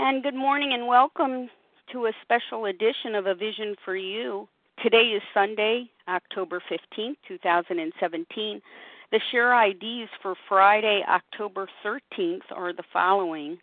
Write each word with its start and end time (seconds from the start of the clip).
And 0.00 0.22
good 0.22 0.36
morning 0.36 0.74
and 0.74 0.86
welcome 0.86 1.50
to 1.92 2.06
a 2.06 2.12
special 2.22 2.66
edition 2.66 3.16
of 3.16 3.26
A 3.26 3.34
Vision 3.34 3.74
for 3.84 3.96
You. 3.96 4.46
Today 4.80 5.08
is 5.08 5.20
Sunday, 5.34 5.90
October 6.08 6.62
15th, 6.70 7.16
2017. 7.26 8.62
The 9.10 9.20
share 9.32 9.60
IDs 9.66 10.08
for 10.22 10.36
Friday, 10.48 11.02
October 11.08 11.68
13th 11.84 12.44
are 12.52 12.72
the 12.72 12.84
following. 12.92 13.58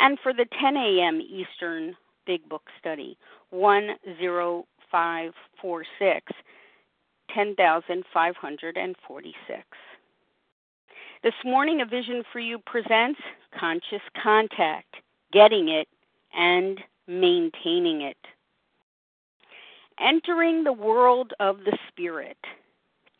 And 0.00 0.18
for 0.22 0.34
the 0.34 0.44
10 0.60 0.76
a.m. 0.76 1.22
Eastern 1.22 1.96
Big 2.26 2.46
Book 2.46 2.64
Study, 2.78 3.16
10546, 4.90 6.32
10,546. 7.34 9.62
This 11.22 11.34
morning, 11.44 11.80
A 11.80 11.86
Vision 11.86 12.22
for 12.32 12.38
You 12.38 12.58
presents 12.64 13.20
Conscious 13.58 14.02
Contact, 14.22 14.94
Getting 15.32 15.68
It 15.68 15.88
and 16.36 16.80
Maintaining 17.06 18.02
It. 18.02 18.16
Entering 20.00 20.62
the 20.62 20.72
world 20.72 21.32
of 21.40 21.58
the 21.64 21.76
Spirit, 21.88 22.38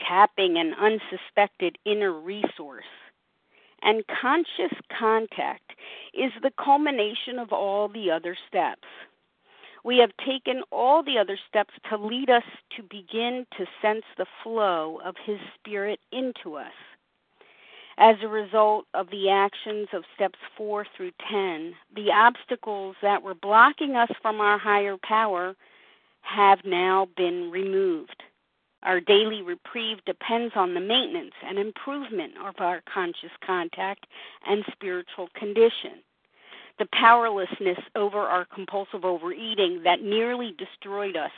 tapping 0.07 0.59
an 0.59 0.74
unsuspected 0.74 1.77
inner 1.85 2.12
resource, 2.12 2.85
and 3.82 4.05
conscious 4.21 4.73
contact 4.96 5.73
is 6.15 6.32
the 6.43 6.52
culmination 6.62 7.38
of 7.38 7.52
all 7.52 7.88
the 7.88 8.10
other 8.10 8.37
steps. 8.48 8.87
We 9.88 9.97
have 10.01 10.12
taken 10.19 10.60
all 10.70 11.02
the 11.02 11.16
other 11.16 11.38
steps 11.48 11.73
to 11.88 11.96
lead 11.96 12.29
us 12.29 12.42
to 12.77 12.83
begin 12.83 13.46
to 13.56 13.65
sense 13.80 14.05
the 14.19 14.27
flow 14.42 15.01
of 15.02 15.15
His 15.24 15.38
Spirit 15.54 15.99
into 16.13 16.57
us. 16.57 16.74
As 17.96 18.16
a 18.21 18.29
result 18.29 18.85
of 18.93 19.09
the 19.09 19.30
actions 19.30 19.88
of 19.95 20.04
steps 20.15 20.38
4 20.59 20.85
through 20.95 21.13
10, 21.30 21.73
the 21.96 22.13
obstacles 22.13 22.96
that 23.01 23.23
were 23.23 23.32
blocking 23.32 23.96
us 23.96 24.10
from 24.21 24.43
our 24.43 24.59
higher 24.59 24.98
power 25.02 25.57
have 26.20 26.59
now 26.66 27.09
been 27.16 27.51
removed. 27.51 28.23
Our 28.82 29.01
daily 29.01 29.41
reprieve 29.41 30.04
depends 30.04 30.52
on 30.54 30.74
the 30.74 30.80
maintenance 30.80 31.32
and 31.43 31.59
improvement 31.59 32.35
of 32.46 32.57
our 32.59 32.82
conscious 32.93 33.32
contact 33.43 34.07
and 34.46 34.66
spiritual 34.70 35.30
condition. 35.35 36.02
The 36.79 36.88
powerlessness 36.93 37.79
over 37.96 38.18
our 38.18 38.45
compulsive 38.45 39.04
overeating 39.04 39.82
that 39.82 40.02
nearly 40.02 40.54
destroyed 40.57 41.16
us 41.16 41.32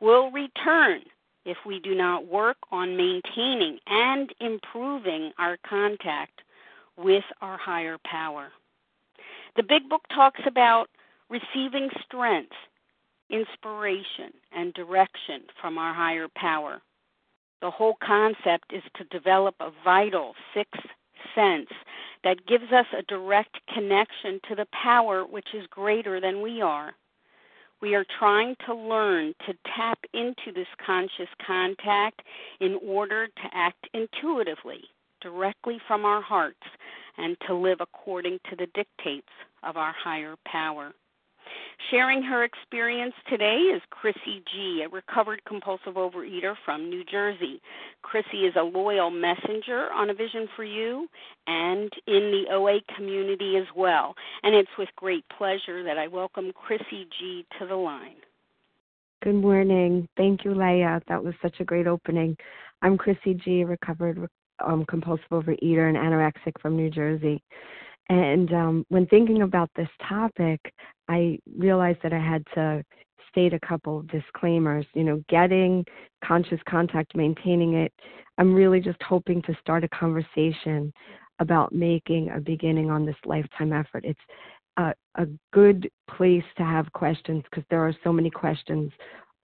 will 0.00 0.30
return 0.30 1.02
if 1.44 1.58
we 1.66 1.80
do 1.80 1.94
not 1.94 2.26
work 2.26 2.56
on 2.70 2.96
maintaining 2.96 3.78
and 3.86 4.32
improving 4.40 5.32
our 5.38 5.58
contact 5.68 6.42
with 6.96 7.24
our 7.40 7.58
higher 7.58 7.98
power. 8.04 8.48
The 9.56 9.62
Big 9.62 9.88
Book 9.88 10.02
talks 10.14 10.40
about 10.46 10.88
receiving 11.28 11.88
strength, 12.04 12.52
inspiration, 13.30 14.32
and 14.52 14.72
direction 14.74 15.42
from 15.60 15.78
our 15.78 15.94
higher 15.94 16.28
power. 16.34 16.80
The 17.62 17.70
whole 17.70 17.96
concept 18.02 18.72
is 18.72 18.82
to 18.96 19.04
develop 19.04 19.54
a 19.60 19.72
vital 19.84 20.34
sixth 20.54 20.86
sense 21.34 21.68
that 22.24 22.46
gives 22.46 22.72
us 22.72 22.86
a 22.96 23.02
direct 23.02 23.56
connection 23.72 24.40
to 24.48 24.54
the 24.54 24.66
power 24.72 25.24
which 25.24 25.48
is 25.54 25.66
greater 25.68 26.20
than 26.20 26.42
we 26.42 26.60
are. 26.60 26.94
We 27.80 27.94
are 27.94 28.06
trying 28.18 28.56
to 28.66 28.74
learn 28.74 29.34
to 29.46 29.54
tap 29.76 29.98
into 30.14 30.52
this 30.54 30.66
conscious 30.84 31.28
contact 31.46 32.22
in 32.60 32.78
order 32.82 33.26
to 33.26 33.50
act 33.52 33.86
intuitively, 33.92 34.82
directly 35.20 35.78
from 35.86 36.04
our 36.04 36.22
hearts, 36.22 36.66
and 37.18 37.36
to 37.46 37.54
live 37.54 37.80
according 37.80 38.38
to 38.50 38.56
the 38.56 38.66
dictates 38.74 39.28
of 39.62 39.76
our 39.76 39.92
higher 39.92 40.36
power. 40.46 40.92
Sharing 41.90 42.22
her 42.22 42.44
experience 42.44 43.14
today 43.28 43.56
is 43.74 43.82
Krissy 43.92 44.42
G., 44.52 44.82
a 44.84 44.88
recovered 44.88 45.42
compulsive 45.46 45.94
overeater 45.94 46.54
from 46.64 46.88
New 46.88 47.04
Jersey. 47.04 47.60
Krissy 48.04 48.48
is 48.48 48.54
a 48.56 48.62
loyal 48.62 49.10
messenger 49.10 49.88
on 49.92 50.10
A 50.10 50.14
Vision 50.14 50.48
for 50.56 50.64
You 50.64 51.08
and 51.46 51.90
in 52.06 52.30
the 52.30 52.44
OA 52.52 52.80
community 52.96 53.56
as 53.56 53.66
well. 53.76 54.14
And 54.42 54.54
it's 54.54 54.70
with 54.78 54.88
great 54.96 55.24
pleasure 55.36 55.84
that 55.84 55.98
I 55.98 56.08
welcome 56.08 56.52
Krissy 56.52 57.06
G. 57.18 57.46
to 57.58 57.66
the 57.66 57.76
line. 57.76 58.16
Good 59.22 59.36
morning. 59.36 60.08
Thank 60.16 60.44
you, 60.44 60.54
Leah. 60.54 61.00
That 61.08 61.22
was 61.22 61.34
such 61.40 61.60
a 61.60 61.64
great 61.64 61.86
opening. 61.86 62.36
I'm 62.82 62.98
Krissy 62.98 63.40
G., 63.42 63.64
recovered 63.64 64.28
um, 64.64 64.84
compulsive 64.86 65.26
overeater 65.30 65.88
and 65.88 65.96
anorexic 65.96 66.52
from 66.60 66.76
New 66.76 66.90
Jersey. 66.90 67.42
And 68.08 68.52
um, 68.52 68.86
when 68.88 69.06
thinking 69.06 69.42
about 69.42 69.70
this 69.74 69.88
topic, 70.08 70.60
I 71.08 71.38
realized 71.56 71.98
that 72.02 72.12
I 72.12 72.18
had 72.18 72.44
to 72.54 72.82
state 73.30 73.52
a 73.52 73.60
couple 73.60 74.02
disclaimers. 74.02 74.86
You 74.94 75.04
know, 75.04 75.24
getting 75.28 75.84
conscious 76.24 76.60
contact, 76.68 77.16
maintaining 77.16 77.74
it. 77.74 77.92
I'm 78.38 78.54
really 78.54 78.80
just 78.80 79.02
hoping 79.02 79.42
to 79.42 79.56
start 79.60 79.84
a 79.84 79.88
conversation 79.88 80.92
about 81.38 81.72
making 81.72 82.30
a 82.30 82.40
beginning 82.40 82.90
on 82.90 83.04
this 83.04 83.16
lifetime 83.24 83.72
effort. 83.72 84.04
It's 84.04 84.20
a, 84.78 84.94
a 85.16 85.26
good 85.52 85.90
place 86.16 86.44
to 86.56 86.64
have 86.64 86.92
questions 86.92 87.42
because 87.50 87.64
there 87.70 87.86
are 87.86 87.94
so 88.04 88.12
many 88.12 88.30
questions 88.30 88.90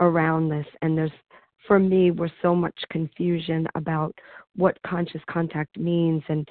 around 0.00 0.48
this, 0.48 0.66
and 0.80 0.96
there's 0.96 1.12
for 1.66 1.78
me 1.78 2.10
was 2.10 2.30
so 2.40 2.54
much 2.54 2.78
confusion 2.90 3.66
about 3.74 4.14
what 4.56 4.76
conscious 4.86 5.20
contact 5.30 5.78
means 5.78 6.22
and 6.28 6.48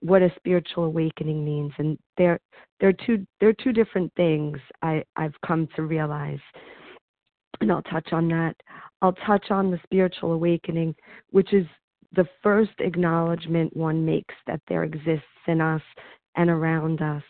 what 0.00 0.22
a 0.22 0.32
spiritual 0.36 0.84
awakening 0.84 1.44
means. 1.44 1.72
And 1.78 1.98
they're 2.16 2.40
they're 2.80 2.92
two 2.92 3.26
they're 3.40 3.54
two 3.54 3.72
different 3.72 4.12
things 4.16 4.58
i 4.82 5.02
i've 5.16 5.34
come 5.46 5.68
to 5.76 5.82
realize. 5.82 6.40
And 7.60 7.72
i'll 7.72 7.82
touch 7.82 8.12
on 8.12 8.28
that. 8.28 8.54
I'll 9.00 9.14
touch 9.26 9.50
on 9.50 9.70
the 9.70 9.80
spiritual 9.84 10.32
awakening 10.32 10.94
which 11.30 11.52
is 11.52 11.66
the 12.12 12.26
first 12.42 12.72
acknowledgement 12.78 13.76
one 13.76 14.04
makes 14.04 14.34
that 14.46 14.60
there 14.68 14.84
exists 14.84 15.24
in 15.46 15.60
us 15.60 15.82
and 16.36 16.50
around 16.50 17.02
us 17.02 17.22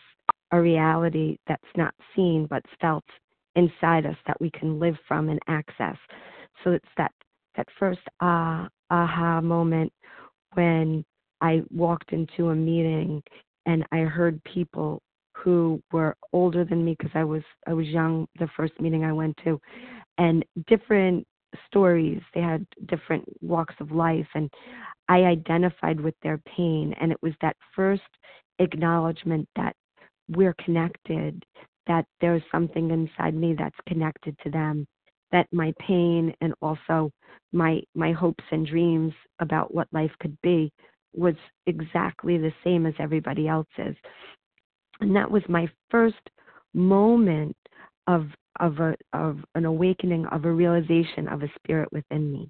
a 0.51 0.59
reality 0.59 1.37
that's 1.47 1.61
not 1.75 1.93
seen 2.15 2.47
but 2.49 2.63
felt 2.81 3.03
inside 3.55 4.05
us 4.05 4.15
that 4.25 4.39
we 4.39 4.49
can 4.51 4.79
live 4.79 4.95
from 5.07 5.29
and 5.29 5.39
access 5.47 5.97
so 6.63 6.71
it's 6.71 6.85
that 6.97 7.11
that 7.55 7.67
first 7.77 8.01
ah 8.21 8.67
aha 8.89 9.41
moment 9.41 9.91
when 10.53 11.03
I 11.41 11.61
walked 11.71 12.11
into 12.11 12.49
a 12.49 12.55
meeting 12.55 13.23
and 13.65 13.85
I 13.91 13.99
heard 13.99 14.43
people 14.43 15.01
who 15.35 15.81
were 15.91 16.15
older 16.33 16.65
than 16.65 16.83
me 16.83 16.95
because 16.97 17.11
I 17.15 17.23
was 17.23 17.43
I 17.67 17.73
was 17.73 17.87
young 17.87 18.27
the 18.39 18.49
first 18.57 18.73
meeting 18.79 19.03
I 19.03 19.13
went 19.13 19.37
to 19.43 19.59
and 20.17 20.43
different 20.67 21.25
stories. 21.67 22.21
They 22.33 22.41
had 22.41 22.65
different 22.87 23.25
walks 23.41 23.75
of 23.79 23.91
life 23.91 24.27
and 24.35 24.51
I 25.07 25.19
identified 25.23 25.99
with 25.99 26.15
their 26.21 26.39
pain 26.39 26.93
and 26.99 27.11
it 27.11 27.17
was 27.21 27.33
that 27.41 27.55
first 27.75 28.03
acknowledgement 28.59 29.47
that 29.55 29.75
we're 30.29 30.55
connected 30.63 31.43
that 31.87 32.05
there's 32.21 32.43
something 32.51 32.91
inside 32.91 33.33
me 33.33 33.55
that's 33.57 33.75
connected 33.87 34.37
to 34.43 34.51
them 34.51 34.85
that 35.31 35.47
my 35.51 35.73
pain 35.79 36.33
and 36.41 36.53
also 36.61 37.11
my 37.51 37.81
my 37.95 38.11
hopes 38.11 38.43
and 38.51 38.65
dreams 38.65 39.13
about 39.39 39.73
what 39.73 39.87
life 39.91 40.11
could 40.19 40.37
be 40.41 40.71
was 41.13 41.35
exactly 41.65 42.37
the 42.37 42.53
same 42.63 42.85
as 42.85 42.93
everybody 42.99 43.47
else's. 43.47 43.95
And 45.01 45.15
that 45.15 45.29
was 45.29 45.43
my 45.47 45.67
first 45.89 46.29
moment 46.73 47.55
of 48.07 48.27
of 48.59 48.79
a 48.79 48.95
of 49.13 49.39
an 49.55 49.65
awakening 49.65 50.25
of 50.27 50.45
a 50.45 50.51
realization 50.51 51.27
of 51.27 51.43
a 51.43 51.51
spirit 51.55 51.89
within 51.91 52.31
me. 52.31 52.49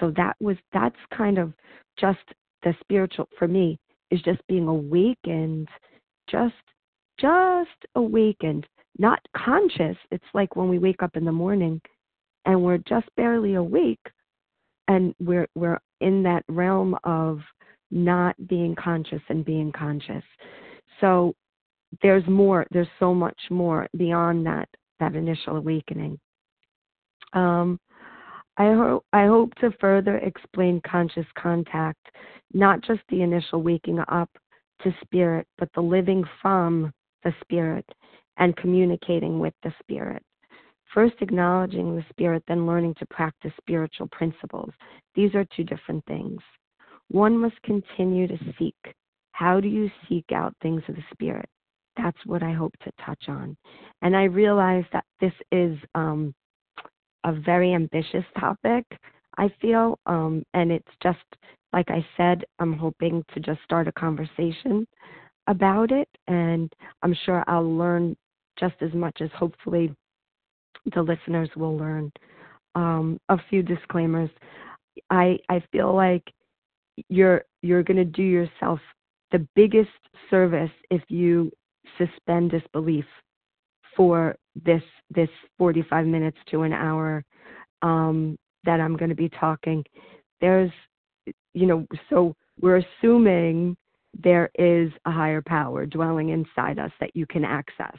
So 0.00 0.12
that 0.16 0.36
was 0.40 0.56
that's 0.72 0.96
kind 1.16 1.38
of 1.38 1.52
just 1.98 2.18
the 2.62 2.74
spiritual 2.80 3.28
for 3.38 3.48
me 3.48 3.78
is 4.10 4.20
just 4.22 4.40
being 4.48 4.68
awakened 4.68 5.68
just 6.28 6.54
just 7.18 7.86
awakened 7.94 8.66
not 8.98 9.20
conscious. 9.36 9.96
It's 10.10 10.24
like 10.34 10.56
when 10.56 10.68
we 10.68 10.78
wake 10.78 11.02
up 11.02 11.16
in 11.16 11.24
the 11.24 11.32
morning 11.32 11.80
and 12.44 12.62
we're 12.62 12.78
just 12.78 13.06
barely 13.16 13.54
awake 13.54 14.00
and 14.88 15.14
we're 15.20 15.48
we're 15.54 15.78
in 16.00 16.22
that 16.22 16.44
realm 16.48 16.96
of 17.04 17.40
not 17.90 18.34
being 18.48 18.74
conscious 18.76 19.22
and 19.28 19.44
being 19.44 19.72
conscious 19.72 20.24
so 21.00 21.34
there's 22.02 22.26
more 22.26 22.66
there's 22.70 22.88
so 22.98 23.14
much 23.14 23.38
more 23.50 23.86
beyond 23.96 24.44
that 24.46 24.68
that 25.00 25.14
initial 25.14 25.56
awakening 25.56 26.18
um, 27.32 27.78
I 28.56 28.72
hope 28.72 29.04
I 29.12 29.26
hope 29.26 29.54
to 29.56 29.70
further 29.80 30.16
explain 30.18 30.80
conscious 30.88 31.26
contact, 31.36 32.04
not 32.52 32.82
just 32.82 33.00
the 33.08 33.22
initial 33.22 33.62
waking 33.62 34.00
up 34.08 34.30
to 34.82 34.94
spirit, 35.02 35.46
but 35.58 35.68
the 35.74 35.80
living 35.80 36.24
from 36.42 36.92
the 37.24 37.32
spirit 37.40 37.86
and 38.36 38.56
communicating 38.56 39.38
with 39.38 39.54
the 39.62 39.72
spirit. 39.80 40.22
First, 40.94 41.16
acknowledging 41.20 41.94
the 41.94 42.04
spirit, 42.10 42.42
then 42.48 42.66
learning 42.66 42.94
to 42.98 43.06
practice 43.06 43.52
spiritual 43.60 44.08
principles. 44.08 44.70
These 45.14 45.34
are 45.34 45.44
two 45.54 45.64
different 45.64 46.04
things. 46.06 46.40
One 47.08 47.36
must 47.36 47.60
continue 47.62 48.26
to 48.26 48.38
seek. 48.58 48.76
How 49.32 49.60
do 49.60 49.68
you 49.68 49.90
seek 50.08 50.24
out 50.34 50.54
things 50.62 50.82
of 50.88 50.96
the 50.96 51.04
spirit? 51.12 51.48
That's 51.96 52.18
what 52.26 52.42
I 52.42 52.52
hope 52.52 52.72
to 52.84 52.92
touch 53.04 53.24
on. 53.28 53.56
And 54.02 54.16
I 54.16 54.24
realize 54.24 54.84
that 54.92 55.04
this 55.20 55.32
is 55.52 55.76
um, 55.94 56.34
a 57.24 57.32
very 57.32 57.74
ambitious 57.74 58.24
topic, 58.38 58.84
I 59.36 59.52
feel. 59.60 59.98
Um, 60.06 60.42
and 60.54 60.72
it's 60.72 60.92
just, 61.02 61.18
like 61.72 61.90
I 61.90 62.04
said, 62.16 62.44
I'm 62.58 62.72
hoping 62.72 63.24
to 63.34 63.40
just 63.40 63.60
start 63.64 63.88
a 63.88 63.92
conversation 63.92 64.86
about 65.46 65.92
it. 65.92 66.08
And 66.26 66.72
I'm 67.02 67.16
sure 67.24 67.44
I'll 67.46 67.76
learn 67.76 68.16
just 68.58 68.76
as 68.80 68.92
much 68.92 69.20
as 69.20 69.30
hopefully 69.34 69.94
the 70.94 71.02
listeners 71.02 71.50
will 71.56 71.76
learn. 71.76 72.12
Um, 72.74 73.18
a 73.28 73.38
few 73.50 73.62
disclaimers. 73.62 74.30
I 75.10 75.38
I 75.48 75.62
feel 75.72 75.94
like 75.94 76.22
you're 77.08 77.44
you're 77.62 77.82
going 77.82 77.96
to 77.96 78.04
do 78.04 78.22
yourself 78.22 78.80
the 79.32 79.46
biggest 79.54 79.90
service 80.30 80.70
if 80.90 81.02
you 81.08 81.50
suspend 81.96 82.50
disbelief 82.50 83.04
for 83.96 84.36
this 84.64 84.82
this 85.10 85.28
45 85.58 86.06
minutes 86.06 86.38
to 86.50 86.62
an 86.62 86.72
hour 86.72 87.24
um, 87.82 88.38
that 88.64 88.80
I'm 88.80 88.96
going 88.96 89.08
to 89.10 89.14
be 89.14 89.28
talking. 89.28 89.84
There's, 90.40 90.70
you 91.54 91.66
know, 91.66 91.86
so 92.10 92.34
we're 92.60 92.82
assuming 93.00 93.76
there 94.22 94.50
is 94.58 94.90
a 95.04 95.10
higher 95.10 95.42
power 95.42 95.86
dwelling 95.86 96.30
inside 96.30 96.78
us 96.78 96.90
that 97.00 97.14
you 97.14 97.26
can 97.26 97.44
access. 97.44 97.96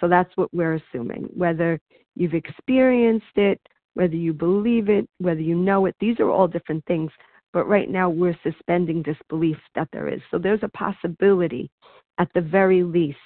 So 0.00 0.08
that's 0.08 0.30
what 0.36 0.52
we're 0.52 0.74
assuming. 0.74 1.28
Whether 1.34 1.80
you've 2.14 2.34
experienced 2.34 3.36
it, 3.36 3.60
whether 3.94 4.16
you 4.16 4.32
believe 4.32 4.88
it, 4.88 5.08
whether 5.18 5.40
you 5.40 5.54
know 5.54 5.86
it, 5.86 5.96
these 6.00 6.20
are 6.20 6.30
all 6.30 6.48
different 6.48 6.84
things. 6.86 7.10
But 7.52 7.66
right 7.66 7.88
now, 7.88 8.10
we're 8.10 8.38
suspending 8.42 9.02
disbelief 9.02 9.56
that 9.74 9.88
there 9.92 10.08
is. 10.08 10.20
So 10.30 10.38
there's 10.38 10.62
a 10.62 10.68
possibility, 10.76 11.70
at 12.18 12.28
the 12.34 12.42
very 12.42 12.82
least, 12.82 13.18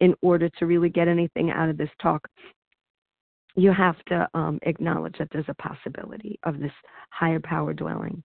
in 0.00 0.14
order 0.20 0.50
to 0.58 0.66
really 0.66 0.90
get 0.90 1.08
anything 1.08 1.50
out 1.50 1.70
of 1.70 1.78
this 1.78 1.90
talk, 2.02 2.26
you 3.56 3.72
have 3.72 3.96
to 4.06 4.28
um, 4.34 4.58
acknowledge 4.62 5.16
that 5.18 5.28
there's 5.32 5.48
a 5.48 5.54
possibility 5.54 6.38
of 6.44 6.58
this 6.58 6.72
higher 7.10 7.40
power 7.40 7.72
dwelling 7.72 8.22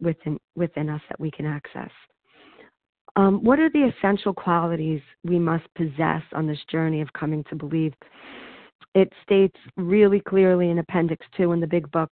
within 0.00 0.38
within 0.56 0.88
us 0.88 1.00
that 1.08 1.20
we 1.20 1.30
can 1.30 1.46
access. 1.46 1.90
Um, 3.16 3.44
what 3.44 3.60
are 3.60 3.70
the 3.70 3.90
essential 3.96 4.34
qualities 4.34 5.00
we 5.22 5.38
must 5.38 5.64
possess 5.76 6.22
on 6.32 6.46
this 6.46 6.58
journey 6.70 7.00
of 7.00 7.12
coming 7.12 7.44
to 7.48 7.54
believe? 7.54 7.94
It 8.94 9.12
states 9.22 9.56
really 9.76 10.20
clearly 10.20 10.70
in 10.70 10.78
Appendix 10.78 11.24
2 11.36 11.52
in 11.52 11.60
the 11.60 11.66
Big 11.66 11.90
Book. 11.90 12.10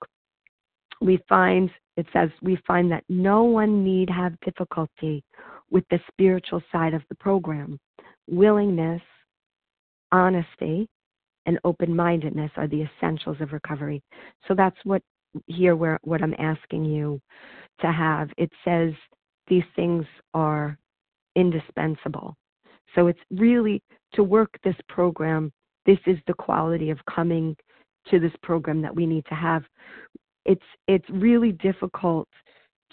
We 1.00 1.18
find, 1.28 1.70
it 1.96 2.06
says, 2.12 2.30
we 2.40 2.56
find 2.66 2.90
that 2.92 3.04
no 3.08 3.42
one 3.42 3.84
need 3.84 4.08
have 4.10 4.38
difficulty 4.44 5.24
with 5.70 5.84
the 5.90 5.98
spiritual 6.08 6.62
side 6.70 6.94
of 6.94 7.02
the 7.08 7.16
program 7.16 7.78
willingness, 8.28 9.02
honesty, 10.12 10.88
and 11.46 11.58
open 11.64 11.94
mindedness 11.94 12.50
are 12.56 12.68
the 12.68 12.82
essentials 12.82 13.36
of 13.40 13.52
recovery. 13.52 14.00
So 14.46 14.54
that's 14.54 14.76
what 14.84 15.02
here 15.46 15.74
where 15.74 15.98
what 16.04 16.22
I'm 16.22 16.36
asking 16.38 16.84
you 16.84 17.20
to 17.80 17.90
have. 17.90 18.30
It 18.38 18.50
says 18.64 18.92
these 19.48 19.64
things 19.74 20.04
are 20.34 20.78
indispensable. 21.36 22.36
So 22.94 23.06
it's 23.06 23.20
really 23.30 23.82
to 24.14 24.22
work 24.22 24.50
this 24.62 24.76
program, 24.88 25.52
this 25.86 25.98
is 26.06 26.18
the 26.26 26.34
quality 26.34 26.90
of 26.90 26.98
coming 27.12 27.56
to 28.10 28.18
this 28.18 28.32
program 28.42 28.82
that 28.82 28.94
we 28.94 29.06
need 29.06 29.24
to 29.26 29.34
have. 29.34 29.62
It's 30.44 30.62
it's 30.88 31.08
really 31.08 31.52
difficult 31.52 32.28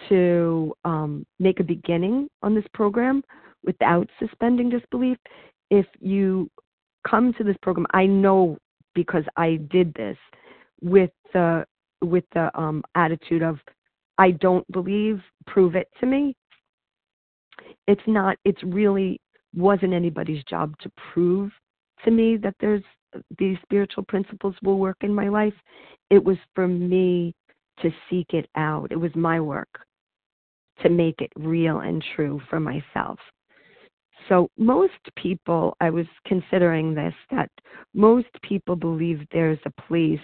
to 0.07 0.73
um, 0.85 1.25
make 1.39 1.59
a 1.59 1.63
beginning 1.63 2.29
on 2.41 2.55
this 2.55 2.65
program 2.73 3.23
without 3.65 4.07
suspending 4.19 4.69
disbelief. 4.69 5.17
If 5.69 5.85
you 5.99 6.49
come 7.07 7.33
to 7.33 7.43
this 7.43 7.57
program, 7.61 7.87
I 7.91 8.05
know 8.05 8.57
because 8.95 9.23
I 9.35 9.59
did 9.71 9.93
this 9.95 10.17
with 10.81 11.11
the 11.33 11.65
with 12.01 12.23
the 12.33 12.49
um, 12.57 12.83
attitude 12.95 13.41
of 13.41 13.59
I 14.17 14.31
don't 14.31 14.69
believe, 14.71 15.21
prove 15.47 15.75
it 15.75 15.87
to 15.99 16.05
me. 16.05 16.35
It's 17.87 18.01
not. 18.07 18.37
It's 18.45 18.61
really 18.63 19.19
wasn't 19.55 19.93
anybody's 19.93 20.43
job 20.45 20.75
to 20.81 20.91
prove 21.13 21.51
to 22.05 22.11
me 22.11 22.37
that 22.37 22.55
there's 22.59 22.83
these 23.39 23.57
spiritual 23.63 24.03
principles 24.03 24.55
will 24.63 24.77
work 24.77 24.97
in 25.01 25.13
my 25.13 25.29
life. 25.29 25.53
It 26.09 26.23
was 26.23 26.37
for 26.53 26.67
me 26.67 27.33
to 27.81 27.89
seek 28.09 28.27
it 28.33 28.47
out. 28.55 28.91
It 28.91 28.99
was 28.99 29.11
my 29.15 29.39
work 29.39 29.69
to 30.81 30.89
make 30.89 31.19
it 31.19 31.31
real 31.35 31.79
and 31.79 32.03
true 32.15 32.41
for 32.49 32.59
myself. 32.59 33.19
So, 34.27 34.49
most 34.57 34.93
people, 35.15 35.75
I 35.79 35.89
was 35.89 36.05
considering 36.25 36.93
this, 36.93 37.13
that 37.31 37.49
most 37.93 38.27
people 38.43 38.75
believe 38.75 39.25
there's 39.31 39.59
a 39.65 39.81
place 39.81 40.19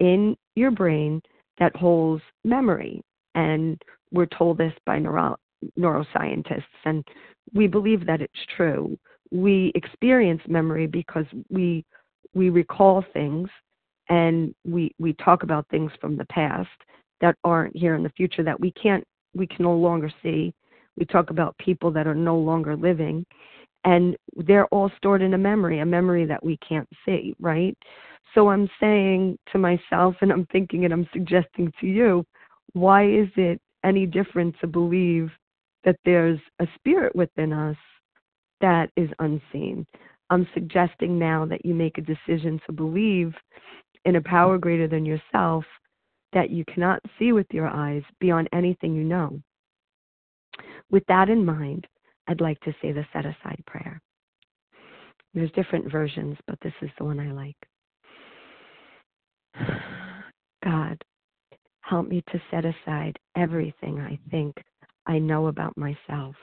in 0.00 0.36
your 0.56 0.70
brain 0.70 1.22
that 1.58 1.76
holds 1.76 2.22
memory. 2.42 3.00
And 3.34 3.80
we're 4.12 4.26
told 4.26 4.58
this 4.58 4.72
by 4.86 4.98
neuro- 4.98 5.36
neuroscientists, 5.78 6.62
and 6.84 7.04
we 7.52 7.66
believe 7.66 8.06
that 8.06 8.20
it's 8.20 8.32
true. 8.56 8.98
We 9.30 9.72
experience 9.74 10.42
memory 10.46 10.86
because 10.86 11.26
we 11.50 11.84
we 12.34 12.50
recall 12.50 13.04
things 13.12 13.48
and 14.08 14.54
we 14.64 14.94
we 14.98 15.14
talk 15.14 15.42
about 15.42 15.66
things 15.68 15.90
from 16.00 16.16
the 16.16 16.26
past 16.26 16.68
that 17.20 17.36
aren't 17.44 17.76
here 17.76 17.94
in 17.94 18.02
the 18.02 18.10
future 18.10 18.42
that 18.42 18.58
we 18.58 18.70
can't 18.72 19.04
we 19.34 19.46
can 19.46 19.64
no 19.64 19.74
longer 19.74 20.10
see 20.22 20.52
we 20.96 21.04
talk 21.04 21.30
about 21.30 21.56
people 21.58 21.90
that 21.92 22.06
are 22.06 22.14
no 22.14 22.36
longer 22.36 22.76
living, 22.76 23.26
and 23.84 24.16
they're 24.36 24.66
all 24.66 24.90
stored 24.96 25.22
in 25.22 25.34
a 25.34 25.38
memory, 25.38 25.80
a 25.80 25.86
memory 25.86 26.24
that 26.26 26.44
we 26.44 26.56
can't 26.66 26.88
see, 27.04 27.34
right? 27.40 27.76
So 28.34 28.48
I'm 28.48 28.68
saying 28.80 29.38
to 29.52 29.58
myself, 29.58 30.16
and 30.20 30.32
I'm 30.32 30.46
thinking 30.46 30.84
and 30.84 30.92
I'm 30.92 31.08
suggesting 31.12 31.72
to 31.80 31.86
you, 31.86 32.24
why 32.72 33.06
is 33.06 33.28
it 33.36 33.60
any 33.84 34.06
different 34.06 34.54
to 34.60 34.66
believe 34.66 35.30
that 35.84 35.96
there's 36.04 36.40
a 36.60 36.66
spirit 36.76 37.14
within 37.14 37.52
us 37.52 37.76
that 38.60 38.90
is 38.96 39.10
unseen? 39.18 39.86
I'm 40.30 40.46
suggesting 40.54 41.18
now 41.18 41.44
that 41.46 41.64
you 41.64 41.74
make 41.74 41.98
a 41.98 42.02
decision 42.02 42.60
to 42.66 42.72
believe 42.72 43.34
in 44.04 44.16
a 44.16 44.22
power 44.22 44.58
greater 44.58 44.88
than 44.88 45.04
yourself 45.06 45.64
that 46.32 46.50
you 46.50 46.64
cannot 46.66 47.00
see 47.18 47.32
with 47.32 47.46
your 47.52 47.68
eyes 47.68 48.02
beyond 48.20 48.48
anything 48.52 48.94
you 48.94 49.04
know. 49.04 49.40
With 50.90 51.04
that 51.08 51.28
in 51.28 51.44
mind, 51.44 51.86
I'd 52.26 52.40
like 52.40 52.60
to 52.60 52.74
say 52.80 52.92
the 52.92 53.06
set 53.12 53.24
aside 53.24 53.62
prayer. 53.66 54.00
There's 55.34 55.50
different 55.52 55.90
versions, 55.90 56.36
but 56.46 56.58
this 56.62 56.72
is 56.80 56.90
the 56.98 57.04
one 57.04 57.20
I 57.20 57.32
like. 57.32 57.56
God, 60.64 61.02
help 61.80 62.08
me 62.08 62.22
to 62.32 62.42
set 62.50 62.64
aside 62.64 63.18
everything 63.36 64.00
I 64.00 64.18
think 64.30 64.56
I 65.06 65.18
know 65.18 65.48
about 65.48 65.76
myself, 65.76 66.34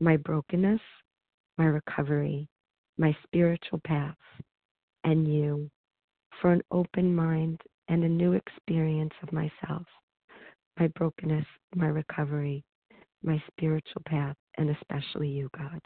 my 0.00 0.16
brokenness, 0.16 0.80
my 1.58 1.66
recovery, 1.66 2.48
my 2.98 3.16
spiritual 3.24 3.80
path, 3.84 4.16
and 5.04 5.26
you 5.32 5.70
for 6.40 6.52
an 6.52 6.62
open 6.70 7.14
mind 7.14 7.60
and 7.88 8.04
a 8.04 8.08
new 8.08 8.32
experience 8.32 9.12
of 9.22 9.32
myself, 9.32 9.84
my 10.78 10.86
brokenness, 10.88 11.46
my 11.74 11.86
recovery, 11.86 12.64
my 13.22 13.42
spiritual 13.50 14.02
path, 14.06 14.36
and 14.56 14.70
especially 14.70 15.28
you, 15.28 15.50
God. 15.56 15.80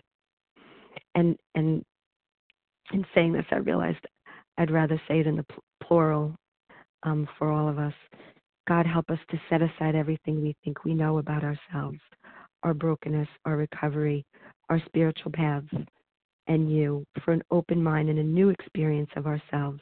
And 1.14 1.36
and 1.54 1.84
in 2.92 3.04
saying 3.14 3.32
this, 3.32 3.46
I 3.50 3.56
realized 3.56 4.06
I'd 4.58 4.70
rather 4.70 5.00
say 5.08 5.20
it 5.20 5.26
in 5.26 5.36
the 5.36 5.46
plural 5.82 6.36
um, 7.02 7.28
for 7.38 7.50
all 7.50 7.68
of 7.68 7.78
us. 7.78 7.94
God, 8.66 8.86
help 8.86 9.10
us 9.10 9.18
to 9.30 9.40
set 9.50 9.62
aside 9.62 9.94
everything 9.94 10.42
we 10.42 10.56
think 10.64 10.84
we 10.84 10.94
know 10.94 11.18
about 11.18 11.44
ourselves, 11.44 11.98
our 12.62 12.74
brokenness, 12.74 13.28
our 13.44 13.56
recovery, 13.56 14.24
our 14.70 14.80
spiritual 14.86 15.32
paths, 15.32 15.68
and 16.46 16.74
you 16.74 17.04
for 17.24 17.32
an 17.32 17.42
open 17.50 17.82
mind 17.82 18.08
and 18.08 18.18
a 18.18 18.22
new 18.22 18.48
experience 18.48 19.10
of 19.16 19.26
ourselves, 19.26 19.80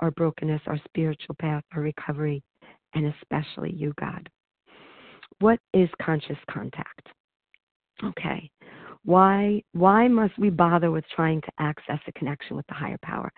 our 0.00 0.10
brokenness, 0.10 0.60
our 0.66 0.80
spiritual 0.86 1.36
path, 1.40 1.62
our 1.74 1.82
recovery, 1.82 2.42
and 2.94 3.12
especially 3.20 3.72
you, 3.72 3.92
God. 4.00 4.28
What 5.40 5.60
is 5.74 5.88
conscious 6.00 6.38
contact? 6.50 7.08
Okay. 8.02 8.50
Why 9.04 9.62
why 9.72 10.08
must 10.08 10.36
we 10.38 10.50
bother 10.50 10.90
with 10.90 11.04
trying 11.14 11.40
to 11.42 11.52
access 11.60 12.00
a 12.08 12.12
connection 12.12 12.56
with 12.56 12.66
the 12.66 12.74
higher 12.74 12.98
power? 13.02 13.30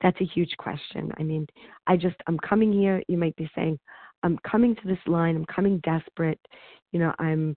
That's 0.00 0.20
a 0.20 0.24
huge 0.24 0.54
question. 0.58 1.10
I 1.18 1.22
mean, 1.22 1.46
I 1.86 1.96
just 1.96 2.16
I'm 2.26 2.38
coming 2.38 2.72
here, 2.72 3.02
you 3.08 3.18
might 3.18 3.34
be 3.36 3.50
saying, 3.54 3.78
I'm 4.22 4.38
coming 4.50 4.74
to 4.76 4.88
this 4.88 4.98
line, 5.06 5.36
I'm 5.36 5.46
coming 5.46 5.80
desperate, 5.84 6.40
you 6.92 6.98
know, 6.98 7.12
I'm 7.18 7.56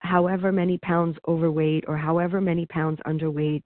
however 0.00 0.52
many 0.52 0.78
pounds 0.78 1.16
overweight 1.26 1.84
or 1.88 1.96
however 1.96 2.40
many 2.40 2.66
pounds 2.66 2.98
underweight. 3.06 3.62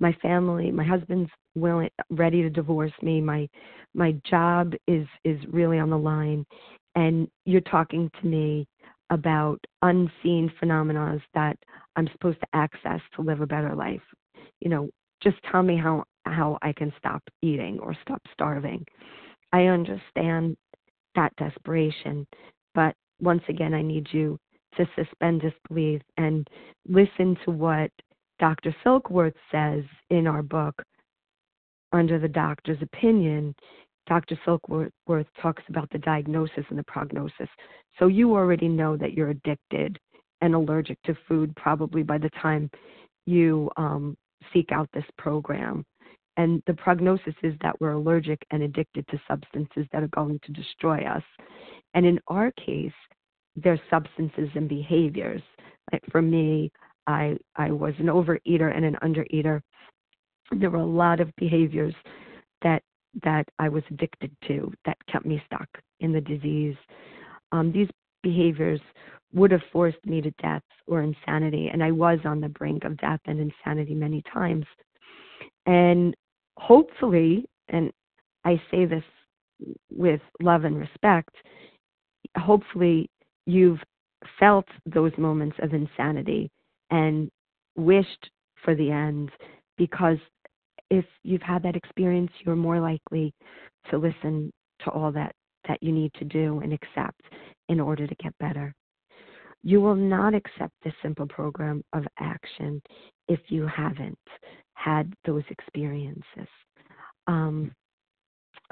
My 0.00 0.12
family, 0.22 0.70
my 0.70 0.84
husband's 0.84 1.30
willing 1.54 1.90
ready 2.10 2.42
to 2.42 2.50
divorce 2.50 2.92
me. 3.02 3.20
My 3.20 3.48
my 3.94 4.12
job 4.28 4.74
is 4.86 5.06
is 5.24 5.38
really 5.50 5.78
on 5.78 5.90
the 5.90 5.98
line 5.98 6.46
and 6.94 7.28
you're 7.44 7.60
talking 7.62 8.10
to 8.20 8.26
me 8.26 8.66
about 9.10 9.58
unseen 9.82 10.52
phenomena 10.58 11.18
that 11.34 11.56
I'm 11.96 12.08
supposed 12.12 12.40
to 12.40 12.46
access 12.52 13.00
to 13.14 13.22
live 13.22 13.40
a 13.40 13.46
better 13.46 13.74
life. 13.74 14.02
You 14.60 14.68
know, 14.68 14.90
just 15.22 15.36
tell 15.50 15.62
me 15.62 15.76
how 15.76 16.04
how 16.26 16.58
I 16.62 16.72
can 16.72 16.92
stop 16.98 17.22
eating 17.42 17.78
or 17.78 17.96
stop 18.02 18.20
starving. 18.32 18.84
I 19.52 19.64
understand 19.64 20.56
that 21.18 21.34
desperation, 21.36 22.26
but 22.74 22.94
once 23.20 23.42
again 23.48 23.74
I 23.74 23.82
need 23.82 24.06
you 24.12 24.38
to 24.76 24.86
suspend 24.94 25.42
disbelief 25.42 26.00
and 26.16 26.46
listen 26.88 27.36
to 27.44 27.50
what 27.50 27.90
Dr. 28.38 28.74
Silkworth 28.84 29.34
says 29.50 29.82
in 30.10 30.28
our 30.28 30.42
book 30.42 30.80
under 31.92 32.18
the 32.18 32.28
doctor's 32.28 32.80
opinion 32.82 33.54
Dr. 34.06 34.38
Silkworth 34.46 35.26
talks 35.42 35.62
about 35.68 35.90
the 35.90 35.98
diagnosis 35.98 36.64
and 36.70 36.78
the 36.78 36.84
prognosis. 36.84 37.48
So 37.98 38.06
you 38.06 38.34
already 38.34 38.68
know 38.68 38.96
that 38.96 39.12
you're 39.12 39.30
addicted 39.30 39.98
and 40.40 40.54
allergic 40.54 41.02
to 41.02 41.14
food 41.28 41.54
probably 41.56 42.02
by 42.02 42.16
the 42.16 42.30
time 42.40 42.70
you 43.26 43.70
um, 43.76 44.16
seek 44.52 44.72
out 44.72 44.88
this 44.94 45.04
program. 45.18 45.84
And 46.38 46.62
the 46.68 46.74
prognosis 46.74 47.34
is 47.42 47.54
that 47.62 47.78
we're 47.80 47.92
allergic 47.92 48.46
and 48.52 48.62
addicted 48.62 49.06
to 49.08 49.20
substances 49.28 49.86
that 49.92 50.04
are 50.04 50.08
going 50.08 50.40
to 50.44 50.52
destroy 50.52 51.04
us. 51.04 51.22
And 51.94 52.06
in 52.06 52.20
our 52.28 52.52
case, 52.52 52.92
there's 53.56 53.80
substances 53.90 54.48
and 54.54 54.68
behaviors. 54.68 55.42
Like 55.92 56.02
for 56.10 56.22
me, 56.22 56.70
I 57.08 57.36
I 57.56 57.72
was 57.72 57.94
an 57.98 58.06
overeater 58.06 58.74
and 58.74 58.84
an 58.84 58.96
undereater. 59.02 59.60
There 60.52 60.70
were 60.70 60.78
a 60.78 60.86
lot 60.86 61.20
of 61.20 61.34
behaviors 61.36 61.94
that 62.62 62.82
that 63.24 63.48
I 63.58 63.68
was 63.68 63.82
addicted 63.90 64.30
to 64.46 64.72
that 64.84 64.96
kept 65.10 65.26
me 65.26 65.42
stuck 65.46 65.68
in 65.98 66.12
the 66.12 66.20
disease. 66.20 66.76
Um, 67.50 67.72
these 67.72 67.88
behaviors 68.22 68.80
would 69.32 69.50
have 69.50 69.62
forced 69.72 70.04
me 70.06 70.20
to 70.20 70.30
death 70.42 70.62
or 70.86 71.02
insanity, 71.02 71.70
and 71.72 71.82
I 71.82 71.90
was 71.90 72.20
on 72.24 72.40
the 72.40 72.48
brink 72.48 72.84
of 72.84 72.96
death 72.98 73.20
and 73.24 73.40
insanity 73.40 73.94
many 73.94 74.22
times. 74.32 74.66
And 75.66 76.14
hopefully, 76.58 77.48
and 77.68 77.90
I 78.44 78.60
say 78.70 78.84
this 78.84 79.04
with 79.90 80.20
love 80.42 80.64
and 80.64 80.78
respect, 80.78 81.34
hopefully 82.36 83.08
you've 83.46 83.80
felt 84.38 84.66
those 84.84 85.12
moments 85.16 85.56
of 85.62 85.72
insanity 85.72 86.50
and 86.90 87.30
wished 87.76 88.30
for 88.64 88.74
the 88.74 88.90
end 88.90 89.30
because 89.76 90.18
if 90.90 91.04
you've 91.22 91.42
had 91.42 91.62
that 91.62 91.76
experience, 91.76 92.30
you're 92.44 92.56
more 92.56 92.80
likely 92.80 93.32
to 93.90 93.98
listen 93.98 94.52
to 94.84 94.90
all 94.90 95.12
that 95.12 95.34
that 95.68 95.82
you 95.82 95.92
need 95.92 96.12
to 96.14 96.24
do 96.24 96.60
and 96.60 96.72
accept 96.72 97.20
in 97.68 97.78
order 97.78 98.06
to 98.06 98.14
get 98.16 98.32
better. 98.38 98.74
You 99.62 99.80
will 99.80 99.96
not 99.96 100.34
accept 100.34 100.72
this 100.82 100.94
simple 101.02 101.26
program 101.26 101.82
of 101.92 102.04
action 102.18 102.80
if 103.28 103.40
you 103.48 103.66
haven't 103.66 104.18
had 104.78 105.12
those 105.26 105.42
experiences. 105.50 106.48
Um, 107.26 107.72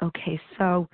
okay, 0.01 0.39
so 0.57 0.87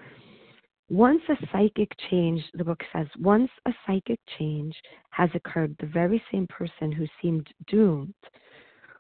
once 0.90 1.22
a 1.30 1.36
psychic 1.52 1.92
change, 2.10 2.44
the 2.56 2.64
book 2.64 2.82
says, 2.92 3.08
once 3.20 3.50
a 3.66 3.72
psychic 3.86 4.20
change 4.38 4.76
has 5.12 5.30
occurred, 5.34 5.76
the 5.80 5.88
very 5.88 6.22
same 6.32 6.48
person 6.48 6.92
who 6.92 7.06
seemed 7.22 7.48
doomed 7.68 8.14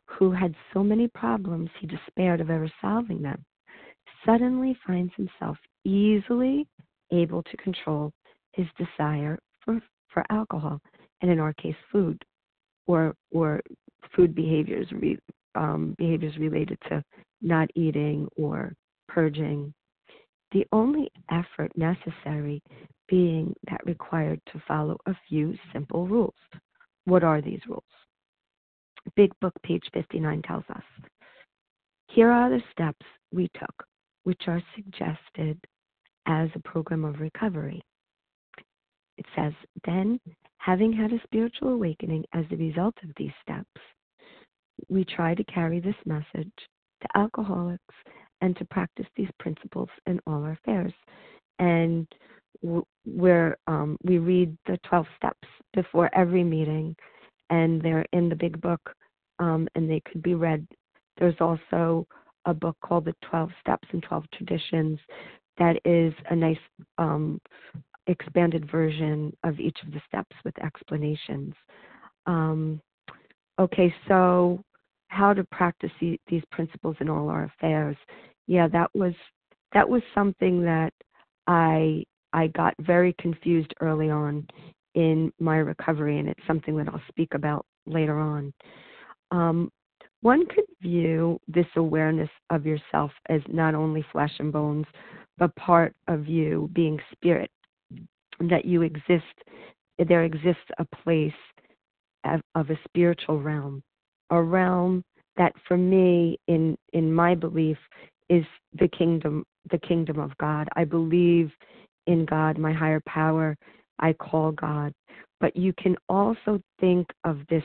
who 0.06 0.32
had 0.32 0.54
so 0.74 0.84
many 0.84 1.08
problems 1.08 1.70
he 1.80 1.88
despaired 1.88 2.42
of 2.42 2.50
ever 2.50 2.72
solving 2.82 3.22
them, 3.22 3.44
suddenly 4.26 4.78
finds 4.86 5.12
himself 5.16 5.58
easily 5.86 6.68
able 7.12 7.44
to 7.44 7.58
control 7.58 8.12
his 8.54 8.68
desire 8.78 9.40
for, 9.64 9.82
for 10.14 10.24
alcohol, 10.30 10.80
and 11.22 11.32
in 11.32 11.40
our 11.40 11.54
case, 11.54 11.76
food, 11.92 12.24
or 12.86 13.16
or 13.32 13.62
food 14.16 14.36
behaviors, 14.36 14.88
um, 15.56 15.96
behaviors 15.98 16.38
related 16.38 16.78
to 16.90 17.04
not 17.42 17.70
eating 17.76 18.28
or 18.38 18.74
purging. 19.08 19.74
The 20.52 20.66
only 20.72 21.12
effort 21.32 21.72
necessary 21.76 22.62
being 23.08 23.56
that 23.70 23.86
required 23.86 24.40
to 24.52 24.62
follow 24.68 24.98
a 25.06 25.16
few 25.28 25.56
simple 25.72 26.08
rules. 26.08 26.34
What 27.06 27.24
are 27.24 27.42
these 27.42 27.60
rules? 27.68 27.84
Big 29.16 29.32
Book, 29.42 29.54
page 29.64 29.84
59, 29.94 30.42
tells 30.44 30.64
us 30.70 30.84
Here 32.08 32.32
are 32.32 32.50
the 32.50 32.62
steps 32.72 33.06
we 33.32 33.50
took, 33.60 33.86
which 34.24 34.44
are 34.48 34.62
suggested 34.76 35.60
as 36.26 36.50
a 36.56 36.68
program 36.68 37.04
of 37.04 37.20
recovery. 37.20 37.82
It 39.18 39.26
says, 39.36 39.54
Then, 39.86 40.20
having 40.58 40.94
had 40.94 41.12
a 41.12 41.22
spiritual 41.24 41.70
awakening 41.70 42.26
as 42.34 42.46
a 42.52 42.56
result 42.56 42.96
of 43.04 43.10
these 43.18 43.34
steps, 43.42 43.82
we 44.90 45.04
try 45.06 45.36
to 45.36 45.44
carry 45.46 45.80
this 45.80 45.96
message 46.06 46.52
to 47.02 47.08
alcoholics 47.16 47.96
and 48.42 48.56
to 48.58 48.66
practice 48.66 49.06
these 49.16 49.30
principles 49.40 49.90
in 50.06 50.20
all 50.28 50.44
our 50.44 50.52
affairs. 50.52 50.94
And 51.60 52.08
um, 53.68 53.98
we 54.04 54.18
read 54.18 54.58
the 54.66 54.78
12 54.86 55.06
steps 55.18 55.48
before 55.74 56.10
every 56.16 56.44
meeting 56.44 56.96
and 57.50 57.82
they're 57.82 58.06
in 58.14 58.30
the 58.30 58.36
big 58.36 58.60
book 58.62 58.82
um, 59.40 59.68
and 59.76 59.90
they 59.90 60.02
could 60.10 60.22
be 60.22 60.36
read. 60.36 60.66
There's 61.18 61.40
also 61.40 62.08
a 62.46 62.54
book 62.54 62.78
called 62.84 63.06
The 63.06 63.16
12 63.30 63.50
Steps 63.62 63.88
and 63.92 64.04
12 64.04 64.26
Traditions 64.34 65.00
that 65.58 65.80
is 65.86 66.14
a 66.30 66.36
nice 66.36 66.58
um, 66.98 67.40
expanded 68.08 68.70
version 68.70 69.36
of 69.44 69.60
each 69.60 69.78
of 69.86 69.94
the 69.94 70.02
steps 70.08 70.36
with 70.44 70.58
explanations. 70.60 71.54
Um, 72.26 72.82
okay, 73.60 73.94
so 74.08 74.64
how 75.08 75.34
to 75.34 75.44
practice 75.46 75.92
these 76.00 76.44
principles 76.52 76.96
in 77.00 77.10
all 77.10 77.30
our 77.30 77.46
affairs. 77.46 77.98
Yeah, 78.48 78.68
that 78.70 78.90
was 78.94 79.14
that 79.74 79.88
was 79.88 80.02
something 80.14 80.64
that 80.64 80.94
I 81.48 82.04
I 82.34 82.48
got 82.48 82.74
very 82.80 83.16
confused 83.20 83.74
early 83.80 84.10
on 84.10 84.48
in 84.96 85.32
my 85.40 85.58
recovery, 85.58 86.20
and 86.20 86.28
it's 86.28 86.48
something 86.48 86.76
that 86.78 86.88
I'll 86.90 87.02
speak 87.08 87.34
about 87.34 87.66
later 87.86 88.20
on. 88.20 88.54
Um, 89.32 89.72
one 90.22 90.46
could 90.48 90.66
view 90.82 91.40
this 91.48 91.66
awareness 91.76 92.30
of 92.50 92.66
yourself 92.66 93.12
as 93.30 93.42
not 93.48 93.76
only 93.76 94.06
flesh 94.12 94.32
and 94.40 94.54
bones, 94.54 94.86
but 95.38 95.56
part 95.56 95.94
of 96.08 96.28
you 96.28 96.70
being 96.74 97.00
spirit, 97.12 97.52
that 98.40 98.66
you 98.66 98.84
exist, 98.84 99.26
there 100.08 100.24
exists 100.24 100.64
a 100.80 100.86
place 101.04 101.34
of, 102.26 102.70
a 102.70 102.80
spiritual 102.86 103.42
realm, 103.42 103.82
a 104.30 104.42
realm 104.42 105.04
that 105.38 105.54
for 105.68 105.78
me, 105.78 106.40
in, 106.48 106.78
in 106.94 107.14
my 107.14 107.36
belief, 107.36 107.78
is 108.30 108.46
the 108.80 108.88
kingdom, 108.88 109.44
the 109.72 109.78
kingdom 109.80 110.20
of 110.20 110.38
God. 110.38 110.68
I 110.76 110.84
believe 110.84 111.52
in 112.08 112.26
God, 112.26 112.58
my 112.58 112.74
higher 112.74 113.02
power, 113.08 113.56
I 114.00 114.14
call 114.14 114.52
God. 114.52 114.94
But 115.40 115.56
you 115.56 115.74
can 115.78 115.96
also 116.10 116.62
think 116.80 117.08
of 117.24 117.40
this 117.50 117.64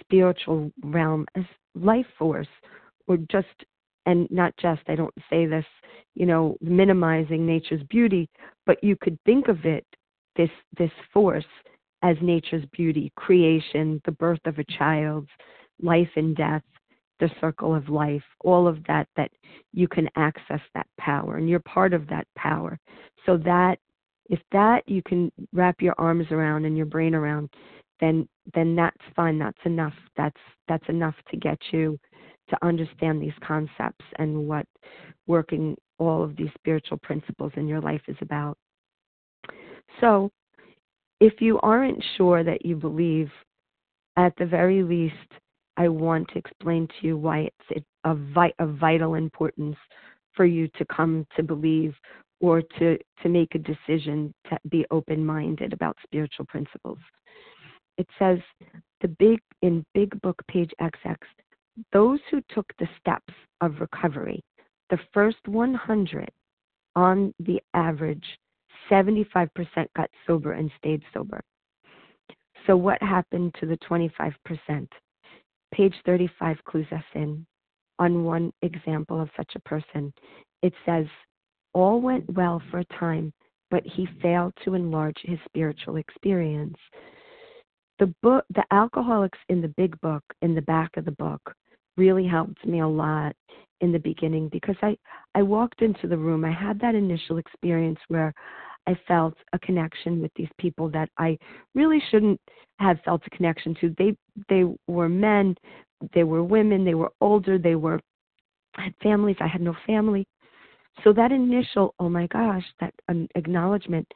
spiritual 0.00 0.70
realm 0.82 1.26
as 1.36 1.44
life 1.74 2.06
force 2.18 2.48
or 3.06 3.16
just, 3.30 3.46
and 4.06 4.30
not 4.30 4.54
just, 4.60 4.82
I 4.88 4.94
don't 4.94 5.14
say 5.30 5.46
this, 5.46 5.64
you 6.14 6.26
know, 6.26 6.56
minimizing 6.60 7.46
nature's 7.46 7.82
beauty, 7.88 8.28
but 8.66 8.82
you 8.82 8.96
could 9.00 9.18
think 9.24 9.48
of 9.48 9.64
it, 9.64 9.86
this, 10.36 10.50
this 10.78 10.90
force, 11.12 11.44
as 12.04 12.16
nature's 12.20 12.64
beauty, 12.72 13.12
creation, 13.16 14.00
the 14.04 14.12
birth 14.12 14.40
of 14.44 14.58
a 14.58 14.64
child, 14.78 15.26
life 15.82 16.10
and 16.14 16.36
death, 16.36 16.62
the 17.18 17.30
circle 17.40 17.74
of 17.74 17.88
life, 17.88 18.22
all 18.44 18.68
of 18.68 18.78
that, 18.86 19.08
that 19.16 19.30
you 19.72 19.88
can 19.88 20.08
access 20.16 20.60
that 20.74 20.86
power 21.00 21.36
and 21.38 21.48
you're 21.48 21.60
part 21.60 21.92
of 21.92 22.06
that 22.08 22.26
power. 22.36 22.78
So 23.26 23.36
that 23.38 23.78
if 24.30 24.40
that 24.52 24.82
you 24.86 25.02
can 25.02 25.32
wrap 25.52 25.80
your 25.80 25.94
arms 25.98 26.26
around 26.30 26.64
and 26.64 26.76
your 26.76 26.86
brain 26.86 27.14
around 27.14 27.50
then 28.00 28.28
then 28.54 28.74
that's 28.74 28.96
fine 29.14 29.38
that's 29.38 29.58
enough 29.64 29.94
that's 30.16 30.40
that's 30.68 30.88
enough 30.88 31.14
to 31.30 31.36
get 31.36 31.58
you 31.72 31.98
to 32.48 32.56
understand 32.62 33.20
these 33.20 33.32
concepts 33.46 34.04
and 34.18 34.48
what 34.48 34.66
working 35.26 35.76
all 35.98 36.22
of 36.22 36.36
these 36.36 36.50
spiritual 36.58 36.98
principles 36.98 37.52
in 37.56 37.68
your 37.68 37.80
life 37.80 38.02
is 38.08 38.16
about 38.20 38.56
so 40.00 40.30
if 41.24 41.40
you 41.40 41.58
aren't 41.60 42.02
sure 42.16 42.44
that 42.44 42.66
you 42.66 42.76
believe 42.76 43.30
at 44.16 44.34
the 44.36 44.46
very 44.46 44.82
least 44.82 45.30
i 45.76 45.88
want 45.88 46.28
to 46.28 46.38
explain 46.38 46.86
to 46.86 47.06
you 47.06 47.16
why 47.16 47.48
it's 47.70 47.86
of, 48.04 48.20
of 48.58 48.74
vital 48.76 49.14
importance 49.14 49.76
for 50.34 50.44
you 50.44 50.68
to 50.76 50.84
come 50.86 51.26
to 51.36 51.42
believe 51.42 51.94
or 52.40 52.60
to, 52.78 52.98
to 53.22 53.28
make 53.28 53.54
a 53.54 53.58
decision 53.58 54.34
to 54.48 54.58
be 54.68 54.84
open 54.90 55.24
minded 55.24 55.72
about 55.72 55.96
spiritual 56.02 56.44
principles. 56.46 56.98
It 57.96 58.06
says 58.18 58.38
the 59.00 59.08
big 59.08 59.40
in 59.62 59.84
big 59.94 60.20
book 60.20 60.42
page 60.48 60.70
XX, 60.80 61.16
those 61.92 62.18
who 62.30 62.42
took 62.54 62.66
the 62.78 62.88
steps 63.00 63.32
of 63.60 63.80
recovery 63.80 64.42
the 64.90 64.98
first 65.14 65.38
100 65.46 66.30
on 66.94 67.32
the 67.40 67.58
average 67.72 68.26
75% 68.90 69.48
got 69.96 70.10
sober 70.26 70.52
and 70.52 70.70
stayed 70.78 71.02
sober. 71.12 71.40
So, 72.66 72.76
what 72.76 73.02
happened 73.02 73.54
to 73.60 73.66
the 73.66 73.78
25%? 73.78 74.88
Page 75.72 75.94
35 76.06 76.56
clues 76.64 76.86
us 76.92 77.04
in 77.14 77.44
on 77.98 78.24
one 78.24 78.52
example 78.62 79.20
of 79.20 79.28
such 79.36 79.52
a 79.54 79.60
person. 79.60 80.12
It 80.62 80.72
says, 80.86 81.06
All 81.72 82.00
went 82.00 82.32
well 82.34 82.62
for 82.70 82.78
a 82.78 82.98
time, 82.98 83.32
but 83.70 83.82
he 83.84 84.08
failed 84.22 84.54
to 84.64 84.74
enlarge 84.74 85.16
his 85.22 85.38
spiritual 85.46 85.96
experience. 85.96 86.76
The 87.98 88.12
book, 88.22 88.44
the 88.54 88.64
alcoholics 88.70 89.38
in 89.48 89.60
the 89.60 89.72
big 89.76 90.00
book, 90.00 90.22
in 90.42 90.54
the 90.54 90.62
back 90.62 90.96
of 90.96 91.04
the 91.04 91.12
book, 91.12 91.54
really 91.96 92.26
helped 92.26 92.64
me 92.64 92.80
a 92.80 92.88
lot 92.88 93.34
in 93.80 93.92
the 93.92 93.98
beginning 93.98 94.48
because 94.48 94.76
I, 94.82 94.96
I 95.34 95.42
walked 95.42 95.82
into 95.82 96.08
the 96.08 96.16
room. 96.16 96.44
I 96.44 96.52
had 96.52 96.80
that 96.80 96.94
initial 96.94 97.38
experience 97.38 97.98
where 98.08 98.32
I 98.86 98.98
felt 99.08 99.34
a 99.52 99.58
connection 99.58 100.20
with 100.20 100.32
these 100.36 100.48
people 100.58 100.88
that 100.90 101.08
I 101.18 101.38
really 101.74 102.02
shouldn't 102.10 102.40
have 102.78 102.98
felt 103.04 103.22
a 103.26 103.30
connection 103.30 103.74
to. 103.80 103.94
They 103.98 104.16
they 104.48 104.64
were 104.86 105.08
men, 105.08 105.56
they 106.12 106.24
were 106.24 106.42
women, 106.42 106.84
they 106.84 106.94
were 106.94 107.12
older, 107.20 107.58
they 107.58 107.76
were 107.76 108.00
had 108.74 108.94
families, 109.02 109.36
I 109.40 109.46
had 109.46 109.60
no 109.60 109.74
family. 109.86 110.26
So 111.02 111.12
that 111.12 111.32
initial, 111.32 111.94
oh 111.98 112.08
my 112.08 112.26
gosh, 112.28 112.64
that 112.80 112.94
um, 113.08 113.28
acknowledgement 113.34 114.06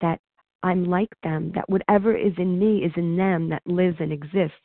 that 0.00 0.20
I'm 0.62 0.84
like 0.84 1.12
them, 1.22 1.52
that 1.54 1.68
whatever 1.68 2.16
is 2.16 2.32
in 2.38 2.58
me 2.58 2.84
is 2.84 2.92
in 2.96 3.16
them, 3.16 3.48
that 3.50 3.62
lives 3.66 3.96
and 4.00 4.12
exists, 4.12 4.56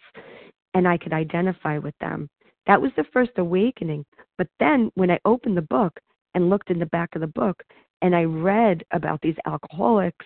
and 0.74 0.88
I 0.88 0.98
could 0.98 1.14
identify 1.14 1.78
with 1.78 1.96
them. 2.00 2.30
That 2.66 2.82
was 2.82 2.92
the 2.96 3.06
first 3.14 3.32
awakening. 3.38 4.06
But 4.38 4.48
then 4.60 4.92
when 4.96 5.12
I 5.12 5.20
opened 5.26 5.58
the 5.58 5.64
book 5.64 6.00
and 6.34 6.50
looked 6.50 6.72
in 6.72 6.80
the 6.80 6.86
back 6.88 7.10
of 7.16 7.22
the 7.22 7.28
book 7.28 7.64
and 8.04 8.16
I 8.16 8.26
read 8.26 8.84
about 8.92 9.22
these 9.22 9.38
alcoholics 9.48 10.26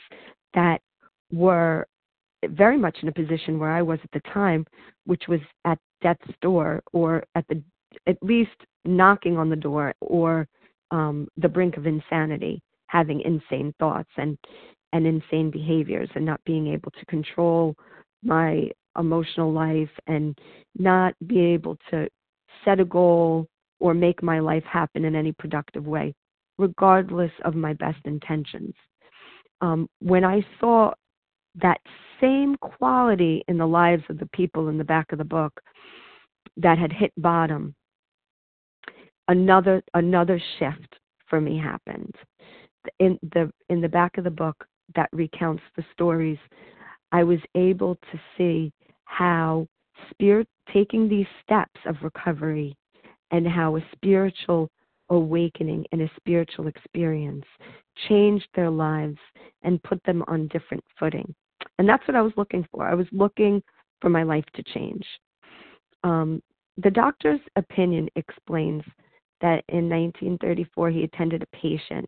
that 0.55 0.81
were 1.31 1.88
very 2.50 2.77
much 2.77 2.98
in 3.01 3.07
a 3.07 3.13
position 3.13 3.60
where 3.60 3.72
I 3.72 3.81
was 3.81 4.00
at 4.03 4.12
the 4.12 4.29
time, 4.31 4.65
which 5.05 5.24
was 5.29 5.39
at 5.63 5.77
death's 6.01 6.34
door 6.41 6.81
or 6.91 7.24
at 7.36 7.46
the 7.48 7.63
at 8.07 8.17
least 8.22 8.51
knocking 8.84 9.38
on 9.38 9.50
the 9.50 9.55
door 9.55 9.93
or 10.01 10.48
um, 10.91 11.27
the 11.38 11.48
brink 11.48 11.77
of 11.77 11.88
insanity, 11.88 12.62
having 12.88 13.22
insane 13.22 13.74
thoughts 13.79 14.10
and 14.17 14.38
and 14.93 15.05
insane 15.05 15.51
behaviors 15.51 16.10
and 16.15 16.25
not 16.25 16.41
being 16.46 16.67
able 16.67 16.91
to 16.91 17.05
control 17.05 17.75
my 18.24 18.69
emotional 18.98 19.51
life 19.51 19.89
and 20.07 20.38
not 20.77 21.13
be 21.27 21.39
able 21.39 21.77
to 21.91 22.07
set 22.65 22.79
a 22.79 22.86
goal 22.86 23.46
or 23.79 23.93
make 23.93 24.24
my 24.24 24.39
life 24.39 24.63
happen 24.63 25.05
in 25.05 25.15
any 25.15 25.31
productive 25.34 25.86
way, 25.86 26.15
regardless 26.57 27.31
of 27.45 27.55
my 27.55 27.73
best 27.73 27.99
intentions. 28.05 28.73
Um, 29.61 29.89
when 29.99 30.23
I 30.23 30.45
saw 30.59 30.93
that 31.61 31.79
same 32.21 32.55
quality 32.57 33.43
in 33.47 33.57
the 33.57 33.65
lives 33.65 34.03
of 34.09 34.19
the 34.19 34.29
people 34.33 34.69
in 34.69 34.77
the 34.77 34.83
back 34.83 35.11
of 35.11 35.17
the 35.17 35.23
book 35.23 35.59
that 36.57 36.77
had 36.77 36.91
hit 36.91 37.11
bottom, 37.17 37.75
another 39.27 39.83
another 39.93 40.41
shift 40.59 40.95
for 41.27 41.41
me 41.41 41.57
happened. 41.57 42.13
In 42.99 43.19
the 43.33 43.51
in 43.69 43.81
the 43.81 43.89
back 43.89 44.17
of 44.17 44.23
the 44.23 44.29
book 44.29 44.65
that 44.95 45.09
recounts 45.11 45.63
the 45.75 45.83
stories, 45.93 46.37
I 47.11 47.23
was 47.23 47.39
able 47.55 47.95
to 47.95 48.19
see 48.37 48.71
how 49.05 49.67
spirit 50.11 50.47
taking 50.73 51.07
these 51.07 51.25
steps 51.43 51.79
of 51.85 51.95
recovery 52.01 52.75
and 53.31 53.47
how 53.47 53.75
a 53.75 53.85
spiritual 53.93 54.69
awakening 55.09 55.85
and 55.91 56.01
a 56.01 56.11
spiritual 56.17 56.67
experience 56.67 57.45
changed 58.07 58.47
their 58.55 58.69
lives 58.69 59.17
and 59.63 59.81
put 59.83 60.01
them 60.03 60.23
on 60.27 60.47
different 60.47 60.83
footing. 60.99 61.33
And 61.79 61.87
that's 61.87 62.07
what 62.07 62.15
I 62.15 62.21
was 62.21 62.33
looking 62.37 62.67
for. 62.71 62.87
I 62.87 62.93
was 62.93 63.07
looking 63.11 63.61
for 64.01 64.09
my 64.09 64.24
life 64.24 64.46
to 64.55 64.63
change. 64.63 65.05
Um, 66.03 66.41
the 66.77 66.91
doctor's 66.91 67.39
opinion 67.55 68.09
explains 68.15 68.83
that 69.41 69.63
in 69.70 69.89
1934 69.89 70.89
he 70.89 71.03
attended 71.03 71.43
a 71.43 71.57
patient 71.57 72.07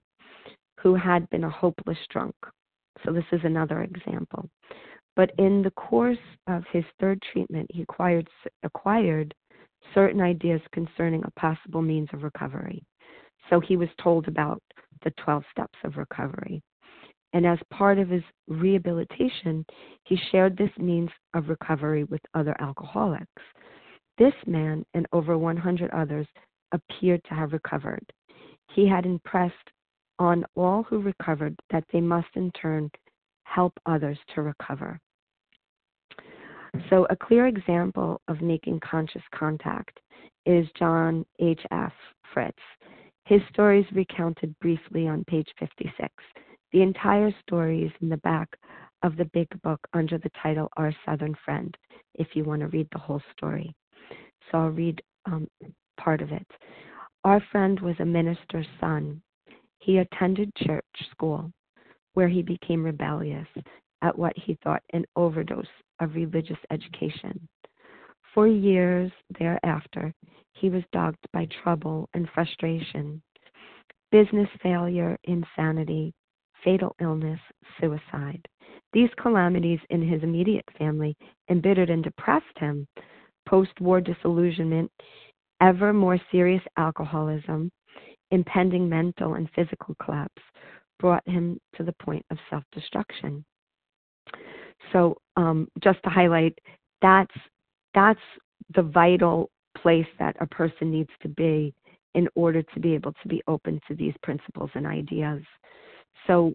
who 0.80 0.96
had 0.96 1.30
been 1.30 1.44
a 1.44 1.50
hopeless 1.50 1.98
drunk. 2.10 2.36
So, 3.06 3.14
this 3.14 3.26
is 3.32 3.42
another 3.44 3.84
example. 3.84 4.50
But 5.16 5.32
in 5.38 5.62
the 5.62 5.72
course 5.72 6.18
of 6.48 6.64
his 6.72 6.84
third 7.00 7.22
treatment, 7.32 7.68
he 7.72 7.82
acquired, 7.82 8.28
acquired 8.64 9.34
certain 9.94 10.22
ideas 10.22 10.62
concerning 10.72 11.24
a 11.24 11.40
possible 11.40 11.82
means 11.82 12.10
of 12.14 12.24
recovery. 12.24 12.84
So 13.50 13.60
he 13.60 13.78
was 13.78 13.90
told 14.02 14.28
about 14.28 14.62
the 15.04 15.12
12 15.24 15.44
steps 15.52 15.78
of 15.84 15.98
recovery. 15.98 16.62
And 17.34 17.46
as 17.46 17.60
part 17.72 18.00
of 18.00 18.10
his 18.10 18.24
rehabilitation, 18.48 19.66
he 20.06 20.18
shared 20.32 20.58
this 20.58 20.72
means 20.78 21.10
of 21.34 21.50
recovery 21.50 22.04
with 22.06 22.22
other 22.34 22.56
alcoholics. 22.60 23.44
This 24.18 24.34
man 24.46 24.84
and 24.94 25.06
over 25.14 25.38
100 25.38 25.92
others 25.92 26.28
appeared 26.72 27.24
to 27.26 27.36
have 27.36 27.54
recovered. 27.54 28.04
He 28.74 28.88
had 28.88 29.06
impressed 29.06 29.56
on 30.18 30.46
all 30.56 30.84
who 30.84 31.02
recovered 31.02 31.56
that 31.72 31.86
they 31.94 32.02
must 32.02 32.28
in 32.36 32.52
turn 32.52 32.92
help 33.44 33.74
others 33.86 34.18
to 34.36 34.42
recover. 34.42 35.00
So, 36.90 37.08
a 37.10 37.16
clear 37.16 37.48
example 37.48 38.22
of 38.28 38.42
making 38.42 38.80
conscious 38.82 39.24
contact 39.34 40.00
is 40.46 40.68
John 40.78 41.26
H.F. 41.40 41.94
Fitz. 42.34 42.58
His 43.26 43.42
story 43.52 43.82
is 43.82 43.96
recounted 43.96 44.56
briefly 44.60 45.08
on 45.08 45.24
page 45.26 45.48
56. 45.60 46.10
The 46.72 46.82
entire 46.82 47.34
story 47.42 47.84
is 47.84 47.92
in 48.02 48.10
the 48.10 48.18
back 48.18 48.50
of 49.02 49.16
the 49.18 49.26
big 49.26 49.48
book 49.64 49.80
under 49.94 50.18
the 50.18 50.32
title 50.42 50.70
Our 50.78 50.94
Southern 51.06 51.36
Friend, 51.44 51.76
if 52.16 52.28
you 52.34 52.44
want 52.44 52.62
to 52.62 52.68
read 52.68 52.88
the 52.92 53.00
whole 53.00 53.22
story. 53.36 53.74
So, 54.52 54.60
I'll 54.60 54.70
read 54.70 55.02
um, 55.26 55.48
part 56.00 56.22
of 56.22 56.32
it. 56.32 56.48
Our 57.24 57.42
friend 57.52 57.80
was 57.80 57.96
a 58.00 58.06
minister's 58.06 58.68
son. 58.80 59.22
He 59.80 59.98
attended 59.98 60.52
church 60.56 60.86
school, 61.12 61.52
where 62.14 62.30
he 62.30 62.42
became 62.42 62.84
rebellious 62.84 63.48
at 64.02 64.18
what 64.18 64.34
he 64.38 64.58
thought 64.64 64.84
an 64.94 65.06
overdose 65.16 65.66
of 66.00 66.16
religious 66.16 66.58
education. 66.72 67.48
For 68.34 68.48
years 68.48 69.12
thereafter, 69.40 70.14
he 70.54 70.70
was 70.70 70.84
dogged 70.92 71.26
by 71.34 71.48
trouble 71.64 72.10
and 72.14 72.28
frustration, 72.34 73.22
business 74.12 74.50
failure, 74.62 75.18
insanity, 75.24 76.14
fatal 76.64 76.96
illness, 77.00 77.40
suicide. 77.80 78.46
These 78.94 79.10
calamities 79.22 79.80
in 79.90 80.08
his 80.08 80.24
immediate 80.24 80.66
family 80.78 81.16
embittered 81.50 81.90
and 81.90 82.04
depressed 82.04 82.58
him. 82.58 82.88
Post 83.48 83.72
war 83.80 84.02
disillusionment, 84.02 84.92
ever 85.62 85.94
more 85.94 86.20
serious 86.32 86.64
alcoholism, 86.78 87.72
impending 88.32 88.88
mental 88.88 89.36
and 89.36 89.50
physical 89.56 89.96
collapse 90.04 90.42
brought 91.00 91.28
him 91.28 91.60
to 91.76 91.84
the 91.84 91.94
point 92.02 92.26
of 92.30 92.38
self 92.50 92.64
destruction. 92.72 93.44
So 94.92 95.18
um, 95.38 95.70
just 95.84 96.02
to 96.04 96.10
highlight, 96.10 96.58
that's 97.02 97.36
that's 97.94 98.20
the 98.76 98.84
vital 98.84 99.50
place 99.78 100.08
that 100.20 100.36
a 100.40 100.46
person 100.46 100.92
needs 100.92 101.10
to 101.22 101.30
be 101.30 101.74
in 102.16 102.28
order 102.36 102.62
to 102.62 102.80
be 102.80 102.94
able 102.94 103.14
to 103.22 103.28
be 103.28 103.42
open 103.48 103.80
to 103.88 103.96
these 103.96 104.14
principles 104.24 104.70
and 104.74 104.86
ideas. 104.86 105.42
So 106.28 106.54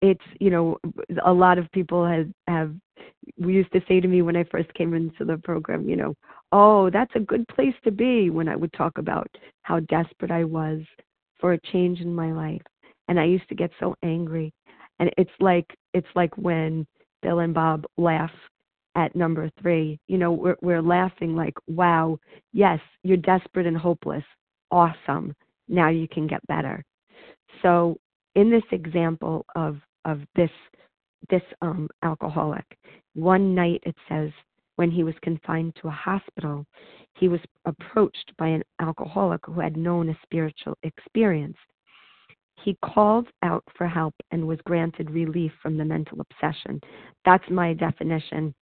it's 0.00 0.24
you 0.40 0.50
know 0.50 0.78
a 1.24 1.32
lot 1.32 1.58
of 1.58 1.70
people 1.72 2.06
have 2.06 2.28
have 2.48 2.74
we 3.38 3.54
used 3.54 3.72
to 3.72 3.82
say 3.88 4.00
to 4.00 4.08
me 4.08 4.22
when 4.22 4.36
I 4.36 4.44
first 4.44 4.72
came 4.74 4.94
into 4.94 5.24
the 5.24 5.38
program, 5.38 5.88
you 5.88 5.96
know, 5.96 6.14
oh, 6.50 6.90
that's 6.90 7.14
a 7.14 7.20
good 7.20 7.46
place 7.48 7.74
to 7.84 7.90
be 7.90 8.30
when 8.30 8.48
I 8.48 8.56
would 8.56 8.72
talk 8.72 8.98
about 8.98 9.28
how 9.62 9.80
desperate 9.80 10.30
I 10.30 10.44
was 10.44 10.80
for 11.40 11.52
a 11.52 11.60
change 11.72 12.00
in 12.00 12.14
my 12.14 12.32
life. 12.32 12.62
And 13.08 13.18
I 13.18 13.24
used 13.24 13.48
to 13.48 13.54
get 13.54 13.70
so 13.80 13.94
angry. 14.02 14.52
And 14.98 15.10
it's 15.16 15.30
like 15.40 15.66
it's 15.94 16.08
like 16.14 16.36
when 16.36 16.86
Bill 17.22 17.40
and 17.40 17.54
Bob 17.54 17.84
laugh 17.96 18.30
at 18.94 19.16
number 19.16 19.50
three. 19.60 19.98
You 20.08 20.18
know, 20.18 20.32
we're, 20.32 20.56
we're 20.60 20.82
laughing 20.82 21.34
like, 21.34 21.54
wow, 21.66 22.18
yes, 22.52 22.80
you're 23.02 23.16
desperate 23.16 23.66
and 23.66 23.76
hopeless. 23.76 24.24
Awesome. 24.70 25.34
Now 25.68 25.88
you 25.88 26.08
can 26.08 26.26
get 26.26 26.46
better. 26.46 26.84
So, 27.62 27.98
in 28.34 28.50
this 28.50 28.62
example 28.72 29.44
of, 29.54 29.78
of 30.04 30.20
this, 30.34 30.50
this 31.30 31.42
um, 31.60 31.88
alcoholic, 32.02 32.64
one 33.14 33.54
night 33.54 33.82
it 33.84 33.94
says 34.08 34.30
when 34.76 34.90
he 34.90 35.04
was 35.04 35.14
confined 35.22 35.76
to 35.80 35.88
a 35.88 35.90
hospital, 35.90 36.66
he 37.18 37.28
was 37.28 37.40
approached 37.66 38.32
by 38.38 38.48
an 38.48 38.62
alcoholic 38.80 39.40
who 39.46 39.60
had 39.60 39.76
known 39.76 40.08
a 40.08 40.18
spiritual 40.22 40.76
experience. 40.82 41.56
He 42.64 42.76
called 42.84 43.28
out 43.42 43.64
for 43.76 43.88
help 43.88 44.14
and 44.30 44.46
was 44.46 44.58
granted 44.64 45.10
relief 45.10 45.52
from 45.60 45.76
the 45.76 45.84
mental 45.84 46.20
obsession. 46.20 46.80
That's 47.24 47.48
my 47.50 47.74
definition 47.74 48.54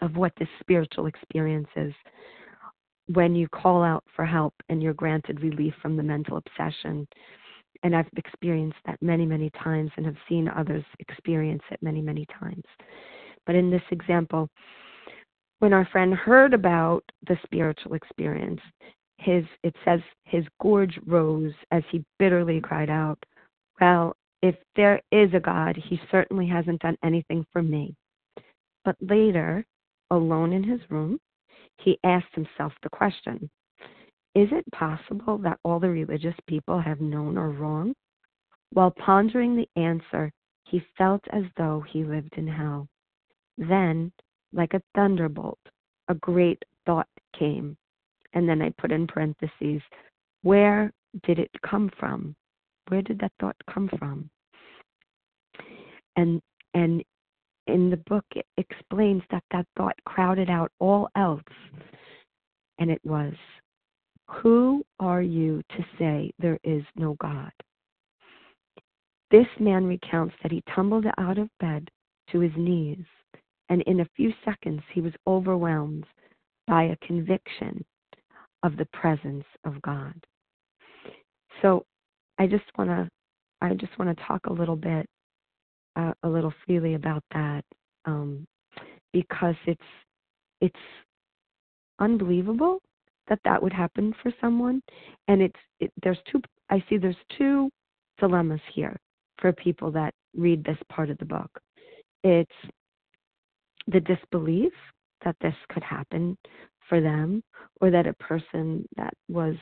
of 0.00 0.16
what 0.16 0.32
this 0.38 0.48
spiritual 0.60 1.06
experience 1.06 1.68
is. 1.76 1.92
when 3.14 3.34
you 3.34 3.48
call 3.48 3.82
out 3.82 4.04
for 4.14 4.24
help 4.24 4.54
and 4.68 4.82
you're 4.82 4.94
granted 4.94 5.40
relief 5.42 5.74
from 5.80 5.96
the 5.96 6.02
mental 6.02 6.36
obsession. 6.36 7.06
And 7.82 7.94
I've 7.94 8.08
experienced 8.16 8.78
that 8.86 9.00
many, 9.00 9.24
many 9.24 9.50
times 9.62 9.90
and 9.96 10.04
have 10.06 10.16
seen 10.28 10.48
others 10.48 10.84
experience 10.98 11.62
it 11.70 11.82
many, 11.82 12.00
many 12.00 12.26
times. 12.38 12.64
But 13.46 13.54
in 13.54 13.70
this 13.70 13.82
example, 13.90 14.48
when 15.60 15.72
our 15.72 15.86
friend 15.86 16.12
heard 16.14 16.54
about 16.54 17.02
the 17.26 17.36
spiritual 17.44 17.94
experience, 17.94 18.60
his 19.18 19.44
it 19.62 19.74
says 19.84 20.00
his 20.24 20.44
gorge 20.60 20.98
rose 21.06 21.52
as 21.70 21.82
he 21.90 22.04
bitterly 22.18 22.60
cried 22.60 22.90
out, 22.90 23.18
Well, 23.80 24.16
if 24.42 24.54
there 24.76 25.00
is 25.10 25.34
a 25.34 25.40
God, 25.40 25.76
he 25.76 26.00
certainly 26.10 26.46
hasn't 26.46 26.80
done 26.80 26.96
anything 27.02 27.44
for 27.52 27.62
me. 27.62 27.94
But 28.84 28.96
later, 29.00 29.66
alone 30.10 30.52
in 30.52 30.62
his 30.62 30.80
room, 30.90 31.18
he 31.78 31.98
asked 32.04 32.34
himself 32.34 32.72
the 32.82 32.88
question 32.90 33.50
Is 34.34 34.48
it 34.52 34.64
possible 34.72 35.38
that 35.38 35.58
all 35.64 35.80
the 35.80 35.90
religious 35.90 36.36
people 36.46 36.80
have 36.80 37.00
known 37.00 37.36
or 37.36 37.50
wrong? 37.50 37.94
While 38.72 38.92
pondering 38.92 39.56
the 39.56 39.68
answer, 39.80 40.30
he 40.64 40.84
felt 40.96 41.22
as 41.32 41.44
though 41.56 41.80
he 41.80 42.04
lived 42.04 42.34
in 42.36 42.46
hell. 42.46 42.86
Then, 43.56 44.12
like 44.52 44.74
a 44.74 44.82
thunderbolt, 44.94 45.58
a 46.08 46.14
great 46.14 46.62
thought 46.86 47.08
came. 47.36 47.76
And 48.32 48.48
then 48.48 48.62
I 48.62 48.72
put 48.78 48.92
in 48.92 49.06
parentheses, 49.06 49.82
where 50.42 50.92
did 51.24 51.38
it 51.38 51.50
come 51.68 51.90
from? 51.98 52.34
Where 52.88 53.02
did 53.02 53.18
that 53.20 53.32
thought 53.40 53.56
come 53.72 53.90
from? 53.98 54.30
And 56.16 56.40
and 56.74 57.02
in 57.66 57.90
the 57.90 57.96
book 58.08 58.24
it 58.34 58.46
explains 58.56 59.22
that 59.30 59.44
that 59.50 59.66
thought 59.76 59.96
crowded 60.04 60.50
out 60.50 60.70
all 60.78 61.08
else. 61.16 61.42
And 62.78 62.90
it 62.90 63.00
was, 63.04 63.34
who 64.28 64.84
are 65.00 65.22
you 65.22 65.62
to 65.70 65.84
say 65.98 66.30
there 66.38 66.58
is 66.64 66.82
no 66.96 67.16
God? 67.20 67.50
This 69.30 69.46
man 69.58 69.86
recounts 69.86 70.34
that 70.42 70.52
he 70.52 70.62
tumbled 70.74 71.06
out 71.18 71.38
of 71.38 71.48
bed 71.60 71.90
to 72.30 72.40
his 72.40 72.52
knees 72.56 73.04
and 73.68 73.82
in 73.82 74.00
a 74.00 74.08
few 74.16 74.32
seconds 74.44 74.82
he 74.92 75.00
was 75.00 75.12
overwhelmed 75.26 76.06
by 76.66 76.84
a 76.84 77.06
conviction 77.06 77.84
of 78.62 78.76
the 78.76 78.86
presence 78.92 79.44
of 79.64 79.80
God. 79.82 80.14
So 81.62 81.84
I 82.38 82.46
just 82.46 82.64
want 82.76 82.90
to 82.90 83.08
I 83.60 83.74
just 83.74 83.98
want 83.98 84.16
to 84.16 84.24
talk 84.24 84.46
a 84.46 84.52
little 84.52 84.76
bit 84.76 85.06
uh, 85.96 86.12
a 86.22 86.28
little 86.28 86.52
freely 86.64 86.94
about 86.94 87.24
that 87.32 87.64
um, 88.04 88.46
because 89.12 89.56
it's 89.66 89.80
it's 90.60 90.76
unbelievable 91.98 92.80
that 93.28 93.40
that 93.44 93.62
would 93.62 93.72
happen 93.72 94.14
for 94.22 94.32
someone 94.40 94.80
and 95.26 95.42
it's 95.42 95.60
it, 95.80 95.92
there's 96.02 96.18
two 96.30 96.40
I 96.70 96.82
see 96.88 96.98
there's 96.98 97.16
two 97.36 97.70
dilemmas 98.18 98.60
here 98.74 98.96
for 99.40 99.52
people 99.52 99.90
that 99.92 100.14
read 100.36 100.64
this 100.64 100.78
part 100.90 101.10
of 101.10 101.18
the 101.18 101.24
book. 101.24 101.50
It's 102.24 102.50
the 103.86 104.00
disbelief 104.00 104.72
that 105.24 105.36
this 105.40 105.54
could 105.70 105.82
happen 105.82 106.36
for 106.88 107.00
them, 107.00 107.42
or 107.80 107.90
that 107.90 108.06
a 108.06 108.12
person 108.14 108.86
that 108.96 109.14
was 109.28 109.54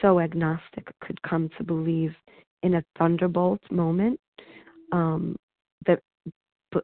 so 0.00 0.20
agnostic 0.20 0.86
could 1.00 1.20
come 1.22 1.48
to 1.56 1.64
believe 1.64 2.14
in 2.62 2.74
a 2.76 2.84
thunderbolt 2.98 3.60
moment, 3.70 4.18
um, 4.92 5.36
that 5.86 6.00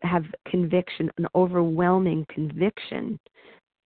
have 0.03 0.25
conviction, 0.49 1.11
an 1.19 1.27
overwhelming 1.35 2.25
conviction 2.31 3.19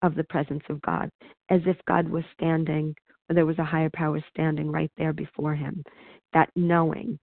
of 0.02 0.14
the 0.14 0.24
presence 0.24 0.62
of 0.68 0.80
God, 0.82 1.10
as 1.50 1.60
if 1.66 1.76
God 1.86 2.08
was 2.08 2.24
standing, 2.34 2.94
or 3.28 3.34
there 3.34 3.46
was 3.46 3.58
a 3.58 3.64
higher 3.64 3.90
power 3.92 4.22
standing 4.30 4.70
right 4.70 4.90
there 4.96 5.12
before 5.12 5.54
him. 5.54 5.82
That 6.32 6.50
knowing. 6.54 7.18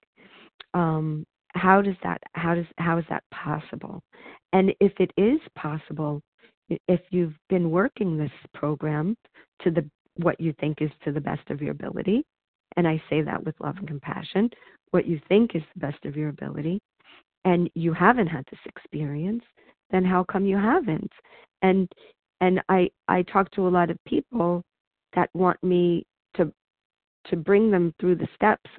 Um, 0.74 1.26
how 1.56 1.82
does 1.82 1.96
that 2.04 2.22
how 2.34 2.56
does 2.56 2.66
how 2.78 2.98
is 2.98 3.06
that 3.10 3.24
possible 3.32 4.02
and 4.54 4.74
if 4.80 4.92
it 5.00 5.12
is 5.18 5.40
possible 5.56 6.22
if 6.88 7.02
you've 7.10 7.36
been 7.50 7.72
working 7.72 8.18
this 8.18 8.32
program 8.54 9.16
to 9.62 9.72
the 9.72 9.88
what 10.18 10.40
you 10.40 10.54
think 10.60 10.82
is 10.82 10.92
to 11.04 11.12
the 11.12 11.22
best 11.22 11.50
of 11.50 11.62
your 11.62 11.72
ability 11.72 12.24
and 12.78 12.88
i 12.88 13.02
say 13.10 13.22
that 13.22 13.44
with 13.44 13.56
love 13.60 13.76
and 13.78 13.88
compassion 13.88 14.50
what 14.92 15.08
you 15.08 15.20
think 15.28 15.56
is 15.56 15.64
the 15.74 15.80
best 15.80 16.06
of 16.06 16.16
your 16.16 16.30
ability 16.30 16.80
and 17.46 17.70
you 17.74 17.94
haven't 17.94 18.28
had 18.28 18.46
this 18.52 18.60
experience 18.66 19.44
then 19.94 20.04
how 20.04 20.24
come 20.24 20.46
you 20.46 20.58
haven't? 20.58 21.12
And 21.62 21.90
and 22.42 22.60
i 22.68 22.90
i 23.08 23.22
talk 23.22 23.50
to 23.52 23.68
a 23.68 23.70
lot 23.70 23.90
of 23.90 23.98
people 24.06 24.64
that 25.16 25.30
want 25.34 25.64
me 25.64 26.06
to 26.36 26.52
to 27.26 27.38
bring 27.38 27.72
them 27.72 27.94
through 28.00 28.16
the 28.16 28.28
steps. 28.36 28.70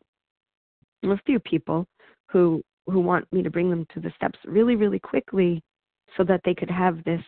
A 1.05 1.19
few 1.25 1.39
people 1.39 1.87
who 2.29 2.63
who 2.87 3.01
want 3.01 3.33
me 3.33 3.43
to 3.43 3.51
bring 3.51 3.71
them 3.71 3.87
to 3.95 4.01
the 4.01 4.13
steps 4.17 4.39
really 4.45 4.75
really 4.77 4.99
quickly 4.99 5.63
so 6.17 6.25
that 6.25 6.41
they 6.45 6.55
could 6.55 6.71
have 6.71 7.03
this 7.05 7.23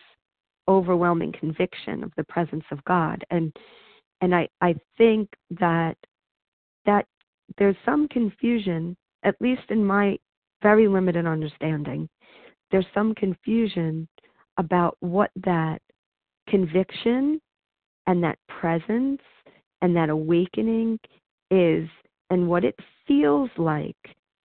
overwhelming 0.67 1.33
conviction 1.39 2.03
of 2.03 2.11
the 2.17 2.23
presence 2.25 2.65
of 2.71 2.83
God 2.85 3.23
and 3.29 3.55
and 4.21 4.33
I 4.35 4.47
I 4.61 4.75
think 4.97 5.29
that 5.59 5.97
that 6.85 7.05
there's 7.57 7.75
some 7.85 8.07
confusion 8.07 8.95
at 9.23 9.35
least 9.39 9.63
in 9.69 9.83
my 9.83 10.17
very 10.61 10.87
limited 10.87 11.25
understanding 11.25 12.09
there's 12.71 12.85
some 12.93 13.15
confusion 13.15 14.07
about 14.57 14.97
what 14.99 15.31
that 15.45 15.81
conviction 16.49 17.39
and 18.07 18.23
that 18.23 18.39
presence 18.47 19.21
and 19.81 19.95
that 19.95 20.09
awakening 20.09 20.99
is 21.51 21.87
and 22.29 22.47
what 22.47 22.65
it 22.65 22.75
feels 23.07 23.49
like 23.57 23.95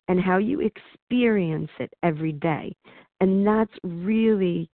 and 0.09 0.21
how 0.21 0.39
you 0.39 0.61
experience 0.61 1.71
it 1.79 1.93
every 2.03 2.33
day. 2.33 2.75
And 3.21 3.47
that's 3.47 3.73
really 3.85 4.69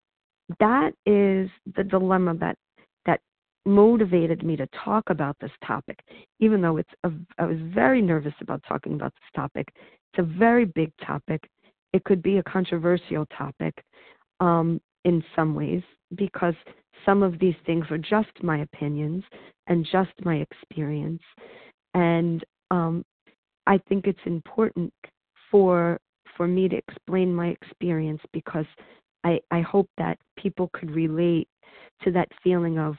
that 0.59 0.91
is 1.05 1.49
the 1.75 1.83
dilemma 1.83 2.35
that 2.35 2.57
that 3.05 3.19
motivated 3.65 4.43
me 4.43 4.55
to 4.55 4.67
talk 4.83 5.09
about 5.09 5.35
this 5.39 5.51
topic 5.65 5.99
even 6.39 6.61
though 6.61 6.77
it's 6.77 6.89
a, 7.03 7.11
I 7.37 7.45
was 7.45 7.57
very 7.73 8.01
nervous 8.01 8.33
about 8.41 8.61
talking 8.67 8.93
about 8.93 9.13
this 9.13 9.29
topic. 9.35 9.67
It's 9.75 10.19
a 10.19 10.37
very 10.37 10.65
big 10.65 10.91
topic. 11.05 11.49
It 11.93 12.03
could 12.03 12.21
be 12.21 12.37
a 12.37 12.43
controversial 12.43 13.25
topic 13.37 13.73
um, 14.39 14.81
in 15.05 15.23
some 15.35 15.55
ways 15.55 15.81
because 16.15 16.55
some 17.05 17.23
of 17.23 17.39
these 17.39 17.55
things 17.65 17.85
are 17.89 17.97
just 17.97 18.31
my 18.43 18.59
opinions 18.59 19.23
and 19.67 19.87
just 19.91 20.11
my 20.23 20.35
experience. 20.35 21.21
And 21.93 22.43
um, 22.71 23.03
I 23.67 23.79
think 23.89 24.05
it's 24.07 24.19
important 24.25 24.93
for 25.51 25.99
for 26.35 26.47
me 26.47 26.67
to 26.67 26.75
explain 26.75 27.33
my 27.33 27.47
experience 27.47 28.19
because 28.33 28.65
I, 29.25 29.39
I 29.51 29.61
hope 29.61 29.89
that 29.97 30.19
people 30.37 30.69
could 30.73 30.91
relate 30.91 31.49
to 32.03 32.11
that 32.11 32.29
feeling 32.43 32.77
of 32.77 32.95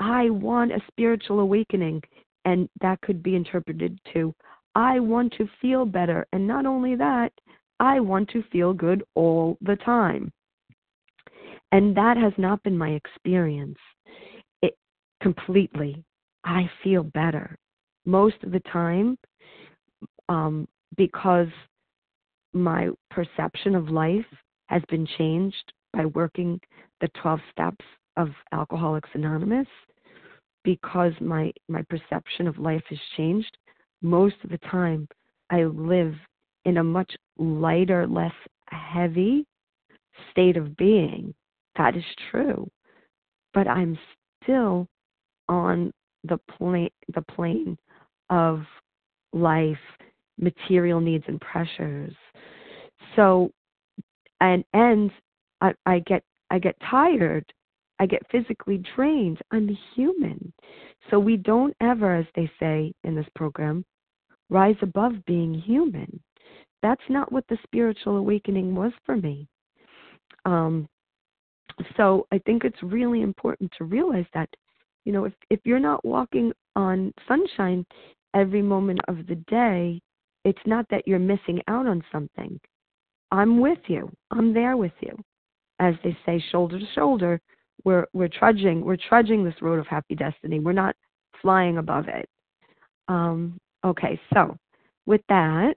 I 0.00 0.28
want 0.28 0.72
a 0.72 0.80
spiritual 0.88 1.40
awakening 1.40 2.02
and 2.44 2.68
that 2.80 3.00
could 3.00 3.22
be 3.22 3.36
interpreted 3.36 3.98
to 4.12 4.34
I 4.74 5.00
want 5.00 5.32
to 5.38 5.48
feel 5.60 5.84
better 5.86 6.26
and 6.32 6.46
not 6.46 6.66
only 6.66 6.94
that 6.96 7.32
I 7.80 8.00
want 8.00 8.28
to 8.30 8.42
feel 8.50 8.74
good 8.74 9.02
all 9.14 9.56
the 9.60 9.76
time. 9.76 10.32
And 11.70 11.96
that 11.96 12.16
has 12.16 12.32
not 12.38 12.62
been 12.62 12.76
my 12.76 12.90
experience. 12.90 13.78
It 14.62 14.76
completely. 15.22 16.02
I 16.44 16.68
feel 16.82 17.02
better 17.02 17.56
most 18.04 18.36
of 18.42 18.52
the 18.52 18.62
time 18.72 19.18
um, 20.28 20.66
because 20.96 21.48
my 22.52 22.88
perception 23.10 23.74
of 23.74 23.90
life 23.90 24.24
has 24.68 24.82
been 24.88 25.06
changed 25.18 25.72
by 25.92 26.06
working 26.06 26.60
the 27.00 27.08
12 27.20 27.40
steps 27.50 27.84
of 28.16 28.28
Alcoholics 28.52 29.10
Anonymous 29.14 29.66
because 30.64 31.12
my 31.20 31.52
my 31.68 31.82
perception 31.88 32.46
of 32.46 32.58
life 32.58 32.82
has 32.90 32.98
changed. 33.16 33.56
Most 34.02 34.36
of 34.44 34.50
the 34.50 34.58
time 34.58 35.08
I 35.50 35.64
live 35.64 36.14
in 36.64 36.78
a 36.78 36.84
much 36.84 37.10
lighter 37.38 38.06
less 38.06 38.34
heavy 38.66 39.46
state 40.30 40.56
of 40.56 40.76
being. 40.76 41.34
That 41.76 41.96
is 41.96 42.04
true. 42.30 42.68
But 43.54 43.68
I'm 43.68 43.98
still 44.42 44.88
on 45.48 45.92
the 46.24 46.38
plane 46.56 46.90
the 47.14 47.22
plane 47.22 47.78
of 48.30 48.62
life 49.32 49.78
material 50.38 51.00
needs 51.00 51.24
and 51.26 51.40
pressures. 51.40 52.14
So, 53.16 53.50
and 54.40 54.64
and 54.72 55.10
I, 55.60 55.74
I 55.86 55.98
get 56.00 56.22
I 56.50 56.58
get 56.58 56.76
tired. 56.90 57.44
I 58.00 58.06
get 58.06 58.22
physically 58.30 58.82
drained. 58.94 59.38
I'm 59.50 59.76
human. 59.94 60.52
So 61.10 61.18
we 61.18 61.36
don't 61.36 61.74
ever, 61.80 62.14
as 62.14 62.26
they 62.34 62.50
say 62.60 62.92
in 63.02 63.16
this 63.16 63.26
program, 63.34 63.84
rise 64.50 64.76
above 64.82 65.14
being 65.26 65.52
human. 65.54 66.20
That's 66.82 67.02
not 67.08 67.32
what 67.32 67.44
the 67.48 67.58
spiritual 67.64 68.16
awakening 68.16 68.74
was 68.74 68.92
for 69.04 69.16
me. 69.16 69.48
Um, 70.44 70.88
so 71.96 72.26
I 72.30 72.38
think 72.46 72.64
it's 72.64 72.82
really 72.82 73.22
important 73.22 73.72
to 73.78 73.84
realize 73.84 74.26
that 74.32 74.48
You 75.04 75.12
know, 75.12 75.24
if 75.24 75.32
if 75.48 75.60
you're 75.64 75.80
not 75.90 76.04
walking 76.04 76.52
on 76.76 77.12
sunshine 77.26 77.84
every 78.34 78.62
moment 78.62 79.00
of 79.08 79.26
the 79.26 79.36
day, 79.48 80.00
it's 80.44 80.66
not 80.66 80.86
that 80.90 81.06
you're 81.06 81.18
missing 81.18 81.62
out 81.66 81.86
on 81.86 82.02
something. 82.12 82.60
I'm 83.30 83.60
with 83.60 83.78
you. 83.86 84.10
I'm 84.30 84.54
there 84.54 84.76
with 84.76 84.92
you. 85.00 85.16
As 85.80 85.94
they 86.02 86.16
say, 86.26 86.42
shoulder 86.50 86.78
to 86.78 86.86
shoulder, 86.94 87.40
we're 87.84 88.06
we're 88.12 88.28
trudging 88.28 88.84
we're 88.84 88.96
trudging 88.96 89.44
this 89.44 89.60
road 89.62 89.78
of 89.78 89.86
happy 89.86 90.14
destiny. 90.14 90.58
We're 90.58 90.72
not 90.72 90.96
flying 91.40 91.78
above 91.78 92.08
it. 92.08 92.28
Um, 93.06 93.58
okay, 93.84 94.20
so 94.34 94.56
with 95.06 95.20
that, 95.28 95.74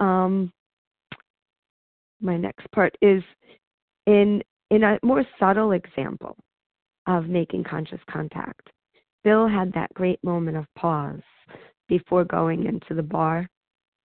um, 0.00 0.52
my 2.20 2.36
next 2.36 2.70
part 2.72 2.96
is 3.00 3.22
in 4.06 4.42
in 4.70 4.82
a 4.82 4.98
more 5.02 5.24
subtle 5.38 5.72
example 5.72 6.36
of 7.06 7.28
making 7.28 7.64
conscious 7.64 8.00
contact. 8.10 8.68
Bill 9.24 9.48
had 9.48 9.72
that 9.72 9.92
great 9.94 10.22
moment 10.22 10.56
of 10.56 10.66
pause 10.76 11.22
before 11.88 12.24
going 12.24 12.66
into 12.66 12.94
the 12.94 13.02
bar 13.02 13.48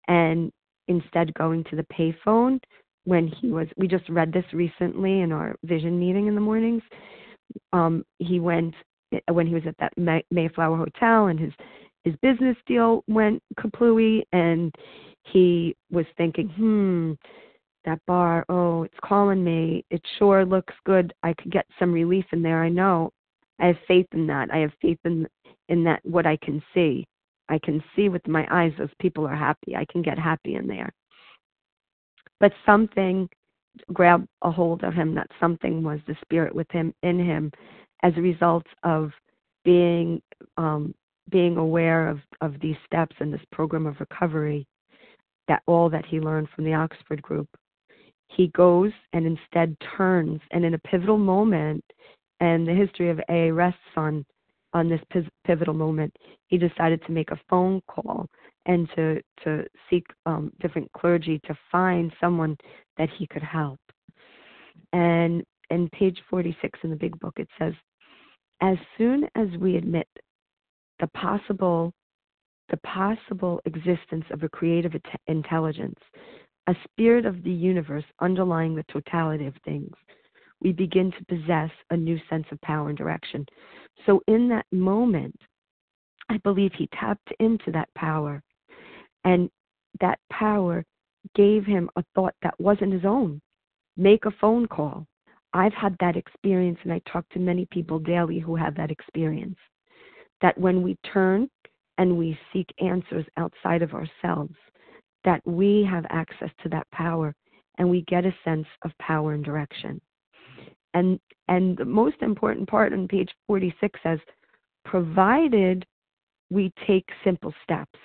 and 0.08 0.52
instead 0.88 1.34
going 1.34 1.64
to 1.66 1.76
the 1.76 1.86
payphone 1.94 2.60
when 3.06 3.28
he 3.28 3.50
was 3.50 3.68
we 3.78 3.88
just 3.88 4.08
read 4.10 4.32
this 4.34 4.46
recently 4.54 5.22
in 5.22 5.32
our 5.32 5.56
vision 5.64 6.00
meeting 6.00 6.28
in 6.28 6.36
the 6.36 6.42
mornings. 6.42 6.84
Um 7.74 8.04
he 8.20 8.40
went 8.40 8.74
when 9.32 9.48
he 9.48 9.54
was 9.54 9.64
at 9.68 9.78
that 9.80 9.94
May, 9.98 10.24
Mayflower 10.32 10.78
hotel 10.78 11.28
and 11.28 11.40
his 11.40 11.54
his 12.04 12.16
business 12.22 12.58
deal 12.68 13.04
went 13.08 13.42
kaplooey 13.60 14.24
and 14.32 14.74
he 15.24 15.76
was 15.92 16.06
thinking 16.18 16.50
hmm 16.50 17.14
that 17.86 18.00
bar 18.08 18.46
oh 18.50 18.84
it's 18.84 19.00
calling 19.04 19.44
me. 19.44 19.84
It 19.92 20.02
sure 20.18 20.46
looks 20.46 20.74
good. 20.86 21.14
I 21.24 21.34
could 21.34 21.52
get 21.52 21.68
some 21.80 21.94
relief 21.94 22.26
in 22.32 22.42
there. 22.42 22.64
I 22.64 22.70
know. 22.70 23.12
I 23.60 23.68
have 23.68 23.78
faith 23.88 24.08
in 24.12 24.28
that. 24.28 24.50
I 24.52 24.58
have 24.58 24.72
faith 24.82 25.00
in 25.06 25.28
in 25.70 25.84
that 25.84 26.00
what 26.04 26.26
i 26.26 26.38
can 26.38 26.62
see 26.74 27.06
i 27.50 27.60
can 27.60 27.84
see 27.96 28.10
with 28.10 28.28
my 28.28 28.48
eyes 28.52 28.74
those 28.78 28.90
people 29.00 29.26
are 29.28 29.36
happy. 29.36 29.76
I 29.76 29.86
can 29.86 30.02
get 30.02 30.18
happy 30.18 30.56
in 30.56 30.68
there. 30.68 30.92
But 32.40 32.54
something 32.66 33.30
grabbed 33.94 34.28
a 34.42 34.52
hold 34.52 34.84
of 34.84 34.94
him 34.94 35.16
that 35.16 35.30
something 35.40 35.84
was 35.84 36.00
the 36.08 36.16
spirit 36.22 36.54
with 36.54 36.70
him 36.72 36.94
in 37.04 37.20
him 37.20 37.52
as 38.04 38.14
a 38.16 38.22
result 38.22 38.66
of 38.84 39.12
being 39.64 40.22
um 40.58 40.94
being 41.30 41.58
aware 41.58 42.08
of 42.08 42.20
of 42.42 42.60
these 42.62 42.78
steps 42.86 43.16
and 43.20 43.34
this 43.34 43.46
program 43.52 43.86
of 43.86 44.00
recovery 44.00 44.66
that 45.48 45.64
all 45.68 45.90
that 45.90 46.06
he 46.06 46.20
learned 46.20 46.48
from 46.56 46.64
the 46.64 46.74
oxford 46.74 47.22
group. 47.22 47.50
He 48.30 48.48
goes 48.50 48.92
and 49.14 49.26
instead 49.26 49.76
turns 49.98 50.42
and 50.52 50.66
in 50.66 50.74
a 50.74 50.80
pivotal 50.80 51.18
moment 51.18 51.84
and 52.40 52.68
the 52.68 52.74
history 52.74 53.10
of 53.10 53.20
aa 53.30 53.54
rests 53.54 53.80
on 53.96 54.26
on 54.76 54.90
this 54.90 55.02
pivotal 55.46 55.74
moment 55.74 56.16
he 56.48 56.58
decided 56.58 57.02
to 57.06 57.12
make 57.12 57.32
a 57.32 57.40
phone 57.50 57.82
call 57.88 58.28
and 58.68 58.88
to 58.96 59.20
to 59.44 59.66
seek 59.90 60.06
um, 60.26 60.52
different 60.62 60.92
clergy 60.94 61.40
to 61.46 61.58
find 61.72 62.12
someone 62.22 62.56
that 62.98 63.10
he 63.18 63.26
could 63.28 63.42
help. 63.42 63.80
And 64.94 65.44
in 65.72 65.90
page 65.90 66.20
46 66.30 66.80
in 66.84 66.92
the 66.92 66.96
big 66.96 67.20
book 67.20 67.34
it 67.38 67.48
says 67.58 67.74
as 68.62 68.78
soon 68.98 69.28
as 69.36 69.48
we 69.60 69.78
admit 69.78 70.08
the 71.00 71.08
possible 71.08 71.92
the 72.70 72.78
possible 72.78 73.62
existence 73.66 74.26
of 74.32 74.44
a 74.44 74.50
creative 74.50 74.94
intelligence 75.28 76.00
a 76.68 76.76
spirit 76.84 77.26
of 77.26 77.44
the 77.44 77.52
universe 77.52 78.04
underlying 78.22 78.76
the 78.76 78.86
totality 78.92 79.46
of 79.46 79.54
things, 79.64 79.94
we 80.66 80.72
begin 80.72 81.12
to 81.12 81.26
possess 81.26 81.70
a 81.92 81.96
new 81.96 82.18
sense 82.28 82.48
of 82.52 82.60
power 82.62 82.90
and 82.90 82.98
direction. 82.98 83.46
So, 84.08 84.20
in 84.28 84.50
that 84.50 84.66
moment, 84.72 85.40
I 86.28 86.38
believe 86.38 86.72
he 86.74 86.90
tapped 87.00 87.32
into 87.40 87.72
that 87.72 87.88
power, 87.94 88.42
and 89.26 89.48
that 90.02 90.18
power 90.32 90.84
gave 91.36 91.66
him 91.66 91.88
a 91.98 92.04
thought 92.16 92.34
that 92.42 92.60
wasn't 92.60 92.94
his 92.94 93.06
own. 93.06 93.40
Make 93.96 94.26
a 94.26 94.34
phone 94.42 94.68
call. 94.68 95.06
I've 95.54 95.74
had 95.74 95.96
that 96.00 96.18
experience, 96.18 96.80
and 96.84 96.92
I 96.92 97.00
talk 97.12 97.30
to 97.30 97.40
many 97.40 97.68
people 97.70 98.00
daily 98.00 98.40
who 98.40 98.56
have 98.56 98.76
that 98.76 98.90
experience. 98.90 99.60
That 100.42 100.58
when 100.58 100.82
we 100.82 100.98
turn 101.14 101.48
and 102.00 102.18
we 102.18 102.40
seek 102.52 102.68
answers 102.82 103.26
outside 103.38 103.84
of 103.84 103.94
ourselves, 103.94 104.56
that 105.26 105.42
we 105.46 105.88
have 105.88 106.08
access 106.10 106.50
to 106.64 106.70
that 106.70 106.90
power 106.90 107.36
and 107.78 107.88
we 107.88 108.02
get 108.08 108.26
a 108.26 108.36
sense 108.44 108.68
of 108.84 108.98
power 108.98 109.34
and 109.34 109.46
direction. 109.46 110.02
And 110.96 111.20
and 111.48 111.78
the 111.78 111.86
most 111.86 112.16
important 112.22 112.68
part 112.68 112.94
on 112.94 113.08
page 113.08 113.30
46 113.46 114.00
says 114.02 114.20
provided 114.86 115.86
we 116.50 116.72
take 116.88 117.06
simple 117.24 117.54
steps. 117.64 118.00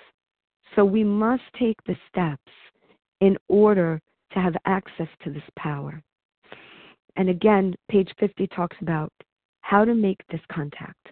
So 0.75 0.85
we 0.85 1.03
must 1.03 1.43
take 1.59 1.77
the 1.85 1.95
steps 2.09 2.51
in 3.19 3.37
order 3.47 3.99
to 4.33 4.39
have 4.39 4.55
access 4.65 5.07
to 5.23 5.31
this 5.31 5.43
power. 5.57 6.01
And 7.17 7.29
again, 7.29 7.75
page 7.89 8.11
50 8.19 8.47
talks 8.47 8.77
about 8.81 9.11
how 9.61 9.83
to 9.85 9.93
make 9.93 10.19
this 10.29 10.41
contact. 10.51 11.09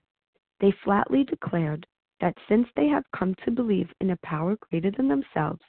They 0.60 0.74
flatly 0.84 1.24
declared 1.24 1.86
that 2.22 2.36
since 2.48 2.68
they 2.76 2.88
have 2.88 3.04
come 3.18 3.36
to 3.46 3.52
believe 3.52 3.90
in 4.02 4.12
a 4.12 4.18
power 4.24 4.58
greater 4.70 4.92
than 4.92 5.08
themselves, 5.08 5.62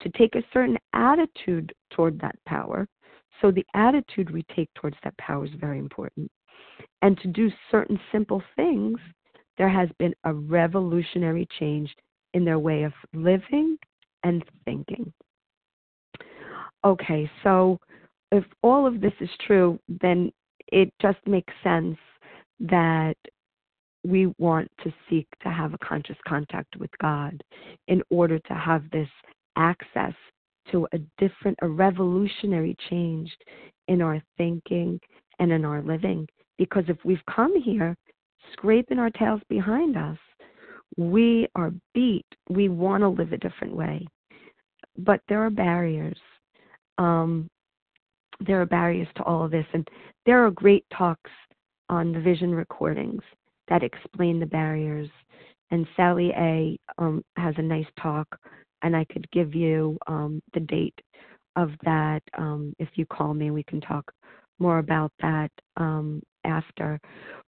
to 0.00 0.10
take 0.10 0.34
a 0.34 0.44
certain 0.52 0.78
attitude 0.92 1.72
toward 1.92 2.20
that 2.20 2.36
power. 2.46 2.86
So 3.40 3.50
the 3.50 3.66
attitude 3.74 4.30
we 4.30 4.44
take 4.54 4.72
towards 4.74 4.96
that 5.04 5.16
power 5.18 5.44
is 5.44 5.50
very 5.58 5.78
important. 5.78 6.30
And 7.02 7.18
to 7.18 7.28
do 7.28 7.50
certain 7.70 7.98
simple 8.10 8.42
things, 8.56 8.98
there 9.58 9.68
has 9.68 9.88
been 9.98 10.14
a 10.24 10.32
revolutionary 10.32 11.46
change 11.58 11.94
in 12.32 12.44
their 12.44 12.58
way 12.58 12.82
of 12.82 12.92
living 13.12 13.76
and 14.24 14.44
thinking. 14.64 15.12
Okay, 16.84 17.30
so 17.42 17.78
if 18.32 18.44
all 18.62 18.86
of 18.86 19.00
this 19.00 19.12
is 19.20 19.30
true, 19.46 19.78
then 20.00 20.32
it 20.72 20.92
just 21.00 21.18
makes 21.26 21.52
sense 21.62 21.96
that 22.60 23.16
we 24.04 24.32
want 24.38 24.70
to 24.82 24.92
seek 25.08 25.26
to 25.42 25.48
have 25.48 25.72
a 25.72 25.78
conscious 25.78 26.16
contact 26.26 26.76
with 26.76 26.90
God 27.00 27.42
in 27.88 28.02
order 28.10 28.38
to 28.38 28.54
have 28.54 28.82
this 28.90 29.08
access 29.56 30.14
to 30.70 30.86
a 30.92 30.98
different, 31.18 31.58
a 31.62 31.68
revolutionary 31.68 32.76
change 32.90 33.30
in 33.88 34.02
our 34.02 34.22
thinking 34.36 35.00
and 35.38 35.52
in 35.52 35.64
our 35.64 35.82
living. 35.82 36.26
Because 36.58 36.84
if 36.88 36.96
we've 37.04 37.24
come 37.34 37.60
here 37.60 37.96
scraping 38.52 38.98
our 38.98 39.10
tails 39.10 39.40
behind 39.48 39.96
us, 39.96 40.18
we 40.96 41.48
are 41.56 41.72
beat. 41.92 42.26
We 42.48 42.68
want 42.68 43.02
to 43.02 43.08
live 43.08 43.32
a 43.32 43.38
different 43.38 43.74
way. 43.74 44.06
But 44.98 45.20
there 45.28 45.44
are 45.44 45.50
barriers. 45.50 46.18
Um, 46.98 47.48
there 48.40 48.60
are 48.60 48.66
barriers 48.66 49.08
to 49.16 49.24
all 49.24 49.44
of 49.44 49.50
this. 49.50 49.66
And 49.72 49.88
there 50.26 50.44
are 50.44 50.50
great 50.50 50.84
talks 50.96 51.30
on 51.88 52.12
the 52.12 52.20
vision 52.20 52.54
recordings 52.54 53.22
that 53.68 53.82
explain 53.82 54.38
the 54.38 54.46
barriers. 54.46 55.08
And 55.70 55.86
Sally 55.96 56.30
A 56.36 56.78
um, 56.98 57.24
has 57.36 57.54
a 57.58 57.62
nice 57.62 57.86
talk 58.00 58.38
and 58.84 58.94
I 58.94 59.04
could 59.06 59.28
give 59.32 59.54
you 59.54 59.98
um, 60.06 60.40
the 60.52 60.60
date 60.60 60.98
of 61.56 61.70
that. 61.84 62.22
Um, 62.38 62.74
if 62.78 62.88
you 62.94 63.06
call 63.06 63.34
me, 63.34 63.50
we 63.50 63.64
can 63.64 63.80
talk 63.80 64.12
more 64.60 64.78
about 64.78 65.10
that 65.20 65.50
um, 65.76 66.22
after. 66.44 67.00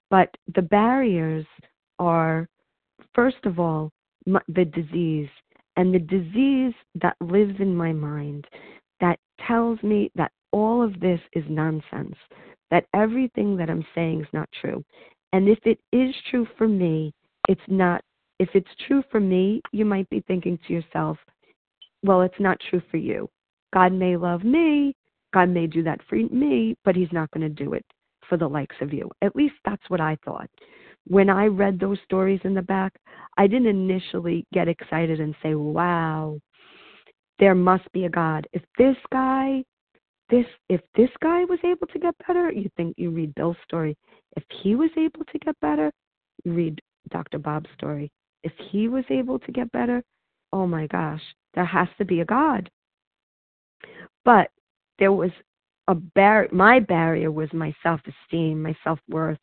But 0.09 0.29
the 0.55 0.61
barriers 0.61 1.45
are, 1.99 2.47
first 3.13 3.43
of 3.43 3.59
all, 3.59 3.91
the 4.25 4.65
disease, 4.65 5.29
and 5.77 5.93
the 5.93 5.99
disease 5.99 6.73
that 7.01 7.17
lives 7.21 7.55
in 7.59 7.75
my 7.75 7.91
mind 7.91 8.47
that 9.01 9.19
tells 9.45 9.81
me 9.83 10.09
that 10.15 10.31
all 10.51 10.81
of 10.81 10.99
this 11.01 11.19
is 11.33 11.43
nonsense, 11.49 12.15
that 12.71 12.85
everything 12.93 13.57
that 13.57 13.69
I'm 13.69 13.85
saying 13.93 14.21
is 14.21 14.27
not 14.31 14.49
true. 14.61 14.83
And 15.33 15.49
if 15.49 15.59
it 15.65 15.79
is 15.91 16.15
true 16.31 16.47
for 16.57 16.67
me, 16.67 17.13
it's 17.49 17.61
not 17.67 18.01
if 18.39 18.49
it's 18.53 18.69
true 18.87 19.03
for 19.11 19.19
me, 19.19 19.61
you 19.71 19.85
might 19.85 20.09
be 20.09 20.23
thinking 20.27 20.59
to 20.67 20.73
yourself, 20.73 21.17
well, 22.03 22.21
it's 22.21 22.39
not 22.39 22.59
true 22.69 22.81
for 22.91 22.97
you. 22.97 23.29
God 23.73 23.93
may 23.93 24.15
love 24.17 24.43
me, 24.43 24.95
God 25.33 25.49
may 25.49 25.67
do 25.67 25.83
that 25.83 25.99
for 26.07 26.15
me, 26.15 26.77
but 26.85 26.95
He's 26.95 27.11
not 27.11 27.31
going 27.31 27.41
to 27.41 27.63
do 27.63 27.73
it 27.73 27.85
for 28.29 28.37
the 28.37 28.47
likes 28.47 28.75
of 28.81 28.93
you. 28.93 29.09
At 29.21 29.35
least 29.35 29.55
that's 29.65 29.89
what 29.89 30.01
I 30.01 30.17
thought. 30.23 30.49
When 31.07 31.29
I 31.29 31.45
read 31.45 31.79
those 31.79 31.99
stories 32.03 32.39
in 32.43 32.53
the 32.53 32.61
back, 32.61 32.93
I 33.37 33.47
didn't 33.47 33.67
initially 33.67 34.45
get 34.53 34.67
excited 34.67 35.19
and 35.19 35.35
say, 35.43 35.53
wow, 35.53 36.39
there 37.39 37.55
must 37.55 37.91
be 37.91 38.05
a 38.05 38.09
God. 38.09 38.47
If 38.53 38.63
this 38.77 38.95
guy, 39.11 39.63
this 40.29 40.45
if 40.69 40.81
this 40.95 41.09
guy 41.21 41.43
was 41.45 41.59
able 41.63 41.87
to 41.87 41.99
get 41.99 42.15
better, 42.27 42.51
you 42.51 42.69
think 42.75 42.95
you 42.97 43.11
read 43.11 43.35
Bill's 43.35 43.57
story. 43.63 43.95
If 44.35 44.43
he 44.63 44.75
was 44.75 44.89
able 44.97 45.23
to 45.25 45.39
get 45.39 45.59
better, 45.59 45.91
read 46.45 46.79
Dr. 47.09 47.37
Bob's 47.37 47.69
story. 47.77 48.11
If 48.45 48.53
he 48.71 48.87
was 48.87 49.03
able 49.09 49.39
to 49.39 49.51
get 49.51 49.71
better, 49.73 50.01
oh 50.53 50.65
my 50.65 50.87
gosh, 50.87 51.21
there 51.53 51.65
has 51.65 51.89
to 51.97 52.05
be 52.05 52.21
a 52.21 52.25
God. 52.25 52.69
But 54.23 54.49
there 54.99 55.11
was 55.11 55.31
a 55.87 55.95
bar 55.95 56.47
my 56.51 56.79
barrier 56.79 57.31
was 57.31 57.51
my 57.51 57.75
self 57.83 57.99
esteem, 58.07 58.63
my 58.63 58.75
self 58.83 58.99
worth. 59.09 59.39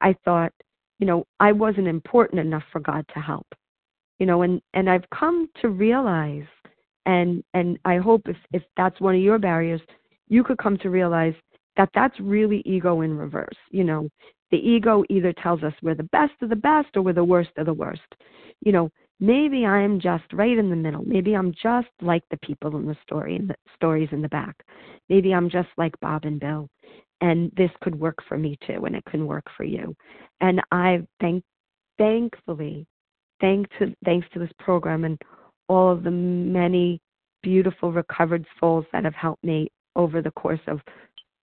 I 0.00 0.16
thought 0.24 0.52
you 0.98 1.06
know, 1.06 1.24
I 1.38 1.52
wasn't 1.52 1.86
important 1.86 2.40
enough 2.40 2.64
for 2.72 2.80
God 2.80 3.04
to 3.14 3.20
help. 3.20 3.46
You 4.18 4.26
know, 4.26 4.42
and 4.42 4.60
and 4.74 4.90
I've 4.90 5.08
come 5.10 5.48
to 5.62 5.68
realize 5.68 6.46
and 7.06 7.42
and 7.54 7.78
I 7.84 7.98
hope 7.98 8.22
if 8.26 8.36
if 8.52 8.62
that's 8.76 9.00
one 9.00 9.14
of 9.14 9.20
your 9.20 9.38
barriers, 9.38 9.80
you 10.28 10.42
could 10.42 10.58
come 10.58 10.76
to 10.78 10.90
realize 10.90 11.34
that 11.76 11.90
that's 11.94 12.18
really 12.18 12.62
ego 12.66 13.02
in 13.02 13.16
reverse. 13.16 13.56
You 13.70 13.84
know, 13.84 14.08
the 14.50 14.56
ego 14.56 15.04
either 15.10 15.32
tells 15.32 15.62
us 15.62 15.72
we're 15.82 15.94
the 15.94 16.02
best 16.04 16.32
of 16.42 16.48
the 16.48 16.56
best 16.56 16.88
or 16.94 17.02
we're 17.02 17.12
the 17.12 17.24
worst 17.24 17.50
of 17.56 17.66
the 17.66 17.74
worst. 17.74 18.14
You 18.60 18.72
know, 18.72 18.90
maybe 19.20 19.66
I'm 19.66 20.00
just 20.00 20.24
right 20.32 20.56
in 20.56 20.70
the 20.70 20.76
middle. 20.76 21.02
Maybe 21.04 21.34
I'm 21.34 21.52
just 21.52 21.88
like 22.00 22.22
the 22.30 22.38
people 22.38 22.76
in 22.76 22.86
the 22.86 22.96
story 23.02 23.36
in 23.36 23.46
the 23.46 23.56
stories 23.74 24.08
in 24.12 24.22
the 24.22 24.28
back. 24.28 24.56
Maybe 25.08 25.32
I'm 25.32 25.50
just 25.50 25.68
like 25.76 25.98
Bob 26.00 26.24
and 26.24 26.40
Bill 26.40 26.68
and 27.20 27.50
this 27.56 27.70
could 27.82 27.98
work 27.98 28.16
for 28.28 28.38
me 28.38 28.56
too 28.66 28.84
and 28.84 28.94
it 28.94 29.04
can 29.06 29.26
work 29.26 29.44
for 29.56 29.64
you 29.64 29.94
and 30.40 30.60
i 30.72 31.02
thank 31.20 31.42
thankfully 31.98 32.86
thanks 33.40 33.70
to 33.78 33.94
thanks 34.04 34.26
to 34.32 34.38
this 34.38 34.50
program 34.58 35.04
and 35.04 35.20
all 35.68 35.92
of 35.92 36.02
the 36.02 36.10
many 36.10 37.00
beautiful 37.42 37.92
recovered 37.92 38.44
souls 38.58 38.84
that 38.92 39.04
have 39.04 39.14
helped 39.14 39.42
me 39.44 39.68
over 39.96 40.22
the 40.22 40.30
course 40.32 40.60
of 40.66 40.80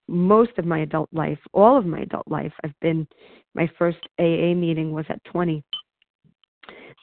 most 0.07 0.51
of 0.57 0.65
my 0.65 0.79
adult 0.79 1.09
life 1.11 1.39
all 1.53 1.77
of 1.77 1.85
my 1.85 1.99
adult 1.99 2.27
life 2.27 2.53
i've 2.63 2.79
been 2.81 3.07
my 3.53 3.69
first 3.77 3.99
aa 4.19 4.53
meeting 4.53 4.91
was 4.91 5.05
at 5.09 5.23
20 5.25 5.63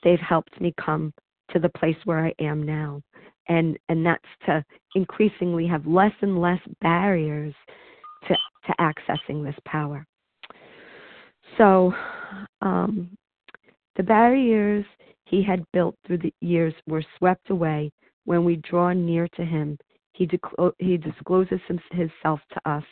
they've 0.04 0.20
helped 0.20 0.60
me 0.60 0.72
come 0.84 1.12
to 1.50 1.58
the 1.58 1.70
place 1.70 1.96
where 2.04 2.24
i 2.24 2.32
am 2.38 2.62
now 2.62 3.00
and 3.48 3.76
and 3.88 4.04
that's 4.06 4.22
to 4.46 4.64
increasingly 4.94 5.66
have 5.66 5.86
less 5.86 6.12
and 6.20 6.40
less 6.40 6.60
barriers 6.80 7.54
to, 8.28 8.36
to 8.66 8.74
accessing 8.80 9.44
this 9.44 9.58
power. 9.66 10.06
So, 11.58 11.92
um, 12.60 13.10
the 13.96 14.02
barriers 14.02 14.84
he 15.26 15.42
had 15.42 15.64
built 15.72 15.96
through 16.06 16.18
the 16.18 16.32
years 16.40 16.74
were 16.86 17.04
swept 17.18 17.50
away 17.50 17.90
when 18.24 18.44
we 18.44 18.56
draw 18.56 18.92
near 18.92 19.28
to 19.36 19.44
him. 19.44 19.76
He, 20.12 20.26
declo- 20.26 20.72
he 20.78 20.96
discloses 20.96 21.60
himself 21.90 22.40
to 22.52 22.70
us. 22.70 22.84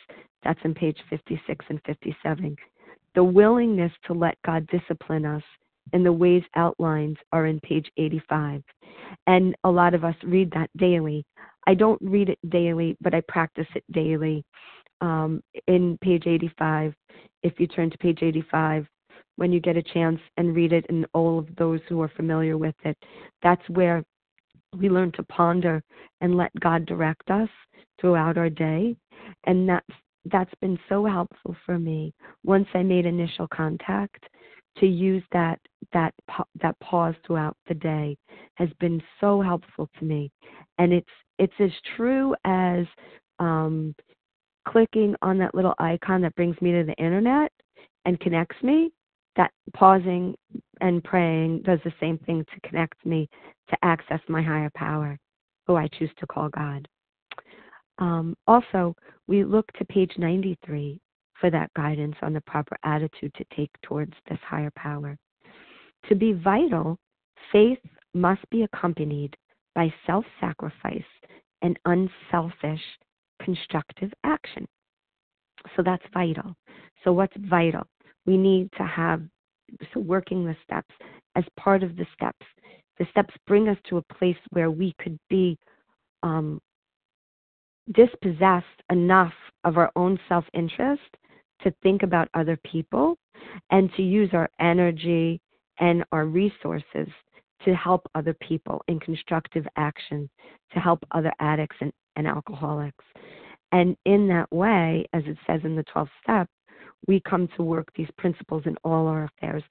That's 0.43 0.59
in 0.63 0.73
page 0.73 0.97
56 1.09 1.65
and 1.69 1.79
57. 1.85 2.55
The 3.13 3.23
willingness 3.23 3.91
to 4.07 4.13
let 4.13 4.37
God 4.45 4.67
discipline 4.67 5.25
us 5.25 5.43
in 5.93 6.03
the 6.03 6.13
ways 6.13 6.43
outlined 6.55 7.17
are 7.31 7.45
in 7.45 7.59
page 7.59 7.91
85. 7.97 8.63
And 9.27 9.55
a 9.63 9.69
lot 9.69 9.93
of 9.93 10.03
us 10.03 10.15
read 10.23 10.51
that 10.51 10.69
daily. 10.77 11.25
I 11.67 11.73
don't 11.73 12.01
read 12.01 12.29
it 12.29 12.39
daily, 12.49 12.97
but 13.01 13.13
I 13.13 13.21
practice 13.27 13.67
it 13.75 13.83
daily 13.91 14.43
um, 15.01 15.43
in 15.67 15.97
page 16.01 16.23
85. 16.25 16.93
If 17.43 17.59
you 17.59 17.67
turn 17.67 17.89
to 17.91 17.97
page 17.97 18.19
85, 18.21 18.87
when 19.35 19.51
you 19.51 19.59
get 19.59 19.77
a 19.77 19.83
chance 19.83 20.19
and 20.37 20.55
read 20.55 20.73
it, 20.73 20.85
and 20.89 21.05
all 21.13 21.39
of 21.39 21.47
those 21.57 21.79
who 21.89 22.01
are 22.01 22.11
familiar 22.15 22.57
with 22.57 22.75
it, 22.83 22.97
that's 23.41 23.67
where 23.69 24.03
we 24.77 24.89
learn 24.89 25.11
to 25.13 25.23
ponder 25.23 25.83
and 26.21 26.37
let 26.37 26.51
God 26.59 26.85
direct 26.85 27.29
us 27.29 27.49
throughout 27.99 28.37
our 28.37 28.49
day. 28.49 28.95
And 29.45 29.67
that's 29.67 29.85
that's 30.25 30.53
been 30.61 30.77
so 30.87 31.05
helpful 31.05 31.55
for 31.65 31.79
me 31.79 32.13
once 32.43 32.67
I 32.73 32.83
made 32.83 33.05
initial 33.05 33.47
contact 33.47 34.23
to 34.77 34.85
use 34.85 35.23
that 35.31 35.59
that 35.93 36.13
that 36.61 36.79
pause 36.79 37.15
throughout 37.25 37.57
the 37.67 37.73
day 37.73 38.15
has 38.55 38.69
been 38.79 39.01
so 39.19 39.41
helpful 39.41 39.89
to 39.97 40.05
me 40.05 40.31
and 40.77 40.93
it's 40.93 41.09
it's 41.39 41.53
as 41.59 41.71
true 41.97 42.35
as 42.45 42.85
um 43.39 43.95
clicking 44.67 45.15
on 45.21 45.37
that 45.37 45.55
little 45.55 45.73
icon 45.79 46.21
that 46.21 46.35
brings 46.35 46.59
me 46.61 46.71
to 46.71 46.83
the 46.83 47.03
internet 47.03 47.51
and 48.05 48.19
connects 48.19 48.61
me, 48.63 48.91
that 49.35 49.51
pausing 49.73 50.35
and 50.81 51.03
praying 51.03 51.61
does 51.61 51.79
the 51.83 51.93
same 51.99 52.17
thing 52.19 52.45
to 52.45 52.69
connect 52.69 53.05
me 53.05 53.29
to 53.69 53.77
access 53.83 54.19
my 54.27 54.41
higher 54.41 54.71
power, 54.75 55.17
who 55.67 55.75
I 55.75 55.87
choose 55.87 56.11
to 56.19 56.27
call 56.27 56.49
God. 56.49 56.87
Um, 57.99 58.35
also, 58.47 58.95
we 59.27 59.43
look 59.43 59.71
to 59.73 59.85
page 59.85 60.11
93 60.17 60.99
for 61.39 61.49
that 61.49 61.71
guidance 61.75 62.15
on 62.21 62.33
the 62.33 62.41
proper 62.41 62.77
attitude 62.83 63.33
to 63.35 63.45
take 63.55 63.71
towards 63.83 64.13
this 64.27 64.39
higher 64.43 64.71
power. 64.75 65.17
To 66.09 66.15
be 66.15 66.33
vital, 66.33 66.97
faith 67.51 67.79
must 68.13 68.41
be 68.49 68.63
accompanied 68.63 69.35
by 69.75 69.93
self 70.05 70.25
sacrifice 70.39 71.03
and 71.61 71.77
unselfish 71.85 72.81
constructive 73.43 74.11
action. 74.23 74.67
So 75.75 75.83
that's 75.83 76.03
vital. 76.13 76.55
So, 77.03 77.13
what's 77.13 77.35
vital? 77.37 77.83
We 78.25 78.37
need 78.37 78.69
to 78.77 78.83
have, 78.83 79.21
so 79.93 79.99
working 79.99 80.45
the 80.45 80.55
steps 80.63 80.93
as 81.35 81.43
part 81.59 81.83
of 81.83 81.95
the 81.95 82.05
steps. 82.13 82.45
The 82.99 83.05
steps 83.11 83.33
bring 83.47 83.67
us 83.67 83.77
to 83.89 83.97
a 83.97 84.13
place 84.13 84.37
where 84.51 84.69
we 84.71 84.93
could 85.01 85.17
be 85.29 85.57
um, 86.23 86.61
dispossessed 87.93 88.65
enough 88.89 89.33
of 89.63 89.77
our 89.77 89.91
own 89.95 90.19
self 90.29 90.45
interest 90.53 91.01
to 91.63 91.73
think 91.83 92.03
about 92.03 92.29
other 92.33 92.57
people 92.65 93.17
and 93.69 93.91
to 93.95 94.01
use 94.01 94.29
our 94.33 94.49
energy 94.59 95.39
and 95.79 96.03
our 96.11 96.25
resources 96.25 97.07
to 97.65 97.75
help 97.75 98.07
other 98.15 98.35
people 98.41 98.81
in 98.87 98.99
constructive 98.99 99.67
action, 99.75 100.29
to 100.73 100.79
help 100.79 100.99
other 101.11 101.31
addicts 101.39 101.75
and, 101.79 101.91
and 102.15 102.27
alcoholics. 102.27 103.05
And 103.71 103.95
in 104.05 104.27
that 104.27 104.51
way, 104.51 105.05
as 105.13 105.23
it 105.25 105.37
says 105.47 105.61
in 105.63 105.75
the 105.75 105.85
12th 105.95 106.09
step, 106.23 106.47
we 107.07 107.19
come 107.21 107.47
to 107.55 107.63
work 107.63 107.87
these 107.95 108.09
principles 108.17 108.63
in 108.65 108.75
all 108.83 109.07
our 109.07 109.25
affairs. 109.25 109.63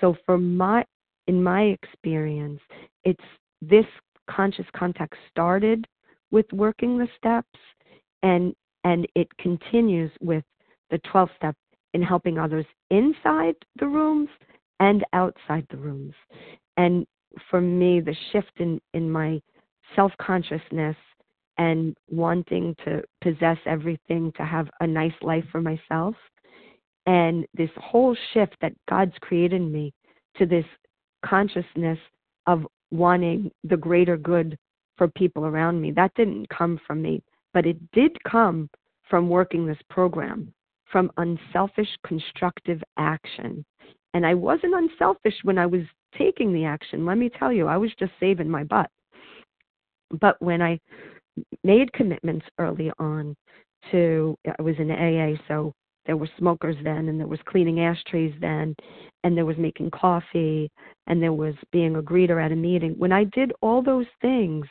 So 0.00 0.16
for 0.26 0.38
my 0.38 0.84
in 1.26 1.42
my 1.42 1.62
experience, 1.62 2.60
it's 3.04 3.24
this 3.60 3.84
conscious 4.30 4.66
contact 4.74 5.14
started 5.30 5.86
with 6.30 6.46
working 6.52 6.98
the 6.98 7.08
steps 7.16 7.58
and 8.22 8.54
and 8.84 9.06
it 9.14 9.28
continues 9.38 10.10
with 10.20 10.44
the 10.90 10.98
12th 11.00 11.34
step 11.36 11.56
in 11.94 12.02
helping 12.02 12.38
others 12.38 12.66
inside 12.90 13.54
the 13.78 13.86
rooms 13.86 14.28
and 14.80 15.04
outside 15.12 15.66
the 15.70 15.76
rooms. 15.76 16.14
And 16.76 17.06
for 17.50 17.60
me, 17.60 18.00
the 18.00 18.14
shift 18.32 18.52
in, 18.58 18.80
in 18.94 19.10
my 19.10 19.40
self 19.96 20.12
consciousness 20.20 20.96
and 21.58 21.96
wanting 22.08 22.74
to 22.84 23.02
possess 23.20 23.58
everything 23.66 24.32
to 24.36 24.44
have 24.44 24.68
a 24.80 24.86
nice 24.86 25.14
life 25.22 25.44
for 25.50 25.60
myself. 25.60 26.14
And 27.08 27.46
this 27.54 27.70
whole 27.78 28.14
shift 28.34 28.54
that 28.60 28.74
God's 28.86 29.14
created 29.22 29.62
me 29.62 29.94
to 30.36 30.44
this 30.44 30.66
consciousness 31.24 31.98
of 32.46 32.66
wanting 32.90 33.50
the 33.64 33.78
greater 33.78 34.18
good 34.18 34.58
for 34.98 35.08
people 35.08 35.46
around 35.46 35.80
me. 35.80 35.90
That 35.90 36.12
didn't 36.16 36.50
come 36.50 36.78
from 36.86 37.00
me, 37.00 37.22
but 37.54 37.64
it 37.64 37.78
did 37.92 38.22
come 38.24 38.68
from 39.08 39.30
working 39.30 39.64
this 39.64 39.78
program, 39.88 40.52
from 40.92 41.10
unselfish, 41.16 41.88
constructive 42.06 42.82
action. 42.98 43.64
And 44.12 44.26
I 44.26 44.34
wasn't 44.34 44.74
unselfish 44.74 45.36
when 45.44 45.56
I 45.56 45.64
was 45.64 45.84
taking 46.18 46.52
the 46.52 46.66
action. 46.66 47.06
Let 47.06 47.16
me 47.16 47.30
tell 47.30 47.54
you, 47.54 47.68
I 47.68 47.78
was 47.78 47.90
just 47.98 48.12
saving 48.20 48.50
my 48.50 48.64
butt. 48.64 48.90
But 50.20 50.36
when 50.42 50.60
I 50.60 50.78
made 51.64 51.90
commitments 51.94 52.44
early 52.58 52.92
on 52.98 53.34
to 53.92 54.36
I 54.58 54.60
was 54.60 54.74
in 54.78 54.90
AA, 54.90 55.40
so 55.48 55.72
there 56.08 56.16
were 56.16 56.28
smokers 56.38 56.74
then 56.82 57.08
and 57.08 57.20
there 57.20 57.28
was 57.28 57.38
cleaning 57.44 57.80
ashtrays 57.80 58.32
then 58.40 58.74
and 59.22 59.36
there 59.36 59.44
was 59.44 59.58
making 59.58 59.90
coffee 59.90 60.70
and 61.06 61.22
there 61.22 61.34
was 61.34 61.54
being 61.70 61.96
a 61.96 62.02
greeter 62.02 62.42
at 62.42 62.50
a 62.50 62.56
meeting. 62.56 62.94
When 62.96 63.12
I 63.12 63.24
did 63.24 63.52
all 63.60 63.82
those 63.82 64.06
things 64.22 64.66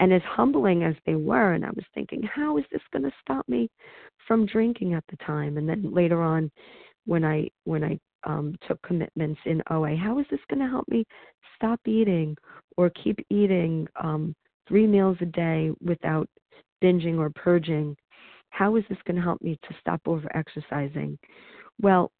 and 0.00 0.12
as 0.12 0.20
humbling 0.22 0.82
as 0.82 0.96
they 1.06 1.14
were 1.14 1.52
and 1.52 1.64
I 1.64 1.70
was 1.70 1.84
thinking, 1.94 2.24
how 2.24 2.58
is 2.58 2.64
this 2.72 2.82
gonna 2.92 3.12
stop 3.22 3.48
me 3.48 3.70
from 4.26 4.46
drinking 4.46 4.94
at 4.94 5.04
the 5.08 5.16
time? 5.18 5.58
And 5.58 5.68
then 5.68 5.94
later 5.94 6.20
on 6.20 6.50
when 7.06 7.24
I 7.24 7.48
when 7.62 7.84
I 7.84 7.98
um 8.24 8.56
took 8.66 8.82
commitments 8.82 9.40
in 9.46 9.62
OA, 9.70 9.94
how 9.94 10.18
is 10.18 10.26
this 10.28 10.40
gonna 10.50 10.68
help 10.68 10.88
me 10.88 11.04
stop 11.54 11.78
eating 11.86 12.36
or 12.76 12.90
keep 12.90 13.24
eating 13.30 13.86
um 14.02 14.34
three 14.66 14.88
meals 14.88 15.18
a 15.20 15.26
day 15.26 15.70
without 15.80 16.28
binging 16.82 17.18
or 17.18 17.30
purging, 17.30 17.96
how 18.54 18.76
is 18.76 18.84
this 18.88 18.98
going 19.04 19.16
to 19.16 19.22
help 19.22 19.42
me 19.42 19.58
to 19.68 19.74
stop 19.80 20.00
over 20.06 20.28
exercising? 20.36 21.18
Well, 21.82 22.12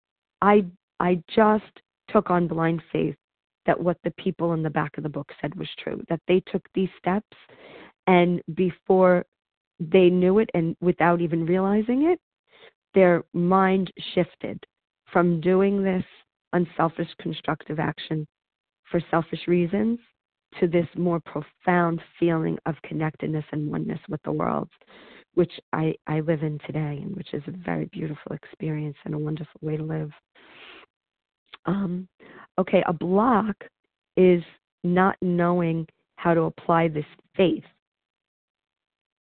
I 0.43 0.64
I 0.99 1.22
just 1.35 1.80
took 2.09 2.28
on 2.28 2.49
blind 2.49 2.82
faith 2.93 3.14
that 3.66 3.80
what 3.80 3.99
the 4.03 4.11
people 4.12 4.53
in 4.53 4.62
the 4.62 4.70
back 4.70 4.99
of 4.99 5.05
the 5.05 5.09
book 5.09 5.30
said 5.41 5.55
was 5.55 5.68
true, 5.82 6.03
that 6.09 6.20
they 6.26 6.43
took 6.51 6.66
these 6.74 6.89
steps 6.99 7.37
and 8.09 8.43
before 8.55 9.24
they 9.78 10.11
knew 10.11 10.41
it 10.41 10.51
and 10.55 10.76
without 10.80 11.20
even 11.20 11.47
realizing 11.47 12.11
it, 12.11 12.20
their 12.95 13.22
mind 13.32 13.93
shifted 14.14 14.62
from 15.12 15.41
doing 15.41 15.82
this 15.82 16.05
unselfish 16.53 17.09
constructive 17.20 17.78
action 17.78 18.26
for 18.91 19.01
selfish 19.11 19.47
reasons 19.47 19.99
to 20.61 20.66
this 20.66 20.87
more 20.97 21.20
profound 21.20 22.01
feeling 22.18 22.59
of 22.66 22.74
connectedness 22.82 23.45
and 23.53 23.70
oneness 23.70 24.01
with 24.09 24.22
the 24.24 24.32
world, 24.32 24.68
which 25.35 25.53
I, 25.72 25.95
I 26.07 26.20
live 26.20 26.43
in 26.43 26.59
today, 26.66 27.01
and 27.03 27.14
which 27.16 27.35
is 27.35 27.43
a 27.47 27.53
very 27.53 27.87
beautiful 27.87 28.32
experience 28.32 28.97
and 29.05 29.14
a 29.14 29.18
wonderful 29.18 29.61
way 29.61 29.76
to 29.76 29.82
live. 29.82 30.11
Um, 31.66 32.09
okay, 32.59 32.82
a 32.87 32.93
block 32.93 33.57
is 34.16 34.43
not 34.82 35.16
knowing 35.22 35.87
how 36.16 36.35
to 36.35 36.43
apply 36.43 36.89
this 36.89 37.07
faith 37.37 37.64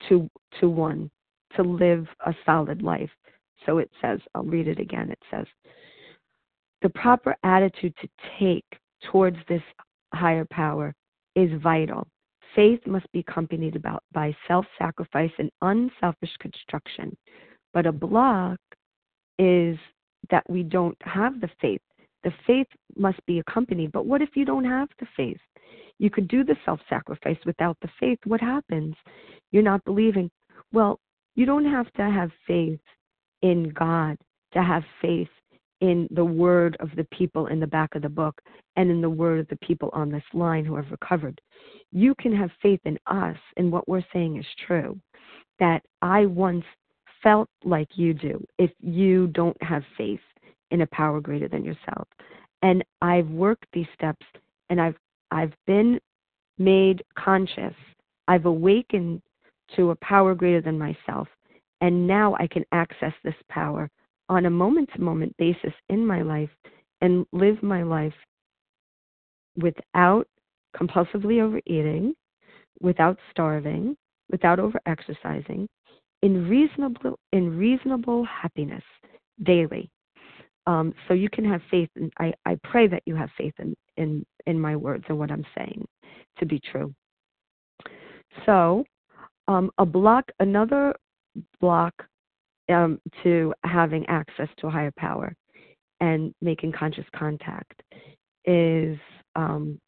to 0.08 0.28
to 0.60 0.68
one 0.68 1.10
to 1.56 1.62
live 1.62 2.06
a 2.26 2.34
solid 2.44 2.82
life. 2.82 3.10
So 3.64 3.78
it 3.78 3.90
says, 4.00 4.20
I'll 4.34 4.42
read 4.44 4.68
it 4.68 4.78
again. 4.78 5.10
It 5.10 5.18
says, 5.30 5.46
the 6.82 6.90
proper 6.90 7.34
attitude 7.44 7.94
to 8.02 8.08
take 8.38 8.64
towards 9.10 9.36
this 9.48 9.62
higher 10.12 10.46
power 10.50 10.94
is 11.34 11.50
vital. 11.62 12.06
Faith 12.54 12.80
must 12.86 13.10
be 13.12 13.20
accompanied 13.20 13.82
by 14.12 14.36
self 14.46 14.66
sacrifice 14.78 15.32
and 15.38 15.50
unselfish 15.62 16.36
construction. 16.40 17.16
But 17.72 17.86
a 17.86 17.92
block 17.92 18.58
is 19.38 19.76
that 20.30 20.48
we 20.48 20.62
don't 20.62 20.96
have 21.02 21.40
the 21.40 21.50
faith. 21.60 21.80
The 22.22 22.32
faith 22.46 22.68
must 22.96 23.24
be 23.26 23.40
accompanied. 23.40 23.92
But 23.92 24.06
what 24.06 24.22
if 24.22 24.30
you 24.34 24.44
don't 24.44 24.64
have 24.64 24.88
the 25.00 25.06
faith? 25.16 25.40
You 25.98 26.10
could 26.10 26.28
do 26.28 26.44
the 26.44 26.56
self 26.64 26.80
sacrifice 26.88 27.38
without 27.44 27.76
the 27.82 27.90
faith. 28.00 28.18
What 28.24 28.40
happens? 28.40 28.94
You're 29.50 29.62
not 29.62 29.84
believing. 29.84 30.30
Well, 30.72 31.00
you 31.34 31.46
don't 31.46 31.64
have 31.64 31.92
to 31.94 32.02
have 32.02 32.30
faith 32.46 32.80
in 33.42 33.70
God 33.70 34.16
to 34.52 34.62
have 34.62 34.84
faith 35.02 35.28
in 35.84 36.08
the 36.12 36.24
word 36.24 36.78
of 36.80 36.88
the 36.96 37.06
people 37.12 37.48
in 37.48 37.60
the 37.60 37.66
back 37.66 37.94
of 37.94 38.00
the 38.00 38.08
book 38.08 38.40
and 38.76 38.90
in 38.90 39.02
the 39.02 39.10
word 39.10 39.38
of 39.38 39.46
the 39.48 39.66
people 39.66 39.90
on 39.92 40.10
this 40.10 40.24
line 40.32 40.64
who 40.64 40.74
have 40.74 40.90
recovered. 40.90 41.38
You 41.92 42.14
can 42.18 42.34
have 42.34 42.50
faith 42.62 42.80
in 42.86 42.98
us 43.06 43.36
and 43.58 43.70
what 43.70 43.86
we're 43.86 44.04
saying 44.10 44.38
is 44.38 44.46
true. 44.66 44.98
That 45.58 45.82
I 46.00 46.24
once 46.24 46.64
felt 47.22 47.50
like 47.64 47.88
you 47.96 48.14
do 48.14 48.42
if 48.58 48.70
you 48.80 49.26
don't 49.28 49.62
have 49.62 49.82
faith 49.98 50.22
in 50.70 50.80
a 50.80 50.86
power 50.86 51.20
greater 51.20 51.48
than 51.48 51.66
yourself. 51.66 52.08
And 52.62 52.82
I've 53.02 53.28
worked 53.28 53.66
these 53.74 53.86
steps 53.94 54.24
and 54.70 54.80
I've 54.80 54.96
I've 55.30 55.52
been 55.66 56.00
made 56.56 57.04
conscious. 57.18 57.74
I've 58.26 58.46
awakened 58.46 59.20
to 59.76 59.90
a 59.90 59.96
power 59.96 60.34
greater 60.34 60.62
than 60.62 60.78
myself. 60.78 61.28
And 61.82 62.06
now 62.06 62.36
I 62.40 62.46
can 62.46 62.64
access 62.72 63.12
this 63.22 63.34
power 63.50 63.90
on 64.28 64.46
a 64.46 64.50
moment 64.50 64.88
to 64.94 65.00
moment 65.00 65.36
basis 65.36 65.72
in 65.88 66.06
my 66.06 66.22
life 66.22 66.50
and 67.00 67.26
live 67.32 67.62
my 67.62 67.82
life 67.82 68.14
without 69.56 70.26
compulsively 70.76 71.40
overeating, 71.40 72.14
without 72.80 73.18
starving, 73.30 73.96
without 74.30 74.58
over 74.58 74.80
exercising, 74.86 75.68
in 76.22 76.48
reasonable 76.48 77.18
in 77.32 77.56
reasonable 77.56 78.24
happiness 78.24 78.82
daily. 79.42 79.90
Um, 80.66 80.94
so 81.06 81.14
you 81.14 81.28
can 81.28 81.44
have 81.44 81.60
faith, 81.70 81.90
and 81.96 82.10
I, 82.18 82.32
I 82.46 82.58
pray 82.64 82.86
that 82.88 83.02
you 83.04 83.14
have 83.14 83.28
faith 83.36 83.52
in, 83.58 83.76
in 83.96 84.24
in 84.46 84.58
my 84.58 84.74
words 84.74 85.04
and 85.08 85.18
what 85.18 85.30
I'm 85.30 85.44
saying 85.56 85.86
to 86.38 86.46
be 86.46 86.58
true. 86.58 86.94
So, 88.46 88.84
um, 89.46 89.70
a 89.78 89.86
block, 89.86 90.24
another 90.40 90.94
block 91.60 91.94
um, 92.68 92.98
to 93.22 93.52
having 93.64 94.06
access 94.06 94.48
to 94.58 94.66
a 94.66 94.70
higher 94.70 94.92
power 94.96 95.34
and 96.00 96.34
making 96.40 96.72
conscious 96.72 97.04
contact 97.14 97.82
is 98.44 98.98
um, 99.36 99.78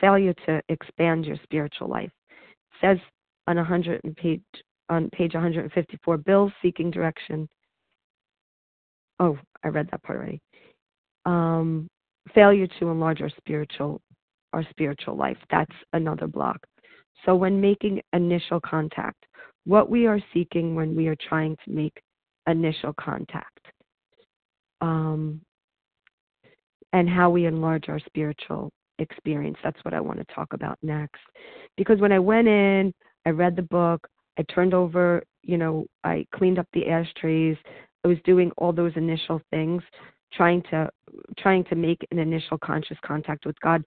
failure 0.00 0.34
to 0.46 0.60
expand 0.68 1.24
your 1.24 1.36
spiritual 1.42 1.88
life. 1.88 2.10
It 2.30 2.76
says 2.80 2.98
on 3.46 3.56
100 3.56 4.00
page 4.16 4.42
on 4.90 5.08
page 5.10 5.32
154, 5.34 6.18
Bill 6.18 6.52
seeking 6.60 6.90
direction. 6.90 7.48
Oh, 9.18 9.38
I 9.64 9.68
read 9.68 9.88
that 9.90 10.02
part 10.02 10.18
already. 10.18 10.40
Um, 11.24 11.88
failure 12.34 12.66
to 12.78 12.88
enlarge 12.88 13.22
our 13.22 13.30
spiritual 13.38 14.00
our 14.52 14.64
spiritual 14.70 15.16
life. 15.16 15.38
That's 15.50 15.74
another 15.92 16.26
block. 16.26 16.58
So 17.24 17.34
when 17.34 17.60
making 17.60 18.02
initial 18.12 18.60
contact, 18.60 19.24
what 19.64 19.90
we 19.90 20.06
are 20.06 20.20
seeking 20.32 20.74
when 20.74 20.94
we 20.94 21.08
are 21.08 21.16
trying 21.28 21.56
to 21.64 21.70
make 21.70 22.02
initial 22.46 22.92
contact, 22.94 23.66
um, 24.80 25.40
and 26.92 27.08
how 27.08 27.30
we 27.30 27.46
enlarge 27.46 27.88
our 27.88 28.00
spiritual 28.00 28.70
experience. 28.98 29.56
That's 29.64 29.82
what 29.84 29.94
I 29.94 30.00
want 30.00 30.18
to 30.18 30.34
talk 30.34 30.52
about 30.52 30.78
next. 30.82 31.20
Because 31.76 32.00
when 32.00 32.12
I 32.12 32.18
went 32.18 32.46
in, 32.48 32.92
I 33.26 33.30
read 33.30 33.56
the 33.56 33.62
book, 33.62 34.06
I 34.38 34.42
turned 34.42 34.74
over, 34.74 35.22
you 35.42 35.56
know, 35.56 35.86
I 36.04 36.26
cleaned 36.34 36.58
up 36.58 36.68
the 36.72 36.88
ashtrays, 36.88 37.56
I 38.04 38.08
was 38.08 38.18
doing 38.24 38.50
all 38.58 38.72
those 38.72 38.92
initial 38.96 39.40
things, 39.50 39.82
trying 40.32 40.62
to 40.70 40.90
trying 41.38 41.64
to 41.64 41.74
make 41.74 42.06
an 42.10 42.18
initial 42.18 42.58
conscious 42.58 42.98
contact 43.04 43.46
with 43.46 43.58
God, 43.60 43.82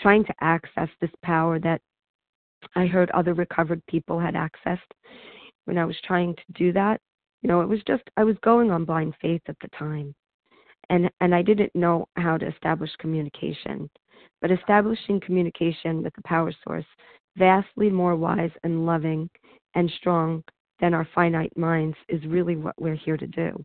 trying 0.00 0.24
to 0.24 0.34
access 0.40 0.88
this 1.00 1.10
power 1.22 1.58
that 1.60 1.80
I 2.74 2.86
heard 2.86 3.10
other 3.10 3.34
recovered 3.34 3.84
people 3.86 4.18
had 4.18 4.34
accessed 4.34 4.78
when 5.64 5.78
I 5.78 5.84
was 5.84 5.96
trying 6.04 6.34
to 6.34 6.42
do 6.54 6.72
that. 6.72 7.00
You 7.42 7.48
know, 7.48 7.60
it 7.60 7.68
was 7.68 7.80
just 7.86 8.02
I 8.16 8.24
was 8.24 8.36
going 8.42 8.70
on 8.70 8.84
blind 8.84 9.14
faith 9.20 9.42
at 9.48 9.56
the 9.60 9.68
time. 9.78 10.14
And 10.90 11.10
and 11.20 11.34
I 11.34 11.42
didn't 11.42 11.74
know 11.74 12.06
how 12.16 12.38
to 12.38 12.48
establish 12.48 12.90
communication. 12.98 13.88
But 14.40 14.50
establishing 14.50 15.20
communication 15.20 16.02
with 16.02 16.14
the 16.14 16.22
power 16.22 16.52
source, 16.64 16.84
vastly 17.36 17.90
more 17.90 18.16
wise 18.16 18.50
and 18.64 18.86
loving 18.86 19.30
and 19.74 19.90
strong 19.98 20.42
than 20.80 20.94
our 20.94 21.08
finite 21.14 21.56
minds, 21.56 21.96
is 22.08 22.24
really 22.26 22.56
what 22.56 22.74
we're 22.80 22.96
here 22.96 23.16
to 23.16 23.26
do. 23.26 23.64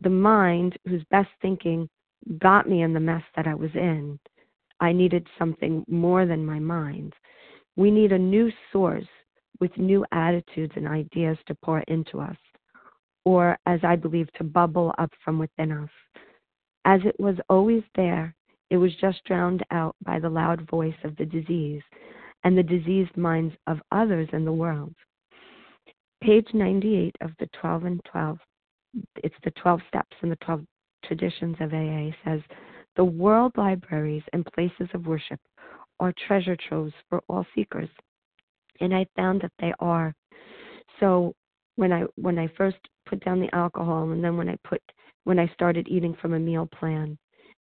The 0.00 0.10
mind, 0.10 0.76
whose 0.86 1.02
best 1.10 1.30
thinking 1.40 1.88
got 2.38 2.68
me 2.68 2.82
in 2.82 2.92
the 2.92 3.00
mess 3.00 3.22
that 3.34 3.46
I 3.46 3.54
was 3.54 3.70
in, 3.74 4.18
I 4.80 4.92
needed 4.92 5.26
something 5.38 5.84
more 5.88 6.26
than 6.26 6.44
my 6.44 6.58
mind. 6.58 7.14
We 7.76 7.90
need 7.90 8.12
a 8.12 8.18
new 8.18 8.50
source 8.72 9.06
with 9.60 9.76
new 9.76 10.04
attitudes 10.12 10.72
and 10.76 10.88
ideas 10.88 11.38
to 11.46 11.54
pour 11.54 11.80
into 11.80 12.20
us, 12.20 12.36
or, 13.24 13.58
as 13.66 13.80
I 13.82 13.96
believe, 13.96 14.32
to 14.34 14.44
bubble 14.44 14.94
up 14.98 15.10
from 15.24 15.38
within 15.38 15.72
us. 15.72 15.90
As 16.84 17.00
it 17.04 17.18
was 17.18 17.36
always 17.48 17.82
there, 17.94 18.34
it 18.70 18.76
was 18.76 18.94
just 19.00 19.22
drowned 19.24 19.64
out 19.70 19.94
by 20.04 20.18
the 20.18 20.28
loud 20.28 20.68
voice 20.68 20.96
of 21.04 21.16
the 21.16 21.26
disease 21.26 21.82
and 22.44 22.56
the 22.56 22.62
diseased 22.62 23.16
minds 23.16 23.54
of 23.66 23.80
others 23.92 24.28
in 24.32 24.44
the 24.44 24.52
world. 24.52 24.94
Page 26.22 26.48
98 26.54 27.14
of 27.20 27.32
the 27.38 27.48
12 27.60 27.84
and 27.84 28.00
12, 28.10 28.38
it's 29.16 29.34
the 29.44 29.50
12 29.52 29.80
steps 29.88 30.16
and 30.22 30.32
the 30.32 30.36
12 30.36 30.62
traditions 31.04 31.56
of 31.60 31.72
AA, 31.72 32.10
says 32.24 32.40
the 32.96 33.04
world 33.04 33.52
libraries 33.56 34.22
and 34.32 34.46
places 34.46 34.88
of 34.94 35.06
worship 35.06 35.40
are 36.00 36.12
treasure 36.26 36.56
troves 36.56 36.92
for 37.08 37.22
all 37.28 37.46
seekers. 37.54 37.88
And 38.80 38.94
I 38.94 39.06
found 39.16 39.40
that 39.40 39.52
they 39.58 39.72
are. 39.80 40.14
So 41.00 41.34
when 41.76 41.92
I 41.92 42.04
when 42.16 42.38
I 42.38 42.48
first 42.56 42.78
put 43.06 43.24
down 43.24 43.40
the 43.40 43.54
alcohol 43.54 44.10
and 44.10 44.22
then 44.22 44.36
when 44.36 44.48
I 44.48 44.56
put 44.64 44.82
when 45.24 45.38
I 45.38 45.50
started 45.54 45.88
eating 45.88 46.16
from 46.20 46.34
a 46.34 46.38
meal 46.38 46.68
plan 46.78 47.16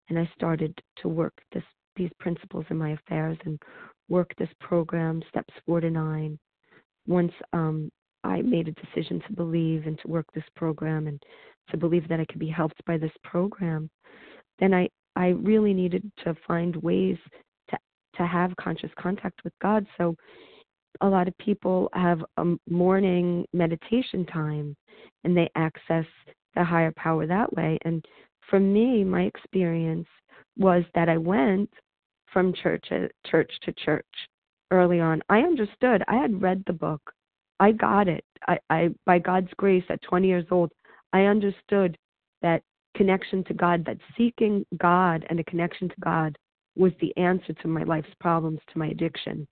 and 0.08 0.18
I 0.18 0.30
started 0.34 0.76
to 0.98 1.08
work 1.08 1.34
this 1.52 1.64
these 1.96 2.10
principles 2.18 2.64
in 2.70 2.78
my 2.78 2.90
affairs 2.90 3.36
and 3.44 3.60
work 4.08 4.32
this 4.38 4.48
program, 4.60 5.22
steps 5.28 5.52
four 5.66 5.80
to 5.80 5.90
nine. 5.90 6.38
Once 7.06 7.32
um 7.52 7.90
I 8.24 8.42
made 8.42 8.68
a 8.68 8.72
decision 8.72 9.20
to 9.26 9.32
believe 9.34 9.86
and 9.86 9.98
to 10.00 10.08
work 10.08 10.26
this 10.32 10.44
program 10.54 11.06
and 11.06 11.22
to 11.70 11.76
believe 11.76 12.08
that 12.08 12.20
I 12.20 12.24
could 12.24 12.38
be 12.38 12.48
helped 12.48 12.84
by 12.86 12.96
this 12.96 13.12
program, 13.24 13.90
then 14.58 14.72
I, 14.72 14.88
I 15.16 15.28
really 15.28 15.74
needed 15.74 16.10
to 16.24 16.36
find 16.46 16.76
ways 16.76 17.18
to 18.16 18.26
have 18.26 18.54
conscious 18.56 18.90
contact 18.98 19.42
with 19.44 19.52
God. 19.60 19.86
So 19.98 20.16
a 21.00 21.08
lot 21.08 21.28
of 21.28 21.36
people 21.38 21.88
have 21.94 22.24
a 22.36 22.54
morning 22.68 23.44
meditation 23.52 24.24
time 24.26 24.76
and 25.24 25.36
they 25.36 25.50
access 25.54 26.06
the 26.54 26.64
higher 26.64 26.92
power 26.96 27.26
that 27.26 27.52
way. 27.54 27.78
And 27.84 28.04
for 28.48 28.60
me, 28.60 29.04
my 29.04 29.22
experience 29.22 30.06
was 30.56 30.84
that 30.94 31.08
I 31.08 31.16
went 31.16 31.70
from 32.32 32.52
church 32.62 32.84
to 32.88 33.04
uh, 33.04 33.08
church 33.26 33.50
to 33.62 33.72
church 33.72 34.06
early 34.70 35.00
on. 35.00 35.22
I 35.28 35.40
understood. 35.40 36.02
I 36.08 36.16
had 36.16 36.42
read 36.42 36.62
the 36.66 36.72
book. 36.72 37.00
I 37.60 37.72
got 37.72 38.08
it. 38.08 38.24
I, 38.48 38.58
I 38.70 38.88
by 39.06 39.18
God's 39.18 39.50
grace 39.56 39.84
at 39.88 40.02
20 40.02 40.26
years 40.26 40.46
old, 40.50 40.72
I 41.12 41.24
understood 41.24 41.96
that 42.42 42.62
connection 42.96 43.44
to 43.44 43.54
God, 43.54 43.84
that 43.86 43.98
seeking 44.16 44.66
God 44.78 45.24
and 45.28 45.40
a 45.40 45.44
connection 45.44 45.88
to 45.88 45.94
God 46.00 46.36
was 46.76 46.92
the 47.00 47.16
answer 47.16 47.52
to 47.54 47.68
my 47.68 47.82
life's 47.82 48.14
problems, 48.20 48.60
to 48.72 48.78
my 48.78 48.88
addiction. 48.88 49.46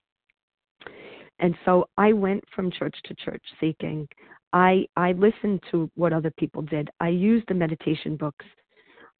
And 1.39 1.55
so 1.65 1.87
I 1.97 2.13
went 2.13 2.43
from 2.55 2.71
church 2.71 2.95
to 3.05 3.15
church 3.15 3.43
seeking. 3.59 4.07
I 4.53 4.85
I 4.95 5.13
listened 5.13 5.61
to 5.71 5.89
what 5.95 6.13
other 6.13 6.31
people 6.37 6.61
did. 6.61 6.89
I 6.99 7.09
used 7.09 7.47
the 7.47 7.53
meditation 7.53 8.15
books, 8.15 8.45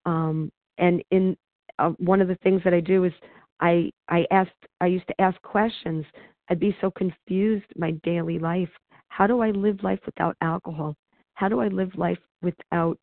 um, 0.05 0.51
and 0.77 1.03
in 1.11 1.35
uh, 1.79 1.91
one 1.97 2.21
of 2.21 2.27
the 2.27 2.37
things 2.43 2.61
that 2.63 2.73
I 2.73 2.79
do 2.79 3.05
is 3.05 3.13
I 3.59 3.91
I 4.09 4.25
asked 4.29 4.51
I 4.81 4.87
used 4.87 5.07
to 5.07 5.21
ask 5.21 5.41
questions. 5.41 6.05
I'd 6.49 6.59
be 6.59 6.75
so 6.81 6.91
confused 6.91 7.65
my 7.75 7.91
daily 8.03 8.37
life. 8.39 8.69
How 9.07 9.25
do 9.25 9.41
I 9.41 9.51
live 9.51 9.83
life 9.83 9.99
without 10.05 10.35
alcohol? 10.41 10.95
How 11.35 11.47
do 11.47 11.61
I 11.61 11.69
live 11.69 11.95
life 11.95 12.19
without 12.41 12.97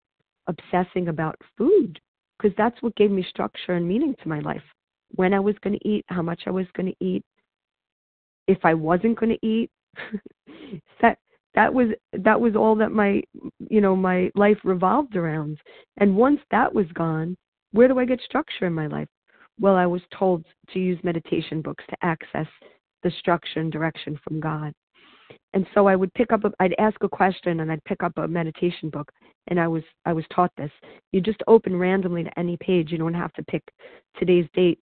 obsessing 0.47 1.09
about 1.09 1.37
food? 1.57 1.99
because 2.39 2.55
that's 2.57 2.81
what 2.83 2.97
gave 2.97 3.11
me 3.11 3.25
structure 3.29 3.73
and 3.73 3.87
meaning 3.87 4.15
to 4.23 4.29
my 4.29 4.41
life. 4.41 4.63
When 5.15 5.33
I 5.33 5.41
was 5.41 5.55
going 5.63 5.79
to 5.79 5.89
eat, 5.89 6.05
how 6.09 6.23
much 6.23 6.43
I 6.47 6.51
was 6.51 6.67
going 6.77 6.93
to 6.93 7.05
eat, 7.05 7.25
if 8.47 8.59
I 8.65 8.75
wasn't 8.75 9.19
going 9.19 9.37
to 9.41 9.47
eat. 9.47 9.71
that 11.03 11.19
that 11.55 11.73
was 11.73 11.89
that 12.13 12.41
was 12.41 12.55
all 12.55 12.75
that 12.77 12.93
my 12.93 13.23
you 13.59 13.81
know 13.81 13.97
my 13.97 14.31
life 14.35 14.59
revolved 14.65 15.17
around. 15.17 15.59
And 15.99 16.17
once 16.17 16.41
that 16.51 16.73
was 16.73 16.87
gone, 16.95 17.37
where 17.73 17.89
do 17.89 17.99
I 17.99 18.05
get 18.05 18.21
structure 18.21 18.67
in 18.67 18.73
my 18.73 18.87
life? 18.87 19.09
Well, 19.61 19.75
I 19.75 19.87
was 19.87 20.03
told 20.17 20.45
to 20.73 20.79
use 20.79 20.99
meditation 21.03 21.63
books 21.63 21.85
to 21.91 21.97
access 22.03 22.47
the 23.03 23.11
structure 23.19 23.61
and 23.61 23.73
direction 23.73 24.19
from 24.23 24.41
God. 24.41 24.73
And 25.55 25.67
so 25.75 25.87
I 25.87 25.97
would 25.97 26.13
pick 26.15 26.33
up 26.33 26.45
a, 26.45 26.53
I'd 26.61 26.75
ask 26.79 27.03
a 27.03 27.09
question 27.09 27.61
and 27.61 27.73
I'd 27.73 27.85
pick 27.85 28.03
up 28.03 28.13
a 28.17 28.29
meditation 28.29 28.91
book 28.91 29.11
and 29.49 29.59
I 29.59 29.67
was 29.67 29.83
I 30.05 30.13
was 30.13 30.25
taught 30.35 30.53
this. 30.57 30.71
You 31.13 31.21
just 31.21 31.43
open 31.47 31.77
randomly 31.77 32.25
to 32.25 32.39
any 32.39 32.57
page. 32.59 32.91
You 32.93 32.99
don't 32.99 33.15
have 33.15 33.33
to 33.35 33.43
pick 33.45 33.63
today's 34.19 34.47
date. 34.55 34.79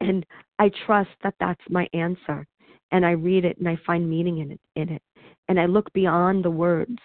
And 0.00 0.24
I 0.58 0.70
trust 0.86 1.10
that 1.22 1.34
that's 1.40 1.60
my 1.70 1.88
answer. 1.92 2.46
And 2.92 3.04
I 3.04 3.12
read 3.12 3.44
it 3.44 3.58
and 3.58 3.68
I 3.68 3.78
find 3.86 4.08
meaning 4.08 4.38
in 4.38 4.52
it 4.52 4.60
in 4.76 4.88
it. 4.90 5.02
And 5.48 5.58
I 5.58 5.66
look 5.66 5.92
beyond 5.92 6.44
the 6.44 6.50
words 6.50 6.98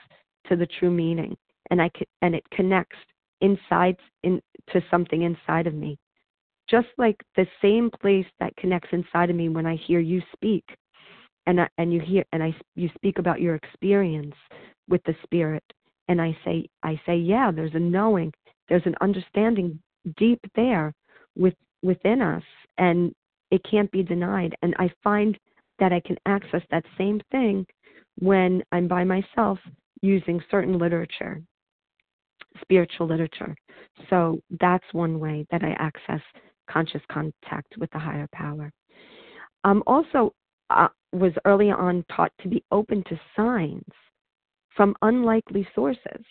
to 0.48 0.56
the 0.56 0.68
true 0.68 0.92
meaning 0.92 1.36
and 1.70 1.82
I 1.82 1.90
and 2.22 2.36
it 2.36 2.44
connects 2.52 2.98
inside 3.42 3.98
in 4.24 4.42
to 4.72 4.82
something 4.92 5.24
inside 5.24 5.68
of 5.68 5.74
me. 5.74 5.98
Just 6.70 6.88
like 6.98 7.18
the 7.36 7.48
same 7.62 7.90
place 8.02 8.28
that 8.40 8.56
connects 8.58 8.90
inside 8.92 9.30
of 9.30 9.36
me 9.36 9.50
when 9.50 9.66
I 9.66 9.76
hear 9.76 10.00
you 10.00 10.22
speak 10.34 10.64
and 11.48 11.62
I, 11.62 11.68
and 11.78 11.94
you 11.94 12.00
hear 12.00 12.24
and 12.32 12.44
I 12.44 12.56
you 12.76 12.90
speak 12.96 13.18
about 13.18 13.42
your 13.42 13.56
experience 13.56 14.36
with 14.88 15.02
the 15.06 15.16
spirit 15.24 15.64
and 16.08 16.22
I 16.22 16.38
say 16.46 16.68
I 16.84 17.00
say 17.06 17.18
yeah 17.18 17.52
there's 17.52 17.76
a 17.76 17.80
knowing 17.80 18.34
there's 18.70 18.86
an 18.86 18.96
understanding 19.02 19.80
deep 20.18 20.40
there 20.56 20.94
with 21.36 21.56
within 21.82 22.22
us 22.22 22.44
and 22.78 23.14
it 23.52 23.62
can't 23.70 23.92
be 23.92 24.04
denied. 24.04 24.56
And 24.62 24.76
I 24.80 24.92
find 25.04 25.38
that 25.80 25.92
I 25.92 26.00
can 26.00 26.18
access 26.26 26.62
that 26.72 26.86
same 26.98 27.22
thing 27.32 27.66
when 28.20 28.64
I'm 28.72 28.88
by 28.88 29.04
myself 29.04 29.60
using 30.02 30.42
certain 30.50 30.78
literature 30.78 31.42
spiritual 32.62 33.08
literature. 33.08 33.56
So 34.10 34.42
that's 34.60 34.84
one 34.92 35.20
way 35.20 35.46
that 35.52 35.64
I 35.64 35.72
access 35.80 36.22
conscious 36.70 37.02
contact 37.12 37.78
with 37.78 37.90
the 37.92 38.00
higher 38.00 38.28
power. 38.34 38.72
Um, 39.64 39.84
also 39.88 40.34
uh, 40.70 40.88
was 41.12 41.34
early 41.46 41.72
on 41.72 42.04
taught 42.16 42.32
to 42.42 42.48
be 42.48 42.64
open 42.72 43.04
to 43.06 43.20
signs 43.36 43.84
from 44.76 44.96
unlikely 45.02 45.68
sources. 45.76 46.24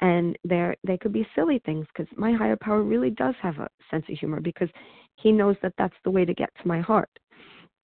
And 0.00 0.38
there, 0.44 0.76
they 0.86 0.98
could 0.98 1.12
be 1.12 1.26
silly 1.34 1.60
things 1.64 1.86
because 1.88 2.10
my 2.18 2.32
higher 2.32 2.56
power 2.56 2.82
really 2.82 3.10
does 3.10 3.34
have 3.40 3.58
a 3.58 3.68
sense 3.90 4.04
of 4.10 4.18
humor 4.18 4.40
because 4.40 4.68
he 5.16 5.32
knows 5.32 5.56
that 5.62 5.72
that's 5.78 5.96
the 6.04 6.10
way 6.10 6.24
to 6.24 6.34
get 6.34 6.50
to 6.60 6.68
my 6.68 6.80
heart 6.80 7.10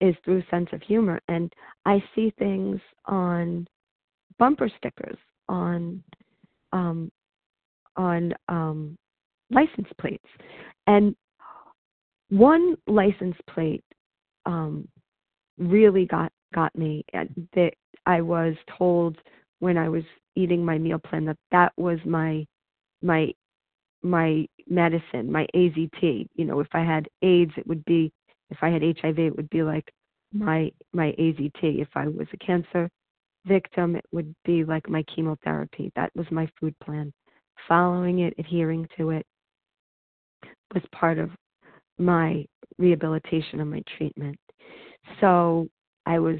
is 0.00 0.14
through 0.24 0.42
sense 0.50 0.68
of 0.72 0.82
humor. 0.82 1.20
And 1.28 1.52
I 1.86 2.02
see 2.14 2.32
things 2.38 2.80
on 3.06 3.66
bumper 4.38 4.70
stickers, 4.76 5.16
on 5.48 6.02
um, 6.72 7.10
on 7.96 8.34
um, 8.48 8.96
license 9.50 9.88
plates, 10.00 10.26
and 10.86 11.14
one 12.30 12.76
license 12.86 13.36
plate 13.48 13.84
um, 14.46 14.88
really 15.58 16.06
got 16.06 16.32
got 16.54 16.74
me. 16.76 17.04
That 17.54 17.74
I 18.06 18.20
was 18.20 18.54
told 18.76 19.18
when 19.62 19.78
I 19.78 19.88
was 19.88 20.02
eating 20.34 20.64
my 20.64 20.76
meal 20.76 20.98
plan 20.98 21.24
that 21.26 21.36
that 21.52 21.72
was 21.76 22.00
my 22.04 22.44
my 23.00 23.32
my 24.02 24.44
medicine, 24.68 25.30
my 25.30 25.46
AZT. 25.54 26.26
You 26.34 26.44
know, 26.44 26.58
if 26.58 26.66
I 26.72 26.80
had 26.80 27.08
AIDS, 27.22 27.52
it 27.56 27.64
would 27.68 27.84
be 27.84 28.12
if 28.50 28.58
I 28.60 28.70
had 28.70 28.82
HIV, 28.82 29.20
it 29.20 29.36
would 29.36 29.48
be 29.50 29.62
like 29.62 29.88
my 30.32 30.72
my 30.92 31.14
AZT. 31.16 31.60
If 31.62 31.86
I 31.94 32.08
was 32.08 32.26
a 32.32 32.38
cancer 32.38 32.90
victim, 33.46 33.94
it 33.94 34.04
would 34.10 34.34
be 34.44 34.64
like 34.64 34.88
my 34.88 35.04
chemotherapy. 35.04 35.92
That 35.94 36.10
was 36.16 36.26
my 36.32 36.48
food 36.58 36.74
plan. 36.80 37.12
Following 37.68 38.18
it, 38.18 38.34
adhering 38.38 38.88
to 38.96 39.10
it 39.10 39.24
was 40.74 40.82
part 40.90 41.18
of 41.18 41.30
my 41.98 42.44
rehabilitation 42.78 43.60
and 43.60 43.70
my 43.70 43.84
treatment. 43.96 44.40
So 45.20 45.68
I 46.04 46.18
was 46.18 46.38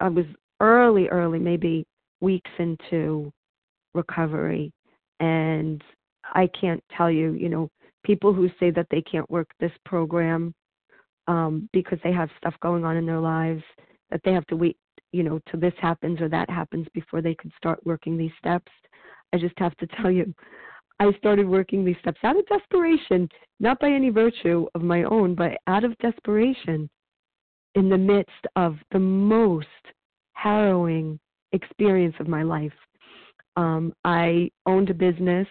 I 0.00 0.10
was 0.10 0.26
early, 0.60 1.08
early, 1.08 1.38
maybe 1.38 1.86
weeks 2.22 2.50
into 2.58 3.30
recovery 3.94 4.72
and 5.20 5.82
I 6.34 6.48
can't 6.58 6.82
tell 6.96 7.10
you, 7.10 7.32
you 7.32 7.48
know, 7.48 7.68
people 8.04 8.32
who 8.32 8.48
say 8.58 8.70
that 8.70 8.86
they 8.90 9.02
can't 9.02 9.30
work 9.30 9.48
this 9.60 9.72
program 9.84 10.54
um, 11.28 11.68
because 11.72 11.98
they 12.02 12.12
have 12.12 12.30
stuff 12.38 12.54
going 12.60 12.84
on 12.84 12.96
in 12.96 13.06
their 13.06 13.20
lives, 13.20 13.62
that 14.10 14.20
they 14.24 14.32
have 14.32 14.46
to 14.48 14.56
wait, 14.56 14.76
you 15.12 15.22
know, 15.22 15.40
till 15.50 15.60
this 15.60 15.74
happens 15.80 16.20
or 16.20 16.28
that 16.28 16.50
happens 16.50 16.86
before 16.94 17.22
they 17.22 17.34
could 17.34 17.52
start 17.56 17.84
working 17.84 18.16
these 18.16 18.32
steps. 18.38 18.72
I 19.32 19.38
just 19.38 19.58
have 19.58 19.76
to 19.76 19.86
tell 20.00 20.10
you, 20.10 20.34
I 20.98 21.12
started 21.18 21.48
working 21.48 21.84
these 21.84 21.96
steps 22.00 22.20
out 22.22 22.36
of 22.38 22.46
desperation, 22.46 23.28
not 23.60 23.78
by 23.80 23.90
any 23.90 24.10
virtue 24.10 24.66
of 24.74 24.82
my 24.82 25.04
own, 25.04 25.34
but 25.34 25.52
out 25.66 25.84
of 25.84 25.96
desperation 25.98 26.88
in 27.74 27.88
the 27.88 27.98
midst 27.98 28.46
of 28.56 28.76
the 28.92 28.98
most 28.98 29.66
harrowing 30.34 31.18
experience 31.52 32.14
of 32.20 32.28
my 32.28 32.42
life. 32.42 32.72
Um, 33.56 33.92
I 34.04 34.50
owned 34.66 34.90
a 34.90 34.94
business 34.94 35.46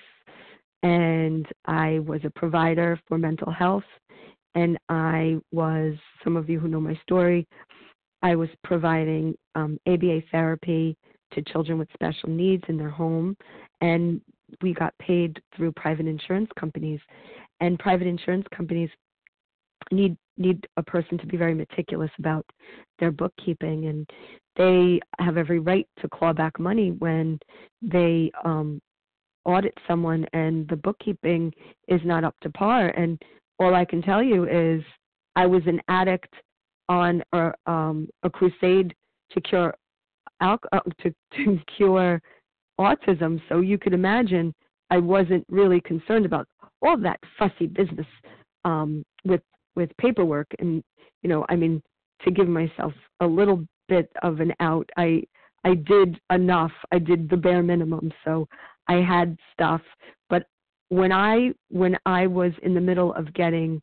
and 0.84 1.46
I 1.66 2.00
was 2.00 2.22
a 2.24 2.30
provider 2.32 3.00
for 3.08 3.18
mental 3.18 3.52
health. 3.52 3.84
And 4.56 4.78
I 4.90 5.38
was, 5.52 5.96
some 6.24 6.36
of 6.36 6.50
you 6.50 6.60
who 6.60 6.68
know 6.68 6.82
my 6.82 7.00
story, 7.04 7.48
I 8.22 8.36
was 8.36 8.50
providing 8.64 9.36
um, 9.56 9.78
ABA 9.88 10.22
therapy 10.32 10.98
to 11.34 11.42
children 11.44 11.80
with 11.80 11.88
special 11.94 12.30
needs 12.30 12.64
in 12.68 12.78
their 12.78 12.90
home. 12.90 13.38
And 13.80 14.20
we 14.62 14.74
got 14.74 14.94
paid 15.00 15.42
through 15.56 15.72
private 15.74 16.08
insurance 16.08 16.50
companies. 16.60 17.00
And 17.62 17.80
private 17.80 18.08
insurance 18.08 18.46
companies 18.56 18.90
need 19.92 20.18
need 20.38 20.66
a 20.78 20.84
person 20.84 21.18
to 21.18 21.28
be 21.28 21.38
very 21.38 21.54
meticulous 21.54 22.10
about 22.18 22.46
their 23.00 23.12
bookkeeping 23.12 23.86
and 23.86 24.10
they 24.56 25.00
have 25.20 25.38
every 25.38 25.60
right 25.60 25.88
to 26.02 26.10
claw 26.10 26.34
back 26.34 26.60
money 26.60 26.92
when 26.92 27.40
they 27.82 28.32
um 28.44 28.82
audit 29.46 29.76
someone 29.88 30.26
and 30.34 30.68
the 30.68 30.76
bookkeeping 30.76 31.52
is 31.88 32.00
not 32.06 32.24
up 32.24 32.36
to 32.42 32.50
par. 32.52 32.90
And 32.90 33.20
all 33.60 33.74
I 33.74 33.86
can 33.86 34.02
tell 34.02 34.22
you 34.22 34.48
is 34.48 34.84
I 35.36 35.48
was 35.48 35.64
an 35.66 35.82
addict 35.88 36.34
on 36.90 37.24
a 37.34 37.52
um 37.66 38.08
a 38.24 38.30
crusade 38.30 38.94
to 39.32 39.42
cure 39.42 39.74
alcohol 40.42 40.82
uh, 40.86 41.04
to 41.04 41.14
to 41.38 41.60
cure 41.78 42.22
autism. 42.80 43.42
So 43.50 43.62
you 43.62 43.78
could 43.78 43.94
imagine 43.94 44.54
I 44.90 44.98
wasn't 44.98 45.46
really 45.50 45.82
concerned 45.82 46.26
about 46.26 46.48
all 46.82 46.98
that 46.98 47.20
fussy 47.38 47.68
business 47.68 48.08
um 48.66 49.04
with 49.26 49.42
with 49.76 49.90
paperwork. 49.98 50.48
And 50.60 50.84
you 51.24 51.30
know 51.30 51.46
i 51.50 51.56
mean 51.56 51.82
to 52.24 52.32
give 52.32 52.48
myself 52.48 52.94
a 53.20 53.26
little 53.26 53.66
bit 53.92 54.10
of 54.24 54.40
an 54.40 54.54
out. 54.60 54.90
I 54.98 55.24
i 55.64 55.76
did 55.76 56.20
enough. 56.32 56.72
I 56.92 57.00
did 57.00 57.30
the 57.30 57.42
bare 57.46 57.64
minimum. 57.64 58.12
So 58.26 58.48
i 58.88 58.96
had 59.14 59.38
stuff. 59.54 59.82
But 60.30 60.44
when 60.90 61.12
i 61.12 61.52
when 61.70 61.96
i 62.06 62.22
was 62.28 62.54
in 62.64 62.74
the 62.74 62.86
middle 62.90 63.14
of 63.20 63.34
getting 63.34 63.82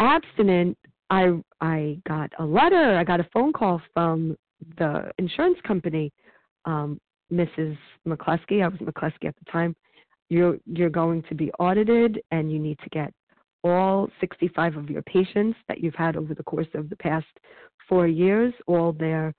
abstinent 0.00 0.76
i 1.10 1.22
i 1.60 1.98
got 2.08 2.30
a 2.38 2.44
letter. 2.44 2.86
I 3.00 3.04
got 3.04 3.20
a 3.20 3.28
phone 3.32 3.52
call 3.52 3.80
from 3.94 4.36
the 4.78 5.10
insurance 5.18 5.58
company. 5.70 6.12
Um 6.64 7.00
mrs 7.32 7.76
mccluskey 8.06 8.62
i 8.62 8.68
was 8.68 8.80
mccluskey 8.88 9.26
at 9.30 9.36
the 9.40 9.50
time 9.50 9.74
you're 10.28 10.56
you're 10.76 10.96
going 11.02 11.20
to 11.28 11.34
be 11.34 11.50
audited 11.58 12.12
and 12.30 12.52
you 12.52 12.58
need 12.66 12.78
to 12.84 12.88
get 12.90 13.12
all 13.64 14.08
65 14.20 14.76
of 14.76 14.90
your 14.90 15.02
patients 15.02 15.58
that 15.66 15.80
you've 15.80 15.94
had 15.94 16.16
over 16.16 16.34
the 16.34 16.42
course 16.44 16.72
of 16.74 16.88
the 16.88 16.96
past 16.96 17.26
four 17.88 18.06
years, 18.06 18.52
all 18.66 18.92
their 18.92 19.34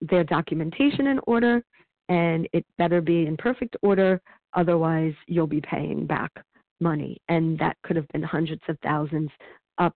their 0.00 0.24
documentation 0.24 1.08
in 1.08 1.20
order, 1.26 1.62
and 2.08 2.48
it 2.52 2.64
better 2.78 3.00
be 3.00 3.26
in 3.26 3.36
perfect 3.36 3.76
order, 3.82 4.20
otherwise 4.54 5.12
you'll 5.26 5.46
be 5.46 5.60
paying 5.60 6.06
back 6.06 6.32
money, 6.80 7.18
and 7.28 7.58
that 7.58 7.76
could 7.84 7.96
have 7.96 8.08
been 8.08 8.22
hundreds 8.22 8.62
of 8.68 8.78
thousands, 8.82 9.30
up 9.78 9.94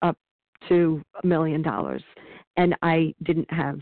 up 0.00 0.16
to 0.68 1.02
a 1.22 1.26
million 1.26 1.62
dollars, 1.62 2.02
and 2.56 2.74
I 2.82 3.14
didn't 3.24 3.50
have 3.52 3.78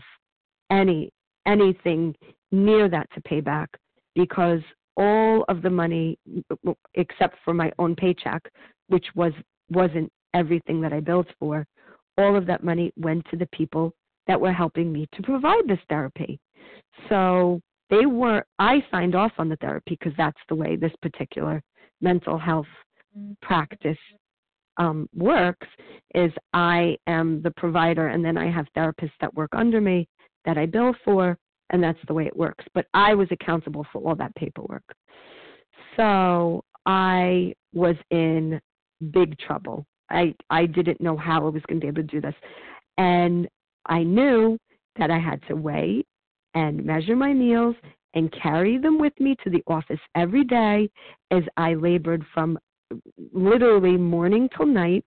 any 0.69 1.11
anything 1.45 2.15
near 2.51 2.89
that 2.89 3.07
to 3.13 3.21
pay 3.21 3.41
back 3.41 3.69
because 4.15 4.61
all 4.97 5.45
of 5.47 5.61
the 5.61 5.69
money 5.69 6.17
except 6.95 7.37
for 7.45 7.53
my 7.53 7.71
own 7.79 7.95
paycheck, 7.95 8.41
which 8.87 9.05
was 9.15 9.33
wasn't 9.69 10.11
everything 10.33 10.81
that 10.81 10.93
I 10.93 10.99
built 10.99 11.27
for. 11.39 11.65
All 12.21 12.35
of 12.35 12.45
that 12.45 12.63
money 12.63 12.91
went 12.97 13.25
to 13.31 13.37
the 13.37 13.47
people 13.47 13.93
that 14.27 14.39
were 14.39 14.53
helping 14.53 14.91
me 14.91 15.07
to 15.13 15.21
provide 15.23 15.67
this 15.67 15.79
therapy. 15.89 16.39
So 17.09 17.59
they 17.89 18.05
were 18.05 18.45
I 18.59 18.83
signed 18.91 19.15
off 19.15 19.31
on 19.37 19.49
the 19.49 19.57
therapy 19.57 19.97
because 19.99 20.13
that's 20.17 20.39
the 20.47 20.55
way 20.55 20.75
this 20.75 20.93
particular 21.01 21.61
mental 22.01 22.37
health 22.37 22.67
practice 23.41 23.97
um, 24.77 25.09
works 25.15 25.67
is 26.15 26.31
I 26.53 26.97
am 27.07 27.41
the 27.41 27.51
provider, 27.51 28.07
and 28.07 28.23
then 28.23 28.37
I 28.37 28.49
have 28.49 28.65
therapists 28.75 29.11
that 29.19 29.33
work 29.33 29.51
under 29.53 29.81
me 29.81 30.07
that 30.45 30.57
I 30.57 30.65
bill 30.65 30.93
for, 31.03 31.37
and 31.69 31.83
that's 31.83 31.99
the 32.07 32.13
way 32.13 32.25
it 32.25 32.35
works. 32.35 32.65
But 32.73 32.85
I 32.93 33.13
was 33.13 33.27
accountable 33.31 33.85
for 33.91 34.01
all 34.01 34.15
that 34.15 34.35
paperwork. 34.35 34.83
So 35.97 36.63
I 36.85 37.53
was 37.73 37.95
in 38.09 38.59
big 39.11 39.37
trouble. 39.39 39.85
I 40.11 40.35
I 40.49 40.65
didn't 40.65 41.01
know 41.01 41.17
how 41.17 41.45
I 41.45 41.49
was 41.49 41.63
going 41.67 41.79
to 41.79 41.85
be 41.85 41.87
able 41.87 42.03
to 42.07 42.07
do 42.07 42.21
this, 42.21 42.35
and 42.97 43.47
I 43.85 44.03
knew 44.03 44.57
that 44.97 45.09
I 45.11 45.19
had 45.19 45.41
to 45.47 45.55
wait 45.55 46.05
and 46.53 46.85
measure 46.85 47.15
my 47.15 47.33
meals 47.33 47.75
and 48.13 48.33
carry 48.41 48.77
them 48.77 48.99
with 48.99 49.13
me 49.19 49.35
to 49.43 49.49
the 49.49 49.63
office 49.67 49.99
every 50.15 50.43
day 50.43 50.89
as 51.31 51.43
I 51.57 51.75
labored 51.75 52.25
from 52.33 52.59
literally 53.33 53.95
morning 53.95 54.49
till 54.55 54.65
night 54.65 55.05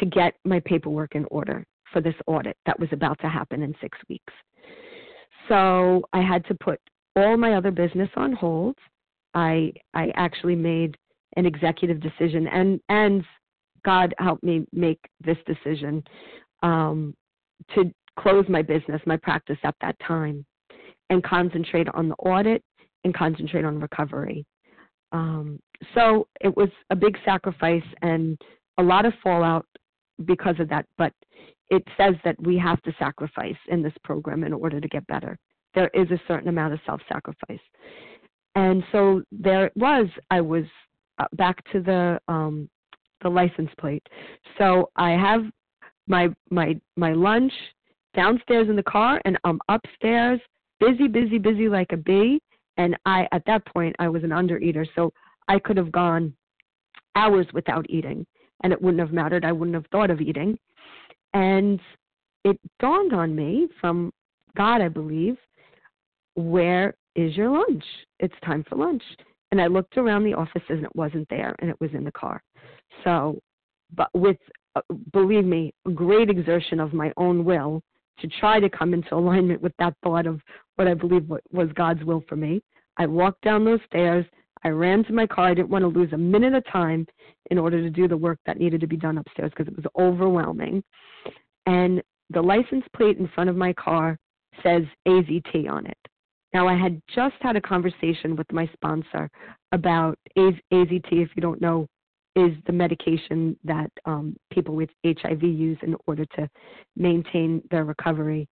to 0.00 0.06
get 0.06 0.34
my 0.44 0.60
paperwork 0.60 1.14
in 1.14 1.26
order 1.30 1.64
for 1.92 2.00
this 2.00 2.14
audit 2.26 2.56
that 2.64 2.80
was 2.80 2.88
about 2.92 3.18
to 3.20 3.28
happen 3.28 3.62
in 3.62 3.74
six 3.80 3.98
weeks. 4.08 4.32
So 5.48 6.02
I 6.14 6.22
had 6.22 6.44
to 6.46 6.54
put 6.54 6.80
all 7.16 7.36
my 7.36 7.54
other 7.54 7.70
business 7.70 8.08
on 8.16 8.32
hold. 8.32 8.76
I 9.34 9.72
I 9.92 10.10
actually 10.14 10.56
made 10.56 10.96
an 11.36 11.44
executive 11.46 12.00
decision 12.00 12.46
and 12.48 12.80
and 12.88 13.24
God 13.84 14.14
helped 14.18 14.42
me 14.42 14.66
make 14.72 15.00
this 15.24 15.38
decision 15.46 16.02
um, 16.62 17.14
to 17.74 17.92
close 18.18 18.44
my 18.48 18.62
business, 18.62 19.00
my 19.06 19.16
practice 19.16 19.58
at 19.64 19.74
that 19.80 19.96
time, 20.06 20.44
and 21.10 21.22
concentrate 21.22 21.88
on 21.94 22.08
the 22.08 22.14
audit 22.16 22.62
and 23.04 23.14
concentrate 23.14 23.64
on 23.64 23.80
recovery. 23.80 24.44
Um, 25.12 25.58
so 25.94 26.26
it 26.40 26.56
was 26.56 26.68
a 26.90 26.96
big 26.96 27.16
sacrifice 27.24 27.82
and 28.02 28.40
a 28.78 28.82
lot 28.82 29.04
of 29.04 29.12
fallout 29.22 29.66
because 30.24 30.56
of 30.58 30.68
that. 30.68 30.86
But 30.96 31.12
it 31.70 31.82
says 31.96 32.14
that 32.24 32.36
we 32.40 32.58
have 32.58 32.80
to 32.82 32.94
sacrifice 32.98 33.56
in 33.68 33.82
this 33.82 33.94
program 34.04 34.44
in 34.44 34.52
order 34.52 34.80
to 34.80 34.88
get 34.88 35.06
better. 35.06 35.38
There 35.74 35.90
is 35.94 36.10
a 36.10 36.20
certain 36.28 36.48
amount 36.48 36.74
of 36.74 36.80
self 36.86 37.00
sacrifice. 37.08 37.60
And 38.54 38.84
so 38.92 39.22
there 39.32 39.66
it 39.66 39.76
was. 39.76 40.06
I 40.30 40.40
was 40.40 40.64
uh, 41.18 41.26
back 41.34 41.62
to 41.72 41.80
the 41.80 42.20
um, 42.28 42.68
the 43.22 43.28
license 43.28 43.70
plate. 43.78 44.06
So 44.58 44.90
I 44.96 45.10
have 45.10 45.42
my 46.06 46.28
my 46.50 46.76
my 46.96 47.12
lunch 47.12 47.52
downstairs 48.14 48.68
in 48.68 48.76
the 48.76 48.82
car, 48.82 49.20
and 49.24 49.38
I'm 49.44 49.60
upstairs, 49.68 50.40
busy, 50.80 51.08
busy, 51.08 51.38
busy 51.38 51.68
like 51.68 51.92
a 51.92 51.96
bee. 51.96 52.40
And 52.76 52.96
I 53.06 53.26
at 53.32 53.44
that 53.46 53.64
point 53.66 53.94
I 53.98 54.08
was 54.08 54.24
an 54.24 54.30
undereater, 54.30 54.86
so 54.94 55.12
I 55.48 55.58
could 55.58 55.76
have 55.76 55.92
gone 55.92 56.34
hours 57.14 57.46
without 57.52 57.86
eating, 57.88 58.26
and 58.62 58.72
it 58.72 58.80
wouldn't 58.80 59.00
have 59.00 59.12
mattered. 59.12 59.44
I 59.44 59.52
wouldn't 59.52 59.74
have 59.74 59.86
thought 59.92 60.10
of 60.10 60.20
eating. 60.20 60.58
And 61.34 61.80
it 62.44 62.58
dawned 62.80 63.12
on 63.12 63.34
me 63.34 63.68
from 63.80 64.12
God, 64.56 64.80
I 64.80 64.88
believe, 64.88 65.36
where 66.34 66.94
is 67.14 67.36
your 67.36 67.50
lunch? 67.50 67.84
It's 68.18 68.34
time 68.44 68.64
for 68.68 68.76
lunch. 68.76 69.02
And 69.52 69.60
I 69.60 69.68
looked 69.68 69.96
around 69.96 70.24
the 70.24 70.34
office 70.34 70.62
and 70.68 70.82
it 70.82 70.96
wasn't 70.96 71.28
there, 71.28 71.54
and 71.60 71.70
it 71.70 71.76
was 71.80 71.90
in 71.94 72.04
the 72.04 72.12
car. 72.12 72.42
So, 73.04 73.38
but 73.94 74.08
with, 74.14 74.38
uh, 74.74 74.80
believe 75.12 75.44
me, 75.44 75.72
a 75.86 75.90
great 75.90 76.28
exertion 76.28 76.80
of 76.80 76.92
my 76.92 77.12
own 77.16 77.44
will 77.44 77.82
to 78.18 78.28
try 78.40 78.58
to 78.58 78.68
come 78.68 78.94
into 78.94 79.14
alignment 79.14 79.62
with 79.62 79.72
that 79.78 79.94
thought 80.02 80.26
of 80.26 80.40
what 80.76 80.88
I 80.88 80.94
believe 80.94 81.30
was 81.50 81.68
God's 81.74 82.02
will 82.04 82.24
for 82.28 82.36
me, 82.36 82.60
I 82.96 83.06
walked 83.06 83.42
down 83.42 83.64
those 83.64 83.80
stairs. 83.86 84.24
I 84.64 84.68
ran 84.68 85.04
to 85.04 85.12
my 85.12 85.26
car. 85.26 85.48
I 85.48 85.54
didn't 85.54 85.70
want 85.70 85.82
to 85.82 85.88
lose 85.88 86.12
a 86.12 86.18
minute 86.18 86.54
of 86.54 86.64
time 86.70 87.06
in 87.50 87.58
order 87.58 87.80
to 87.82 87.90
do 87.90 88.06
the 88.06 88.16
work 88.16 88.38
that 88.46 88.58
needed 88.58 88.80
to 88.80 88.86
be 88.86 88.96
done 88.96 89.18
upstairs 89.18 89.50
because 89.56 89.72
it 89.72 89.76
was 89.76 89.86
overwhelming. 89.98 90.82
And 91.66 92.02
the 92.30 92.40
license 92.40 92.84
plate 92.96 93.18
in 93.18 93.28
front 93.28 93.50
of 93.50 93.56
my 93.56 93.72
car 93.72 94.18
says 94.62 94.82
AZT 95.06 95.68
on 95.68 95.86
it. 95.86 95.98
Now, 96.54 96.68
I 96.68 96.76
had 96.76 97.00
just 97.14 97.34
had 97.40 97.56
a 97.56 97.60
conversation 97.60 98.36
with 98.36 98.50
my 98.52 98.68
sponsor 98.74 99.30
about 99.72 100.18
AZT, 100.36 101.08
if 101.10 101.30
you 101.34 101.40
don't 101.40 101.60
know, 101.60 101.86
is 102.36 102.52
the 102.66 102.72
medication 102.72 103.56
that 103.64 103.90
um, 104.04 104.36
people 104.50 104.74
with 104.74 104.90
HIV 105.04 105.42
use 105.42 105.78
in 105.82 105.96
order 106.06 106.24
to 106.36 106.48
maintain 106.96 107.62
their 107.70 107.84
recovery 107.84 108.48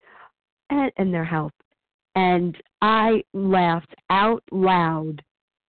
and, 0.70 0.90
and 0.96 1.12
their 1.12 1.24
health. 1.24 1.52
And 2.14 2.56
I 2.82 3.22
laughed 3.32 3.94
out 4.10 4.42
loud 4.50 5.22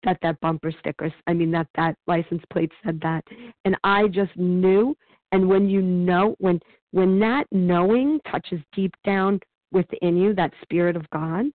that 0.04 0.18
that 0.24 0.40
bumper 0.42 0.74
sticker, 0.80 1.14
I 1.28 1.34
mean, 1.34 1.52
that 1.52 1.68
that 1.76 1.96
license 2.08 2.42
plate 2.52 2.72
said 2.84 3.00
that. 3.02 3.24
And 3.66 3.78
I 3.84 4.08
just 4.08 4.36
knew. 4.36 4.96
And 5.32 5.48
when 5.48 5.70
you 5.70 5.82
know, 5.82 6.36
when 6.40 6.60
when 6.92 7.20
that 7.20 7.46
knowing 7.52 8.20
touches 8.30 8.60
deep 8.74 8.94
down 9.06 9.40
within 9.72 10.18
you, 10.18 10.34
that 10.34 10.52
spirit 10.64 10.96
of 10.96 11.10
God, 11.12 11.46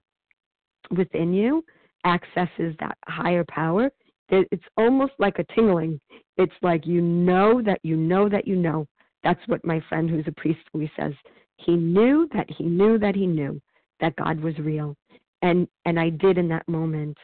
within 0.90 1.32
you 1.32 1.64
accesses 2.04 2.74
that 2.80 2.96
higher 3.08 3.44
power, 3.48 3.90
it's 4.28 4.64
almost 4.76 5.12
like 5.18 5.38
a 5.38 5.54
tingling. 5.54 6.00
It's 6.36 6.54
like 6.62 6.86
you 6.86 7.00
know 7.00 7.62
that 7.62 7.80
you 7.82 7.96
know 7.96 8.28
that 8.28 8.46
you 8.46 8.56
know. 8.56 8.86
That's 9.22 9.40
what 9.46 9.64
my 9.64 9.80
friend 9.88 10.10
who's 10.10 10.26
a 10.26 10.32
priest 10.32 10.60
always 10.72 10.90
says. 10.98 11.12
He 11.56 11.74
knew 11.74 12.28
that 12.34 12.48
he 12.50 12.64
knew 12.64 12.98
that 12.98 13.14
he 13.14 13.26
knew 13.26 13.60
that 14.00 14.16
God 14.16 14.40
was 14.40 14.58
real. 14.58 14.96
And 15.42 15.68
and 15.84 15.98
I 15.98 16.10
did 16.10 16.38
in 16.38 16.48
that 16.48 16.68
moment. 16.68 17.16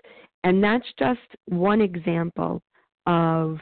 And 0.45 0.63
that's 0.63 0.87
just 0.99 1.21
one 1.47 1.81
example 1.81 2.63
of 3.07 3.59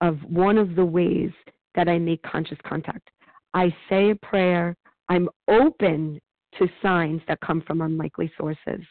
of 0.00 0.18
one 0.28 0.58
of 0.58 0.74
the 0.74 0.84
ways 0.84 1.30
that 1.74 1.88
I 1.88 1.98
make 1.98 2.22
conscious 2.22 2.58
contact. 2.66 3.10
I 3.54 3.74
say 3.88 4.10
a 4.10 4.16
prayer, 4.16 4.76
I'm 5.08 5.28
open 5.48 6.20
to 6.58 6.68
signs 6.82 7.20
that 7.28 7.40
come 7.40 7.62
from 7.66 7.80
unlikely 7.80 8.32
sources. 8.38 8.84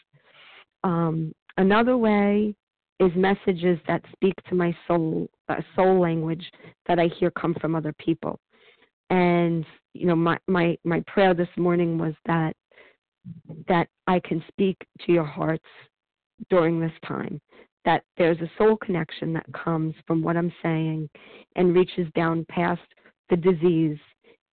Um, 0.86 1.34
another 1.58 1.98
way 1.98 2.54
is 3.00 3.12
messages 3.16 3.80
that 3.88 4.04
speak 4.14 4.36
to 4.48 4.56
my 4.56 4.74
soul, 4.88 5.28
uh, 5.50 5.56
soul 5.76 6.00
language 6.00 6.50
that 6.88 7.00
I 7.00 7.08
hear 7.08 7.32
come 7.32 7.56
from 7.60 7.76
other 7.76 7.94
people. 8.00 8.40
And 9.10 9.66
you 9.94 10.06
know, 10.06 10.16
my 10.16 10.38
my 10.48 10.78
my 10.84 11.04
prayer 11.08 11.34
this 11.34 11.50
morning 11.58 11.98
was 11.98 12.14
that 12.28 12.56
that 13.68 13.88
I 14.06 14.20
can 14.20 14.44
speak 14.48 14.78
to 15.06 15.12
your 15.12 15.26
hearts 15.26 15.66
during 16.52 16.80
this 16.80 16.94
time. 17.06 17.42
That 17.84 18.04
there's 18.18 18.40
a 18.42 18.52
soul 18.58 18.78
connection 18.78 19.34
that 19.34 19.46
comes 19.54 19.96
from 20.06 20.22
what 20.22 20.38
I'm 20.38 20.54
saying 20.62 21.10
and 21.56 21.76
reaches 21.76 22.08
down 22.16 22.46
past 22.50 22.82
the 23.30 23.38
disease, 23.38 23.98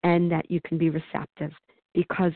and 0.03 0.33
that 0.33 0.51
you 0.51 0.61
can 0.66 0.78
be 0.78 0.89
receptive 0.89 1.53
because 1.95 2.33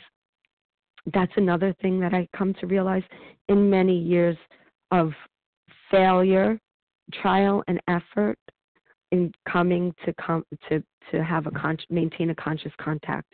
that's 1.12 1.32
another 1.36 1.74
thing 1.80 2.00
that 2.00 2.14
I 2.14 2.28
come 2.36 2.54
to 2.54 2.66
realize 2.66 3.02
in 3.48 3.70
many 3.70 3.96
years 3.96 4.36
of 4.90 5.12
failure, 5.90 6.59
trial, 7.22 7.62
and 7.68 7.80
effort 7.88 8.38
in 9.12 9.32
coming 9.48 9.94
to 10.04 10.12
come 10.14 10.44
to 10.68 10.82
to 11.12 11.22
have 11.22 11.46
a 11.46 11.50
con- 11.52 11.78
maintain 11.88 12.30
a 12.30 12.34
conscious 12.34 12.72
contact 12.80 13.32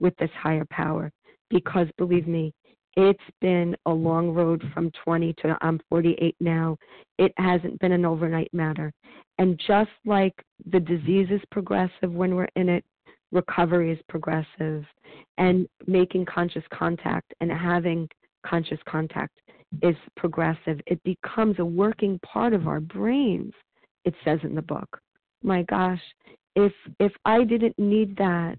with 0.00 0.14
this 0.16 0.30
higher 0.36 0.66
power. 0.70 1.12
Because 1.50 1.86
believe 1.96 2.26
me, 2.26 2.52
it's 2.96 3.22
been 3.40 3.76
a 3.86 3.90
long 3.90 4.30
road 4.30 4.62
from 4.74 4.90
20 5.04 5.32
to 5.34 5.56
I'm 5.60 5.80
48 5.88 6.34
now. 6.40 6.76
It 7.18 7.32
hasn't 7.36 7.78
been 7.78 7.92
an 7.92 8.04
overnight 8.04 8.52
matter. 8.52 8.92
And 9.38 9.60
just 9.66 9.90
like 10.04 10.34
the 10.70 10.80
disease 10.80 11.28
is 11.30 11.40
progressive 11.50 12.12
when 12.12 12.34
we're 12.34 12.48
in 12.56 12.68
it, 12.68 12.84
recovery 13.32 13.90
is 13.90 13.98
progressive 14.08 14.84
and 15.38 15.66
making 15.86 16.26
conscious 16.26 16.64
contact 16.72 17.32
and 17.40 17.50
having 17.50 18.08
conscious 18.46 18.78
contact 18.86 19.40
is 19.82 19.96
progressive. 20.16 20.80
It 20.86 21.02
becomes 21.02 21.58
a 21.58 21.64
working 21.64 22.20
part 22.20 22.52
of 22.52 22.68
our 22.68 22.80
brains, 22.80 23.52
it 24.04 24.14
says 24.24 24.38
in 24.42 24.54
the 24.54 24.62
book. 24.62 25.00
My 25.42 25.62
gosh, 25.62 26.00
if 26.54 26.72
if 27.00 27.12
I 27.24 27.44
didn't 27.44 27.78
need 27.78 28.16
that 28.18 28.58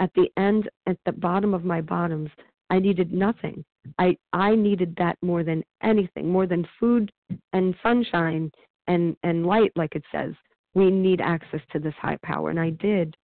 at 0.00 0.10
the 0.14 0.28
end 0.36 0.70
at 0.86 0.96
the 1.04 1.12
bottom 1.12 1.52
of 1.52 1.64
my 1.64 1.80
bottoms, 1.80 2.30
I 2.70 2.78
needed 2.78 3.12
nothing. 3.12 3.64
I 3.98 4.16
I 4.32 4.54
needed 4.54 4.94
that 4.96 5.18
more 5.22 5.42
than 5.42 5.64
anything, 5.82 6.30
more 6.30 6.46
than 6.46 6.66
food 6.78 7.10
and 7.52 7.74
sunshine 7.82 8.50
and 8.86 9.16
and 9.24 9.44
light 9.46 9.72
like 9.76 9.94
it 9.96 10.04
says. 10.12 10.32
We 10.74 10.90
need 10.90 11.20
access 11.20 11.60
to 11.72 11.78
this 11.78 11.94
high 12.00 12.18
power 12.22 12.50
and 12.50 12.60
I 12.60 12.70
did 12.70 13.14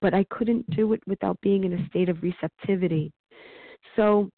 but 0.00 0.14
I 0.14 0.24
couldn't 0.30 0.68
do 0.70 0.92
it 0.92 1.00
without 1.06 1.40
being 1.40 1.64
in 1.64 1.72
a 1.72 1.86
state 1.88 2.08
of 2.08 2.22
receptivity. 2.22 3.12
So 3.94 4.30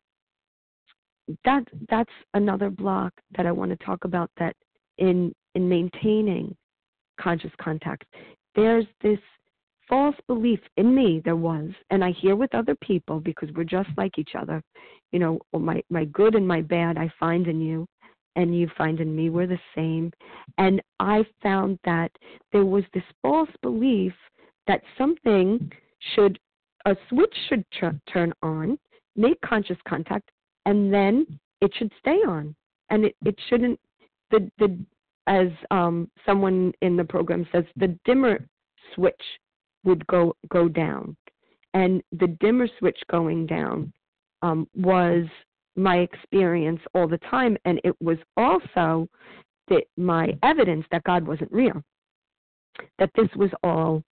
that 1.45 1.65
that's 1.91 2.13
another 2.35 2.71
block 2.71 3.13
that 3.37 3.47
I 3.47 3.53
want 3.53 3.71
to 3.71 3.85
talk 3.85 4.05
about 4.05 4.31
that 4.39 4.55
in 4.99 5.35
in 5.55 5.69
maintaining 5.69 6.57
conscious 7.21 7.53
contact. 7.61 8.05
There's 8.55 8.87
this 9.03 9.19
false 9.89 10.17
belief 10.27 10.61
in 10.77 10.95
me 10.95 11.21
there 11.25 11.37
was 11.37 11.71
and 11.91 12.05
I 12.05 12.11
hear 12.11 12.37
with 12.37 12.55
other 12.55 12.75
people 12.77 13.21
because 13.21 13.49
we're 13.55 13.65
just 13.65 13.89
like 13.97 14.19
each 14.19 14.35
other. 14.39 14.63
You 15.13 15.19
know, 15.19 15.39
my 15.53 15.83
my 15.91 16.05
good 16.07 16.35
and 16.35 16.47
my 16.47 16.63
bad 16.63 16.99
I 16.99 17.11
find 17.19 17.47
in 17.47 17.61
you 17.61 17.87
and 18.37 18.57
you 18.57 18.71
find 18.79 19.01
in 19.01 19.15
me 19.15 19.31
were 19.31 19.47
the 19.47 19.59
same. 19.75 20.13
And 20.59 20.81
I 21.01 21.25
found 21.43 21.79
that 21.85 22.13
there 22.53 22.65
was 22.65 22.85
this 22.95 23.03
false 23.21 23.51
belief 23.63 24.13
that 24.69 24.83
something 24.97 25.73
should, 26.15 26.39
a 26.85 26.95
switch 27.09 27.35
should 27.49 27.65
tr- 27.73 28.13
turn 28.13 28.33
on, 28.43 28.79
make 29.17 29.41
conscious 29.41 29.79
contact, 29.89 30.31
and 30.67 30.95
then 30.95 31.27
it 31.61 31.73
should 31.77 31.91
stay 31.99 32.19
on. 32.27 32.55
And 32.91 33.07
it, 33.07 33.17
it 33.25 33.35
shouldn't, 33.49 33.81
the, 34.31 34.49
the, 34.59 34.79
as 35.27 35.49
um, 35.71 36.09
someone 36.25 36.73
in 36.83 36.97
the 36.97 37.05
program 37.05 37.47
says, 37.51 37.65
the 37.77 37.99
dimmer 38.05 38.47
switch 38.95 39.23
would 39.85 40.07
go, 40.07 40.37
go 40.49 40.69
down. 40.69 41.17
And 41.75 42.03
the 42.13 42.29
dimmer 42.41 42.69
switch 42.79 42.99
going 43.11 43.47
down 43.47 43.93
um, 44.43 44.69
was 44.75 45.25
my 45.77 45.99
experience 45.99 46.81
all 46.95 47.09
the 47.09 47.19
time, 47.19 47.57
and 47.65 47.81
it 47.85 47.95
was 48.01 48.19
also 48.37 49.09
that 49.69 49.85
my 49.97 50.37
evidence 50.43 50.85
that 50.91 51.05
God 51.05 51.27
wasn't 51.27 51.53
real, 51.53 51.83
that 52.99 53.11
this 53.15 53.29
was 53.37 53.51
all 53.63 54.03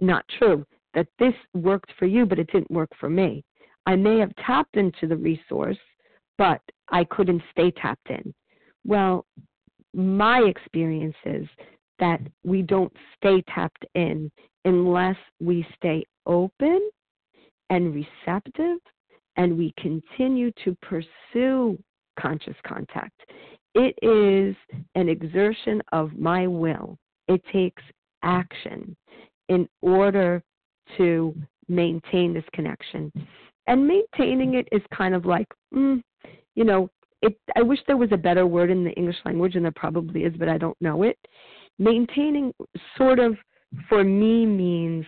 not 0.00 0.24
true, 0.38 0.64
that 0.94 1.08
this 1.18 1.34
worked 1.54 1.92
for 1.98 2.06
you, 2.06 2.26
but 2.26 2.38
it 2.38 2.50
didn't 2.52 2.70
work 2.70 2.90
for 2.98 3.08
me. 3.08 3.44
I 3.86 3.96
may 3.96 4.18
have 4.18 4.34
tapped 4.44 4.76
into 4.76 5.06
the 5.06 5.16
resource, 5.16 5.78
but 6.38 6.60
I 6.90 7.04
couldn't 7.04 7.42
stay 7.50 7.70
tapped 7.70 8.10
in. 8.10 8.34
Well, 8.84 9.26
my 9.94 10.40
experience 10.40 11.16
is 11.24 11.46
that 11.98 12.20
we 12.44 12.62
don't 12.62 12.92
stay 13.16 13.42
tapped 13.54 13.84
in 13.94 14.30
unless 14.64 15.16
we 15.40 15.66
stay 15.76 16.04
open 16.26 16.90
and 17.70 17.94
receptive 17.94 18.78
and 19.36 19.56
we 19.56 19.72
continue 19.78 20.50
to 20.64 20.76
pursue 20.82 21.78
conscious 22.18 22.56
contact. 22.66 23.20
It 23.74 23.94
is 24.02 24.56
an 24.94 25.08
exertion 25.08 25.82
of 25.92 26.16
my 26.18 26.46
will. 26.46 26.98
It 27.28 27.42
takes 27.52 27.82
action 28.22 28.96
in 29.48 29.68
order 29.82 30.42
to 30.96 31.34
maintain 31.68 32.32
this 32.32 32.44
connection. 32.52 33.12
And 33.66 33.86
maintaining 33.86 34.54
it 34.54 34.68
is 34.70 34.82
kind 34.94 35.14
of 35.14 35.26
like, 35.26 35.48
mm, 35.74 36.02
you 36.54 36.64
know, 36.64 36.88
it, 37.22 37.36
I 37.56 37.62
wish 37.62 37.80
there 37.86 37.96
was 37.96 38.10
a 38.12 38.16
better 38.16 38.46
word 38.46 38.70
in 38.70 38.84
the 38.84 38.92
English 38.92 39.16
language, 39.24 39.56
and 39.56 39.64
there 39.64 39.72
probably 39.74 40.22
is, 40.22 40.34
but 40.38 40.48
I 40.48 40.58
don't 40.58 40.76
know 40.80 41.02
it. 41.02 41.18
Maintaining 41.78 42.52
sort 42.96 43.18
of 43.18 43.36
for 43.88 44.04
me 44.04 44.46
means 44.46 45.04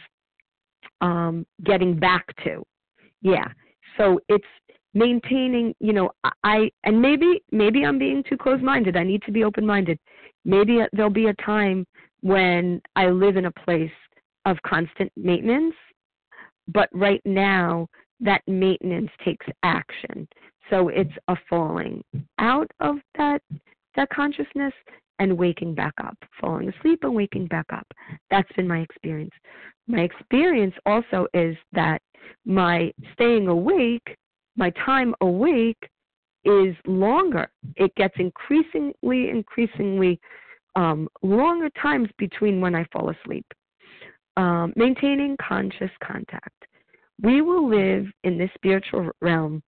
um, 1.01 1.47
getting 1.64 1.99
back 1.99 2.26
to. 2.45 2.64
Yeah, 3.22 3.47
so 3.97 4.20
it's 4.28 4.45
maintaining 4.95 5.74
you 5.80 5.93
know 5.93 6.11
i 6.45 6.70
and 6.84 7.01
maybe 7.01 7.43
maybe 7.53 7.84
i'm 7.84 7.99
being 7.99 8.24
too 8.28 8.39
close 8.39 8.61
minded 8.62 8.97
i 8.97 9.05
need 9.05 9.22
to 9.22 9.30
be 9.30 9.45
open 9.45 9.64
minded 9.66 9.99
maybe 10.47 10.80
there'll 10.95 11.11
be 11.11 11.26
a 11.26 11.34
time 11.34 11.86
when 12.22 12.80
i 12.97 13.07
live 13.07 13.36
in 13.36 13.45
a 13.45 13.51
place 13.51 13.91
of 14.49 14.57
constant 14.63 15.11
maintenance 15.17 15.75
but 16.69 16.89
right 16.93 17.23
now 17.25 17.87
that 18.21 18.43
maintenance 18.47 19.11
takes 19.25 19.47
action 19.63 20.27
so 20.71 20.89
it's 20.89 21.15
a 21.29 21.37
falling 21.49 22.03
out 22.39 22.71
of 22.81 22.97
that 23.17 23.41
that 23.97 24.09
consciousness 24.11 24.73
and 25.21 25.37
waking 25.37 25.75
back 25.75 25.95
up 26.03 26.17
falling 26.41 26.69
asleep 26.69 27.01
and 27.03 27.15
waking 27.15 27.47
back 27.47 27.67
up 27.73 27.87
that's 28.31 28.51
been 28.57 28.69
my 28.69 28.79
experience 28.79 29.33
my 29.89 30.01
experience 30.01 30.75
also 30.85 31.27
is 31.33 31.57
that 31.73 32.01
my 32.45 32.93
staying 33.15 33.49
awake, 33.49 34.17
my 34.57 34.71
time 34.85 35.15
awake 35.21 35.89
is 36.45 36.75
longer. 36.87 37.49
It 37.77 37.95
gets 37.97 38.15
increasingly, 38.19 39.31
increasingly 39.31 40.21
um, 40.77 41.09
longer 41.23 41.71
times 41.81 42.09
between 42.19 42.61
when 42.61 42.75
I 42.75 42.85
fall 42.93 43.11
asleep. 43.11 43.47
Um, 44.39 44.72
maintaining 44.76 45.36
conscious 45.36 45.91
contact. 46.01 46.64
We 47.20 47.43
will 47.43 47.68
live 47.68 48.07
in 48.22 48.39
this 48.39 48.51
spiritual 48.55 49.11
realm. 49.20 49.64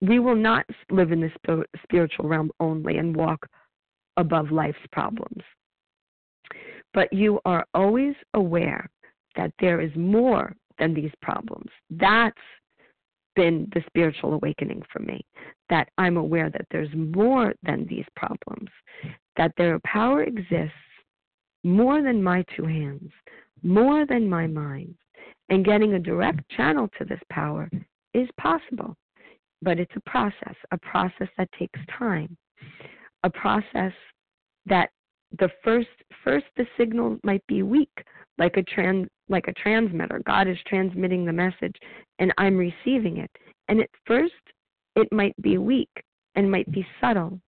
We 0.00 0.20
will 0.20 0.36
not 0.36 0.64
live 0.90 1.12
in 1.12 1.20
this 1.20 1.32
spiritual 1.82 2.28
realm 2.30 2.50
only 2.60 2.96
and 2.96 3.14
walk 3.14 3.46
above 4.16 4.50
life's 4.50 4.78
problems. 4.90 5.42
But 6.94 7.12
you 7.12 7.40
are 7.44 7.66
always 7.74 8.14
aware 8.32 8.88
that 9.36 9.52
there 9.60 9.82
is 9.82 9.94
more 9.96 10.56
than 10.78 10.94
these 10.94 11.12
problems. 11.20 11.68
That's 11.90 12.34
been 13.36 13.68
the 13.74 13.82
spiritual 13.86 14.32
awakening 14.32 14.82
for 14.90 15.00
me. 15.00 15.26
That 15.68 15.90
I'm 15.98 16.16
aware 16.16 16.48
that 16.48 16.66
there's 16.70 16.94
more 16.94 17.52
than 17.62 17.86
these 17.86 18.06
problems, 18.16 18.70
that 19.36 19.52
their 19.58 19.78
power 19.80 20.22
exists 20.22 20.72
more 21.64 22.02
than 22.02 22.22
my 22.22 22.44
two 22.56 22.64
hands, 22.64 23.10
more 23.62 24.06
than 24.06 24.28
my 24.28 24.46
mind. 24.46 24.94
And 25.48 25.64
getting 25.64 25.94
a 25.94 25.98
direct 25.98 26.48
channel 26.50 26.88
to 26.98 27.04
this 27.04 27.20
power 27.30 27.68
is 28.14 28.28
possible. 28.40 28.96
But 29.60 29.78
it's 29.78 29.94
a 29.96 30.10
process, 30.10 30.54
a 30.70 30.78
process 30.78 31.28
that 31.36 31.48
takes 31.58 31.78
time, 31.98 32.36
a 33.22 33.30
process 33.30 33.92
that 34.66 34.90
the 35.38 35.50
first 35.64 35.88
first 36.24 36.46
the 36.56 36.66
signal 36.76 37.18
might 37.22 37.46
be 37.46 37.62
weak, 37.62 37.92
like 38.38 38.56
a 38.56 38.62
trans 38.62 39.08
like 39.28 39.48
a 39.48 39.52
transmitter. 39.52 40.20
God 40.26 40.48
is 40.48 40.58
transmitting 40.66 41.24
the 41.24 41.32
message 41.32 41.76
and 42.18 42.32
I'm 42.38 42.56
receiving 42.56 43.18
it. 43.18 43.30
And 43.68 43.80
at 43.80 43.90
first 44.06 44.34
it 44.96 45.08
might 45.12 45.40
be 45.40 45.58
weak 45.58 45.90
and 46.34 46.50
might 46.50 46.70
be 46.70 46.86
subtle. 47.00 47.40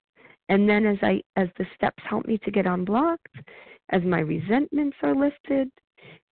And 0.49 0.69
then 0.69 0.87
as 0.87 0.99
I 1.03 1.21
as 1.37 1.49
the 1.59 1.67
steps 1.75 2.03
help 2.09 2.27
me 2.27 2.39
to 2.45 2.51
get 2.51 2.67
unblocked, 2.67 3.37
as 3.91 4.03
my 4.03 4.21
resentments 4.21 4.97
are 5.03 5.15
lifted, 5.15 5.71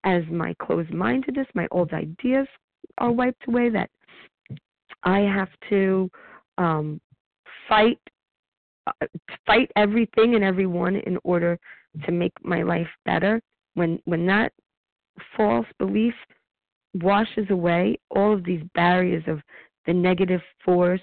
as 0.05 0.23
my 0.31 0.55
closed 0.61 0.93
mindedness, 0.93 1.47
my 1.55 1.67
old 1.71 1.93
ideas 1.93 2.47
are 2.99 3.13
wiped 3.13 3.47
away, 3.49 3.69
that 3.71 3.91
I 5.03 5.21
have 5.21 5.49
to 5.71 6.11
um, 6.59 7.01
fight 7.69 7.99
uh, 8.87 9.07
fight 9.47 9.71
everything 9.77 10.35
and 10.35 10.45
everyone 10.45 10.97
in 10.97 11.19
order 11.25 11.59
to 12.05 12.13
make 12.13 12.33
my 12.43 12.63
life 12.63 12.89
better. 13.05 13.41
When 13.75 14.01
when 14.05 14.27
that 14.27 14.53
false 15.37 15.67
belief 15.79 16.15
washes 16.95 17.49
away 17.51 17.99
all 18.11 18.33
of 18.33 18.45
these 18.45 18.63
barriers 18.75 19.23
of 19.27 19.41
the 19.87 19.93
negative 19.93 20.41
force, 20.65 21.01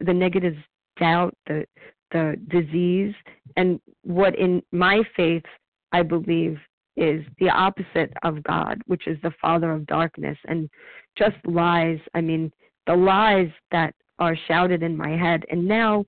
the 0.00 0.12
negative 0.12 0.56
doubt, 0.98 1.34
the 1.46 1.64
the 2.10 2.36
disease, 2.48 3.14
and 3.56 3.80
what 4.02 4.38
in 4.38 4.62
my 4.72 5.02
faith 5.16 5.44
I 5.92 6.02
believe 6.02 6.58
is 6.96 7.24
the 7.38 7.48
opposite 7.48 8.12
of 8.22 8.42
God, 8.42 8.80
which 8.86 9.06
is 9.06 9.18
the 9.22 9.32
father 9.40 9.72
of 9.72 9.86
darkness 9.86 10.38
and 10.46 10.68
just 11.16 11.36
lies. 11.44 11.98
I 12.14 12.20
mean, 12.20 12.52
the 12.86 12.94
lies 12.94 13.50
that 13.70 13.94
are 14.18 14.36
shouted 14.48 14.82
in 14.82 14.96
my 14.96 15.10
head 15.10 15.44
and 15.50 15.66
now 15.66 16.04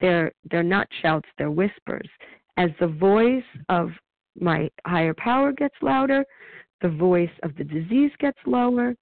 they're 0.00 0.32
they're 0.50 0.62
not 0.62 0.88
shouts, 1.02 1.28
they're 1.38 1.50
whispers. 1.50 2.08
As 2.56 2.70
the 2.80 2.88
voice 2.88 3.44
of 3.68 3.90
my 4.38 4.68
higher 4.86 5.14
power 5.14 5.52
gets 5.52 5.74
louder, 5.80 6.24
the 6.80 6.88
voice 6.88 7.30
of 7.42 7.56
the 7.56 7.64
disease 7.64 8.10
gets 8.18 8.38
lower, 8.46 8.94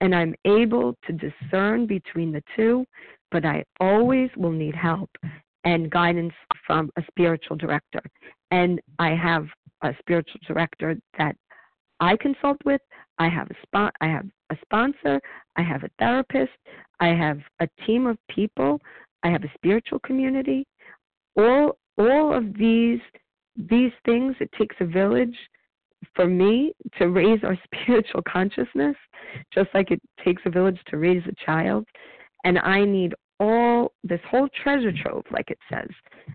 and 0.00 0.14
I'm 0.14 0.34
able 0.44 0.94
to 1.06 1.12
discern 1.12 1.86
between 1.86 2.32
the 2.32 2.42
two, 2.56 2.84
but 3.30 3.44
I 3.44 3.64
always 3.80 4.30
will 4.36 4.52
need 4.52 4.74
help 4.74 5.10
and 5.64 5.90
guidance 5.90 6.34
from 6.66 6.90
a 6.96 7.02
spiritual 7.10 7.56
director. 7.56 8.00
And 8.50 8.80
I 8.98 9.10
have 9.10 9.46
a 9.82 9.94
spiritual 10.00 10.40
director 10.46 10.96
that 11.18 11.36
I 12.00 12.16
consult 12.16 12.56
with. 12.64 12.80
I 13.18 13.28
have 13.28 13.50
a 13.50 13.62
spot. 13.62 13.94
I 14.00 14.06
have 14.06 14.26
a 14.50 14.56
sponsor. 14.62 15.20
I 15.56 15.62
have 15.62 15.84
a 15.84 15.90
therapist. 15.98 16.52
I 16.98 17.08
have 17.08 17.38
a 17.60 17.68
team 17.86 18.06
of 18.06 18.18
people. 18.28 18.80
I 19.22 19.28
have 19.28 19.44
a 19.44 19.52
spiritual 19.54 19.98
community. 20.00 20.66
All 21.36 21.76
all 21.98 22.32
of 22.34 22.56
these 22.56 23.00
these 23.56 23.92
things 24.04 24.34
it 24.40 24.50
takes 24.58 24.76
a 24.80 24.86
village 24.86 25.36
for 26.14 26.26
me 26.26 26.72
to 26.98 27.08
raise 27.08 27.44
our 27.44 27.58
spiritual 27.74 28.22
consciousness, 28.26 28.96
just 29.52 29.68
like 29.74 29.90
it 29.90 30.00
takes 30.24 30.42
a 30.46 30.50
village 30.50 30.78
to 30.88 30.96
raise 30.96 31.22
a 31.26 31.44
child. 31.44 31.86
And 32.44 32.58
I 32.58 32.84
need 32.84 33.14
all 33.38 33.92
this 34.02 34.20
whole 34.30 34.48
treasure 34.62 34.92
trove, 34.92 35.24
like 35.30 35.50
it 35.50 35.58
says. 35.70 35.88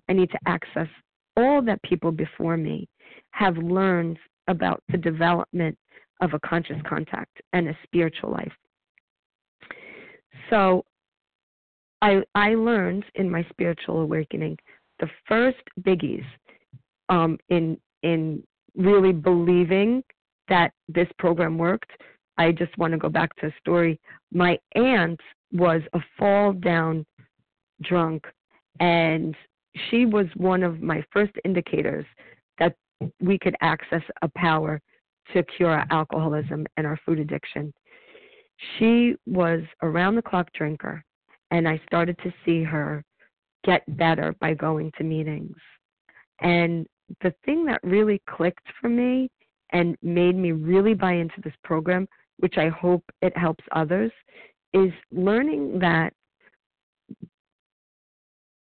I 0.07 0.13
need 0.13 0.29
to 0.31 0.39
access 0.45 0.87
all 1.35 1.61
that 1.63 1.81
people 1.83 2.11
before 2.11 2.57
me 2.57 2.87
have 3.35 3.57
learned 3.57 4.17
about 4.47 4.81
the 4.89 4.97
development 4.97 5.77
of 6.21 6.33
a 6.33 6.39
conscious 6.39 6.77
contact 6.87 7.41
and 7.51 7.67
a 7.67 7.77
spiritual 7.83 8.31
life. 8.31 8.53
So 10.49 10.85
I 12.01 12.21
I 12.33 12.55
learned 12.55 13.03
in 13.15 13.29
my 13.29 13.45
spiritual 13.49 13.99
awakening 14.01 14.57
the 14.99 15.09
first 15.27 15.63
biggies 15.81 16.25
um, 17.09 17.37
in 17.49 17.77
in 18.03 18.41
really 18.77 19.11
believing 19.11 20.01
that 20.47 20.71
this 20.87 21.09
program 21.19 21.57
worked. 21.57 21.91
I 22.37 22.53
just 22.53 22.77
want 22.77 22.93
to 22.93 22.97
go 22.97 23.09
back 23.09 23.35
to 23.37 23.47
a 23.47 23.55
story. 23.59 23.99
My 24.31 24.57
aunt 24.75 25.19
was 25.51 25.81
a 25.93 25.99
fall 26.17 26.53
down 26.53 27.05
drunk 27.81 28.25
and 28.79 29.35
she 29.89 30.05
was 30.05 30.27
one 30.35 30.63
of 30.63 30.81
my 30.81 31.03
first 31.11 31.33
indicators 31.43 32.05
we 33.19 33.37
could 33.37 33.55
access 33.61 34.01
a 34.21 34.29
power 34.35 34.81
to 35.33 35.43
cure 35.43 35.71
our 35.71 35.85
alcoholism 35.89 36.65
and 36.77 36.85
our 36.85 36.99
food 37.05 37.19
addiction. 37.19 37.73
She 38.77 39.15
was 39.25 39.61
around 39.81 40.15
the 40.15 40.21
clock 40.21 40.51
drinker, 40.53 41.03
and 41.51 41.67
I 41.67 41.81
started 41.85 42.17
to 42.23 42.33
see 42.45 42.63
her 42.63 43.03
get 43.63 43.83
better 43.97 44.35
by 44.39 44.53
going 44.53 44.91
to 44.97 45.03
meetings. 45.03 45.57
And 46.41 46.85
the 47.21 47.33
thing 47.45 47.65
that 47.65 47.79
really 47.83 48.21
clicked 48.29 48.67
for 48.79 48.89
me 48.89 49.29
and 49.71 49.97
made 50.01 50.35
me 50.35 50.51
really 50.51 50.93
buy 50.93 51.13
into 51.13 51.41
this 51.43 51.53
program, 51.63 52.07
which 52.37 52.57
I 52.57 52.69
hope 52.69 53.03
it 53.21 53.35
helps 53.37 53.63
others, 53.71 54.11
is 54.73 54.91
learning 55.11 55.79
that 55.79 56.13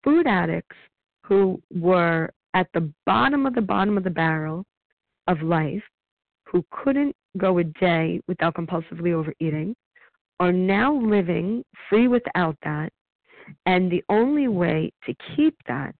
food 0.03 0.27
addicts 0.27 0.75
who 1.25 1.61
were 1.73 2.31
at 2.53 2.67
the 2.73 2.91
bottom 3.05 3.45
of 3.45 3.55
the 3.55 3.61
bottom 3.61 3.97
of 3.97 4.03
the 4.03 4.09
barrel 4.09 4.65
of 5.27 5.41
life, 5.41 5.83
who 6.45 6.63
couldn't 6.71 7.15
go 7.37 7.57
a 7.57 7.63
day 7.63 8.19
without 8.27 8.55
compulsively 8.55 9.13
overeating, 9.13 9.75
are 10.39 10.51
now 10.51 10.93
living 10.93 11.63
free 11.89 12.07
without 12.07 12.55
that. 12.63 12.91
And 13.65 13.91
the 13.91 14.03
only 14.09 14.47
way 14.47 14.91
to 15.05 15.15
keep 15.35 15.55
that 15.67 15.95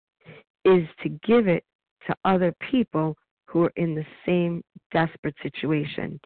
is 0.65 0.87
to 1.01 1.09
give 1.25 1.47
it 1.47 1.63
to 2.07 2.15
other 2.25 2.53
people 2.71 3.15
who 3.47 3.63
are 3.63 3.73
in 3.75 3.93
the 3.93 4.05
same 4.25 4.63
desperate 4.91 5.35
situation. 5.43 6.19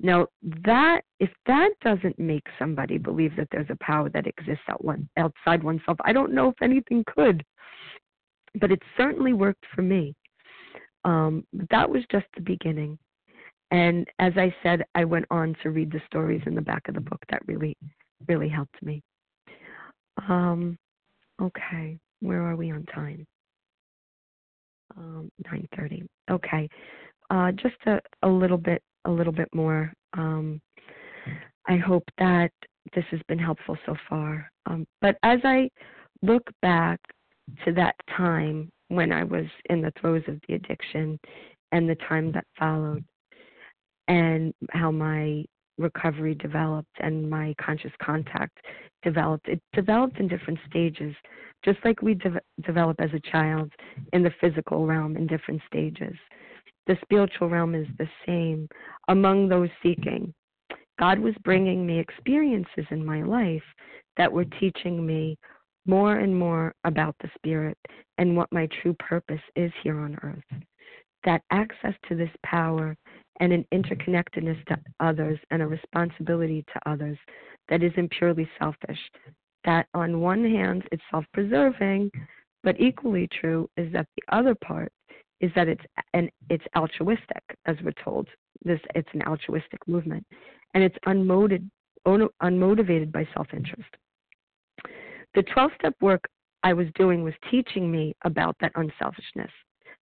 Now, 0.00 0.26
that 0.64 1.02
if 1.20 1.30
that 1.46 1.70
doesn't 1.82 2.18
make 2.18 2.44
somebody 2.58 2.98
believe 2.98 3.36
that 3.36 3.48
there's 3.52 3.70
a 3.70 3.84
power 3.84 4.08
that 4.10 4.26
exists 4.26 4.64
out 4.68 4.84
one, 4.84 5.08
outside 5.16 5.62
oneself, 5.62 5.98
I 6.04 6.12
don't 6.12 6.32
know 6.32 6.48
if 6.48 6.60
anything 6.60 7.04
could. 7.06 7.44
But 8.60 8.70
it 8.70 8.82
certainly 8.96 9.32
worked 9.32 9.64
for 9.74 9.82
me. 9.82 10.14
Um, 11.04 11.44
that 11.70 11.88
was 11.88 12.02
just 12.10 12.26
the 12.34 12.42
beginning. 12.42 12.98
And 13.70 14.06
as 14.18 14.34
I 14.36 14.54
said, 14.62 14.84
I 14.94 15.04
went 15.04 15.24
on 15.30 15.56
to 15.62 15.70
read 15.70 15.90
the 15.90 16.02
stories 16.06 16.42
in 16.46 16.54
the 16.54 16.60
back 16.60 16.88
of 16.88 16.94
the 16.94 17.00
book 17.00 17.20
that 17.30 17.40
really, 17.46 17.76
really 18.28 18.48
helped 18.48 18.80
me. 18.82 19.02
Um, 20.28 20.78
okay, 21.40 21.98
where 22.20 22.42
are 22.42 22.54
we 22.54 22.70
on 22.70 22.84
time? 22.94 23.26
Um, 24.96 25.30
9:30. 25.50 26.06
Okay, 26.30 26.68
uh, 27.30 27.52
just 27.52 27.76
a, 27.86 27.98
a 28.22 28.28
little 28.28 28.58
bit, 28.58 28.82
a 29.06 29.10
little 29.10 29.32
bit 29.32 29.48
more. 29.54 29.90
Um, 30.12 30.60
I 31.66 31.76
hope 31.76 32.04
that 32.18 32.52
this 32.94 33.04
has 33.10 33.20
been 33.28 33.38
helpful 33.38 33.78
so 33.86 33.96
far. 34.08 34.50
Um, 34.66 34.86
but 35.00 35.16
as 35.22 35.40
I 35.44 35.70
look 36.20 36.42
back 36.60 37.00
to 37.64 37.72
that 37.72 37.94
time 38.16 38.70
when 38.88 39.12
I 39.12 39.24
was 39.24 39.46
in 39.70 39.80
the 39.80 39.92
throes 40.00 40.22
of 40.28 40.40
the 40.46 40.54
addiction 40.54 41.18
and 41.72 41.88
the 41.88 41.96
time 42.08 42.32
that 42.32 42.44
followed, 42.58 43.04
and 44.08 44.52
how 44.70 44.90
my 44.90 45.44
recovery 45.78 46.34
developed 46.34 46.94
and 47.00 47.28
my 47.28 47.54
conscious 47.60 47.92
contact 48.02 48.58
developed. 49.02 49.48
It 49.48 49.60
developed 49.72 50.18
in 50.18 50.28
different 50.28 50.58
stages, 50.68 51.14
just 51.64 51.78
like 51.84 52.02
we 52.02 52.14
de- 52.14 52.40
develop 52.64 53.00
as 53.00 53.10
a 53.14 53.30
child 53.30 53.72
in 54.12 54.22
the 54.22 54.32
physical 54.40 54.86
realm 54.86 55.16
in 55.16 55.26
different 55.26 55.62
stages. 55.66 56.14
The 56.86 56.96
spiritual 57.02 57.48
realm 57.48 57.74
is 57.74 57.86
the 57.98 58.08
same 58.26 58.68
among 59.08 59.48
those 59.48 59.70
seeking. 59.82 60.34
God 60.98 61.18
was 61.18 61.34
bringing 61.42 61.86
me 61.86 61.98
experiences 61.98 62.86
in 62.90 63.04
my 63.04 63.22
life 63.22 63.62
that 64.16 64.30
were 64.30 64.44
teaching 64.44 65.06
me 65.06 65.36
more 65.86 66.16
and 66.16 66.36
more 66.36 66.74
about 66.84 67.16
the 67.20 67.30
Spirit 67.34 67.78
and 68.18 68.36
what 68.36 68.52
my 68.52 68.68
true 68.80 68.94
purpose 68.94 69.40
is 69.56 69.72
here 69.82 69.98
on 69.98 70.18
earth. 70.22 70.62
That 71.24 71.42
access 71.50 71.94
to 72.08 72.14
this 72.14 72.30
power 72.44 72.96
and 73.40 73.52
an 73.52 73.64
interconnectedness 73.72 74.64
to 74.66 74.78
others 75.00 75.38
and 75.50 75.62
a 75.62 75.66
responsibility 75.66 76.64
to 76.72 76.90
others 76.90 77.18
that 77.68 77.82
isn't 77.82 78.10
purely 78.10 78.48
selfish. 78.58 78.98
That 79.64 79.86
on 79.94 80.20
one 80.20 80.44
hand, 80.44 80.84
it's 80.92 81.02
self 81.10 81.24
preserving, 81.32 82.10
but 82.62 82.80
equally 82.80 83.28
true 83.40 83.68
is 83.76 83.92
that 83.92 84.06
the 84.16 84.36
other 84.36 84.54
part 84.54 84.92
is 85.40 85.50
that 85.54 85.68
it's 85.68 85.84
and 86.14 86.30
it's 86.50 86.64
altruistic, 86.76 87.42
as 87.66 87.76
we're 87.82 87.92
told. 88.04 88.28
This 88.64 88.80
it's 88.94 89.08
an 89.12 89.22
altruistic 89.22 89.80
movement, 89.86 90.24
and 90.74 90.82
it's 90.82 90.96
unmotivated 91.06 91.68
unmotivated 92.06 93.12
by 93.12 93.26
self 93.34 93.48
interest. 93.52 93.88
The 95.34 95.42
12 95.42 95.70
step 95.78 95.94
work 96.00 96.24
I 96.62 96.72
was 96.72 96.86
doing 96.94 97.22
was 97.22 97.34
teaching 97.50 97.90
me 97.90 98.14
about 98.24 98.56
that 98.60 98.72
unselfishness, 98.74 99.50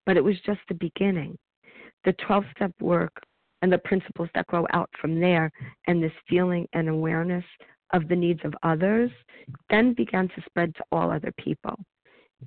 but 0.05 0.17
it 0.17 0.25
was 0.25 0.37
just 0.45 0.61
the 0.69 0.75
beginning. 0.75 1.39
The 2.05 2.13
12 2.27 2.45
step 2.57 2.73
work 2.81 3.13
and 3.63 3.73
the 3.73 3.79
principles 3.79 4.29
that 4.35 4.47
grow 4.47 4.67
out 4.73 4.91
from 5.01 5.21
there 5.21 5.51
and 5.87 6.03
this 6.03 6.13
feeling 6.29 6.67
and 6.73 6.89
awareness 6.89 7.45
of 7.93 8.09
the 8.09 8.17
needs 8.17 8.41
of 8.45 8.55
others 8.63 9.11
then 9.69 9.95
began 9.95 10.29
to 10.29 10.43
spread 10.47 10.75
to 10.77 10.85
all 10.93 11.11
other 11.11 11.33
people. 11.39 11.79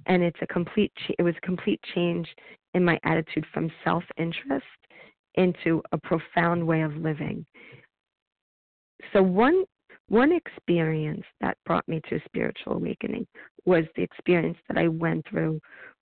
And 0.08 0.24
it's 0.24 0.40
a 0.42 0.48
complete 0.48 0.92
it 1.20 1.22
was 1.22 1.36
a 1.38 1.46
complete 1.46 1.80
change 1.94 2.28
in 2.74 2.84
my 2.84 3.00
attitude 3.04 3.46
from 3.54 3.72
self-interest 3.84 4.66
into 5.36 5.82
a 5.92 5.98
profound 5.98 6.66
way 6.66 6.82
of 6.82 6.96
living. 6.96 7.46
So 9.12 9.22
one 9.22 9.66
one 10.10 10.32
experience 10.32 11.24
that 11.42 11.58
brought 11.66 11.88
me 11.88 12.02
to 12.10 12.20
spiritual 12.26 12.74
awakening 12.74 13.26
was 13.66 13.86
the 13.96 14.04
experience 14.04 14.58
that 14.68 14.78
I 14.78 14.88
went 14.88 15.26
through 15.30 15.60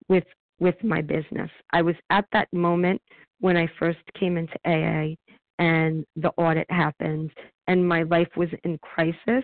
with 0.10 0.26
with 0.60 0.76
my 0.84 1.02
business. 1.02 1.50
I 1.74 1.82
was 1.82 1.96
at 2.12 2.26
that 2.34 2.48
moment 2.54 3.02
when 3.40 3.58
I 3.58 3.68
first 3.80 4.00
came 4.20 4.38
into 4.38 4.54
AA 4.66 5.16
and 5.58 6.06
the 6.16 6.32
audit 6.38 6.70
happened 6.70 7.32
and 7.68 7.88
my 7.88 8.04
life 8.04 8.30
was 8.38 8.50
in 8.64 8.78
crisis. 8.80 9.44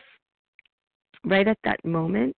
Right 1.26 1.48
at 1.48 1.58
that 1.64 1.84
moment, 1.84 2.36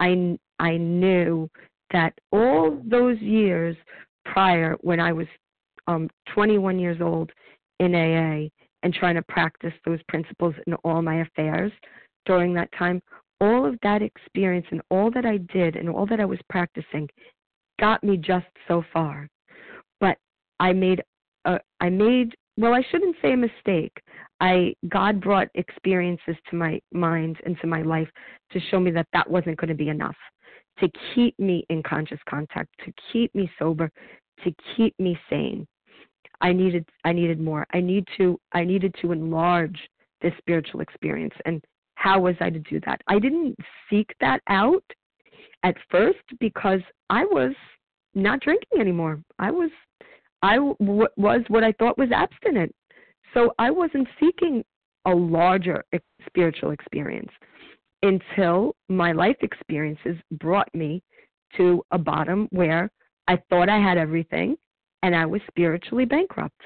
I 0.00 0.38
I 0.58 0.76
knew 0.76 1.48
that 1.92 2.12
all 2.32 2.80
those 2.84 3.18
years 3.20 3.76
prior 4.24 4.76
when 4.80 5.00
I 5.00 5.12
was 5.12 5.26
um 5.86 6.08
21 6.34 6.78
years 6.78 7.00
old 7.00 7.30
in 7.80 7.94
AA 7.94 8.48
and 8.84 8.94
trying 8.94 9.16
to 9.16 9.22
practice 9.22 9.72
those 9.84 10.02
principles 10.08 10.54
in 10.66 10.74
all 10.84 11.02
my 11.02 11.22
affairs 11.22 11.72
during 12.26 12.54
that 12.54 12.70
time 12.78 13.02
all 13.40 13.66
of 13.66 13.78
that 13.82 14.02
experience 14.02 14.66
and 14.70 14.80
all 14.90 15.10
that 15.10 15.26
I 15.26 15.38
did 15.38 15.76
and 15.76 15.88
all 15.88 16.06
that 16.06 16.20
I 16.20 16.24
was 16.24 16.38
practicing 16.48 17.08
got 17.80 18.02
me 18.04 18.16
just 18.16 18.46
so 18.68 18.84
far. 18.92 19.28
But 20.00 20.16
I 20.60 20.72
made 20.72 21.02
a, 21.44 21.58
I 21.80 21.90
made 21.90 22.34
well, 22.56 22.72
I 22.72 22.84
shouldn't 22.90 23.16
say 23.20 23.32
a 23.32 23.36
mistake. 23.36 23.92
I 24.40 24.74
God 24.88 25.20
brought 25.20 25.48
experiences 25.54 26.36
to 26.50 26.56
my 26.56 26.80
mind 26.92 27.38
and 27.44 27.58
to 27.60 27.66
my 27.66 27.82
life 27.82 28.08
to 28.52 28.60
show 28.70 28.78
me 28.78 28.90
that 28.92 29.08
that 29.12 29.28
wasn't 29.28 29.58
going 29.58 29.68
to 29.68 29.74
be 29.74 29.88
enough 29.88 30.16
to 30.80 30.88
keep 31.14 31.38
me 31.38 31.64
in 31.70 31.82
conscious 31.82 32.18
contact, 32.28 32.68
to 32.84 32.92
keep 33.12 33.32
me 33.34 33.50
sober, 33.58 33.90
to 34.42 34.52
keep 34.76 34.94
me 34.98 35.18
sane. 35.30 35.66
I 36.44 36.52
needed 36.52 36.86
I 37.04 37.12
needed 37.12 37.40
more. 37.40 37.66
I 37.72 37.80
need 37.80 38.06
to 38.18 38.38
I 38.52 38.64
needed 38.64 38.94
to 39.00 39.12
enlarge 39.12 39.78
this 40.20 40.34
spiritual 40.38 40.80
experience 40.82 41.32
and 41.46 41.64
how 41.94 42.20
was 42.20 42.36
I 42.38 42.50
to 42.50 42.58
do 42.58 42.80
that? 42.84 43.00
I 43.08 43.18
didn't 43.18 43.56
seek 43.88 44.14
that 44.20 44.40
out 44.48 44.84
at 45.62 45.74
first 45.90 46.18
because 46.40 46.80
I 47.08 47.24
was 47.24 47.54
not 48.14 48.40
drinking 48.40 48.78
anymore. 48.78 49.22
I 49.38 49.50
was 49.50 49.70
I 50.42 50.56
w- 50.56 51.08
was 51.16 51.40
what 51.48 51.64
I 51.64 51.72
thought 51.72 51.96
was 51.96 52.12
abstinent. 52.12 52.74
So 53.32 53.54
I 53.58 53.70
wasn't 53.70 54.06
seeking 54.20 54.62
a 55.06 55.14
larger 55.14 55.82
spiritual 56.26 56.72
experience 56.72 57.30
until 58.02 58.76
my 58.90 59.12
life 59.12 59.38
experiences 59.40 60.16
brought 60.32 60.68
me 60.74 61.02
to 61.56 61.82
a 61.90 61.96
bottom 61.96 62.48
where 62.50 62.90
I 63.28 63.38
thought 63.48 63.70
I 63.70 63.78
had 63.78 63.96
everything 63.96 64.58
and 65.04 65.14
I 65.14 65.26
was 65.26 65.42
spiritually 65.46 66.06
bankrupt. 66.06 66.60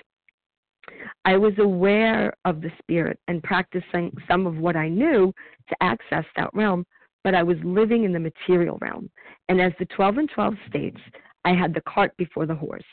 I 1.25 1.37
was 1.37 1.53
aware 1.59 2.33
of 2.45 2.63
the 2.63 2.71
spirit 2.79 3.19
and 3.27 3.43
practicing 3.43 4.17
some 4.29 4.47
of 4.47 4.57
what 4.57 4.77
I 4.77 4.89
knew 4.89 5.35
to 5.69 5.77
access 5.83 6.25
that 6.37 6.55
realm, 6.55 6.87
but 7.25 7.35
I 7.35 7.43
was 7.43 7.57
living 7.65 8.05
in 8.05 8.13
the 8.13 8.21
material 8.21 8.79
realm. 8.81 9.11
And 9.49 9.61
as 9.61 9.73
the 9.81 9.87
12 9.87 10.19
and 10.19 10.31
12 10.31 10.55
states, 10.69 11.01
I 11.45 11.53
had 11.53 11.75
the 11.75 11.83
cart 11.83 12.17
before 12.17 12.47
the 12.47 12.55
horse. 12.55 12.85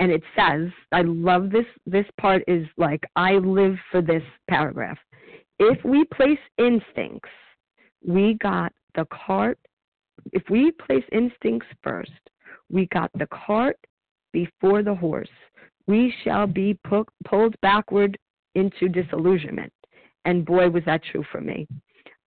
And 0.00 0.12
it 0.12 0.22
says, 0.36 0.68
I 0.92 1.00
love 1.02 1.50
this 1.50 1.66
this 1.86 2.06
part 2.20 2.42
is 2.46 2.66
like 2.76 3.02
I 3.16 3.32
live 3.32 3.76
for 3.90 4.02
this 4.02 4.22
paragraph. 4.48 4.98
If 5.58 5.82
we 5.82 6.04
place 6.14 6.38
instincts, 6.58 7.30
we 8.06 8.34
got 8.34 8.72
the 8.94 9.06
cart 9.06 9.58
if 10.32 10.42
we 10.50 10.72
place 10.72 11.04
instincts 11.12 11.68
first, 11.82 12.10
we 12.68 12.86
got 12.86 13.10
the 13.14 13.28
cart 13.28 13.76
before 14.32 14.82
the 14.82 14.94
horse. 14.94 15.28
We 15.86 16.14
shall 16.22 16.46
be 16.46 16.78
pu- 16.84 17.06
pulled 17.24 17.54
backward 17.60 18.16
into 18.54 18.88
disillusionment. 18.88 19.72
And 20.24 20.44
boy, 20.44 20.68
was 20.68 20.84
that 20.86 21.02
true 21.04 21.24
for 21.32 21.40
me. 21.40 21.66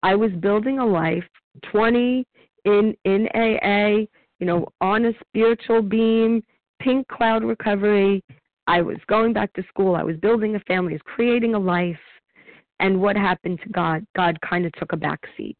I 0.02 0.16
was 0.16 0.32
building 0.34 0.80
a 0.80 0.86
life 0.86 1.24
20 1.72 2.26
in 2.66 2.96
in 3.06 3.28
AA, 3.36 4.06
you 4.40 4.48
know, 4.48 4.68
on 4.82 5.06
a 5.06 5.14
spiritual 5.28 5.82
beam, 5.82 6.44
pink 6.82 7.08
cloud 7.08 7.44
recovery. 7.44 8.24
I 8.68 8.82
was 8.82 8.98
going 9.08 9.34
back 9.34 9.54
to 9.54 9.64
school. 9.68 9.96
I 9.96 10.04
was 10.04 10.18
building 10.18 10.56
a 10.56 10.60
family. 10.62 10.94
I 10.94 10.96
was 10.96 11.02
creating 11.06 11.54
a 11.54 11.60
life. 11.60 11.98
And 12.80 13.02
what 13.02 13.16
happened 13.16 13.60
to 13.64 13.70
God? 13.70 14.06
God 14.16 14.40
kind 14.42 14.66
of 14.66 14.72
took 14.74 14.94
a 14.94 14.98
back 14.98 15.20
seat. 15.38 15.58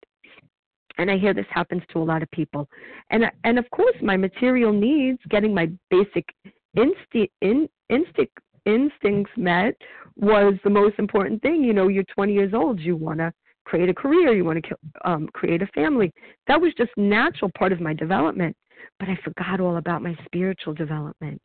And 0.98 1.10
I 1.10 1.18
hear 1.18 1.34
this 1.34 1.46
happens 1.50 1.82
to 1.92 2.00
a 2.00 2.04
lot 2.04 2.22
of 2.22 2.30
people. 2.32 2.68
And 3.10 3.26
and 3.44 3.58
of 3.58 3.70
course, 3.72 3.96
my 4.02 4.18
material 4.18 4.72
needs, 4.72 5.20
getting 5.30 5.54
my 5.54 5.72
basic 5.90 6.26
instinct 6.76 7.34
in, 7.42 7.68
instinct 7.90 8.38
instincts 8.66 9.32
met 9.36 9.76
was 10.16 10.54
the 10.64 10.70
most 10.70 10.98
important 11.00 11.42
thing. 11.42 11.64
You 11.64 11.74
know, 11.74 11.88
you're 11.88 12.06
20 12.16 12.34
years 12.34 12.54
old, 12.54 12.80
you 12.80 12.96
want 12.96 13.20
to 13.20 13.34
create 13.66 13.90
a 13.90 13.94
career, 13.94 14.34
you 14.34 14.46
want 14.46 14.64
to 14.64 14.76
um, 15.06 15.28
create 15.34 15.62
a 15.62 15.68
family. 15.68 16.12
That 16.48 16.60
was 16.62 16.74
just 16.78 16.92
natural 16.98 17.52
part 17.58 17.72
of 17.72 17.82
my 17.82 17.94
development. 17.94 18.56
But 19.00 19.10
I 19.10 19.18
forgot 19.24 19.60
all 19.60 19.78
about 19.78 20.02
my 20.02 20.16
spiritual 20.26 20.74
development. 20.74 21.42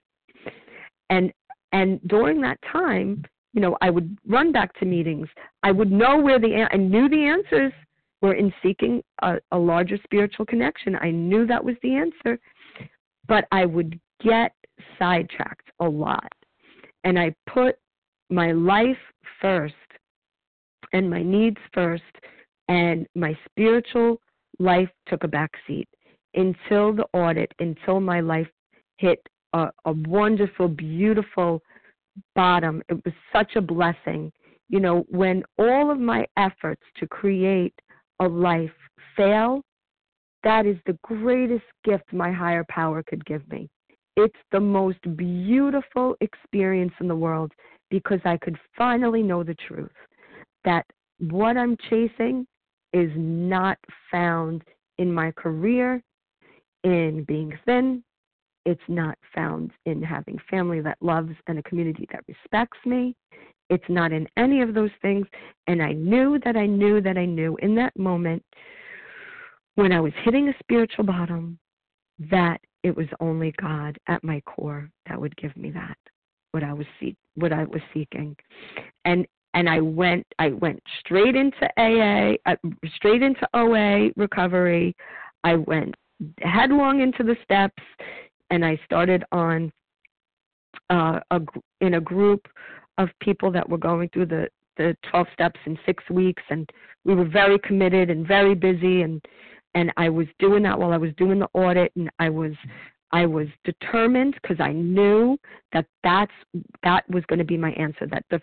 And 1.11 1.33
and 1.73 2.01
during 2.09 2.41
that 2.43 2.59
time, 2.71 3.25
you 3.53 3.61
know, 3.61 3.77
I 3.81 3.91
would 3.91 4.17
run 4.27 4.53
back 4.53 4.73
to 4.79 4.87
meetings. 4.87 5.29
I 5.63 5.73
would 5.73 5.91
know 5.91 6.19
where 6.19 6.39
the 6.39 6.67
I 6.71 6.77
knew 6.77 7.09
the 7.09 7.25
answers 7.25 7.73
were 8.21 8.35
in 8.35 8.53
seeking 8.62 9.03
a, 9.23 9.37
a 9.53 9.59
larger 9.59 9.99
spiritual 10.05 10.47
connection. 10.47 10.97
I 11.01 11.11
knew 11.11 11.47
that 11.47 11.64
was 11.64 11.77
the 11.83 11.95
answer, 11.95 12.39
but 13.27 13.47
I 13.53 13.64
would 13.64 13.99
get 14.23 14.53
sidetracked 14.99 15.71
a 15.81 15.89
lot. 15.89 16.33
And 17.05 17.19
I 17.19 17.35
put 17.47 17.77
my 18.31 18.53
life 18.53 18.99
first 19.41 19.75
and 20.93 21.09
my 21.09 21.23
needs 21.23 21.59
first, 21.73 22.03
and 22.69 23.07
my 23.14 23.37
spiritual 23.51 24.21
life 24.59 24.89
took 25.07 25.25
a 25.25 25.29
back 25.29 25.51
seat 25.66 25.89
until 26.35 26.93
the 26.93 27.07
audit, 27.12 27.53
until 27.59 28.01
my 28.01 28.21
life 28.21 28.49
hit 28.97 29.21
a, 29.53 29.69
a 29.85 29.93
wonderful, 29.93 30.69
beautiful 30.69 31.62
bottom. 32.35 32.83
It 32.89 33.05
was 33.05 33.14
such 33.33 33.57
a 33.57 33.61
blessing. 33.61 34.33
You 34.69 34.81
know, 34.81 35.05
when 35.09 35.43
all 35.59 35.91
of 35.91 35.99
my 35.99 36.27
efforts 36.37 36.83
to 36.99 37.07
create 37.07 37.75
a 38.21 38.29
life 38.29 38.71
fail, 39.16 39.62
that 40.45 40.66
is 40.66 40.77
the 40.87 40.99
greatest 41.03 41.64
gift 41.85 42.12
my 42.12 42.31
higher 42.33 42.64
power 42.69 43.03
could 43.03 43.25
give 43.25 43.47
me. 43.51 43.69
It's 44.16 44.39
the 44.51 44.61
most 44.61 44.99
beautiful 45.16 46.16
experience 46.21 46.93
in 47.01 47.09
the 47.09 47.16
world 47.16 47.53
because 47.91 48.21
I 48.25 48.37
could 48.37 48.59
finally 48.77 49.23
know 49.23 49.43
the 49.43 49.55
truth 49.55 49.91
that 50.64 50.85
what 51.19 51.57
I'm 51.57 51.77
chasing 51.89 52.47
is 52.93 53.11
not 53.16 53.79
found 54.11 54.62
in 54.99 55.12
my 55.12 55.31
career, 55.33 56.03
in 56.85 57.25
being 57.27 57.57
thin. 57.64 58.03
It's 58.69 58.81
not 58.87 59.16
found 59.35 59.71
in 59.87 60.03
having 60.03 60.39
family 60.51 60.83
that 60.83 60.99
loves 61.01 61.33
and 61.47 61.59
a 61.59 61.62
community 61.62 62.07
that 62.12 62.23
respects 62.29 62.77
me. 62.85 63.16
It's 63.71 63.89
not 63.89 64.12
in 64.12 64.29
any 64.37 64.61
of 64.61 64.75
those 64.75 64.91
things. 65.01 65.27
And 65.69 65.83
I 65.83 65.93
knew 65.93 66.39
that 66.45 66.55
I 66.55 66.66
knew 66.66 67.01
that 67.01 67.16
I 67.16 67.25
knew 67.25 67.57
in 67.62 67.75
that 67.77 67.99
moment 67.99 68.45
when 69.77 69.91
I 69.91 70.01
was 70.01 70.12
hitting 70.23 70.51
a 70.51 70.59
spiritual 70.59 71.05
bottom 71.05 71.59
that 72.31 72.61
it 72.83 72.95
was 72.95 73.07
only 73.21 73.55
God 73.59 73.97
at 74.07 74.23
my 74.23 74.39
core 74.43 74.91
that 75.09 75.19
would 75.19 75.35
give 75.37 75.57
me 75.57 75.71
that 75.71 75.97
what 76.51 76.62
I 76.62 76.75
was 76.75 76.87
seek 77.01 77.16
what 77.37 77.55
I 77.55 77.64
was 77.64 77.81
seeking. 77.95 78.37
And 79.07 79.27
and 79.55 79.66
I 79.66 79.81
went 79.81 80.27
I 80.39 80.51
went 80.51 80.83
straight 81.01 81.37
into 81.37 81.66
AA, 81.79 82.37
uh, 82.45 82.57
straight 82.97 83.23
into 83.23 83.49
OA 83.55 84.11
recovery. 84.14 84.95
I 85.43 85.55
went 85.55 85.95
headlong 86.43 87.01
into 87.01 87.23
the 87.23 87.37
steps 87.45 87.83
and 88.51 88.65
I 88.65 88.79
started 88.85 89.25
on 89.33 89.73
uh, 90.91 91.21
a, 91.31 91.41
in 91.81 91.95
a 91.95 92.01
group 92.01 92.47
of 92.99 93.09
people 93.21 93.51
that 93.53 93.69
were 93.69 93.79
going 93.79 94.09
through 94.11 94.27
the 94.27 94.49
the 94.77 94.97
12 95.11 95.27
steps 95.33 95.59
in 95.67 95.77
6 95.85 96.05
weeks 96.09 96.43
and 96.51 96.71
we 97.05 97.13
were 97.13 97.25
very 97.25 97.59
committed 97.59 98.11
and 98.11 98.27
very 98.27 98.55
busy 98.55 99.03
and 99.03 99.21
and 99.75 99.93
I 99.97 100.09
was 100.09 100.29
doing 100.39 100.63
that 100.63 100.79
while 100.79 100.93
I 100.93 100.97
was 100.97 101.11
doing 101.17 101.41
the 101.41 101.49
audit 101.53 101.91
and 101.97 102.09
I 102.21 102.29
was 102.29 102.53
I 103.11 103.27
was 103.27 103.49
determined 103.65 104.35
because 104.41 104.61
I 104.61 104.73
knew 104.73 105.37
that 105.73 105.87
that's 106.05 106.33
that 106.85 107.09
was 107.11 107.25
going 107.27 107.39
to 107.39 107.45
be 107.45 107.57
my 107.57 107.73
answer 107.73 108.07
that 108.07 108.25
the 108.31 108.41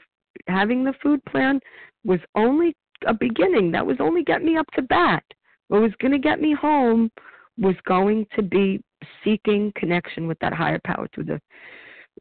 having 0.47 0.83
the 0.83 0.93
food 1.01 1.23
plan 1.25 1.59
was 2.03 2.19
only 2.35 2.75
a 3.07 3.13
beginning 3.13 3.71
that 3.71 3.85
was 3.85 3.97
only 3.99 4.23
get 4.23 4.43
me 4.43 4.57
up 4.57 4.69
to 4.71 4.81
bat. 4.81 5.23
What 5.67 5.81
was 5.81 5.93
going 5.99 6.11
to 6.11 6.19
get 6.19 6.39
me 6.41 6.53
home 6.53 7.11
was 7.57 7.75
going 7.85 8.27
to 8.35 8.41
be 8.41 8.81
seeking 9.23 9.71
connection 9.75 10.27
with 10.27 10.39
that 10.39 10.53
higher 10.53 10.79
power 10.85 11.07
through 11.13 11.25
the 11.25 11.41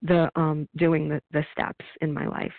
the 0.03 0.31
um 0.37 0.69
doing 0.77 1.09
the 1.09 1.21
the 1.33 1.45
steps 1.53 1.85
in 2.01 2.13
my 2.13 2.27
life. 2.27 2.53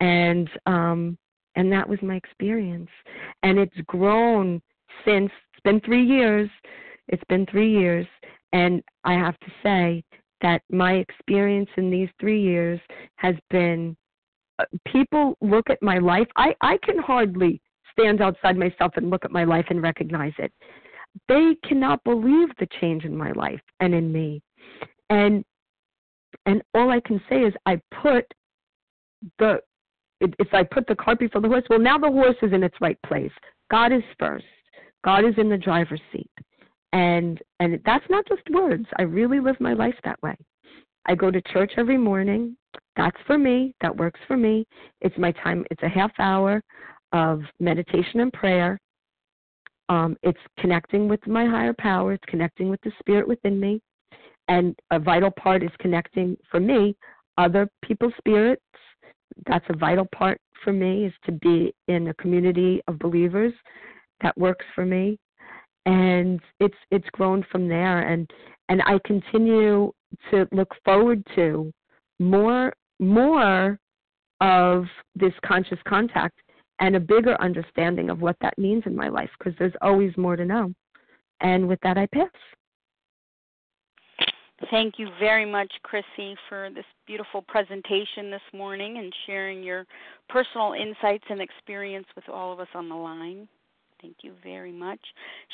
And 0.00 0.48
um 0.66 1.18
and 1.56 1.72
that 1.72 1.88
was 1.88 1.98
my 2.02 2.16
experience. 2.16 2.90
And 3.42 3.58
it's 3.58 3.76
grown 3.86 4.62
since 5.04 5.30
it's 5.52 5.62
been 5.64 5.80
3 5.80 6.04
years 6.04 6.50
it's 7.08 7.24
been 7.28 7.46
3 7.46 7.70
years. 7.70 8.06
And 8.52 8.82
i 9.04 9.12
have 9.12 9.38
to 9.40 9.50
say 9.62 10.02
that 10.40 10.62
my 10.70 10.94
experience 10.94 11.68
in 11.76 11.90
these 11.90 12.08
3 12.20 12.40
years 12.40 12.80
has 13.16 13.34
been 13.50 13.96
uh, 14.58 14.64
people 14.86 15.36
look 15.40 15.68
at 15.70 15.82
my 15.82 15.98
life 15.98 16.28
i 16.36 16.54
i 16.60 16.78
can 16.82 16.98
hardly 16.98 17.60
stand 17.92 18.20
outside 18.20 18.56
myself 18.56 18.92
and 18.96 19.10
look 19.10 19.24
at 19.24 19.30
my 19.30 19.44
life 19.44 19.66
and 19.70 19.82
recognize 19.82 20.32
it 20.38 20.52
they 21.28 21.56
cannot 21.66 22.02
believe 22.04 22.48
the 22.58 22.68
change 22.80 23.04
in 23.04 23.16
my 23.16 23.32
life 23.32 23.60
and 23.80 23.94
in 23.94 24.12
me. 24.12 24.42
And 25.10 25.44
and 26.46 26.62
all 26.74 26.90
i 26.90 27.00
can 27.00 27.20
say 27.28 27.42
is 27.42 27.54
i 27.66 27.80
put 28.02 28.24
the 29.38 29.60
if 30.20 30.52
i 30.52 30.62
put 30.62 30.86
the 30.86 30.94
cart 30.94 31.18
before 31.18 31.40
the 31.40 31.48
horse. 31.48 31.64
Well 31.70 31.78
now 31.78 31.98
the 31.98 32.10
horse 32.10 32.36
is 32.42 32.52
in 32.52 32.62
its 32.62 32.76
right 32.80 32.98
place. 33.06 33.32
God 33.70 33.92
is 33.92 34.02
first. 34.18 34.44
God 35.04 35.24
is 35.24 35.34
in 35.38 35.48
the 35.48 35.56
driver's 35.56 36.00
seat. 36.12 36.30
And 36.92 37.40
and 37.60 37.80
that's 37.84 38.04
not 38.10 38.26
just 38.26 38.42
words. 38.50 38.86
I 38.98 39.02
really 39.02 39.40
live 39.40 39.60
my 39.60 39.72
life 39.72 39.96
that 40.04 40.20
way. 40.22 40.36
I 41.06 41.14
go 41.14 41.30
to 41.30 41.40
church 41.52 41.72
every 41.76 41.98
morning. 41.98 42.56
That's 42.96 43.16
for 43.26 43.38
me. 43.38 43.74
That 43.80 43.96
works 43.96 44.20
for 44.26 44.36
me. 44.36 44.66
It's 45.00 45.16
my 45.16 45.32
time 45.32 45.64
it's 45.70 45.82
a 45.82 45.88
half 45.88 46.12
hour 46.18 46.62
of 47.12 47.40
meditation 47.60 48.20
and 48.20 48.32
prayer 48.32 48.78
um, 49.88 50.16
it's 50.22 50.38
connecting 50.58 51.08
with 51.08 51.26
my 51.26 51.46
higher 51.46 51.74
power, 51.78 52.12
it's 52.12 52.24
connecting 52.26 52.68
with 52.68 52.80
the 52.82 52.92
spirit 52.98 53.26
within 53.26 53.58
me. 53.58 53.80
And 54.48 54.78
a 54.90 54.98
vital 54.98 55.30
part 55.30 55.62
is 55.62 55.70
connecting 55.78 56.36
for 56.50 56.60
me 56.60 56.96
other 57.36 57.68
people's 57.82 58.12
spirits. 58.18 58.62
That's 59.46 59.64
a 59.68 59.76
vital 59.76 60.06
part 60.14 60.40
for 60.64 60.72
me 60.72 61.06
is 61.06 61.12
to 61.24 61.32
be 61.32 61.72
in 61.86 62.08
a 62.08 62.14
community 62.14 62.80
of 62.88 62.98
believers 62.98 63.52
that 64.20 64.36
works 64.36 64.64
for 64.74 64.84
me. 64.84 65.18
And 65.86 66.40
it's 66.60 66.76
it's 66.90 67.08
grown 67.12 67.44
from 67.50 67.68
there 67.68 68.08
and 68.08 68.30
and 68.68 68.82
I 68.82 68.98
continue 69.06 69.92
to 70.30 70.46
look 70.52 70.74
forward 70.84 71.22
to 71.36 71.72
more 72.18 72.74
more 72.98 73.78
of 74.40 74.84
this 75.14 75.32
conscious 75.44 75.78
contact 75.86 76.38
and 76.80 76.96
a 76.96 77.00
bigger 77.00 77.40
understanding 77.40 78.10
of 78.10 78.20
what 78.20 78.36
that 78.40 78.58
means 78.58 78.82
in 78.86 78.94
my 78.94 79.08
life 79.08 79.30
because 79.38 79.54
there's 79.58 79.72
always 79.82 80.16
more 80.16 80.36
to 80.36 80.44
know. 80.44 80.72
And 81.40 81.68
with 81.68 81.80
that, 81.82 81.98
I 81.98 82.06
pass. 82.06 82.30
Thank 84.70 84.94
you 84.98 85.08
very 85.20 85.46
much, 85.46 85.72
Krissy, 85.84 86.34
for 86.48 86.68
this 86.74 86.84
beautiful 87.06 87.42
presentation 87.42 88.28
this 88.30 88.40
morning 88.52 88.98
and 88.98 89.14
sharing 89.24 89.62
your 89.62 89.86
personal 90.28 90.72
insights 90.72 91.22
and 91.30 91.40
experience 91.40 92.06
with 92.16 92.28
all 92.28 92.52
of 92.52 92.58
us 92.58 92.66
on 92.74 92.88
the 92.88 92.96
line. 92.96 93.46
Thank 94.02 94.16
you 94.22 94.32
very 94.42 94.72
much. 94.72 94.98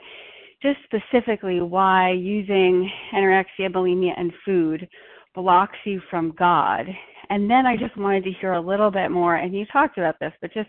just 0.62 0.78
specifically 0.84 1.60
why 1.60 2.10
using 2.10 2.90
anorexia, 3.14 3.72
bulimia, 3.72 4.12
and 4.18 4.32
food 4.44 4.86
blocks 5.34 5.78
you 5.84 6.00
from 6.10 6.34
God. 6.38 6.86
And 7.30 7.50
then 7.50 7.64
I 7.64 7.76
just 7.76 7.96
wanted 7.96 8.24
to 8.24 8.32
hear 8.40 8.52
a 8.52 8.60
little 8.60 8.90
bit 8.90 9.10
more, 9.10 9.36
and 9.36 9.54
you 9.54 9.64
talked 9.72 9.96
about 9.96 10.20
this, 10.20 10.32
but 10.42 10.52
just 10.52 10.68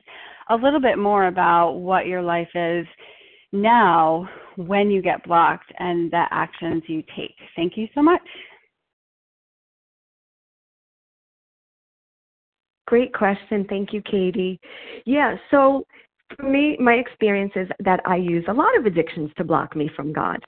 a 0.50 0.56
little 0.56 0.82
bit 0.82 0.98
more 0.98 1.28
about 1.28 1.74
what 1.74 2.08
your 2.08 2.22
life 2.22 2.50
is 2.56 2.88
now 3.62 4.28
when 4.56 4.90
you 4.90 5.02
get 5.02 5.24
blocked 5.24 5.72
and 5.80 6.12
the 6.12 6.26
actions 6.32 6.84
you 6.88 7.04
take. 7.16 7.36
Thank 7.56 7.78
you 7.78 7.88
so 7.94 8.02
much. 8.02 8.22
Great 12.88 13.14
question. 13.14 13.66
Thank 13.68 13.92
you, 13.92 14.02
Katie. 14.02 14.60
Yeah, 15.06 15.36
so 15.52 15.86
for 16.36 16.44
me, 16.44 16.78
my 16.80 16.94
experience 16.94 17.52
is 17.56 17.68
that 17.84 18.00
I 18.06 18.16
use 18.16 18.46
a 18.48 18.54
lot 18.54 18.78
of 18.78 18.86
addictions 18.86 19.30
to 19.38 19.44
block 19.44 19.76
me 19.76 19.90
from 19.96 20.14
God. 20.14 20.40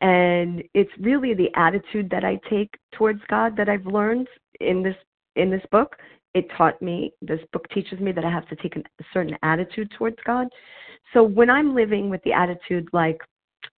And 0.00 0.62
it's 0.74 0.90
really 1.00 1.34
the 1.34 1.50
attitude 1.56 2.08
that 2.10 2.24
I 2.24 2.38
take 2.48 2.70
towards 2.94 3.20
God 3.28 3.56
that 3.56 3.68
I've 3.68 3.86
learned 3.86 4.28
in 4.60 4.82
this 4.82 4.94
in 5.34 5.50
this 5.50 5.62
book. 5.72 5.96
It 6.34 6.46
taught 6.56 6.80
me 6.80 7.12
this 7.20 7.40
book 7.52 7.68
teaches 7.70 7.98
me 7.98 8.12
that 8.12 8.24
I 8.24 8.30
have 8.30 8.48
to 8.48 8.56
take 8.56 8.76
a 8.76 8.82
certain 9.12 9.36
attitude 9.42 9.90
towards 9.98 10.18
God. 10.24 10.46
So 11.12 11.22
when 11.22 11.48
I'm 11.48 11.74
living 11.74 12.10
with 12.10 12.22
the 12.24 12.32
attitude 12.32 12.88
like 12.92 13.20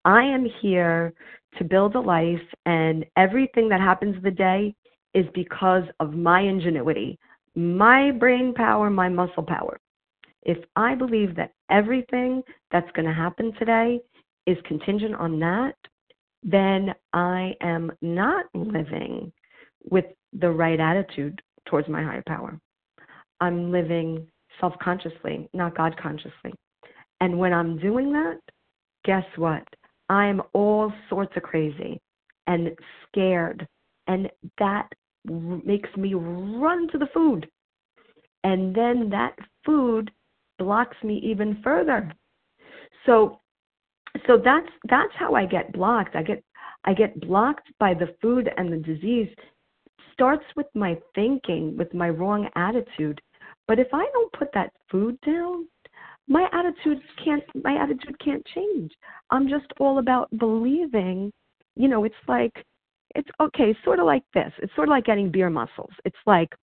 I 0.05 0.23
am 0.23 0.47
here 0.61 1.13
to 1.57 1.63
build 1.63 1.95
a 1.95 1.99
life 1.99 2.41
and 2.65 3.05
everything 3.17 3.69
that 3.69 3.81
happens 3.81 4.21
the 4.23 4.31
day 4.31 4.73
is 5.13 5.25
because 5.33 5.83
of 5.99 6.13
my 6.13 6.41
ingenuity, 6.41 7.19
my 7.55 8.11
brain 8.11 8.53
power, 8.53 8.89
my 8.89 9.09
muscle 9.09 9.43
power. 9.43 9.79
If 10.43 10.57
I 10.75 10.95
believe 10.95 11.35
that 11.35 11.53
everything 11.69 12.41
that's 12.71 12.89
going 12.91 13.07
to 13.07 13.13
happen 13.13 13.53
today 13.59 13.99
is 14.45 14.57
contingent 14.65 15.15
on 15.15 15.39
that, 15.39 15.75
then 16.43 16.93
I 17.13 17.53
am 17.61 17.91
not 18.01 18.45
living 18.53 19.31
with 19.89 20.05
the 20.33 20.49
right 20.49 20.79
attitude 20.79 21.41
towards 21.67 21.89
my 21.89 22.01
higher 22.01 22.23
power. 22.25 22.59
I'm 23.41 23.71
living 23.71 24.27
self 24.59 24.73
consciously, 24.81 25.49
not 25.53 25.75
God 25.75 25.95
consciously. 26.01 26.53
And 27.21 27.37
when 27.37 27.53
I'm 27.53 27.77
doing 27.77 28.11
that, 28.13 28.39
guess 29.05 29.25
what? 29.35 29.63
I'm 30.09 30.41
all 30.53 30.91
sorts 31.09 31.35
of 31.35 31.43
crazy 31.43 32.01
and 32.47 32.69
scared. 33.07 33.67
And 34.07 34.29
that 34.57 34.87
makes 35.25 35.89
me 35.95 36.13
run 36.13 36.87
to 36.91 36.97
the 36.97 37.09
food. 37.13 37.47
And 38.43 38.73
then 38.73 39.09
that 39.09 39.35
food 39.65 40.11
blocks 40.57 40.97
me 41.03 41.19
even 41.23 41.61
further. 41.63 42.11
So 43.05 43.39
so 44.27 44.37
that's 44.43 44.69
that's 44.89 45.13
how 45.15 45.35
I 45.35 45.45
get 45.45 45.71
blocked. 45.73 46.15
I 46.15 46.23
get 46.23 46.43
I 46.85 46.93
get 46.93 47.19
blocked 47.21 47.67
by 47.79 47.93
the 47.93 48.15
food 48.21 48.49
and 48.57 48.71
the 48.71 48.77
disease 48.77 49.29
starts 50.13 50.45
with 50.55 50.67
my 50.73 50.97
thinking, 51.15 51.77
with 51.77 51.93
my 51.93 52.09
wrong 52.09 52.49
attitude. 52.55 53.21
But 53.67 53.79
if 53.79 53.87
I 53.93 54.05
don't 54.11 54.33
put 54.33 54.49
that 54.53 54.73
food 54.89 55.17
down, 55.25 55.67
my 56.29 56.47
attitude 56.53 57.01
can't 57.23 57.43
my 57.63 57.75
attitude 57.81 58.17
can't 58.23 58.45
change. 58.53 58.91
I'm 59.31 59.49
just 59.49 59.65
all 59.79 59.97
about 59.99 60.29
believing. 60.37 61.33
You 61.75 61.87
know, 61.87 62.03
it's 62.05 62.15
like 62.27 62.53
it's 63.15 63.29
okay, 63.41 63.75
sort 63.83 63.99
of 63.99 64.05
like 64.05 64.23
this. 64.33 64.53
It's 64.61 64.73
sort 64.75 64.87
of 64.87 64.91
like 64.91 65.05
getting 65.05 65.31
beer 65.31 65.49
muscles. 65.49 65.91
It's 66.05 66.17
like 66.25 66.53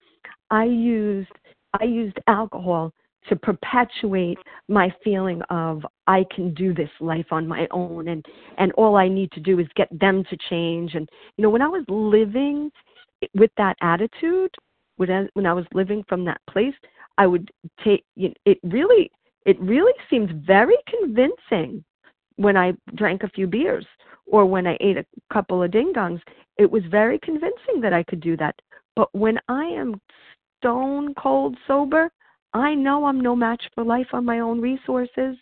I 0.50 0.64
used 0.64 1.32
I 1.78 1.84
used 1.84 2.18
alcohol 2.28 2.92
to 3.28 3.34
perpetuate 3.34 4.38
my 4.68 4.94
feeling 5.02 5.42
of 5.50 5.84
I 6.06 6.24
can 6.34 6.54
do 6.54 6.72
this 6.72 6.90
life 7.00 7.26
on 7.32 7.48
my 7.48 7.66
own 7.72 8.06
and 8.06 8.24
and 8.58 8.70
all 8.72 8.96
I 8.96 9.08
need 9.08 9.32
to 9.32 9.40
do 9.40 9.58
is 9.58 9.66
get 9.74 9.88
them 9.90 10.22
to 10.30 10.36
change 10.48 10.94
and 10.94 11.08
you 11.36 11.42
know 11.42 11.50
when 11.50 11.62
I 11.62 11.66
was 11.66 11.84
living 11.88 12.70
with 13.34 13.50
that 13.56 13.76
attitude 13.80 14.54
when 14.96 15.10
I, 15.10 15.26
when 15.34 15.44
I 15.44 15.52
was 15.54 15.64
living 15.74 16.04
from 16.08 16.24
that 16.26 16.40
place 16.48 16.74
I 17.18 17.26
would 17.26 17.50
take 17.84 18.04
you 18.14 18.28
know, 18.28 18.34
it 18.44 18.58
really 18.62 19.10
it 19.46 19.58
really 19.60 19.94
seemed 20.10 20.44
very 20.46 20.76
convincing 20.86 21.82
when 22.36 22.56
I 22.56 22.74
drank 22.94 23.22
a 23.22 23.30
few 23.30 23.46
beers 23.46 23.86
or 24.26 24.44
when 24.44 24.66
I 24.66 24.76
ate 24.80 24.98
a 24.98 25.06
couple 25.32 25.62
of 25.62 25.70
ding 25.70 25.92
dongs 25.94 26.20
it 26.58 26.70
was 26.70 26.82
very 26.90 27.18
convincing 27.20 27.80
that 27.80 27.94
I 27.94 28.02
could 28.02 28.20
do 28.20 28.36
that 28.36 28.54
but 28.94 29.08
when 29.14 29.38
I 29.48 29.64
am 29.64 29.98
stone 30.60 31.14
cold 31.14 31.56
sober 31.66 32.10
I 32.56 32.74
know 32.74 33.04
I'm 33.04 33.20
no 33.20 33.36
match 33.36 33.62
for 33.74 33.84
life 33.84 34.06
on 34.14 34.24
my 34.24 34.40
own 34.40 34.62
resources. 34.62 35.36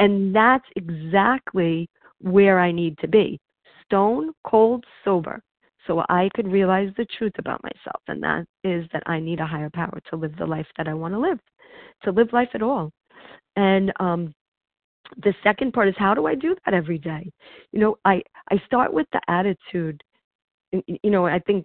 And 0.00 0.34
that's 0.34 0.64
exactly 0.74 1.88
where 2.20 2.58
I 2.58 2.72
need 2.72 2.98
to 2.98 3.08
be 3.08 3.38
stone 3.84 4.32
cold 4.44 4.84
sober. 5.04 5.40
So 5.86 6.04
I 6.08 6.28
could 6.34 6.50
realize 6.50 6.90
the 6.96 7.06
truth 7.16 7.32
about 7.38 7.62
myself, 7.62 8.02
and 8.08 8.22
that 8.22 8.44
is 8.62 8.86
that 8.92 9.04
I 9.06 9.20
need 9.20 9.40
a 9.40 9.46
higher 9.46 9.70
power 9.70 9.98
to 10.10 10.16
live 10.16 10.36
the 10.36 10.44
life 10.44 10.66
that 10.76 10.86
I 10.86 10.92
want 10.92 11.14
to 11.14 11.18
live, 11.18 11.38
to 12.02 12.10
live 12.10 12.30
life 12.32 12.50
at 12.52 12.62
all. 12.62 12.92
And 13.58 13.92
um, 13.98 14.32
the 15.24 15.34
second 15.42 15.72
part 15.72 15.88
is 15.88 15.94
how 15.98 16.14
do 16.14 16.26
I 16.26 16.36
do 16.36 16.54
that 16.64 16.74
every 16.74 16.96
day? 16.96 17.28
You 17.72 17.80
know, 17.80 17.96
I 18.04 18.22
I 18.50 18.62
start 18.66 18.92
with 18.92 19.06
the 19.12 19.20
attitude. 19.28 20.00
You 20.72 21.10
know, 21.10 21.26
I 21.26 21.40
think, 21.40 21.64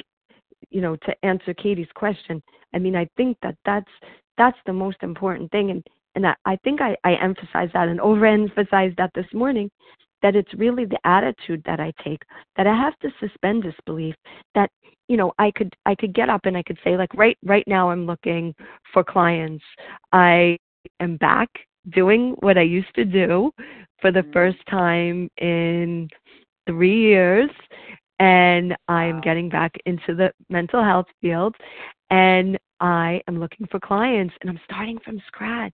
you 0.71 0.81
know, 0.81 0.95
to 0.95 1.15
answer 1.23 1.53
Katie's 1.53 1.91
question, 1.93 2.41
I 2.73 2.79
mean, 2.79 2.95
I 2.95 3.07
think 3.15 3.37
that 3.43 3.55
that's 3.63 3.91
that's 4.37 4.57
the 4.65 4.73
most 4.73 4.97
important 5.01 5.51
thing 5.51 5.69
and 5.69 5.83
and 6.15 6.27
I, 6.27 6.35
I 6.45 6.57
think 6.63 6.79
I, 6.81 6.95
I 7.03 7.15
emphasized 7.15 7.73
that 7.73 7.87
and 7.87 7.99
overemphasized 7.99 8.97
that 8.97 9.11
this 9.15 9.25
morning 9.33 9.69
that 10.21 10.35
it's 10.35 10.53
really 10.53 10.85
the 10.85 10.99
attitude 11.05 11.61
that 11.65 11.79
I 11.79 11.91
take 12.03 12.21
that 12.57 12.65
I 12.65 12.75
have 12.75 12.97
to 12.99 13.09
suspend 13.19 13.63
disbelief 13.63 14.15
that 14.55 14.71
you 15.07 15.17
know 15.17 15.31
I 15.37 15.51
could 15.51 15.73
I 15.85 15.93
could 15.93 16.13
get 16.13 16.29
up 16.29 16.41
and 16.45 16.57
I 16.57 16.63
could 16.63 16.79
say 16.83 16.97
like 16.97 17.13
right 17.13 17.37
right 17.43 17.67
now 17.67 17.91
I'm 17.91 18.07
looking 18.07 18.55
for 18.93 19.03
clients 19.03 19.63
I 20.11 20.57
am 20.99 21.17
back 21.17 21.49
doing 21.89 22.35
what 22.39 22.57
I 22.57 22.61
used 22.61 22.93
to 22.95 23.05
do 23.05 23.51
for 24.01 24.11
the 24.11 24.21
mm-hmm. 24.21 24.31
first 24.31 24.57
time 24.69 25.29
in 25.37 26.09
3 26.67 27.01
years 27.01 27.49
and 28.19 28.75
I'm 28.87 29.21
getting 29.21 29.49
back 29.49 29.75
into 29.85 30.15
the 30.15 30.31
mental 30.49 30.83
health 30.83 31.07
field 31.21 31.55
and 32.09 32.57
I 32.79 33.21
am 33.27 33.39
looking 33.39 33.67
for 33.67 33.79
clients 33.79 34.33
and 34.41 34.49
I'm 34.49 34.59
starting 34.65 34.99
from 35.03 35.21
scratch. 35.27 35.73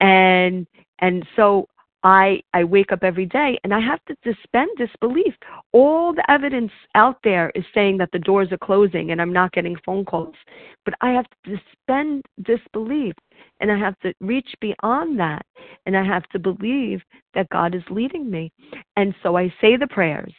And 0.00 0.66
and 1.00 1.26
so 1.36 1.68
I 2.06 2.40
I 2.54 2.62
wake 2.62 2.92
up 2.92 3.02
every 3.02 3.26
day 3.26 3.58
and 3.64 3.74
I 3.74 3.80
have 3.80 3.98
to 4.04 4.14
suspend 4.22 4.70
disbelief. 4.78 5.34
All 5.72 6.14
the 6.14 6.30
evidence 6.30 6.70
out 6.94 7.18
there 7.24 7.50
is 7.56 7.64
saying 7.74 7.98
that 7.98 8.10
the 8.12 8.20
doors 8.20 8.52
are 8.52 8.58
closing 8.58 9.10
and 9.10 9.20
I'm 9.20 9.32
not 9.32 9.50
getting 9.50 9.76
phone 9.84 10.04
calls. 10.04 10.36
But 10.84 10.94
I 11.00 11.10
have 11.10 11.26
to 11.28 11.58
suspend 11.58 12.24
disbelief 12.44 13.14
and 13.60 13.72
I 13.72 13.76
have 13.76 13.98
to 14.04 14.14
reach 14.20 14.54
beyond 14.60 15.18
that 15.18 15.44
and 15.86 15.96
I 15.96 16.04
have 16.04 16.22
to 16.28 16.38
believe 16.38 17.02
that 17.34 17.48
God 17.48 17.74
is 17.74 17.82
leading 17.90 18.30
me. 18.30 18.52
And 18.94 19.12
so 19.24 19.36
I 19.36 19.52
say 19.60 19.76
the 19.76 19.88
prayers. 19.88 20.32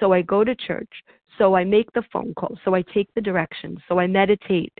So 0.00 0.12
I 0.12 0.22
go 0.22 0.42
to 0.42 0.56
church. 0.56 0.90
So 1.38 1.54
I 1.54 1.62
make 1.62 1.90
the 1.92 2.02
phone 2.12 2.34
call. 2.34 2.58
So 2.64 2.74
I 2.74 2.82
take 2.92 3.08
the 3.14 3.20
directions. 3.20 3.78
So 3.88 4.00
I 4.00 4.08
meditate 4.08 4.72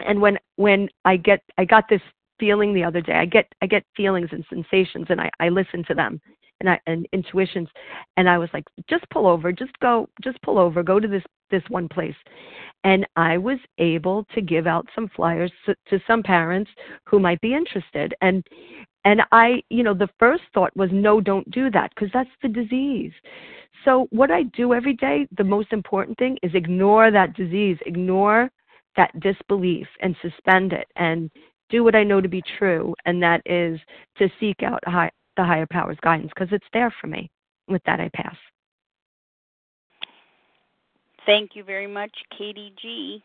and 0.00 0.20
when 0.20 0.38
when 0.56 0.88
i 1.04 1.16
get 1.16 1.40
i 1.58 1.64
got 1.64 1.84
this 1.88 2.00
feeling 2.42 2.74
the 2.74 2.82
other 2.82 3.00
day. 3.00 3.12
I 3.12 3.24
get 3.24 3.46
i 3.62 3.66
get 3.66 3.84
feelings 3.96 4.30
and 4.32 4.44
sensations 4.50 5.06
and 5.10 5.20
i 5.20 5.30
i 5.38 5.48
listen 5.48 5.84
to 5.84 5.94
them 5.94 6.20
and 6.58 6.68
I 6.68 6.80
and 6.88 7.06
intuitions 7.12 7.68
and 8.16 8.28
I 8.28 8.36
was 8.36 8.48
like 8.52 8.64
just 8.90 9.08
pull 9.10 9.28
over 9.28 9.52
just 9.52 9.78
go 9.78 10.08
just 10.24 10.42
pull 10.42 10.58
over 10.58 10.82
go 10.82 10.98
to 10.98 11.06
this 11.06 11.22
this 11.52 11.62
one 11.68 11.88
place. 11.88 12.16
And 12.82 13.06
I 13.14 13.38
was 13.38 13.58
able 13.78 14.24
to 14.34 14.40
give 14.40 14.66
out 14.66 14.88
some 14.94 15.08
flyers 15.14 15.52
to, 15.66 15.76
to 15.90 16.00
some 16.06 16.22
parents 16.22 16.70
who 17.04 17.20
might 17.20 17.40
be 17.40 17.54
interested 17.54 18.12
and 18.22 18.44
and 19.04 19.22
I 19.30 19.62
you 19.70 19.84
know 19.84 19.94
the 19.94 20.08
first 20.18 20.42
thought 20.52 20.76
was 20.76 20.90
no 20.92 21.20
don't 21.20 21.48
do 21.50 21.70
that 21.70 21.92
because 21.94 22.10
that's 22.12 22.36
the 22.42 22.48
disease. 22.48 23.12
So 23.84 24.08
what 24.10 24.32
I 24.32 24.44
do 24.44 24.74
every 24.74 24.94
day 24.94 25.28
the 25.36 25.44
most 25.44 25.72
important 25.72 26.18
thing 26.18 26.38
is 26.42 26.52
ignore 26.54 27.12
that 27.12 27.34
disease 27.34 27.78
ignore 27.86 28.50
that 28.96 29.18
disbelief 29.20 29.86
and 30.00 30.14
suspend 30.20 30.72
it 30.72 30.88
and 30.96 31.30
do 31.72 31.82
what 31.82 31.96
I 31.96 32.04
know 32.04 32.20
to 32.20 32.28
be 32.28 32.42
true, 32.58 32.94
and 33.06 33.20
that 33.22 33.42
is 33.46 33.80
to 34.18 34.28
seek 34.38 34.62
out 34.62 34.80
high, 34.86 35.10
the 35.36 35.44
higher 35.44 35.66
power's 35.66 35.98
guidance 36.02 36.30
because 36.34 36.52
it's 36.52 36.66
there 36.72 36.94
for 37.00 37.08
me. 37.08 37.28
With 37.66 37.82
that, 37.86 37.98
I 37.98 38.10
pass. 38.14 38.36
Thank 41.24 41.56
you 41.56 41.64
very 41.64 41.86
much, 41.86 42.12
Katie 42.36 42.74
G. 42.80 43.22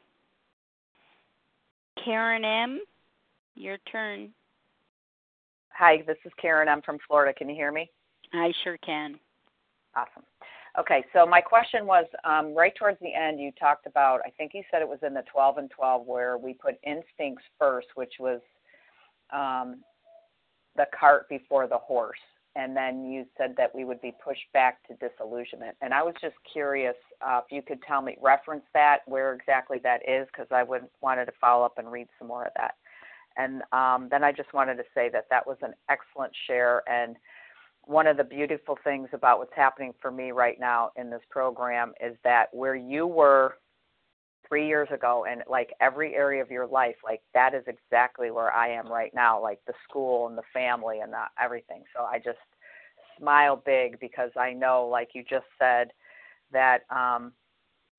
Karen 2.04 2.46
M., 2.46 2.80
your 3.56 3.78
turn. 3.92 4.30
Hi, 5.74 6.04
this 6.08 6.18
is 6.24 6.32
Karen 6.42 6.70
I'm 6.70 6.82
from 6.84 7.00
Florida. 7.08 7.34
Can 7.38 7.50
you 7.50 7.56
hear 7.56 7.72
me? 7.72 7.90
I 8.34 8.54
sure 8.64 8.78
can. 8.78 9.20
Awesome. 9.96 10.24
Okay, 10.80 11.04
so 11.12 11.26
my 11.26 11.42
question 11.42 11.88
was 11.88 12.06
um, 12.24 12.54
right 12.54 12.74
towards 12.76 13.00
the 13.00 13.14
end, 13.14 13.40
you 13.40 13.52
talked 13.60 13.88
about, 13.88 14.22
I 14.26 14.30
think 14.30 14.52
you 14.54 14.62
said 14.70 14.84
it 14.84 14.88
was 14.88 15.00
in 15.02 15.16
the 15.16 15.24
12 15.32 15.58
and 15.58 15.72
12, 15.72 16.06
where 16.06 16.38
we 16.38 16.54
put 16.54 16.76
instincts 16.86 17.44
first, 17.58 17.88
which 17.96 18.14
was 18.20 18.42
um, 19.34 19.82
the 20.76 20.86
cart 20.98 21.28
before 21.30 21.68
the 21.68 21.80
horse. 21.80 22.20
And 22.56 22.78
then 22.78 23.06
you 23.06 23.26
said 23.38 23.56
that 23.58 23.74
we 23.74 23.86
would 23.86 24.02
be 24.02 24.14
pushed 24.24 24.46
back 24.54 24.80
to 24.88 24.96
disillusionment. 24.96 25.76
And 25.82 25.94
I 25.94 26.04
was 26.04 26.14
just 26.22 26.36
curious 26.52 26.96
uh, 27.26 27.42
if 27.44 27.52
you 27.52 27.64
could 27.64 27.82
tell 27.82 28.02
me, 28.04 28.16
reference 28.22 28.66
that, 28.74 29.00
where 29.08 29.34
exactly 29.34 29.80
that 29.84 30.02
is, 30.08 30.28
because 30.28 30.48
I 30.52 30.62
would 30.62 30.84
wanted 31.02 31.26
to 31.26 31.34
follow 31.42 31.66
up 31.66 31.80
and 31.80 31.92
read 31.92 32.08
some 32.20 32.28
more 32.28 32.46
of 32.46 32.54
that. 32.56 32.76
And 33.36 33.62
um, 33.72 34.10
then 34.10 34.24
I 34.24 34.32
just 34.32 34.54
wanted 34.54 34.76
to 34.76 34.84
say 34.94 35.10
that 35.10 35.26
that 35.30 35.46
was 35.46 35.58
an 35.62 35.74
excellent 35.90 36.34
share. 36.48 36.82
And 36.88 37.16
one 37.88 38.06
of 38.06 38.18
the 38.18 38.24
beautiful 38.24 38.78
things 38.84 39.10
about 39.14 39.40
what's 39.40 39.54
happening 39.56 39.94
for 40.02 40.12
me 40.12 40.32
right 40.32 40.60
now 40.60 40.92
in 40.98 41.10
this 41.10 41.22
program 41.30 41.94
is 42.06 42.16
that 42.24 42.48
where 42.54 42.76
you 42.76 43.08
were 43.08 43.56
three 44.48 44.68
years 44.68 44.88
ago 44.94 45.26
and 45.30 45.44
like 45.50 45.74
every 45.82 46.16
area 46.16 46.42
of 46.42 46.52
your 46.52 46.68
life 46.68 46.96
like 47.04 47.22
that 47.34 47.54
is 47.54 47.64
exactly 47.68 48.32
where 48.32 48.52
i 48.54 48.70
am 48.70 48.88
right 48.88 49.14
now 49.14 49.42
like 49.42 49.60
the 49.68 49.74
school 49.88 50.28
and 50.28 50.38
the 50.38 50.44
family 50.54 51.00
and 51.00 51.12
the, 51.12 51.24
everything. 51.42 51.84
So 51.96 52.04
i 52.04 52.18
just 52.18 52.38
smile 53.18 53.62
big 53.66 54.00
because 54.00 54.32
i 54.38 54.54
know 54.54 54.88
like 54.88 55.10
you 55.14 55.24
just 55.30 55.48
said 55.58 55.92
that 56.52 56.82
um 56.90 57.32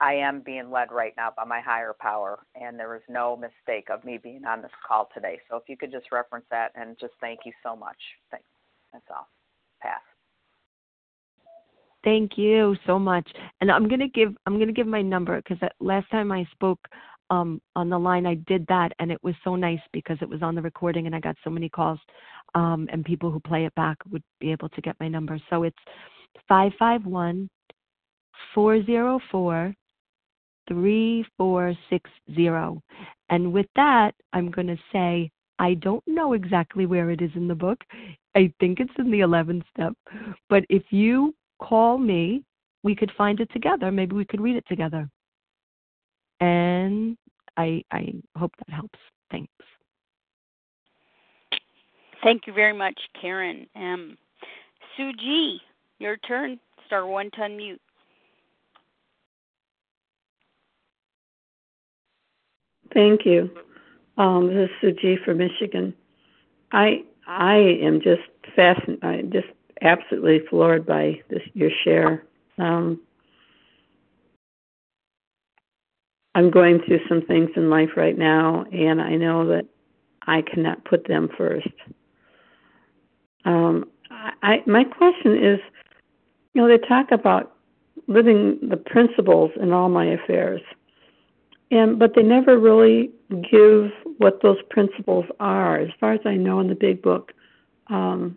i 0.01 0.15
am 0.15 0.40
being 0.40 0.70
led 0.70 0.93
right 0.93 1.12
now 1.16 1.32
by 1.36 1.44
my 1.44 1.60
higher 1.60 1.94
power 1.98 2.39
and 2.55 2.78
there 2.78 2.94
is 2.94 3.02
no 3.09 3.36
mistake 3.36 3.89
of 3.90 4.05
me 4.05 4.19
being 4.23 4.44
on 4.44 4.62
this 4.62 4.70
call 4.86 5.09
today. 5.12 5.39
So 5.51 5.56
if 5.56 5.65
you 5.69 5.77
could 5.77 5.93
just 5.93 6.12
reference 6.12 6.47
that 6.51 6.73
and 6.74 6.97
just 6.98 7.15
thank 7.20 7.40
you 7.44 7.52
so 7.62 7.74
much. 7.74 7.98
Thanks. 8.31 8.47
That's 8.93 9.05
all 9.10 9.28
pass. 9.80 10.00
Thank 12.05 12.38
you 12.38 12.76
so 12.86 12.98
much. 12.98 13.28
And 13.60 13.70
I'm 13.70 13.88
gonna 13.88 14.09
give 14.09 14.34
I'm 14.46 14.59
gonna 14.59 14.72
give 14.72 14.86
my 14.86 15.02
number 15.02 15.40
because 15.42 15.59
last 15.80 16.10
time 16.10 16.30
I 16.32 16.46
spoke 16.52 16.80
um, 17.30 17.60
on 17.76 17.90
the 17.90 17.98
line, 17.98 18.24
I 18.26 18.34
did 18.46 18.66
that, 18.68 18.92
and 18.98 19.12
it 19.12 19.22
was 19.22 19.34
so 19.44 19.55
nice 19.55 19.80
because 19.92 20.16
it 20.22 20.28
was 20.28 20.42
on 20.42 20.55
the 20.55 20.62
recording, 20.62 21.06
and 21.06 21.14
I 21.14 21.20
got 21.20 21.36
so 21.44 21.50
many 21.50 21.68
calls, 21.68 21.98
um, 22.55 22.88
and 22.90 23.05
people 23.05 23.30
who 23.30 23.40
play 23.40 23.66
it 23.66 23.74
back 23.74 23.98
would 24.10 24.22
be 24.40 24.50
able 24.50 24.70
to 24.70 24.80
get 24.80 24.96
my 24.98 25.09
number. 25.09 25.38
So 25.50 25.64
it's 25.64 25.76
five 26.48 26.72
five 26.78 27.05
one 27.05 27.50
four 28.55 28.82
zero 28.84 29.20
four 29.30 29.74
three 30.68 31.26
four 31.36 31.74
six 31.90 32.09
zero. 32.34 32.80
And 33.30 33.52
with 33.52 33.66
that, 33.76 34.12
I'm 34.32 34.50
to 34.52 34.78
say 34.92 35.30
I 35.59 35.74
don't 35.74 36.06
know 36.06 36.34
exactly 36.34 36.86
where 36.86 37.10
it 37.10 37.20
is 37.20 37.30
in 37.34 37.48
the 37.48 37.55
book. 37.55 37.78
I 38.39 38.52
think 38.60 38.78
it's 38.78 38.93
in 38.98 39.10
the 39.10 39.20
11th 39.20 39.65
step. 39.74 39.94
But 40.48 40.65
if 40.69 40.85
you 40.90 41.35
call 41.60 41.98
me, 41.98 42.44
we 42.85 42.94
could 42.94 43.10
find 43.19 43.40
it 43.40 43.51
together. 43.52 43.90
Maybe 43.90 44.15
we 44.15 44.24
could 44.24 44.40
read 44.40 44.55
it 44.55 44.65
together. 44.69 45.10
And 46.39 47.19
I 47.56 47.82
I 47.90 48.15
hope 48.36 48.52
that 48.59 48.73
helps. 48.73 48.98
Thanks. 49.32 49.51
Thank 52.23 52.47
you 52.47 52.52
very 52.52 52.73
much, 52.73 52.98
Karen 53.20 53.66
M. 53.74 54.16
Sue 54.97 55.12
G, 55.15 55.59
your 55.98 56.16
turn. 56.19 56.60
Star 56.86 57.06
one 57.06 57.31
to 57.32 57.39
unmute. 57.39 57.81
Thank 62.94 63.27
you. 63.27 63.51
Um, 64.16 64.47
this 64.47 64.70
is 64.70 64.77
Sue 64.81 64.93
G 64.93 65.16
from 65.24 65.39
Michigan. 65.39 65.93
I 66.73 67.02
I 67.28 67.56
am 67.82 68.00
just 68.00 68.22
fascinated, 68.56 69.05
I'm 69.05 69.30
just 69.30 69.48
absolutely 69.82 70.40
floored 70.48 70.86
by 70.86 71.20
this 71.28 71.42
your 71.52 71.70
share. 71.84 72.24
Um, 72.59 73.00
I'm 76.34 76.50
going 76.50 76.80
through 76.86 77.00
some 77.09 77.22
things 77.22 77.50
in 77.55 77.68
life 77.68 77.90
right 77.96 78.16
now, 78.16 78.64
and 78.72 79.00
I 79.00 79.16
know 79.16 79.46
that 79.48 79.66
I 80.26 80.42
cannot 80.42 80.84
put 80.84 81.06
them 81.06 81.28
first. 81.36 81.68
Um, 83.44 83.84
I, 84.42 84.62
my 84.66 84.84
question 84.84 85.36
is, 85.36 85.59
you 86.55 86.62
know, 86.62 86.68
they 86.68 86.78
talk 86.86 87.12
about 87.12 87.56
living 88.06 88.59
the 88.68 88.76
principles 88.76 89.50
in 89.60 89.72
all 89.72 89.88
my 89.88 90.06
affairs 90.06 90.62
and 91.70 91.99
but 91.99 92.15
they 92.15 92.23
never 92.23 92.59
really 92.59 93.11
give 93.51 93.90
what 94.19 94.40
those 94.43 94.59
principles 94.70 95.27
are. 95.40 95.78
As 95.78 95.90
far 96.01 96.12
as 96.12 96.20
I 96.24 96.35
know, 96.35 96.61
in 96.61 96.69
the 96.69 96.74
big 96.74 97.03
book, 97.03 97.32
um, 97.89 98.36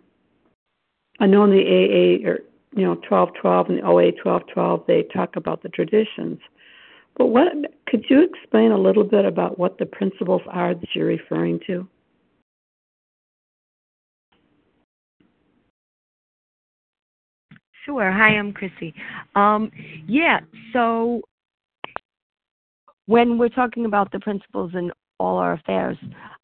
I 1.20 1.26
know 1.26 1.44
in 1.44 1.50
the 1.50 1.62
AA 1.62 2.28
or 2.28 2.40
you 2.74 2.84
know 2.84 2.96
twelve 3.08 3.30
twelve 3.40 3.68
and 3.68 3.78
the 3.78 3.86
OA 3.86 4.12
twelve 4.12 4.42
twelve 4.52 4.84
they 4.86 5.04
talk 5.14 5.36
about 5.36 5.62
the 5.62 5.68
traditions. 5.70 6.38
But 7.16 7.26
what 7.26 7.48
could 7.86 8.04
you 8.08 8.22
explain 8.22 8.72
a 8.72 8.78
little 8.78 9.04
bit 9.04 9.24
about 9.24 9.58
what 9.58 9.78
the 9.78 9.86
principles 9.86 10.42
are 10.48 10.74
that 10.74 10.88
you're 10.94 11.06
referring 11.06 11.60
to? 11.66 11.86
Sure. 17.84 18.12
Hi, 18.12 18.28
I'm 18.28 18.52
Krissy. 18.52 18.94
Um, 19.34 19.70
yeah, 20.06 20.40
so 20.72 21.20
when 23.06 23.38
we're 23.38 23.48
talking 23.48 23.84
about 23.84 24.10
the 24.12 24.20
principles 24.20 24.72
in 24.74 24.90
all 25.18 25.36
our 25.38 25.54
affairs, 25.54 25.96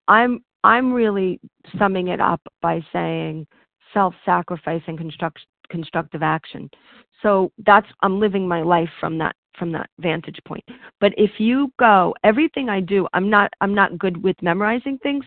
I'm 0.09 0.43
I'm 0.64 0.93
really 0.93 1.40
summing 1.78 2.09
it 2.09 2.20
up 2.20 2.40
by 2.60 2.80
saying 2.93 3.47
self-sacrifice 3.94 4.82
and 4.86 4.98
construct, 4.98 5.39
constructive 5.70 6.22
action. 6.22 6.68
So 7.22 7.52
that's 7.64 7.86
I'm 8.02 8.20
living 8.20 8.47
my 8.47 8.62
life 8.62 8.90
from 9.01 9.18
that 9.18 9.35
from 9.59 9.72
that 9.72 9.90
vantage 9.98 10.39
point. 10.47 10.64
But 11.01 11.12
if 11.16 11.32
you 11.39 11.72
go 11.78 12.14
everything 12.22 12.68
I 12.68 12.80
do, 12.80 13.06
I'm 13.12 13.28
not 13.28 13.52
I'm 13.60 13.74
not 13.74 13.98
good 13.98 14.22
with 14.22 14.40
memorizing 14.43 14.98
things. 15.02 15.24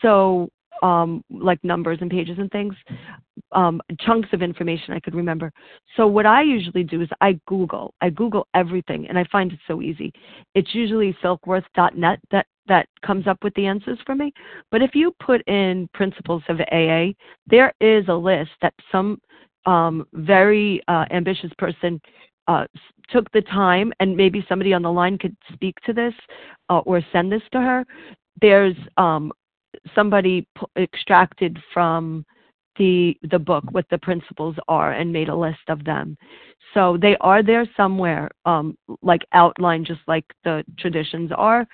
So 0.00 0.48
um, 0.82 1.22
like 1.30 1.62
numbers 1.64 1.98
and 2.00 2.10
pages 2.10 2.38
and 2.38 2.50
things, 2.50 2.74
um, 3.52 3.80
chunks 4.00 4.28
of 4.32 4.42
information 4.42 4.94
I 4.94 5.00
could 5.00 5.14
remember. 5.14 5.52
So 5.96 6.06
what 6.06 6.26
I 6.26 6.42
usually 6.42 6.84
do 6.84 7.00
is 7.00 7.08
I 7.20 7.38
Google. 7.46 7.94
I 8.00 8.10
Google 8.10 8.46
everything, 8.54 9.06
and 9.08 9.18
I 9.18 9.24
find 9.30 9.52
it 9.52 9.58
so 9.66 9.80
easy. 9.82 10.12
It's 10.54 10.74
usually 10.74 11.16
silkworth.net 11.22 12.20
that 12.30 12.46
that 12.66 12.88
comes 13.04 13.26
up 13.26 13.44
with 13.44 13.54
the 13.54 13.66
answers 13.66 13.98
for 14.06 14.14
me. 14.14 14.32
But 14.70 14.80
if 14.80 14.94
you 14.94 15.14
put 15.24 15.46
in 15.46 15.88
principles 15.92 16.42
of 16.48 16.60
AA, 16.72 17.08
there 17.46 17.74
is 17.80 18.06
a 18.08 18.14
list 18.14 18.52
that 18.62 18.72
some 18.90 19.20
um, 19.66 20.06
very 20.14 20.80
uh, 20.88 21.04
ambitious 21.10 21.50
person 21.58 22.00
uh, 22.48 22.64
took 23.10 23.30
the 23.32 23.42
time, 23.42 23.92
and 24.00 24.16
maybe 24.16 24.44
somebody 24.48 24.72
on 24.72 24.82
the 24.82 24.92
line 24.92 25.18
could 25.18 25.36
speak 25.52 25.78
to 25.84 25.92
this 25.92 26.14
uh, 26.68 26.78
or 26.80 27.02
send 27.12 27.30
this 27.30 27.42
to 27.52 27.60
her. 27.60 27.84
There's 28.40 28.76
um, 28.96 29.32
somebody 29.94 30.46
p- 30.58 30.82
extracted 30.82 31.58
from 31.72 32.24
the 32.76 33.16
the 33.30 33.38
book 33.38 33.64
what 33.70 33.86
the 33.90 33.98
principles 33.98 34.56
are 34.66 34.92
and 34.92 35.12
made 35.12 35.28
a 35.28 35.34
list 35.34 35.68
of 35.68 35.84
them. 35.84 36.16
So 36.72 36.96
they 37.00 37.16
are 37.20 37.42
there 37.42 37.66
somewhere 37.76 38.30
um 38.44 38.76
like 39.02 39.22
outlined 39.32 39.86
just 39.86 40.00
like 40.06 40.24
the 40.44 40.64
traditions 40.78 41.30
are. 41.36 41.66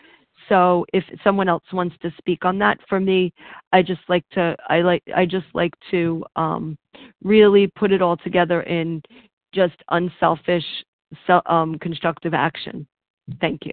So 0.49 0.85
if 0.93 1.05
someone 1.23 1.49
else 1.49 1.65
wants 1.73 1.97
to 2.03 2.13
speak 2.19 2.45
on 2.45 2.59
that 2.59 2.79
for 2.89 2.99
me 2.99 3.33
i 3.73 3.83
just 3.83 4.01
like 4.09 4.25
to 4.31 4.57
i 4.69 4.81
like 4.81 5.03
i 5.15 5.27
just 5.27 5.47
like 5.55 5.75
to 5.91 6.25
um 6.35 6.79
really 7.23 7.67
put 7.67 7.93
it 7.93 8.01
all 8.03 8.17
together 8.17 8.63
in 8.63 9.03
just 9.53 9.77
unselfish 9.91 10.65
um 11.47 11.79
constructive 11.79 12.35
action. 12.35 12.87
Thank 13.41 13.63
you. 13.65 13.73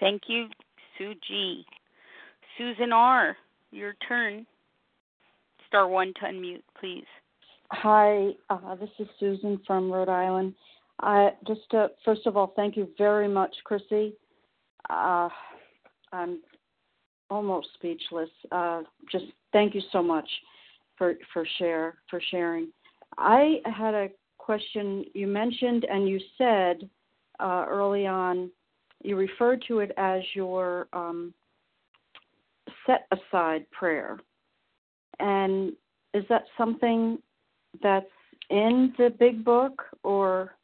Thank 0.00 0.22
you, 0.26 0.48
Sue 0.98 1.14
G. 1.26 1.64
Susan 2.58 2.92
R., 2.92 3.36
your 3.70 3.94
turn. 4.06 4.46
star 5.66 5.88
one 5.88 6.12
to 6.20 6.26
unmute, 6.26 6.62
please. 6.78 7.06
Hi, 7.70 8.30
uh, 8.50 8.74
this 8.74 8.90
is 8.98 9.06
Susan 9.18 9.58
from 9.66 9.90
Rhode 9.90 10.10
Island. 10.10 10.54
I 11.00 11.30
just 11.46 11.72
uh, 11.72 11.88
first 12.04 12.26
of 12.26 12.36
all, 12.36 12.52
thank 12.54 12.76
you 12.76 12.88
very 12.98 13.26
much, 13.26 13.54
Krissy. 13.68 14.12
Uh, 14.90 15.28
I'm 16.12 16.40
almost 17.30 17.68
speechless. 17.74 18.28
Uh, 18.50 18.82
just 19.10 19.24
thank 19.52 19.74
you 19.74 19.80
so 19.90 20.02
much 20.02 20.28
for 20.98 21.14
for 21.32 21.46
share 21.58 21.94
for 22.10 22.20
sharing. 22.30 22.68
I 23.16 23.56
had 23.64 23.94
a 23.94 24.08
question. 24.36 25.04
You 25.14 25.26
mentioned 25.26 25.86
and 25.90 26.06
you 26.06 26.20
said 26.36 26.88
uh, 27.40 27.64
early 27.66 28.06
on, 28.06 28.50
you 29.04 29.16
referred 29.16 29.64
to 29.68 29.80
it 29.80 29.92
as 29.96 30.22
your 30.34 30.88
um, 30.92 31.32
set 32.86 33.06
aside 33.10 33.68
prayer. 33.70 34.18
And 35.18 35.72
is 36.14 36.24
that 36.28 36.44
something 36.56 37.18
that's 37.82 38.06
in 38.50 38.92
the 38.98 39.10
big 39.18 39.44
book 39.44 39.82
or 40.02 40.54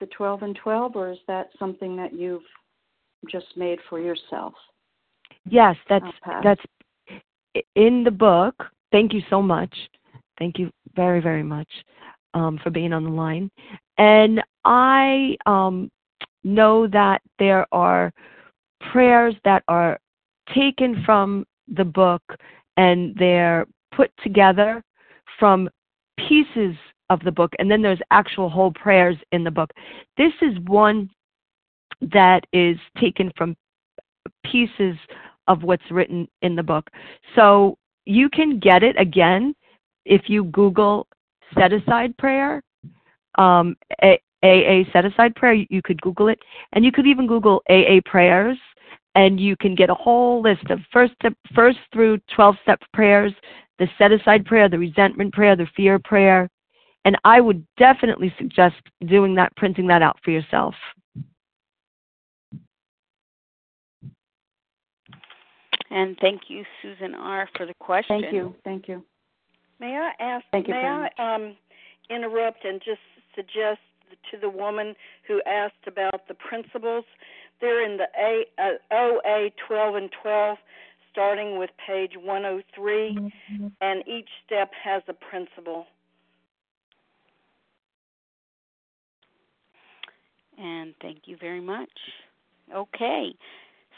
the 0.00 0.06
12 0.06 0.42
and 0.42 0.56
12, 0.62 0.96
or 0.96 1.10
is 1.10 1.18
that 1.28 1.50
something 1.58 1.96
that 1.96 2.12
you've 2.12 2.42
just 3.30 3.46
made 3.56 3.78
for 3.88 4.00
yourself? 4.00 4.54
Yes, 5.48 5.76
that's 5.88 6.04
that's 6.42 6.60
in 7.74 8.04
the 8.04 8.10
book. 8.10 8.54
Thank 8.90 9.12
you 9.12 9.22
so 9.30 9.42
much. 9.42 9.74
Thank 10.38 10.58
you 10.58 10.70
very 10.94 11.20
very 11.20 11.42
much 11.42 11.68
um, 12.34 12.58
for 12.62 12.70
being 12.70 12.92
on 12.92 13.04
the 13.04 13.10
line. 13.10 13.50
And 13.98 14.42
I 14.64 15.36
um, 15.46 15.90
know 16.44 16.86
that 16.88 17.22
there 17.38 17.66
are 17.72 18.12
prayers 18.92 19.34
that 19.44 19.62
are 19.68 19.98
taken 20.54 21.02
from 21.04 21.46
the 21.68 21.84
book 21.84 22.22
and 22.76 23.14
they're 23.16 23.66
put 23.94 24.10
together 24.22 24.82
from 25.38 25.68
pieces 26.18 26.74
of 27.10 27.20
the 27.24 27.32
book, 27.32 27.52
and 27.58 27.70
then 27.70 27.82
there's 27.82 28.00
actual 28.10 28.48
whole 28.48 28.72
prayers 28.72 29.16
in 29.32 29.44
the 29.44 29.50
book. 29.50 29.70
This 30.16 30.32
is 30.40 30.58
one 30.66 31.10
that 32.00 32.44
is 32.52 32.78
taken 32.98 33.30
from 33.36 33.54
pieces 34.44 34.96
of 35.48 35.62
what's 35.62 35.90
written 35.90 36.26
in 36.40 36.56
the 36.56 36.62
book. 36.62 36.88
So 37.36 37.76
you 38.06 38.28
can 38.28 38.58
get 38.58 38.82
it 38.82 38.98
again 38.98 39.54
if 40.04 40.22
you 40.28 40.44
Google 40.44 41.06
set 41.56 41.72
aside 41.72 42.16
prayer, 42.16 42.62
um, 43.36 43.76
AA 44.42 44.90
set 44.92 45.04
aside 45.04 45.34
prayer. 45.34 45.54
You 45.70 45.82
could 45.82 46.00
Google 46.02 46.28
it, 46.28 46.38
and 46.72 46.84
you 46.84 46.92
could 46.92 47.06
even 47.06 47.26
Google 47.26 47.62
AA 47.68 48.00
prayers, 48.04 48.58
and 49.14 49.40
you 49.40 49.56
can 49.56 49.74
get 49.74 49.90
a 49.90 49.94
whole 49.94 50.42
list 50.42 50.70
of 50.70 50.80
first 50.92 51.12
step, 51.14 51.34
first 51.54 51.78
through 51.92 52.18
twelve 52.34 52.56
step 52.62 52.80
prayers, 52.92 53.32
the 53.78 53.88
set 53.98 54.12
aside 54.12 54.44
prayer, 54.44 54.68
the 54.68 54.78
resentment 54.78 55.32
prayer, 55.32 55.56
the 55.56 55.66
fear 55.76 55.98
prayer, 55.98 56.48
and 57.04 57.16
I 57.24 57.40
would 57.40 57.66
definitely 57.76 58.32
suggest 58.38 58.76
doing 59.06 59.34
that, 59.36 59.54
printing 59.56 59.86
that 59.88 60.02
out 60.02 60.18
for 60.24 60.30
yourself. 60.30 60.74
And 65.90 66.16
thank 66.20 66.42
you, 66.48 66.64
Susan 66.80 67.14
R., 67.14 67.48
for 67.56 67.66
the 67.66 67.74
question. 67.74 68.22
Thank 68.22 68.34
you. 68.34 68.54
Thank 68.64 68.88
you. 68.88 69.04
May 69.78 69.94
I 69.96 70.12
ask? 70.22 70.44
Thank 70.52 70.68
you 70.68 70.74
may 70.74 70.80
I 71.18 71.34
um, 71.34 71.54
interrupt 72.08 72.64
and 72.64 72.80
just 72.80 73.00
suggest 73.34 73.80
to 74.30 74.38
the 74.38 74.48
woman 74.48 74.94
who 75.26 75.40
asked 75.46 75.86
about 75.86 76.28
the 76.28 76.34
principles? 76.34 77.04
They're 77.60 77.84
in 77.84 77.96
the 77.96 78.08
A, 78.18 78.44
uh, 78.58 78.94
OA 78.94 79.50
12 79.66 79.94
and 79.94 80.10
12, 80.22 80.58
starting 81.12 81.58
with 81.58 81.70
page 81.86 82.12
103, 82.16 83.16
mm-hmm. 83.18 83.66
and 83.80 84.02
each 84.08 84.28
step 84.46 84.70
has 84.82 85.02
a 85.08 85.12
principle. 85.12 85.86
And 90.58 90.94
thank 91.00 91.20
you 91.26 91.36
very 91.36 91.60
much. 91.60 91.90
Okay. 92.74 93.34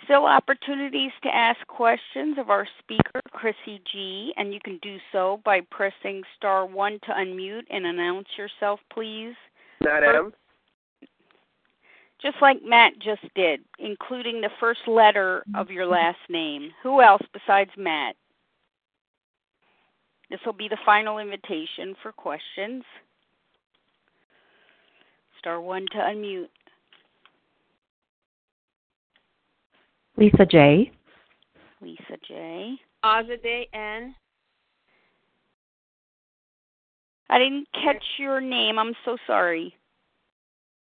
Still 0.05 0.27
opportunities 0.27 1.13
to 1.23 1.35
ask 1.35 1.67
questions 1.67 2.37
of 2.39 2.51
our 2.51 2.67
speaker, 2.79 3.23
Krissy 3.33 3.81
G, 3.91 4.35
and 4.37 4.53
you 4.53 4.61
can 4.63 4.79
do 4.83 4.99
so 5.13 5.41
by 5.45 5.61
pressing 5.71 6.23
star 6.37 6.67
one 6.67 6.99
to 7.05 7.13
unmute 7.13 7.65
and 7.71 7.87
announce 7.87 8.29
yourself, 8.37 8.81
please. 8.93 9.35
Matt 9.81 10.03
M. 10.03 10.33
Just 12.21 12.37
like 12.41 12.59
Matt 12.65 12.93
just 13.01 13.23
did, 13.35 13.61
including 13.79 14.41
the 14.41 14.51
first 14.59 14.81
letter 14.87 15.45
of 15.55 15.71
your 15.71 15.87
last 15.87 16.19
name. 16.31 16.71
Who 16.83 17.03
else 17.03 17.23
besides 17.33 17.71
Matt? 17.77 18.17
This 20.31 20.41
will 20.47 20.55
be 20.55 20.69
the 20.69 20.79
final 20.87 21.19
invitation 21.19 21.95
for 22.03 22.13
questions. 22.13 22.83
Star 25.39 25.61
one 25.61 25.85
to 25.93 25.99
unmute. 25.99 26.49
Lisa 30.17 30.47
J. 30.47 30.91
Lisa 31.83 32.17
J. 32.27 32.77
Azadeh 33.05 33.67
N. 33.75 34.15
I 37.35 37.39
didn't 37.39 37.67
catch 37.73 38.05
your 38.17 38.41
name. 38.41 38.79
I'm 38.79 38.93
so 39.05 39.17
sorry. 39.27 39.75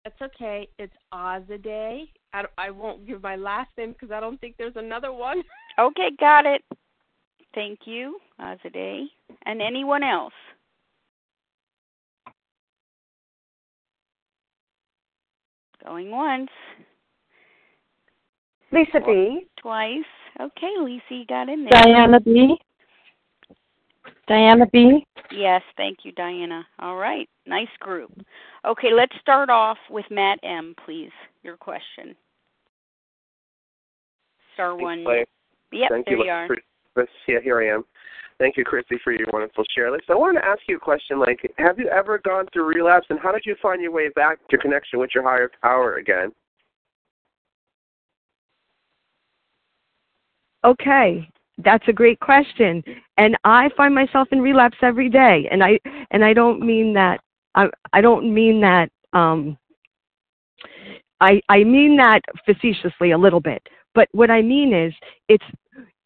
That's 0.04 0.20
okay. 0.24 0.68
It's 0.80 0.94
Azadeh. 1.14 2.08
I, 2.34 2.44
I 2.58 2.72
won't 2.72 3.06
give 3.06 3.22
my 3.22 3.36
last 3.36 3.70
name 3.78 3.92
because 3.92 4.10
I 4.10 4.20
don't 4.20 4.42
think 4.42 4.56
there's 4.58 4.76
another 4.76 5.14
one. 5.14 5.44
Okay, 5.80 6.10
got 6.20 6.46
it. 6.46 6.62
Thank 7.56 7.80
you, 7.86 8.20
Azadeh. 8.42 9.06
And 9.46 9.62
anyone 9.62 10.04
else? 10.04 10.34
Going 15.86 16.12
once. 16.12 16.50
Lisa 18.74 19.00
B. 19.06 19.48
Twice. 19.62 20.04
Okay, 20.42 20.74
Lisa, 20.82 21.04
you 21.10 21.26
got 21.26 21.48
in 21.48 21.64
there. 21.64 21.82
Diana 21.84 22.20
B. 22.20 22.58
Diana 24.28 24.66
B. 24.74 25.06
Yes, 25.34 25.62
thank 25.78 26.00
you, 26.04 26.12
Diana. 26.12 26.66
All 26.80 26.98
right, 26.98 27.28
nice 27.46 27.68
group. 27.80 28.12
Okay, 28.66 28.90
let's 28.94 29.16
start 29.22 29.50
off 29.50 29.78
with 29.90 30.06
Matt 30.10 30.40
M, 30.44 30.76
please. 30.86 31.12
Your 31.44 31.58
question. 31.58 32.16
Star 34.54 34.76
one. 34.76 35.06
Yep, 35.72 35.90
Thank 35.90 36.06
there 36.06 36.18
you, 36.18 36.26
you 36.26 36.30
are. 36.30 36.48
For, 36.48 37.08
yeah, 37.28 37.40
here 37.42 37.62
I 37.62 37.74
am. 37.74 37.86
Thank 38.40 38.58
you, 38.58 38.66
Krissy, 38.66 39.00
for 39.04 39.14
your 39.14 39.28
wonderful 39.32 39.64
share. 39.74 39.92
Listen, 39.92 40.06
I 40.10 40.16
wanted 40.16 40.40
to 40.42 40.46
ask 40.46 40.62
you 40.68 40.78
a 40.78 40.80
question. 40.80 41.20
Like, 41.20 41.40
have 41.58 41.80
you 41.80 41.88
ever 41.88 42.18
gone 42.18 42.48
through 42.52 42.66
relapse, 42.66 43.06
and 43.10 43.20
how 43.20 43.32
did 43.32 43.44
you 43.46 43.56
find 43.62 43.82
your 43.82 43.92
way 43.92 44.10
back 44.10 44.40
to 44.50 44.58
connection 44.58 45.00
with 45.00 45.12
your 45.14 45.24
higher 45.24 45.50
power 45.62 45.96
again? 45.96 46.32
Okay, 50.64 51.30
that's 51.64 51.88
a 51.88 51.94
great 51.94 52.20
question, 52.20 52.84
and 53.18 53.38
I 53.44 53.70
find 53.76 53.94
myself 53.94 54.28
in 54.32 54.42
relapse 54.42 54.78
every 54.82 55.10
day, 55.10 55.48
and 55.52 55.64
I 55.64 55.80
and 56.12 56.24
I 56.24 56.34
don't 56.34 56.62
mean 56.62 56.94
that 56.94 57.20
I 57.56 57.70
I 57.94 58.02
don't 58.02 58.34
mean 58.34 58.62
that 58.62 58.90
um 59.14 59.58
I 61.20 61.42
I 61.50 61.64
mean 61.64 61.98
that 61.98 62.22
facetiously 62.46 63.12
a 63.12 63.18
little 63.18 63.42
bit, 63.42 63.62
but 63.94 64.08
what 64.12 64.32
I 64.32 64.42
mean 64.42 64.74
is 64.74 64.94
it's 65.28 65.46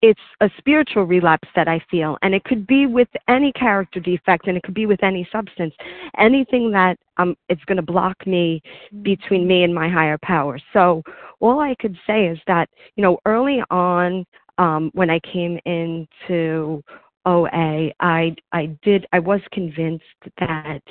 it's 0.02 0.22
a 0.41 0.49
spiritual 0.60 1.06
relapse 1.06 1.48
that 1.56 1.68
I 1.68 1.80
feel, 1.90 2.18
and 2.22 2.36
it 2.36 2.44
could 2.44 2.68
be 2.68 2.86
with 2.86 3.07
any 3.27 3.52
character 3.53 3.99
defect, 3.99 4.48
and 4.48 4.56
it 4.56 4.64
could 4.64 4.76
be 4.76 4.86
with 4.86 5.02
any 5.03 5.27
substance, 5.32 5.73
anything 6.18 6.72
that 6.72 6.98
um 7.18 7.36
it's 7.49 7.64
going 7.65 7.77
to 7.77 7.91
block 7.94 8.27
me 8.27 8.61
between 9.02 9.48
me 9.48 9.64
and 9.64 9.73
my 9.73 9.90
higher 9.90 10.18
power. 10.22 10.60
So 10.73 11.02
all 11.40 11.60
I 11.60 11.76
could 11.80 11.98
say 12.06 12.27
is 12.27 12.40
that 12.48 12.69
you 12.95 13.02
know 13.02 13.18
early 13.26 13.64
on 13.69 14.26
um, 14.57 14.91
when 14.94 15.10
I 15.10 15.19
came 15.19 15.60
into 15.65 16.84
OA, 17.26 17.91
I 17.99 18.36
I 18.52 18.77
did 18.84 19.06
I 19.11 19.19
was 19.19 19.41
convinced 19.52 20.03
that 20.40 20.82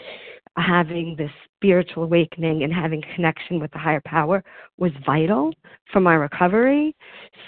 having 0.56 1.16
this 1.16 1.30
spiritual 1.56 2.04
awakening 2.04 2.62
and 2.62 2.72
having 2.72 3.02
connection 3.14 3.58
with 3.58 3.70
the 3.72 3.78
higher 3.78 4.02
power 4.04 4.42
was 4.78 4.92
vital 5.04 5.52
for 5.92 6.00
my 6.00 6.14
recovery. 6.14 6.94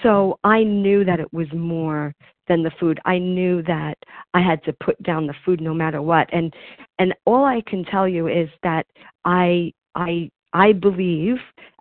So 0.02 0.38
I 0.42 0.64
knew 0.64 1.04
that 1.04 1.20
it 1.20 1.32
was 1.32 1.46
more 1.52 2.14
than 2.48 2.62
the 2.62 2.70
food. 2.80 2.98
I 3.04 3.18
knew 3.18 3.62
that 3.62 3.96
I 4.34 4.40
had 4.40 4.62
to 4.64 4.72
put 4.84 5.00
down 5.02 5.26
the 5.26 5.34
food 5.44 5.60
no 5.60 5.74
matter 5.74 6.02
what. 6.02 6.28
And 6.32 6.52
and 6.98 7.14
all 7.26 7.44
I 7.44 7.62
can 7.66 7.84
tell 7.84 8.08
you 8.08 8.28
is 8.28 8.48
that 8.62 8.86
I 9.24 9.72
I 9.94 10.30
I 10.52 10.72
believe, 10.72 11.36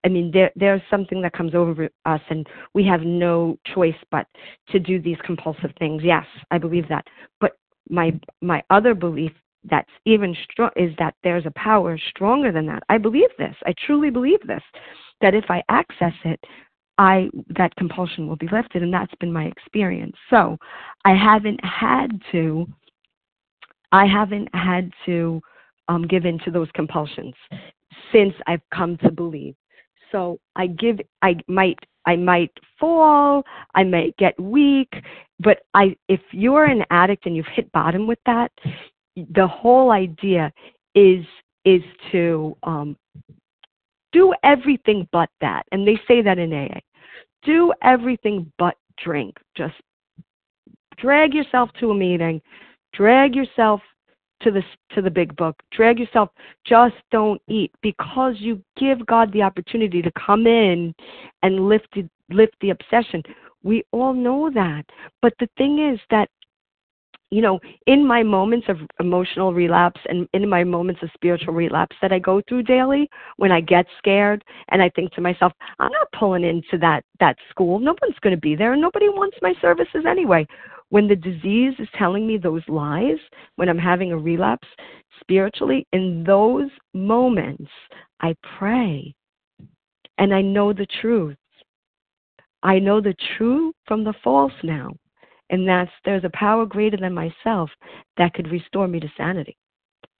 I 0.05 0.07
mean, 0.07 0.29
there, 0.31 0.51
there's 0.55 0.81
something 0.89 1.21
that 1.23 1.33
comes 1.33 1.55
over 1.55 1.89
us, 2.05 2.21
and 2.29 2.47
we 2.73 2.85
have 2.85 3.01
no 3.01 3.57
choice 3.73 3.95
but 4.11 4.27
to 4.69 4.79
do 4.79 5.01
these 5.01 5.17
compulsive 5.25 5.71
things. 5.79 6.03
Yes, 6.05 6.25
I 6.51 6.59
believe 6.59 6.87
that. 6.89 7.05
But 7.41 7.57
my 7.89 8.17
my 8.41 8.63
other 8.69 8.93
belief 8.93 9.31
that's 9.63 9.89
even 10.05 10.35
strong 10.43 10.69
is 10.75 10.91
that 10.99 11.15
there's 11.23 11.47
a 11.47 11.51
power 11.51 11.97
stronger 12.09 12.51
than 12.51 12.67
that. 12.67 12.83
I 12.87 12.99
believe 12.99 13.29
this. 13.37 13.55
I 13.65 13.73
truly 13.85 14.11
believe 14.11 14.45
this. 14.45 14.61
That 15.21 15.33
if 15.33 15.45
I 15.49 15.63
access 15.69 16.13
it, 16.23 16.39
I 16.99 17.29
that 17.49 17.75
compulsion 17.75 18.27
will 18.27 18.35
be 18.35 18.47
lifted, 18.51 18.83
and 18.83 18.93
that's 18.93 19.15
been 19.19 19.33
my 19.33 19.45
experience. 19.45 20.15
So 20.29 20.57
I 21.03 21.15
haven't 21.15 21.59
had 21.65 22.21
to 22.31 22.67
I 23.91 24.05
haven't 24.05 24.53
had 24.53 24.91
to 25.07 25.41
um, 25.87 26.05
give 26.07 26.25
in 26.25 26.37
to 26.45 26.51
those 26.51 26.69
compulsions 26.75 27.33
since 28.11 28.33
I've 28.45 28.61
come 28.73 28.97
to 28.97 29.11
believe. 29.11 29.55
So 30.15 30.39
I 30.55 30.67
give, 30.67 31.01
I 31.21 31.35
might, 31.49 31.77
I 32.05 32.15
might 32.15 32.51
fall, 32.79 33.43
I 33.73 33.83
might 33.83 34.15
get 34.15 34.39
weak, 34.39 34.93
but 35.41 35.63
I, 35.73 35.97
if 36.07 36.21
you're 36.31 36.63
an 36.63 36.85
addict 36.89 37.25
and 37.25 37.35
you've 37.35 37.45
hit 37.53 37.69
bottom 37.73 38.07
with 38.07 38.19
that, 38.25 38.49
the 39.17 39.45
whole 39.45 39.91
idea 39.91 40.53
is 40.93 41.25
is 41.65 41.81
to 42.13 42.55
um, 42.63 42.95
do 44.13 44.33
everything 44.43 45.05
but 45.11 45.29
that, 45.41 45.63
and 45.73 45.85
they 45.85 45.99
say 46.07 46.21
that 46.21 46.37
in 46.37 46.53
AA. 46.53 46.79
Do 47.43 47.73
everything 47.83 48.49
but 48.57 48.75
drink. 49.03 49.35
Just 49.57 49.73
drag 50.97 51.33
yourself 51.33 51.71
to 51.81 51.91
a 51.91 51.95
meeting, 51.95 52.41
drag 52.93 53.35
yourself 53.35 53.81
to 54.41 54.51
the 54.51 54.61
to 54.93 55.01
the 55.01 55.09
big 55.09 55.35
book. 55.35 55.55
Drag 55.71 55.99
yourself. 55.99 56.29
Just 56.65 56.95
don't 57.11 57.41
eat 57.47 57.71
because 57.81 58.35
you 58.39 58.61
give 58.77 59.05
God 59.05 59.31
the 59.31 59.41
opportunity 59.41 60.01
to 60.01 60.11
come 60.13 60.47
in 60.47 60.93
and 61.43 61.67
lift 61.67 61.97
lift 62.29 62.55
the 62.61 62.71
obsession. 62.71 63.23
We 63.63 63.83
all 63.91 64.13
know 64.13 64.51
that. 64.53 64.85
But 65.21 65.33
the 65.39 65.49
thing 65.57 65.91
is 65.91 65.99
that 66.11 66.29
you 67.31 67.41
know, 67.41 67.59
in 67.87 68.05
my 68.05 68.23
moments 68.23 68.67
of 68.69 68.77
emotional 68.99 69.53
relapse 69.53 69.99
and 70.07 70.27
in 70.33 70.47
my 70.47 70.63
moments 70.63 71.01
of 71.01 71.09
spiritual 71.13 71.53
relapse 71.53 71.95
that 72.01 72.13
I 72.13 72.19
go 72.19 72.41
through 72.47 72.63
daily, 72.63 73.09
when 73.37 73.51
I 73.51 73.61
get 73.61 73.87
scared 73.97 74.43
and 74.69 74.81
I 74.81 74.89
think 74.89 75.11
to 75.13 75.21
myself, 75.21 75.51
I'm 75.79 75.91
not 75.91 76.07
pulling 76.17 76.43
into 76.43 76.77
that 76.79 77.03
that 77.19 77.35
school. 77.49 77.79
No 77.79 77.95
one's 78.01 78.19
going 78.21 78.35
to 78.35 78.39
be 78.39 78.55
there. 78.55 78.73
And 78.73 78.81
nobody 78.81 79.09
wants 79.09 79.37
my 79.41 79.53
services 79.59 80.05
anyway. 80.07 80.45
When 80.89 81.07
the 81.07 81.15
disease 81.15 81.73
is 81.79 81.87
telling 81.97 82.27
me 82.27 82.37
those 82.37 82.61
lies, 82.67 83.17
when 83.55 83.69
I'm 83.69 83.77
having 83.77 84.11
a 84.11 84.17
relapse 84.17 84.67
spiritually, 85.19 85.85
in 85.93 86.23
those 86.23 86.69
moments, 86.93 87.71
I 88.21 88.35
pray 88.57 89.13
and 90.17 90.33
I 90.33 90.41
know 90.41 90.73
the 90.73 90.87
truth. 91.01 91.37
I 92.63 92.79
know 92.79 93.01
the 93.01 93.15
true 93.37 93.73
from 93.85 94.03
the 94.03 94.13
false 94.23 94.53
now 94.63 94.91
and 95.49 95.67
that's 95.67 95.91
there's 96.03 96.23
a 96.23 96.29
power 96.29 96.65
greater 96.65 96.97
than 96.97 97.13
myself 97.13 97.69
that 98.17 98.33
could 98.33 98.49
restore 98.49 98.87
me 98.87 98.99
to 98.99 99.11
sanity. 99.17 99.55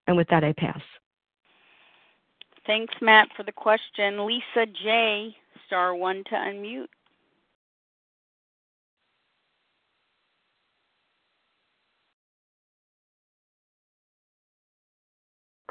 And 0.08 0.16
with 0.16 0.28
that, 0.30 0.44
I 0.44 0.54
pass. 0.54 0.82
Thanks, 2.68 2.94
Matt, 3.02 3.28
for 3.36 3.44
the 3.44 3.52
question. 3.52 4.26
Lisa 4.26 4.66
J, 4.84 5.36
star 5.68 5.96
one 5.96 6.24
to 6.30 6.36
unmute. 6.36 6.88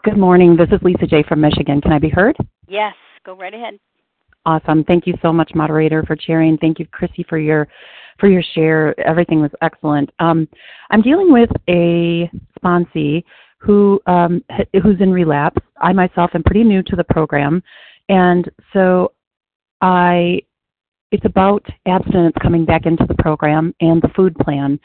Good 0.04 0.18
morning. 0.18 0.54
This 0.54 0.68
is 0.70 0.82
Lisa 0.82 1.06
J 1.06 1.22
from 1.26 1.40
Michigan. 1.40 1.80
Can 1.80 1.90
I 1.90 1.98
be 1.98 2.10
heard? 2.10 2.36
Yes, 2.68 2.92
go 3.24 3.34
right 3.34 3.54
ahead. 3.54 3.78
Awesome. 4.44 4.84
Thank 4.84 5.06
you 5.06 5.14
so 5.22 5.32
much, 5.32 5.52
moderator, 5.54 6.02
for 6.02 6.14
sharing. 6.20 6.58
Thank 6.58 6.78
you, 6.78 6.86
Krissy, 6.88 7.26
for 7.26 7.38
your 7.38 7.66
for 8.20 8.28
your 8.28 8.42
share. 8.54 8.94
Everything 9.00 9.40
was 9.40 9.50
excellent. 9.62 10.10
Um, 10.18 10.46
I'm 10.90 11.00
dealing 11.00 11.32
with 11.32 11.48
a 11.70 12.30
sponsee 12.60 13.24
who 13.56 13.98
um, 14.06 14.44
who's 14.82 15.00
in 15.00 15.10
relapse. 15.10 15.62
I 15.80 15.94
myself 15.94 16.32
am 16.34 16.42
pretty 16.42 16.64
new 16.64 16.82
to 16.82 16.96
the 16.96 17.04
program, 17.04 17.62
and 18.10 18.50
so 18.74 19.12
I 19.80 20.42
it's 21.12 21.24
about 21.24 21.64
abstinence 21.86 22.34
coming 22.42 22.66
back 22.66 22.84
into 22.84 23.06
the 23.08 23.16
program 23.22 23.74
and 23.80 24.02
the 24.02 24.10
food 24.14 24.36
plan. 24.36 24.78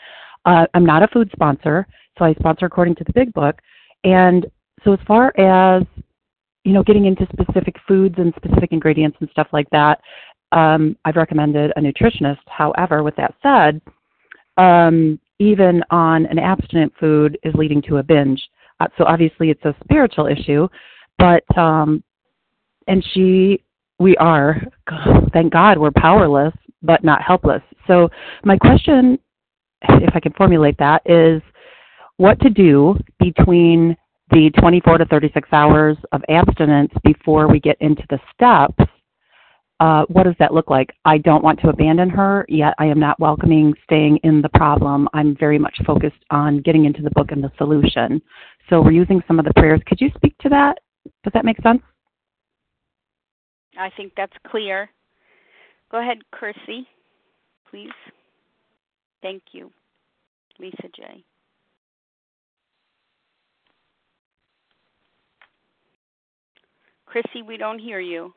Uh, 0.45 0.65
I'm 0.73 0.85
not 0.85 1.03
a 1.03 1.09
food 1.09 1.29
sponsor, 1.33 1.85
so 2.17 2.23
I 2.23 2.35
sponsor 2.35 2.67
according 2.67 2.95
to 2.95 3.03
the 3.03 3.11
Big 3.11 3.33
Book. 3.33 3.59
And 4.05 4.45
so 4.83 4.93
as 4.93 4.99
far 5.07 5.37
as 5.39 5.83
you 6.63 6.73
know, 6.73 6.83
getting 6.83 7.05
into 7.05 7.27
specific 7.33 7.75
foods 7.87 8.15
and 8.17 8.33
specific 8.35 8.71
ingredients 8.71 9.17
and 9.21 9.29
stuff 9.31 9.47
like 9.53 9.69
that, 9.71 9.99
um, 10.51 10.95
I've 11.05 11.15
recommended 11.15 11.71
a 11.75 11.81
nutritionist. 11.81 12.39
However, 12.47 13.01
with 13.01 13.15
that 13.15 13.33
said, 13.41 13.81
um, 14.57 15.19
even 15.39 15.83
on 15.89 16.25
an 16.25 16.37
abstinent 16.37 16.93
food 16.99 17.37
is 17.43 17.53
leading 17.55 17.81
to 17.83 17.97
a 17.97 18.03
binge. 18.03 18.41
Uh, 18.79 18.87
so 18.97 19.05
obviously 19.05 19.49
it's 19.49 19.63
a 19.65 19.75
spiritual 19.83 20.27
issue, 20.27 20.67
but 21.17 21.43
um, 21.57 22.03
and 22.87 23.05
she, 23.13 23.63
we 23.99 24.15
are, 24.17 24.61
thank 25.33 25.53
God, 25.53 25.77
we're 25.77 25.91
powerless 25.91 26.53
but 26.81 27.03
not 27.03 27.21
helpless. 27.21 27.61
So 27.87 28.09
my 28.43 28.57
question, 28.57 29.19
if 29.81 30.15
I 30.15 30.19
can 30.19 30.33
formulate 30.33 30.77
that, 30.77 31.01
is 31.05 31.41
what 32.17 32.39
to 32.41 32.49
do 32.49 32.97
between 33.19 33.95
the 34.31 34.51
24 34.59 34.99
to 34.99 35.05
36 35.05 35.49
hours 35.51 35.97
of 36.11 36.21
abstinence 36.29 36.91
before 37.03 37.47
we 37.47 37.59
get 37.59 37.77
into 37.81 38.03
the 38.09 38.19
steps 38.33 38.89
uh, 39.79 40.03
what 40.09 40.23
does 40.23 40.35
that 40.39 40.53
look 40.53 40.69
like? 40.69 40.93
I 41.05 41.17
don't 41.17 41.43
want 41.43 41.59
to 41.61 41.69
abandon 41.69 42.09
her, 42.09 42.45
yet 42.49 42.73
I 42.79 42.85
am 42.85 42.99
not 42.99 43.19
welcoming 43.19 43.73
staying 43.83 44.17
in 44.23 44.41
the 44.41 44.49
problem. 44.49 45.07
I'm 45.13 45.37
very 45.37 45.57
much 45.57 45.75
focused 45.85 46.23
on 46.31 46.61
getting 46.61 46.83
into 46.85 47.01
the 47.01 47.11
book 47.11 47.31
and 47.31 47.41
the 47.41 47.51
solution. 47.57 48.21
So 48.69 48.81
we're 48.81 48.91
using 48.91 49.21
some 49.25 49.39
of 49.39 49.45
the 49.45 49.53
prayers. 49.55 49.79
Could 49.85 50.01
you 50.01 50.09
speak 50.15 50.37
to 50.39 50.49
that? 50.49 50.79
Does 51.23 51.31
that 51.33 51.45
make 51.45 51.61
sense? 51.61 51.81
I 53.77 53.89
think 53.95 54.11
that's 54.17 54.35
clear. 54.47 54.89
Go 55.91 56.01
ahead, 56.01 56.17
Krissy, 56.33 56.85
please. 57.69 57.89
Thank 59.21 59.43
you. 59.53 59.71
Lisa 60.59 60.89
J. 60.93 61.23
Krissy, 67.09 67.45
we 67.45 67.57
don't 67.57 67.79
hear 67.79 67.99
you. 67.99 68.33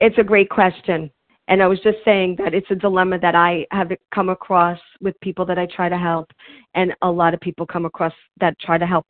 It's 0.00 0.18
a 0.18 0.24
great 0.24 0.50
question. 0.50 1.10
And 1.52 1.62
I 1.62 1.66
was 1.66 1.80
just 1.80 1.98
saying 2.02 2.36
that 2.38 2.54
it's 2.54 2.70
a 2.70 2.74
dilemma 2.74 3.18
that 3.18 3.34
I 3.34 3.66
have 3.72 3.92
come 4.14 4.30
across 4.30 4.78
with 5.02 5.20
people 5.20 5.44
that 5.44 5.58
I 5.58 5.66
try 5.66 5.90
to 5.90 5.98
help, 5.98 6.30
and 6.74 6.94
a 7.02 7.10
lot 7.10 7.34
of 7.34 7.40
people 7.40 7.66
come 7.66 7.84
across 7.84 8.14
that 8.40 8.58
try 8.58 8.78
to 8.78 8.86
help. 8.86 9.04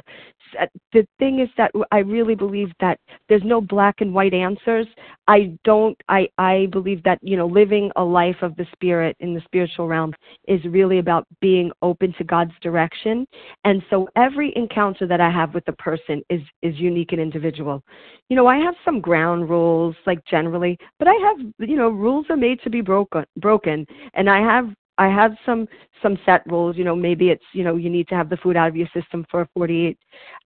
Uh, 0.61 0.67
the 0.93 1.07
thing 1.21 1.39
is 1.39 1.49
that 1.57 1.71
I 1.93 1.99
really 1.99 2.35
believe 2.35 2.73
that 2.81 2.99
there's 3.29 3.45
no 3.45 3.61
black 3.61 4.01
and 4.01 4.13
white 4.13 4.35
answers. 4.35 4.89
I 5.29 5.57
don't. 5.65 5.97
I 6.09 6.29
I 6.37 6.67
believe 6.73 7.03
that 7.05 7.19
you 7.23 7.37
know 7.37 7.47
living 7.47 7.93
a 7.95 8.03
life 8.03 8.43
of 8.43 8.57
the 8.57 8.67
spirit 8.73 9.17
in 9.21 9.35
the 9.35 9.41
spiritual 9.43 9.87
realm 9.87 10.13
is 10.49 10.61
really 10.65 10.99
about 10.99 11.27
being 11.41 11.71
open 11.81 12.13
to 12.19 12.25
God's 12.25 12.53
direction. 12.61 13.27
And 13.65 13.83
so 13.89 14.09
every 14.17 14.53
encounter 14.57 15.07
that 15.07 15.21
I 15.21 15.31
have 15.31 15.55
with 15.55 15.67
a 15.69 15.73
person 15.73 16.23
is 16.29 16.43
is 16.63 16.75
unique 16.79 17.13
and 17.13 17.21
individual. 17.21 17.83
You 18.29 18.37
know, 18.37 18.49
I 18.49 18.57
have 18.57 18.75
some 18.85 19.01
ground 19.01 19.49
rules 19.49 19.95
like 20.07 20.25
generally, 20.27 20.77
but 20.99 21.07
I 21.09 21.15
have 21.15 21.69
you 21.69 21.77
know 21.77 21.89
rules 21.89 22.27
made 22.37 22.61
to 22.63 22.71
be 22.71 22.81
broken 22.81 23.25
broken, 23.37 23.87
and 24.15 24.29
I 24.29 24.41
have 24.41 24.71
I 24.99 25.09
have 25.09 25.33
some 25.47 25.67
some 26.03 26.19
set 26.27 26.43
rules. 26.47 26.77
You 26.77 26.85
know, 26.85 26.97
maybe 26.97 27.31
it's 27.31 27.45
you 27.53 27.65
know 27.65 27.77
you 27.77 27.91
need 27.91 28.09
to 28.09 28.15
have 28.15 28.29
the 28.29 28.37
food 28.37 28.57
out 28.57 28.69
of 28.69 28.77
your 28.77 28.89
system 28.95 29.25
for 29.31 29.49
48 29.55 29.99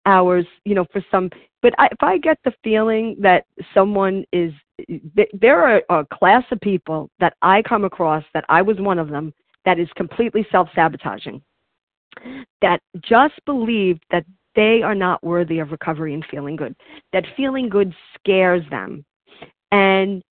hours. 0.06 0.46
You 0.64 0.74
know, 0.74 0.86
for 0.92 1.04
some. 1.10 1.30
But 1.62 1.74
I, 1.78 1.86
if 1.86 2.02
I 2.02 2.18
get 2.18 2.38
the 2.44 2.52
feeling 2.62 3.16
that 3.20 3.44
someone 3.74 4.24
is, 4.32 4.52
there 5.32 5.62
are 5.62 5.82
a 6.00 6.06
class 6.06 6.44
of 6.52 6.60
people 6.60 7.10
that 7.18 7.34
I 7.42 7.62
come 7.62 7.84
across 7.84 8.24
that 8.34 8.44
I 8.48 8.62
was 8.62 8.78
one 8.78 8.98
of 8.98 9.08
them 9.08 9.32
that 9.64 9.78
is 9.80 9.88
completely 9.96 10.46
self 10.52 10.68
sabotaging. 10.74 11.42
That 12.62 12.80
just 13.02 13.34
believe 13.44 13.98
that 14.10 14.24
they 14.54 14.80
are 14.82 14.94
not 14.94 15.22
worthy 15.22 15.58
of 15.58 15.70
recovery 15.70 16.14
and 16.14 16.24
feeling 16.30 16.56
good. 16.56 16.74
That 17.12 17.24
feeling 17.36 17.68
good 17.68 17.92
scares 18.18 18.64
them, 18.70 19.04
and 19.72 20.22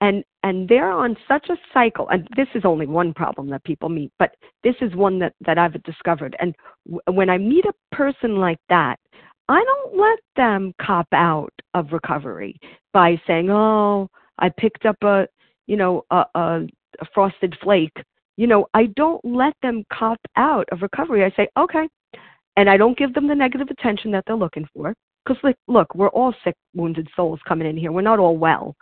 and 0.00 0.24
and 0.42 0.68
they're 0.68 0.90
on 0.90 1.16
such 1.26 1.48
a 1.48 1.56
cycle 1.72 2.08
and 2.10 2.28
this 2.36 2.48
is 2.54 2.64
only 2.64 2.86
one 2.86 3.14
problem 3.14 3.48
that 3.48 3.64
people 3.64 3.88
meet 3.88 4.12
but 4.18 4.34
this 4.62 4.74
is 4.80 4.94
one 4.94 5.18
that 5.18 5.32
that 5.40 5.58
i've 5.58 5.80
discovered. 5.82 6.36
And 6.40 6.54
w- 6.86 7.00
when 7.16 7.30
i 7.30 7.38
meet 7.38 7.64
a 7.64 7.94
person 7.94 8.36
like 8.36 8.60
that 8.68 8.98
i 9.48 9.62
don't 9.62 9.98
let 9.98 10.18
them 10.36 10.72
cop 10.80 11.08
out 11.12 11.52
of 11.74 11.92
recovery 11.92 12.58
by 12.92 13.20
saying 13.26 13.50
oh 13.50 14.08
i 14.38 14.48
picked 14.48 14.86
up 14.86 14.96
a 15.02 15.26
you 15.66 15.76
know 15.76 16.04
a, 16.10 16.24
a, 16.34 16.66
a 17.00 17.06
frosted 17.14 17.56
flake. 17.62 17.96
You 18.36 18.46
know 18.46 18.66
i 18.74 18.86
don't 18.96 19.24
let 19.24 19.54
them 19.62 19.84
cop 19.92 20.20
out 20.36 20.68
of 20.72 20.82
recovery. 20.82 21.24
I 21.24 21.32
say 21.36 21.48
okay 21.58 21.88
and 22.56 22.68
i 22.68 22.76
don't 22.76 22.98
give 22.98 23.14
them 23.14 23.28
the 23.28 23.34
negative 23.34 23.68
attention 23.70 24.10
that 24.12 24.24
they're 24.26 24.36
looking 24.36 24.68
for 24.74 24.94
because 25.24 25.54
look 25.68 25.94
we're 25.94 26.08
all 26.08 26.34
sick 26.44 26.54
wounded 26.74 27.08
souls 27.16 27.40
coming 27.48 27.66
in 27.66 27.78
here. 27.78 27.92
We're 27.92 28.02
not 28.02 28.18
all 28.18 28.36
well 28.36 28.76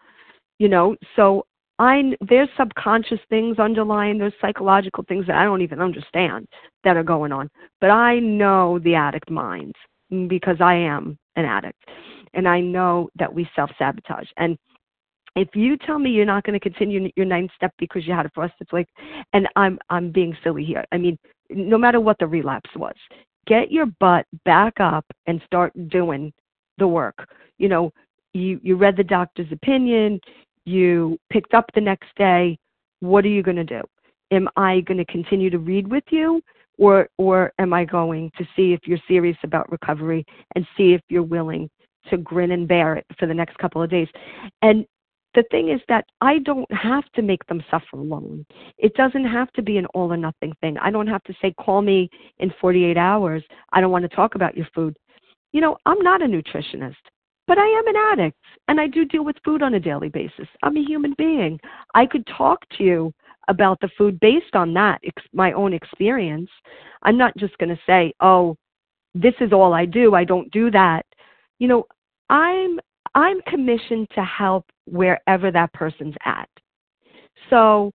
you 0.59 0.69
know 0.69 0.97
so 1.17 1.45
i 1.79 2.15
there's 2.29 2.49
subconscious 2.57 3.21
things 3.29 3.59
underlying 3.59 4.19
there's 4.19 4.33
psychological 4.41 5.05
things 5.09 5.27
that 5.27 5.37
i 5.37 5.45
don't 5.45 5.63
even 5.63 5.81
understand 5.81 6.47
that 6.85 6.97
are 6.97 7.03
going 7.03 7.33
on 7.33 7.51
but 7.81 7.91
i 7.91 8.19
know 8.19 8.79
the 8.81 8.95
addict 8.95 9.31
mind 9.31 9.75
mm, 10.13 10.29
because 10.29 10.57
i 10.61 10.75
am 10.75 11.19
an 11.37 11.45
addict 11.45 11.83
and 12.35 12.49
i 12.49 12.61
know 12.61 13.09
that 13.19 13.33
we 13.33 13.49
self 13.57 13.71
sabotage 13.79 14.29
and 14.37 14.57
if 15.37 15.49
you 15.55 15.77
tell 15.77 15.99
me 15.99 16.11
you're 16.11 16.25
not 16.25 16.45
going 16.45 16.59
to 16.59 16.61
continue 16.61 17.11
your 17.17 17.27
ninth 17.27 17.51
step 17.57 17.73
because 17.79 18.07
you 18.07 18.13
had 18.13 18.27
a 18.27 18.31
frosted 18.35 18.69
flake, 18.69 18.89
and 19.33 19.49
I'm 19.57 19.79
I'm 19.91 20.13
being 20.13 20.37
silly 20.45 20.65
here. 20.65 20.85
I 20.93 20.99
mean, 20.99 21.19
no 21.51 21.77
matter 21.77 22.01
what 22.01 22.19
the 22.19 22.27
relapse 22.27 22.71
was, 22.77 22.95
get 23.47 23.73
your 23.73 23.87
butt 23.99 24.27
back 24.45 24.75
up 24.79 25.05
and 25.27 25.43
start 25.45 25.73
doing 25.89 26.33
the 26.79 26.87
work. 26.87 27.29
You 27.59 27.69
know, 27.69 27.93
you 28.35 28.61
you 28.63 28.77
read 28.77 28.97
the 28.97 29.05
doctor's 29.05 29.51
opinion, 29.53 30.21
you 30.65 31.19
picked 31.31 31.55
up 31.55 31.67
the 31.75 31.81
next 31.81 32.09
day. 32.17 32.59
What 33.01 33.25
are 33.25 33.29
you 33.29 33.43
going 33.43 33.57
to 33.57 33.65
do? 33.65 33.83
Am 34.31 34.49
I 34.57 34.81
going 34.81 34.99
to 34.99 35.05
continue 35.07 35.51
to 35.51 35.59
read 35.59 35.89
with 35.89 36.05
you? 36.11 36.43
Or, 36.77 37.09
or 37.19 37.53
am 37.61 37.73
I 37.73 37.85
going 37.85 38.33
to 38.37 38.45
see 38.57 38.73
if 38.73 38.81
you're 38.85 38.99
serious 39.07 39.37
about 39.45 39.71
recovery 39.71 40.25
and 40.57 40.67
see 40.77 40.93
if 40.93 41.01
you're 41.09 41.23
willing 41.23 41.71
to 42.11 42.17
grin 42.17 42.51
and 42.51 42.67
bear 42.67 42.97
it 42.97 43.07
for 43.17 43.27
the 43.27 43.35
next 43.35 43.57
couple 43.59 43.81
of 43.81 43.91
days? 43.91 44.09
And 44.61 44.85
the 45.35 45.45
thing 45.51 45.69
is 45.69 45.81
that 45.89 46.05
I 46.21 46.39
don't 46.39 46.71
have 46.73 47.05
to 47.15 47.23
make 47.23 47.45
them 47.47 47.63
suffer 47.71 47.97
alone. 47.97 48.45
It 48.79 48.95
doesn't 48.95 49.25
have 49.25 49.53
to 49.53 49.63
be 49.63 49.79
an 49.79 49.87
all 49.95 50.13
or 50.13 50.17
nothing 50.17 50.53
thing. 50.61 50.77
I 50.79 50.91
don't 50.91 51.07
have 51.07 51.23
to 51.25 51.35
say, 51.41 51.55
call 51.61 51.83
me 51.83 52.09
in 52.39 52.53
48 52.61 52.97
hours. 52.97 53.43
I 53.73 53.81
don't 53.81 53.93
want 53.93 54.09
to 54.09 54.17
talk 54.17 54.35
about 54.35 54.57
your 54.57 54.69
food. 54.75 54.97
You 55.53 55.61
know, 55.61 55.77
I'm 55.87 56.01
not 56.01 56.23
a 56.23 56.27
nutritionist, 56.27 56.95
but 57.47 57.59
I 57.59 57.67
am 57.67 57.87
an 57.89 57.97
addict 58.13 58.39
and 58.69 58.81
I 58.81 58.87
do 58.87 59.05
deal 59.05 59.25
with 59.25 59.37
food 59.45 59.63
on 59.63 59.75
a 59.75 59.81
daily 59.81 60.09
basis. 60.09 60.49
I'm 60.63 60.77
a 60.77 60.85
human 60.85 61.15
being. 61.19 61.61
I 61.95 62.07
could 62.07 62.27
talk 62.27 62.65
to 62.79 62.85
you 62.85 63.13
about 63.49 63.79
the 63.81 63.91
food 63.99 64.19
based 64.21 64.55
on 64.55 64.73
that, 64.75 65.01
my 65.33 65.53
own 65.53 65.75
experience. 65.75 66.51
I'm 67.03 67.19
not 67.19 67.37
just 67.37 67.57
going 67.59 67.69
to 67.69 67.81
say, 67.87 68.15
oh, 68.21 68.57
this 69.15 69.35
is 69.41 69.53
all 69.53 69.75
I 69.75 69.85
do. 69.85 70.15
I 70.15 70.25
don't 70.25 70.51
do 70.51 70.71
that. 70.71 71.05
You 71.59 71.69
know, 71.69 71.87
I'm 72.31 72.81
I'm 73.15 73.41
commissioned 73.43 74.09
to 74.15 74.25
help 74.25 74.67
wherever 74.87 75.53
that 75.53 75.73
person's 75.73 76.17
at. 76.25 76.49
So 77.49 77.93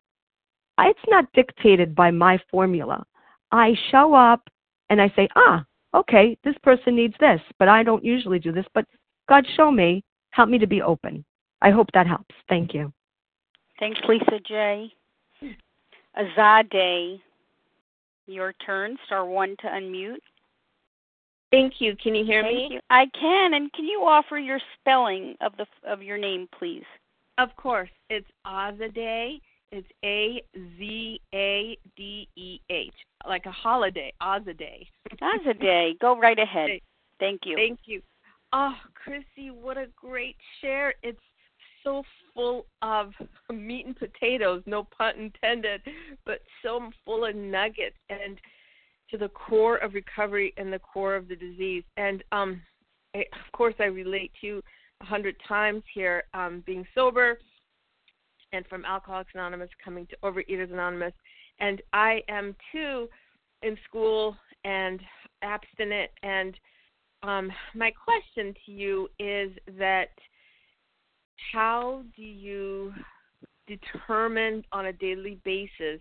it's 0.80 1.00
not 1.10 1.26
dictated 1.34 1.94
by 1.94 2.12
my 2.12 2.40
formula. 2.50 3.04
I 3.52 3.74
show 3.92 4.14
up 4.14 4.42
and 4.90 5.02
I 5.02 5.12
say, 5.16 5.28
ah, 5.36 5.66
okay, 5.94 6.38
this 6.44 6.56
person 6.64 6.96
needs 6.96 7.16
this, 7.20 7.42
but 7.58 7.68
I 7.68 7.84
don't 7.84 8.04
usually 8.04 8.40
do 8.40 8.52
this. 8.52 8.66
But 8.74 8.86
God, 9.30 9.46
show 9.56 9.70
me, 9.70 10.04
help 10.32 10.50
me 10.50 10.58
to 10.58 10.68
be 10.68 10.82
open. 10.82 11.24
I 11.62 11.70
hope 11.70 11.88
that 11.94 12.08
helps. 12.08 12.34
Thank 12.50 12.74
you. 12.74 12.92
Thanks, 13.80 14.00
Lisa 14.08 14.40
J. 14.46 14.92
Azadeh, 16.18 17.22
your 18.26 18.54
turn. 18.66 18.98
Star 19.06 19.26
one 19.26 19.56
to 19.62 19.68
unmute. 19.68 20.18
Thank 21.52 21.76
you. 21.80 21.96
Can 21.96 22.16
you 22.16 22.26
hear 22.26 22.42
Thank 22.42 22.56
me? 22.56 22.68
You. 22.72 22.80
I 22.90 23.06
can. 23.20 23.54
And 23.54 23.72
can 23.74 23.86
you 23.86 24.02
offer 24.02 24.38
your 24.38 24.60
spelling 24.80 25.36
of 25.42 25.54
the 25.58 25.66
of 25.88 26.02
your 26.02 26.18
name, 26.18 26.48
please? 26.58 26.84
Of 27.38 27.56
course. 27.56 27.90
It's 28.10 28.28
Azadeh. 28.46 29.40
It's 29.72 29.88
A 30.04 30.44
Z 30.78 31.22
A 31.34 31.78
D 31.96 32.28
E 32.36 32.60
H, 32.70 32.94
like 33.28 33.46
a 33.46 33.52
holiday. 33.52 34.12
Azadeh. 34.22 34.88
Azadeh. 35.22 36.00
Go 36.00 36.20
right 36.20 36.40
ahead. 36.40 36.82
Thank 37.20 37.42
you. 37.46 37.56
Thank 37.56 37.80
you. 37.86 38.02
Oh, 38.52 38.76
Krissy, 38.96 39.52
what 39.52 39.78
a 39.78 39.88
great 39.96 40.36
share. 40.62 40.96
It's 41.04 41.20
so 41.84 42.04
full 42.34 42.66
of 42.82 43.12
meat 43.52 43.86
and 43.86 43.96
potatoes, 43.96 44.64
no 44.66 44.88
pun 44.98 45.14
intended, 45.18 45.82
but 46.26 46.40
so 46.64 46.90
full 47.06 47.26
of 47.26 47.36
nuggets 47.36 47.98
and 48.10 48.40
to 49.12 49.18
the 49.18 49.30
core 49.30 49.78
of 49.78 49.94
recovery 49.94 50.54
and 50.58 50.72
the 50.72 50.80
core 50.80 51.16
of 51.16 51.28
the 51.28 51.36
disease. 51.36 51.84
And 51.98 52.24
um, 52.32 52.62
I, 53.16 53.20
of 53.20 53.52
course, 53.54 53.76
I 53.80 53.86
relate 53.86 54.32
to 54.42 54.48
you 54.48 54.64
a 55.02 55.06
hundred 55.06 55.36
times 55.48 55.84
here, 55.94 56.24
um, 56.34 56.64
being 56.66 56.86
sober, 56.94 57.40
and 58.52 58.66
from 58.68 58.86
Alcoholics 58.86 59.32
Anonymous 59.36 59.70
coming 59.84 60.08
to 60.08 60.18
Overeaters 60.24 60.74
Anonymous, 60.74 61.14
and 61.60 61.82
I 61.94 62.22
am 62.30 62.56
too 62.72 63.08
in 63.62 63.78
school 63.88 64.36
and 64.64 65.00
abstinent. 65.42 66.10
And 66.24 66.56
um, 67.24 67.52
my 67.76 67.92
question 67.92 68.54
to 68.66 68.72
you 68.72 69.10
is 69.20 69.52
that 69.78 70.10
how 71.52 72.04
do 72.16 72.24
you 72.24 72.94
determine 73.68 74.64
on 74.72 74.88
a 74.88 74.94
daily 74.94 75.40
basis 75.44 76.00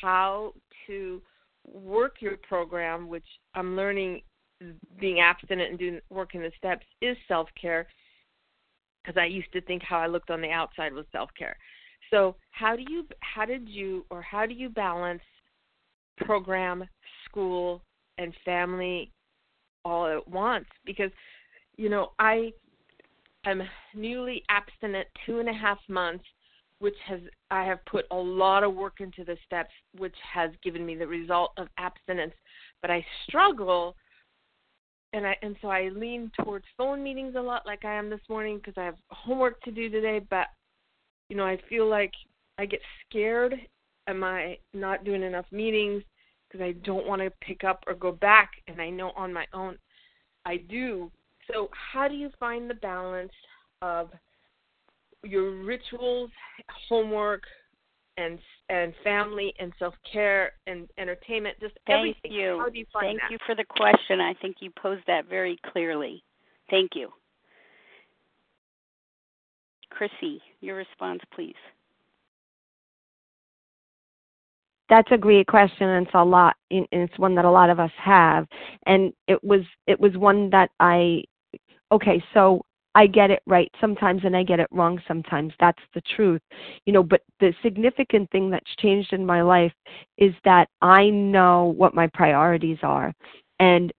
how 0.00 0.52
to 0.86 1.20
work 1.66 2.16
your 2.20 2.36
program, 2.48 3.08
which 3.08 3.24
I'm 3.54 3.76
learning 3.76 4.22
being 5.00 5.20
abstinent 5.20 5.70
and 5.70 5.78
doing 5.78 6.00
working 6.10 6.40
the 6.40 6.52
steps 6.56 6.86
is 7.00 7.16
self 7.26 7.48
care 7.60 7.86
because 9.02 9.16
I 9.20 9.26
used 9.26 9.52
to 9.52 9.60
think 9.62 9.82
how 9.82 9.98
I 9.98 10.06
looked 10.06 10.30
on 10.30 10.40
the 10.40 10.50
outside 10.50 10.92
was 10.92 11.06
self 11.12 11.30
care. 11.36 11.56
So 12.10 12.36
how 12.50 12.76
do 12.76 12.84
you 12.88 13.06
how 13.20 13.44
did 13.44 13.68
you 13.68 14.04
or 14.10 14.22
how 14.22 14.46
do 14.46 14.54
you 14.54 14.68
balance 14.68 15.22
program, 16.18 16.84
school, 17.24 17.82
and 18.18 18.32
family 18.44 19.10
all 19.84 20.06
at 20.06 20.26
once? 20.28 20.66
Because 20.84 21.10
you 21.76 21.88
know 21.88 22.12
I 22.18 22.52
am 23.44 23.62
newly 23.94 24.42
abstinent 24.48 25.08
two 25.26 25.40
and 25.40 25.48
a 25.48 25.52
half 25.52 25.78
months 25.88 26.24
which 26.82 26.96
has 27.06 27.20
I 27.48 27.62
have 27.64 27.78
put 27.86 28.06
a 28.10 28.16
lot 28.16 28.64
of 28.64 28.74
work 28.74 28.94
into 28.98 29.24
the 29.24 29.36
steps, 29.46 29.70
which 29.96 30.16
has 30.34 30.50
given 30.64 30.84
me 30.84 30.96
the 30.96 31.06
result 31.06 31.52
of 31.56 31.68
abstinence. 31.78 32.34
But 32.80 32.90
I 32.90 33.06
struggle, 33.24 33.94
and 35.12 35.24
I 35.24 35.36
and 35.42 35.54
so 35.62 35.68
I 35.68 35.90
lean 35.90 36.32
towards 36.42 36.64
phone 36.76 37.00
meetings 37.00 37.36
a 37.36 37.40
lot, 37.40 37.64
like 37.66 37.84
I 37.84 37.94
am 37.94 38.10
this 38.10 38.20
morning, 38.28 38.56
because 38.56 38.74
I 38.76 38.84
have 38.84 38.96
homework 39.10 39.62
to 39.62 39.70
do 39.70 39.90
today. 39.90 40.26
But 40.28 40.48
you 41.28 41.36
know, 41.36 41.46
I 41.46 41.56
feel 41.68 41.88
like 41.88 42.10
I 42.58 42.66
get 42.66 42.80
scared. 43.08 43.54
Am 44.08 44.24
I 44.24 44.58
not 44.74 45.04
doing 45.04 45.22
enough 45.22 45.46
meetings? 45.52 46.02
Because 46.52 46.64
I 46.64 46.72
don't 46.84 47.06
want 47.06 47.22
to 47.22 47.30
pick 47.40 47.64
up 47.64 47.82
or 47.86 47.94
go 47.94 48.12
back, 48.12 48.50
and 48.68 48.80
I 48.80 48.90
know 48.90 49.12
on 49.16 49.32
my 49.32 49.46
own 49.54 49.78
I 50.44 50.58
do. 50.58 51.10
So 51.50 51.70
how 51.72 52.08
do 52.08 52.14
you 52.14 52.30
find 52.38 52.68
the 52.68 52.74
balance 52.74 53.32
of 53.80 54.10
your 55.24 55.62
rituals, 55.64 56.30
homework, 56.88 57.42
and 58.18 58.38
and 58.68 58.92
family 59.02 59.54
and 59.58 59.72
self 59.78 59.94
care 60.10 60.52
and 60.66 60.88
entertainment, 60.98 61.56
just 61.60 61.74
Thank 61.86 62.16
everything. 62.16 62.32
you. 62.32 62.58
How 62.60 62.68
do 62.68 62.78
you 62.78 62.86
find 62.92 63.06
Thank 63.06 63.20
that? 63.22 63.30
you 63.30 63.38
for 63.46 63.54
the 63.54 63.64
question. 63.64 64.20
I 64.20 64.34
think 64.40 64.56
you 64.60 64.70
posed 64.80 65.02
that 65.06 65.28
very 65.28 65.58
clearly. 65.72 66.22
Thank 66.70 66.90
you. 66.94 67.08
Krissy, 69.92 70.38
your 70.60 70.76
response, 70.76 71.20
please. 71.34 71.54
That's 74.92 75.10
a 75.10 75.16
great 75.16 75.46
question, 75.46 75.88
and 75.88 76.06
it's 76.06 76.14
a 76.14 76.22
lot. 76.22 76.54
And 76.70 76.86
it's 76.92 77.18
one 77.18 77.34
that 77.36 77.46
a 77.46 77.50
lot 77.50 77.70
of 77.70 77.80
us 77.80 77.90
have, 77.96 78.46
and 78.84 79.10
it 79.26 79.42
was 79.42 79.62
it 79.86 79.98
was 79.98 80.14
one 80.18 80.50
that 80.50 80.68
I. 80.80 81.24
Okay, 81.90 82.22
so 82.34 82.60
I 82.94 83.06
get 83.06 83.30
it 83.30 83.42
right 83.46 83.70
sometimes 83.80 84.20
and 84.24 84.36
I 84.36 84.42
get 84.42 84.60
it 84.60 84.68
wrong 84.70 85.00
sometimes. 85.08 85.54
That's 85.60 85.82
the 85.94 86.02
truth. 86.14 86.42
You 86.84 86.92
know, 86.92 87.02
but 87.02 87.22
the 87.40 87.54
significant 87.62 88.30
thing 88.32 88.50
that's 88.50 88.76
changed 88.80 89.14
in 89.14 89.24
my 89.24 89.40
life 89.40 89.72
is 90.18 90.34
that 90.44 90.68
I 90.82 91.08
know 91.08 91.72
what 91.74 91.94
my 91.94 92.06
priorities 92.08 92.78
are. 92.82 93.14
And 93.60 93.94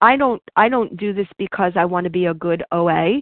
I 0.00 0.16
don't 0.16 0.42
I 0.54 0.68
don't 0.68 0.96
do 0.96 1.12
this 1.12 1.28
because 1.38 1.72
I 1.74 1.84
want 1.84 2.04
to 2.04 2.10
be 2.10 2.26
a 2.26 2.34
good 2.34 2.62
OA. 2.70 3.20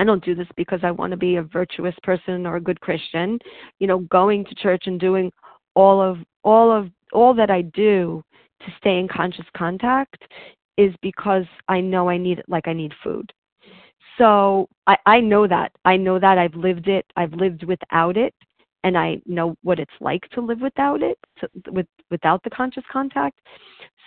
I 0.00 0.04
don't 0.04 0.24
do 0.24 0.36
this 0.36 0.46
because 0.56 0.80
I 0.84 0.92
want 0.92 1.10
to 1.10 1.16
be 1.16 1.34
a 1.34 1.42
virtuous 1.42 1.96
person 2.04 2.46
or 2.46 2.54
a 2.56 2.60
good 2.60 2.80
Christian. 2.80 3.40
You 3.80 3.88
know, 3.88 3.98
going 3.98 4.44
to 4.44 4.54
church 4.54 4.84
and 4.86 5.00
doing 5.00 5.32
all 5.78 6.00
of 6.00 6.18
all 6.42 6.70
of 6.70 6.90
all 7.12 7.32
that 7.34 7.50
I 7.50 7.62
do 7.62 8.22
to 8.60 8.66
stay 8.78 8.98
in 8.98 9.08
conscious 9.08 9.46
contact 9.56 10.22
is 10.76 10.92
because 11.02 11.46
I 11.68 11.80
know 11.80 12.08
I 12.08 12.18
need 12.18 12.38
it 12.38 12.48
like 12.48 12.66
I 12.68 12.72
need 12.72 12.92
food 13.02 13.32
so 14.18 14.68
I, 14.86 14.96
I 15.06 15.20
know 15.20 15.46
that. 15.46 15.72
I 15.84 15.96
know 15.96 16.18
that 16.18 16.36
I've 16.36 16.54
lived 16.54 16.88
it. 16.88 17.06
I've 17.16 17.32
lived 17.32 17.64
without 17.64 18.16
it, 18.16 18.34
and 18.84 18.98
I 18.98 19.22
know 19.24 19.56
what 19.62 19.78
it's 19.78 19.90
like 20.00 20.28
to 20.30 20.40
live 20.40 20.60
without 20.60 21.02
it, 21.02 21.16
to, 21.40 21.48
with 21.70 21.86
without 22.10 22.42
the 22.42 22.50
conscious 22.50 22.84
contact. 22.92 23.38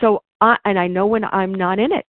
So 0.02 0.22
I 0.42 0.58
and 0.66 0.78
I 0.78 0.88
know 0.88 1.08
when 1.08 1.24
I'm 1.24 1.56
not 1.56 1.80
in 1.80 1.92
it, 1.94 2.06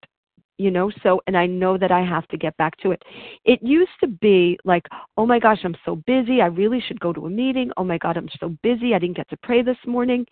you 0.58 0.70
know. 0.70 0.90
So 1.02 1.20
and 1.26 1.36
I 1.36 1.46
know 1.46 1.78
that 1.78 1.90
I 1.90 2.04
have 2.04 2.26
to 2.28 2.36
get 2.36 2.56
back 2.56 2.76
to 2.78 2.90
it. 2.92 3.02
It 3.44 3.60
used 3.62 3.92
to 4.00 4.06
be 4.06 4.58
like, 4.64 4.86
oh 5.16 5.26
my 5.26 5.38
gosh, 5.38 5.60
I'm 5.64 5.76
so 5.84 5.96
busy. 6.06 6.40
I 6.40 6.46
really 6.46 6.82
should 6.86 7.00
go 7.00 7.12
to 7.12 7.26
a 7.26 7.30
meeting. 7.30 7.70
Oh 7.76 7.84
my 7.84 7.98
God, 7.98 8.16
I'm 8.16 8.30
so 8.40 8.56
busy. 8.62 8.94
I 8.94 8.98
didn't 8.98 9.16
get 9.16 9.28
to 9.30 9.36
pray 9.42 9.62
this 9.62 9.78
morning. 9.86 10.26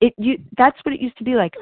It 0.00 0.14
you 0.18 0.38
that's 0.56 0.78
what 0.84 0.94
it 0.94 1.00
used 1.00 1.18
to 1.18 1.24
be 1.24 1.34
like 1.34 1.54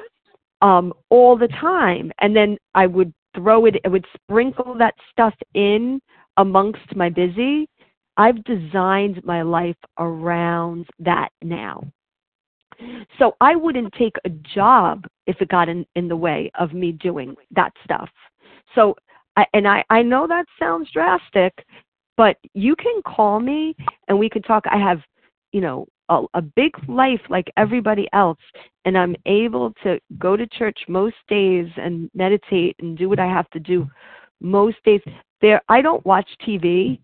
um 0.61 0.93
all 1.09 1.35
the 1.35 1.47
time 1.47 2.11
and 2.19 2.35
then 2.35 2.55
i 2.75 2.85
would 2.85 3.11
throw 3.35 3.65
it, 3.65 3.75
I 3.85 3.89
would 3.89 4.05
sprinkle 4.13 4.75
that 4.77 4.95
stuff 5.11 5.33
in 5.53 6.01
amongst 6.37 6.95
my 6.95 7.09
busy. 7.09 7.67
I've 8.17 8.43
designed 8.43 9.23
my 9.23 9.41
life 9.41 9.77
around 9.97 10.87
that 10.99 11.29
now. 11.41 11.83
So 13.19 13.35
I 13.41 13.55
wouldn't 13.55 13.93
take 13.93 14.15
a 14.25 14.29
job 14.29 15.05
if 15.27 15.41
it 15.41 15.49
got 15.49 15.69
in, 15.69 15.85
in 15.95 16.07
the 16.07 16.15
way 16.15 16.51
of 16.59 16.73
me 16.73 16.91
doing 16.91 17.35
that 17.51 17.73
stuff. 17.83 18.09
So, 18.75 18.95
I, 19.37 19.45
and 19.53 19.67
I, 19.67 19.83
I 19.89 20.01
know 20.01 20.27
that 20.27 20.45
sounds 20.59 20.89
drastic, 20.91 21.53
but 22.17 22.37
you 22.53 22.75
can 22.75 23.01
call 23.03 23.39
me 23.39 23.75
and 24.07 24.17
we 24.17 24.29
could 24.29 24.43
talk. 24.45 24.65
I 24.69 24.77
have, 24.77 24.99
you 25.51 25.61
know, 25.61 25.87
a, 26.09 26.23
a 26.33 26.41
big 26.41 26.71
life 26.87 27.21
like 27.29 27.51
everybody 27.57 28.07
else, 28.13 28.39
and 28.85 28.97
I'm 28.97 29.15
able 29.25 29.73
to 29.83 29.99
go 30.19 30.35
to 30.35 30.45
church 30.47 30.79
most 30.87 31.15
days 31.27 31.67
and 31.77 32.09
meditate 32.13 32.75
and 32.79 32.97
do 32.97 33.07
what 33.07 33.19
I 33.19 33.27
have 33.27 33.49
to 33.51 33.59
do 33.59 33.89
most 34.41 34.77
days. 34.83 35.01
There, 35.41 35.61
I 35.69 35.81
don't 35.81 36.05
watch 36.05 36.27
TV. 36.45 36.99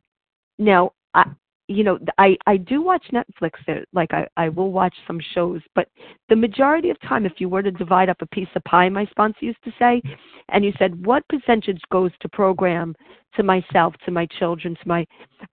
Now, 0.60 0.92
I, 1.14 1.26
you 1.68 1.84
know, 1.84 2.00
I 2.18 2.38
I 2.46 2.58
do 2.58 2.82
watch 2.82 3.04
Netflix. 3.12 3.52
There, 3.66 3.86
like 3.94 4.14
I 4.14 4.28
I 4.38 4.50
will 4.50 4.72
watch 4.72 4.96
some 5.06 5.20
shows, 5.34 5.62
but 5.76 5.90
the 6.30 6.36
majority 6.36 6.90
of 6.90 7.00
time, 7.02 7.26
if 7.26 7.34
you 7.40 7.50
were 7.50 7.62
to 7.62 7.72
divide 7.72 8.10
up 8.10 8.22
a 8.22 8.26
piece 8.28 8.48
of 8.56 8.64
pie, 8.64 8.90
my 8.90 9.06
sponsor 9.08 9.40
used 9.42 9.64
to 9.66 9.74
say, 9.78 10.02
and 10.50 10.64
you 10.64 10.72
said 10.80 11.06
what 11.06 11.28
percentage 11.28 11.82
goes 11.92 12.12
to 12.22 12.30
program, 12.30 12.96
to 13.36 13.44
myself, 13.44 13.94
to 14.06 14.12
my 14.12 14.26
children, 14.40 14.76
to 14.76 14.88
my, 14.88 15.06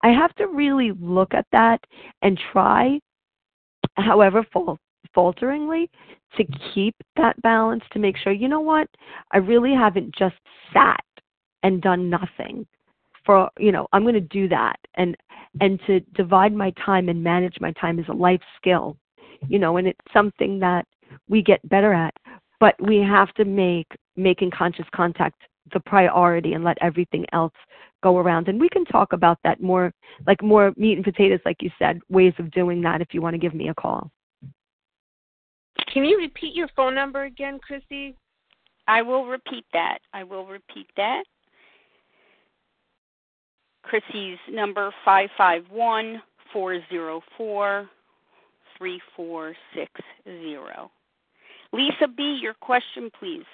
I 0.02 0.08
have 0.08 0.34
to 0.36 0.46
really 0.46 0.92
look 1.00 1.34
at 1.34 1.46
that 1.52 1.80
and 2.22 2.40
try, 2.52 3.00
however 3.96 4.46
fal- 4.52 4.78
falteringly, 5.14 5.90
to 6.36 6.44
keep 6.72 6.94
that 7.16 7.40
balance 7.42 7.84
to 7.92 7.98
make 7.98 8.16
sure 8.16 8.32
you 8.32 8.48
know 8.48 8.60
what, 8.60 8.88
I 9.32 9.38
really 9.38 9.74
haven't 9.74 10.14
just 10.14 10.36
sat 10.72 11.04
and 11.62 11.82
done 11.82 12.10
nothing 12.10 12.66
for 13.24 13.48
you 13.58 13.72
know 13.72 13.86
i'm 13.92 14.02
going 14.02 14.14
to 14.14 14.20
do 14.20 14.48
that. 14.48 14.76
And 14.94 15.16
and 15.60 15.80
to 15.86 16.00
divide 16.14 16.52
my 16.52 16.72
time 16.84 17.08
and 17.08 17.22
manage 17.22 17.56
my 17.60 17.72
time 17.72 17.98
is 17.98 18.06
a 18.08 18.12
life 18.12 18.42
skill 18.56 18.96
you 19.48 19.58
know 19.58 19.76
and 19.76 19.86
it's 19.86 20.00
something 20.12 20.58
that 20.60 20.86
we 21.28 21.42
get 21.42 21.66
better 21.68 21.92
at. 21.92 22.14
But 22.60 22.74
we 22.80 22.98
have 22.98 23.32
to 23.34 23.44
make 23.44 23.86
making 24.16 24.50
conscious 24.50 24.86
contact 24.94 25.42
the 25.72 25.80
priority 25.80 26.52
and 26.52 26.64
let 26.64 26.78
everything 26.80 27.24
else 27.32 27.52
go 28.02 28.18
around. 28.18 28.48
And 28.48 28.60
we 28.60 28.68
can 28.68 28.84
talk 28.84 29.12
about 29.12 29.38
that 29.44 29.62
more 29.62 29.92
like 30.26 30.42
more 30.42 30.72
meat 30.76 30.94
and 30.94 31.04
potatoes 31.04 31.40
like 31.44 31.62
you 31.62 31.70
said 31.78 32.00
ways 32.08 32.34
of 32.38 32.50
doing 32.50 32.80
that 32.82 33.00
if 33.00 33.08
you 33.12 33.22
want 33.22 33.34
to 33.34 33.38
give 33.38 33.54
me 33.54 33.68
a 33.68 33.74
call. 33.74 34.10
Can 35.92 36.04
you 36.04 36.18
repeat 36.18 36.54
your 36.54 36.68
phone 36.76 36.94
number 36.94 37.24
again 37.24 37.58
Krissy? 37.58 38.14
I 38.86 39.02
will 39.02 39.26
repeat 39.26 39.64
that. 39.72 39.98
I 40.12 40.24
will 40.24 40.46
repeat 40.46 40.86
that 40.96 41.24
Krissy's 43.90 44.38
number 44.50 44.92
five 45.04 45.28
five 45.36 45.64
one 45.70 46.22
four 46.52 46.78
zero 46.90 47.22
four 47.36 47.88
three 48.76 49.00
four 49.16 49.54
six 49.74 49.90
zero. 50.24 50.90
Lisa 51.72 52.06
B, 52.06 52.38
your 52.40 52.54
question, 52.54 53.10
please. 53.18 53.44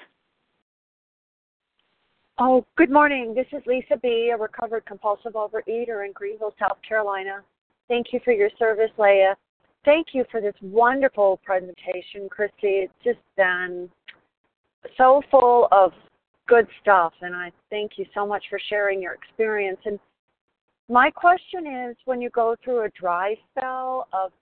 Oh, 2.38 2.64
good 2.76 2.90
morning. 2.90 3.34
This 3.34 3.46
is 3.52 3.62
Lisa 3.66 3.98
B, 4.02 4.32
a 4.34 4.36
recovered 4.40 4.86
compulsive 4.86 5.32
overeater 5.32 6.06
in 6.06 6.12
Greenville, 6.14 6.54
South 6.58 6.78
Carolina. 6.86 7.42
Thank 7.88 8.12
you 8.12 8.20
for 8.24 8.32
your 8.32 8.50
service, 8.58 8.90
Leah. 8.98 9.36
Thank 9.84 10.08
you 10.12 10.24
for 10.30 10.40
this 10.40 10.54
wonderful 10.62 11.40
presentation, 11.44 12.28
Christy. 12.30 12.84
It's 12.84 12.92
just 13.02 13.18
been 13.36 13.90
so 14.96 15.22
full 15.30 15.68
of 15.72 15.92
good 16.46 16.66
stuff, 16.80 17.12
and 17.22 17.34
I 17.34 17.52
thank 17.70 17.92
you 17.96 18.06
so 18.14 18.26
much 18.26 18.44
for 18.48 18.58
sharing 18.68 19.02
your 19.02 19.14
experience. 19.14 19.78
And 19.84 19.98
my 20.90 21.10
question 21.10 21.88
is 21.88 21.96
when 22.04 22.20
you 22.20 22.30
go 22.30 22.56
through 22.62 22.84
a 22.84 22.88
dry 22.90 23.36
spell 23.50 24.08
of, 24.12 24.32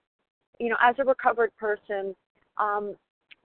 you 0.59 0.69
know, 0.69 0.77
as 0.81 0.95
a 0.99 1.03
recovered 1.03 1.55
person, 1.57 2.15
um, 2.57 2.95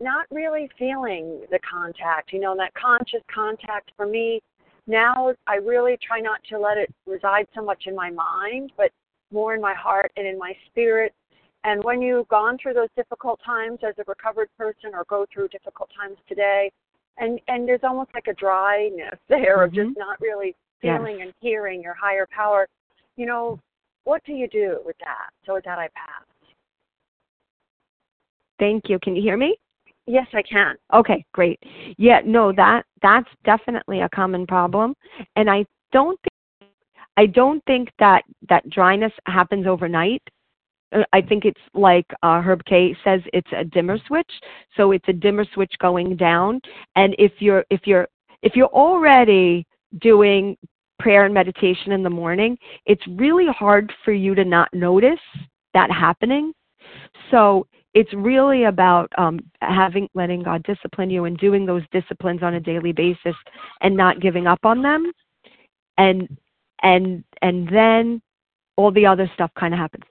not 0.01 0.27
really 0.31 0.69
feeling 0.79 1.45
the 1.51 1.59
contact, 1.61 2.33
you 2.33 2.41
know, 2.41 2.57
that 2.57 2.73
conscious 2.75 3.23
contact 3.33 3.93
for 3.97 4.07
me 4.07 4.41
now 4.87 5.35
I 5.47 5.57
really 5.57 5.99
try 6.07 6.21
not 6.21 6.41
to 6.51 6.59
let 6.59 6.77
it 6.77 6.93
reside 7.07 7.47
so 7.55 7.63
much 7.63 7.85
in 7.87 7.95
my 7.95 8.11
mind, 8.11 8.73
but 8.77 8.91
more 9.33 9.55
in 9.55 9.61
my 9.61 9.75
heart 9.75 10.13
and 10.17 10.27
in 10.27 10.39
my 10.39 10.55
spirit. 10.67 11.15
And 11.65 11.83
when 11.83 12.03
you've 12.03 12.29
gone 12.29 12.59
through 12.59 12.75
those 12.75 12.91
difficult 12.95 13.41
times 13.45 13.79
as 13.87 13.95
a 13.99 14.05
recovered 14.07 14.49
person 14.59 14.91
or 14.93 15.05
go 15.09 15.25
through 15.33 15.49
difficult 15.49 15.89
times 15.99 16.19
today, 16.29 16.71
and 17.17 17.41
and 17.49 17.67
there's 17.67 17.85
almost 17.85 18.11
like 18.13 18.27
a 18.27 18.35
dryness 18.35 19.19
there 19.29 19.59
mm-hmm. 19.59 19.65
of 19.65 19.73
just 19.73 19.99
not 19.99 20.21
really 20.21 20.55
feeling 20.83 21.19
yes. 21.19 21.27
and 21.27 21.35
hearing 21.41 21.83
your 21.83 21.95
higher 21.95 22.29
power 22.31 22.69
you 23.17 23.27
know, 23.27 23.61
what 24.05 24.23
do 24.25 24.33
you 24.33 24.49
do 24.49 24.79
with 24.85 24.97
that? 25.01 25.31
So 25.47 25.55
with 25.55 25.65
that, 25.65 25.79
I 25.79 25.89
pass. 25.95 26.25
Thank 28.59 28.89
you. 28.89 28.99
Can 29.01 29.17
you 29.17 29.23
hear 29.23 29.37
me? 29.37 29.57
Yes, 30.07 30.27
I 30.35 30.43
can. 30.43 30.77
Okay, 30.93 31.25
great. 31.33 31.59
Yeah, 31.97 32.21
no, 32.25 32.53
that 32.53 32.85
that's 33.03 33.29
definitely 33.45 34.03
a 34.03 34.09
common 34.11 34.47
problem, 34.47 34.95
and 35.37 35.49
I 35.49 35.65
don't 35.93 36.19
think 36.21 36.71
I 37.17 37.27
don't 37.27 37.65
think 37.67 37.91
that 37.99 38.23
that 38.49 38.69
dryness 38.69 39.13
happens 39.27 39.67
overnight. 39.67 40.23
Uh, 40.93 41.05
I 41.13 41.23
think 41.23 41.45
it's 41.45 41.61
like 41.73 42.07
uh, 42.23 42.43
Herb 42.43 42.65
K 42.67 42.95
says, 43.03 43.21
it's 43.33 43.51
a 43.57 43.65
dimmer 43.65 43.99
switch. 44.07 44.31
So 44.77 44.93
it's 44.93 45.09
a 45.09 45.13
dimmer 45.13 45.47
switch 45.55 45.73
going 45.81 46.17
down, 46.17 46.61
and 46.97 47.15
if 47.19 47.33
you're 47.39 47.65
if 47.71 47.87
you're 47.87 48.07
if 48.43 48.57
you're 48.57 48.69
already 48.69 49.67
doing 50.01 50.57
prayer 50.99 51.25
and 51.25 51.35
meditation 51.35 51.93
in 51.93 52.03
the 52.03 52.11
morning, 52.11 52.57
it's 52.87 53.07
really 53.09 53.47
hard 53.47 53.93
for 54.05 54.13
you 54.13 54.35
to 54.35 54.45
not 54.45 54.69
notice 54.73 55.19
that 55.75 55.91
happening. 55.91 56.53
So 57.31 57.67
it's 57.95 58.13
really 58.13 58.65
about 58.65 59.13
um, 59.19 59.39
having 59.61 60.09
letting 60.15 60.43
God 60.43 60.63
discipline 60.65 61.11
you 61.11 61.25
and 61.25 61.39
doing 61.39 61.65
those 61.65 61.83
disciplines 61.93 62.43
on 62.43 62.55
a 62.55 62.61
daily 62.61 62.93
basis 62.93 63.37
and 63.81 63.97
not 63.97 64.21
giving 64.21 64.47
up 64.47 64.65
on 64.65 64.83
them, 64.83 65.13
and 65.97 66.29
and 66.83 67.25
and 67.41 67.69
then 67.69 68.21
all 68.77 68.91
the 68.91 69.07
other 69.07 69.31
stuff 69.35 69.51
kind 69.59 69.73
of 69.73 69.79
happens. 69.79 70.05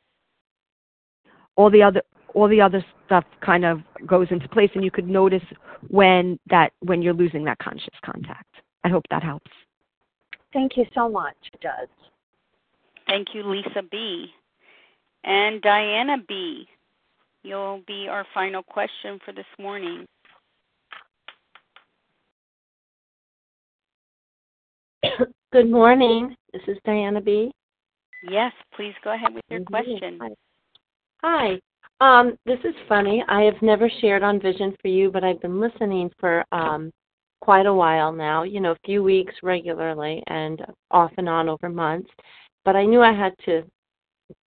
All 1.58 1.70
the 1.70 1.84
other 1.84 2.02
all 2.34 2.48
the 2.48 2.62
other 2.62 2.84
stuff 3.06 3.26
kind 3.42 3.66
of 3.66 3.82
goes 4.08 4.28
into 4.32 4.48
place, 4.48 4.72
and 4.76 4.84
you 4.84 4.92
could 4.92 5.08
notice 5.08 5.44
when 5.90 6.40
that 6.50 6.72
when 6.80 7.02
you're 7.02 7.14
losing 7.14 7.44
that 7.46 7.60
conscious 7.60 7.94
contact. 8.04 8.48
I 8.86 8.90
hope 8.90 9.04
that 9.10 9.24
helps. 9.24 9.52
Thank 10.54 10.78
you 10.78 10.86
so 10.94 11.10
much. 11.10 11.36
It 11.54 11.62
does. 11.62 11.90
Thank 13.08 13.30
you, 13.34 13.44
Lisa 13.44 13.82
B. 13.92 14.28
And 15.24 15.62
Diana 15.62 16.18
B. 16.28 16.68
You'll 17.44 17.82
be 17.88 18.08
our 18.10 18.26
final 18.34 18.64
question 18.64 19.20
for 19.26 19.34
this 19.34 19.46
morning. 19.60 20.06
Good 25.52 25.70
morning. 25.70 26.36
This 26.54 26.62
is 26.68 26.78
Diana 26.86 27.20
B. 27.20 27.52
Yes, 28.30 28.54
please 28.76 28.94
go 29.04 29.14
ahead 29.14 29.34
with 29.34 29.44
your 29.50 29.62
question. 29.66 30.20
Hi. 31.22 31.60
Um, 32.00 32.38
this 32.46 32.60
is 32.64 32.76
funny. 32.88 33.24
I 33.28 33.42
have 33.44 33.62
never 33.62 33.90
shared 34.02 34.24
on 34.24 34.40
Vision 34.40 34.76
for 34.82 34.88
You, 34.88 35.12
but 35.12 35.24
I've 35.24 35.42
been 35.42 35.60
listening 35.60 36.10
for 36.20 36.46
um, 36.52 36.92
quite 37.44 37.66
a 37.66 37.74
while 37.74 38.14
now, 38.14 38.44
you 38.44 38.62
know, 38.62 38.72
a 38.72 38.86
few 38.86 39.04
weeks 39.04 39.34
regularly 39.44 40.24
and 40.28 40.66
off 40.92 41.12
and 41.18 41.28
on 41.28 41.50
over 41.50 41.68
months. 41.68 42.10
But 42.64 42.78
I 42.78 42.86
knew 42.86 43.02
I 43.02 43.12
had 43.12 43.34
to 43.44 43.64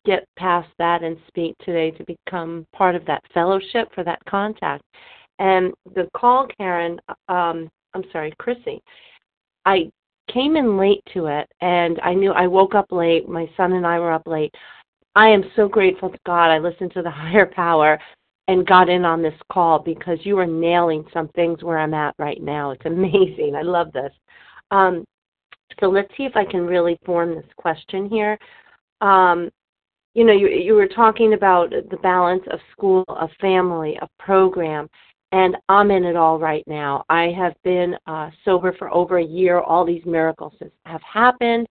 get 0.06 0.26
past 0.38 0.70
that 0.78 1.02
and 1.02 1.18
speak 1.28 1.54
today 1.62 1.90
to 1.90 2.04
become 2.04 2.66
part 2.74 2.94
of 2.94 3.04
that 3.04 3.22
fellowship 3.34 3.90
for 3.94 4.02
that 4.04 4.24
contact. 4.26 4.82
And 5.38 5.74
the 5.94 6.08
call, 6.16 6.48
Karen, 6.56 6.98
um, 7.28 7.68
I'm 7.92 8.04
sorry, 8.12 8.32
Krissy, 8.40 8.80
I 9.66 9.90
came 10.32 10.56
in 10.56 10.78
late 10.78 11.02
to 11.12 11.26
it 11.26 11.46
and 11.60 12.00
I 12.02 12.14
knew 12.14 12.32
I 12.32 12.46
woke 12.46 12.74
up 12.74 12.86
late. 12.90 13.28
My 13.28 13.46
son 13.58 13.74
and 13.74 13.86
I 13.86 13.98
were 13.98 14.12
up 14.12 14.26
late. 14.26 14.54
I 15.14 15.28
am 15.28 15.44
so 15.54 15.68
grateful 15.68 16.08
to 16.08 16.18
God. 16.24 16.48
I 16.48 16.58
listened 16.58 16.94
to 16.94 17.02
the 17.02 17.10
higher 17.22 17.44
power 17.44 17.98
and 18.48 18.66
got 18.66 18.88
in 18.88 19.04
on 19.04 19.22
this 19.22 19.34
call 19.50 19.78
because 19.78 20.18
you 20.22 20.38
are 20.38 20.46
nailing 20.46 21.04
some 21.12 21.28
things 21.28 21.62
where 21.62 21.78
I'm 21.78 21.94
at 21.94 22.14
right 22.18 22.40
now. 22.42 22.70
It's 22.70 22.82
amazing. 22.86 23.54
I 23.56 23.62
love 23.62 23.92
this. 23.92 24.12
Um, 24.70 25.04
so 25.80 25.88
let's 25.88 26.10
see 26.16 26.24
if 26.24 26.36
I 26.36 26.44
can 26.44 26.66
really 26.66 26.98
form 27.04 27.34
this 27.34 27.44
question 27.56 28.08
here. 28.08 28.38
Um, 29.00 29.50
you 30.14 30.24
know, 30.24 30.32
you, 30.32 30.48
you 30.48 30.74
were 30.74 30.88
talking 30.88 31.34
about 31.34 31.70
the 31.70 31.98
balance 31.98 32.42
of 32.50 32.58
school, 32.72 33.04
of 33.08 33.28
family, 33.40 33.98
of 34.00 34.08
program, 34.18 34.88
and 35.32 35.56
I'm 35.68 35.90
in 35.90 36.04
it 36.04 36.16
all 36.16 36.38
right 36.38 36.64
now. 36.66 37.04
I 37.10 37.34
have 37.36 37.54
been 37.64 37.94
uh, 38.06 38.30
sober 38.44 38.74
for 38.78 38.90
over 38.94 39.18
a 39.18 39.24
year. 39.24 39.60
All 39.60 39.84
these 39.84 40.04
miracles 40.06 40.54
have 40.86 41.02
happened. 41.02 41.66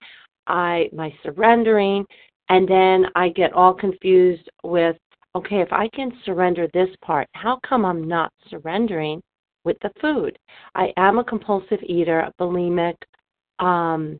I 0.45 0.89
my 0.93 1.11
surrendering, 1.23 2.06
and 2.49 2.68
then 2.68 3.07
I 3.15 3.30
get 3.30 3.53
all 3.53 3.73
confused 3.73 4.47
with 4.64 4.97
okay, 5.35 5.59
if 5.61 5.71
I 5.71 5.89
can 5.89 6.11
surrender 6.23 6.67
this 6.73 6.89
part, 7.03 7.27
how 7.33 7.59
come 7.67 7.85
I'm 7.85 8.07
not 8.07 8.31
surrendering 8.49 9.21
with 9.65 9.77
the 9.81 9.91
food? 10.01 10.39
I 10.73 10.93
am 10.97 11.19
a 11.19 11.23
compulsive 11.23 11.83
eater, 11.83 12.21
a 12.21 12.31
bulimic. 12.41 12.95
Um, 13.59 14.17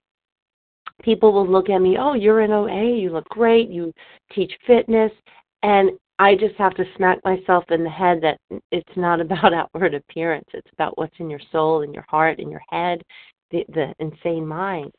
people 1.01 1.31
will 1.33 1.47
look 1.47 1.69
at 1.69 1.79
me, 1.79 1.97
oh, 1.97 2.13
you're 2.13 2.41
in 2.41 2.51
OA, 2.51 2.97
you 2.97 3.09
look 3.11 3.27
great, 3.29 3.69
you 3.69 3.93
teach 4.33 4.51
fitness. 4.67 5.11
And 5.63 5.91
I 6.19 6.35
just 6.35 6.55
have 6.55 6.75
to 6.75 6.85
smack 6.95 7.19
myself 7.23 7.63
in 7.69 7.83
the 7.83 7.89
head 7.89 8.21
that 8.21 8.37
it's 8.71 8.97
not 8.97 9.21
about 9.21 9.53
outward 9.53 9.93
appearance. 9.93 10.47
It's 10.53 10.69
about 10.73 10.97
what's 10.97 11.15
in 11.19 11.29
your 11.29 11.41
soul, 11.51 11.81
in 11.81 11.93
your 11.93 12.05
heart, 12.09 12.39
in 12.39 12.49
your 12.49 12.63
head, 12.69 13.01
the, 13.51 13.63
the 13.69 13.93
insane 13.99 14.45
mind. 14.45 14.91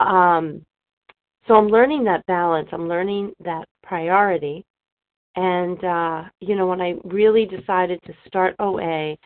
Um, 0.00 0.64
so 1.46 1.54
I'm 1.54 1.68
learning 1.68 2.04
that 2.04 2.24
balance. 2.26 2.68
I'm 2.72 2.88
learning 2.88 3.32
that 3.44 3.66
priority. 3.82 4.64
And 5.38 5.84
uh, 5.84 6.24
you 6.40 6.56
know, 6.56 6.66
when 6.66 6.80
I 6.80 6.94
really 7.04 7.46
decided 7.46 8.00
to 8.06 8.12
start 8.26 8.56
OA, 8.58 9.16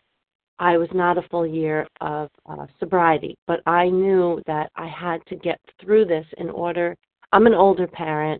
I 0.59 0.77
was 0.77 0.89
not 0.93 1.17
a 1.17 1.27
full 1.31 1.47
year 1.47 1.87
of 2.01 2.29
uh, 2.47 2.67
sobriety, 2.79 3.35
but 3.47 3.61
I 3.65 3.89
knew 3.89 4.39
that 4.45 4.69
I 4.75 4.87
had 4.87 5.25
to 5.25 5.35
get 5.35 5.59
through 5.81 6.05
this 6.05 6.25
in 6.37 6.51
order. 6.51 6.95
I'm 7.31 7.47
an 7.47 7.55
older 7.55 7.87
parent. 7.87 8.39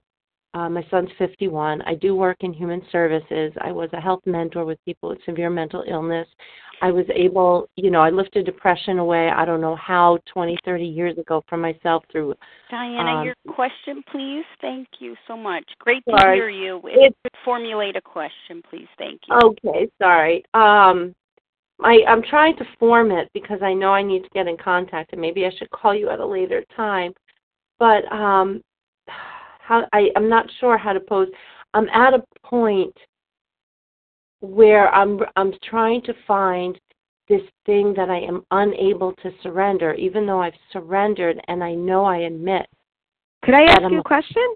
Uh, 0.54 0.70
my 0.70 0.86
son's 0.92 1.10
51. 1.18 1.82
I 1.82 1.96
do 1.96 2.16
work 2.16 2.38
in 2.42 2.54
human 2.54 2.82
services. 2.92 3.52
I 3.60 3.72
was 3.72 3.90
a 3.94 4.00
health 4.00 4.22
mentor 4.26 4.66
with 4.66 4.78
people 4.86 5.10
with 5.10 5.18
severe 5.26 5.50
mental 5.50 5.84
illness. 5.88 6.28
I 6.84 6.92
was 6.92 7.06
able, 7.16 7.70
you 7.76 7.90
know, 7.90 8.02
I 8.02 8.10
lifted 8.10 8.46
depression 8.46 9.00
away. 9.00 9.30
I 9.30 9.46
don't 9.46 9.62
know 9.62 9.76
how 9.76 10.20
20, 10.32 10.58
30 10.66 10.84
years 10.84 11.18
ago 11.18 11.44
from 11.48 11.62
myself 11.62 12.04
through. 12.12 12.36
Diana, 12.70 13.20
um, 13.20 13.26
your 13.26 13.36
question, 13.48 14.04
please. 14.12 14.44
Thank 14.62 14.88
you 15.00 15.16
so 15.28 15.38
much. 15.38 15.64
Great 15.80 16.04
to 16.10 16.18
Sorry. 16.20 16.38
hear 16.38 16.50
you. 16.50 16.82
If 16.86 17.14
you 17.24 17.30
formulate 17.46 17.96
a 17.96 18.02
question, 18.02 18.62
please. 18.70 18.88
Thank 18.98 19.22
you. 19.28 19.36
Okay, 19.44 19.90
sorry. 20.02 20.44
Um, 20.54 21.16
I 21.82 22.00
I'm 22.08 22.22
trying 22.22 22.56
to 22.58 22.66
form 22.80 23.12
it 23.12 23.30
because 23.34 23.62
I 23.62 23.74
know 23.74 23.94
I 23.94 24.04
need 24.04 24.24
to 24.24 24.30
get 24.30 24.48
in 24.48 24.58
contact, 24.58 25.14
and 25.14 25.22
maybe 25.22 25.46
I 25.46 25.52
should 25.58 25.70
call 25.72 25.96
you 25.96 26.10
at 26.10 26.20
a 26.20 26.26
later 26.26 26.64
time. 26.76 27.14
But 27.80 28.06
um, 28.12 28.62
how 29.64 29.88
I 29.94 30.10
I'm 30.16 30.30
not 30.30 30.48
sure 30.60 30.78
how 30.78 30.94
to 30.94 31.00
pose. 31.00 31.30
I'm 31.74 31.90
at 31.90 32.14
a 32.14 32.24
point 32.46 32.96
where 34.42 34.94
I'm 34.94 35.20
I'm 35.36 35.54
trying 35.64 36.02
to 36.04 36.14
find 36.28 36.80
this 37.30 37.42
thing 37.66 37.94
that 37.96 38.10
I 38.10 38.20
am 38.20 38.44
unable 38.52 39.14
to 39.24 39.32
surrender, 39.42 39.94
even 39.94 40.26
though 40.26 40.42
I've 40.42 40.54
surrendered 40.72 41.40
and 41.48 41.64
I 41.64 41.74
know 41.74 42.04
I 42.04 42.18
admit. 42.18 42.66
Could 43.44 43.56
I 43.56 43.64
ask 43.64 43.82
you 43.90 44.00
a 44.00 44.04
question? 44.04 44.56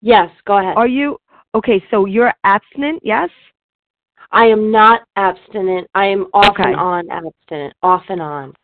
Yes, 0.00 0.30
go 0.46 0.58
ahead. 0.58 0.76
Are 0.76 0.86
you 0.86 1.18
okay? 1.54 1.82
So 1.90 2.06
you're 2.06 2.32
abstinent, 2.44 3.00
yes? 3.04 3.30
I 4.30 4.46
am 4.46 4.70
not 4.70 5.02
abstinent. 5.16 5.88
I 5.94 6.06
am 6.06 6.26
off 6.32 6.50
Okay. 6.50 6.64
and 6.64 6.76
on 6.76 7.10
abstinent, 7.10 7.74
off 7.82 8.04
and 8.08 8.20
on. 8.20 8.54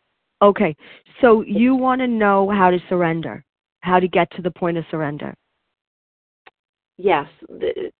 Okay. 0.43 0.75
So 1.21 1.43
you 1.43 1.75
want 1.75 2.01
to 2.01 2.07
know 2.07 2.49
how 2.51 2.71
to 2.71 2.79
surrender, 2.89 3.45
how 3.81 4.01
to 4.01 4.09
get 4.09 4.31
to 4.33 4.43
the 4.43 4.51
point 4.51 4.79
of 4.79 4.85
surrender. 4.91 5.35
Yes. 7.01 7.27
The- 7.49 7.91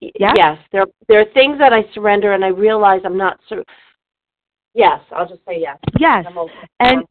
Yeah? 0.00 0.32
Yes. 0.36 0.58
There 0.72 0.86
there 1.08 1.20
are 1.20 1.32
things 1.34 1.58
that 1.58 1.72
I 1.72 1.84
surrender 1.92 2.32
and 2.32 2.44
I 2.44 2.48
realize 2.48 3.02
I'm 3.04 3.16
not 3.16 3.38
sur- 3.48 3.64
Yes, 4.74 5.00
I'll 5.12 5.28
just 5.28 5.44
say 5.46 5.58
yes. 5.60 5.78
Yes. 5.98 6.24
And 6.80 7.04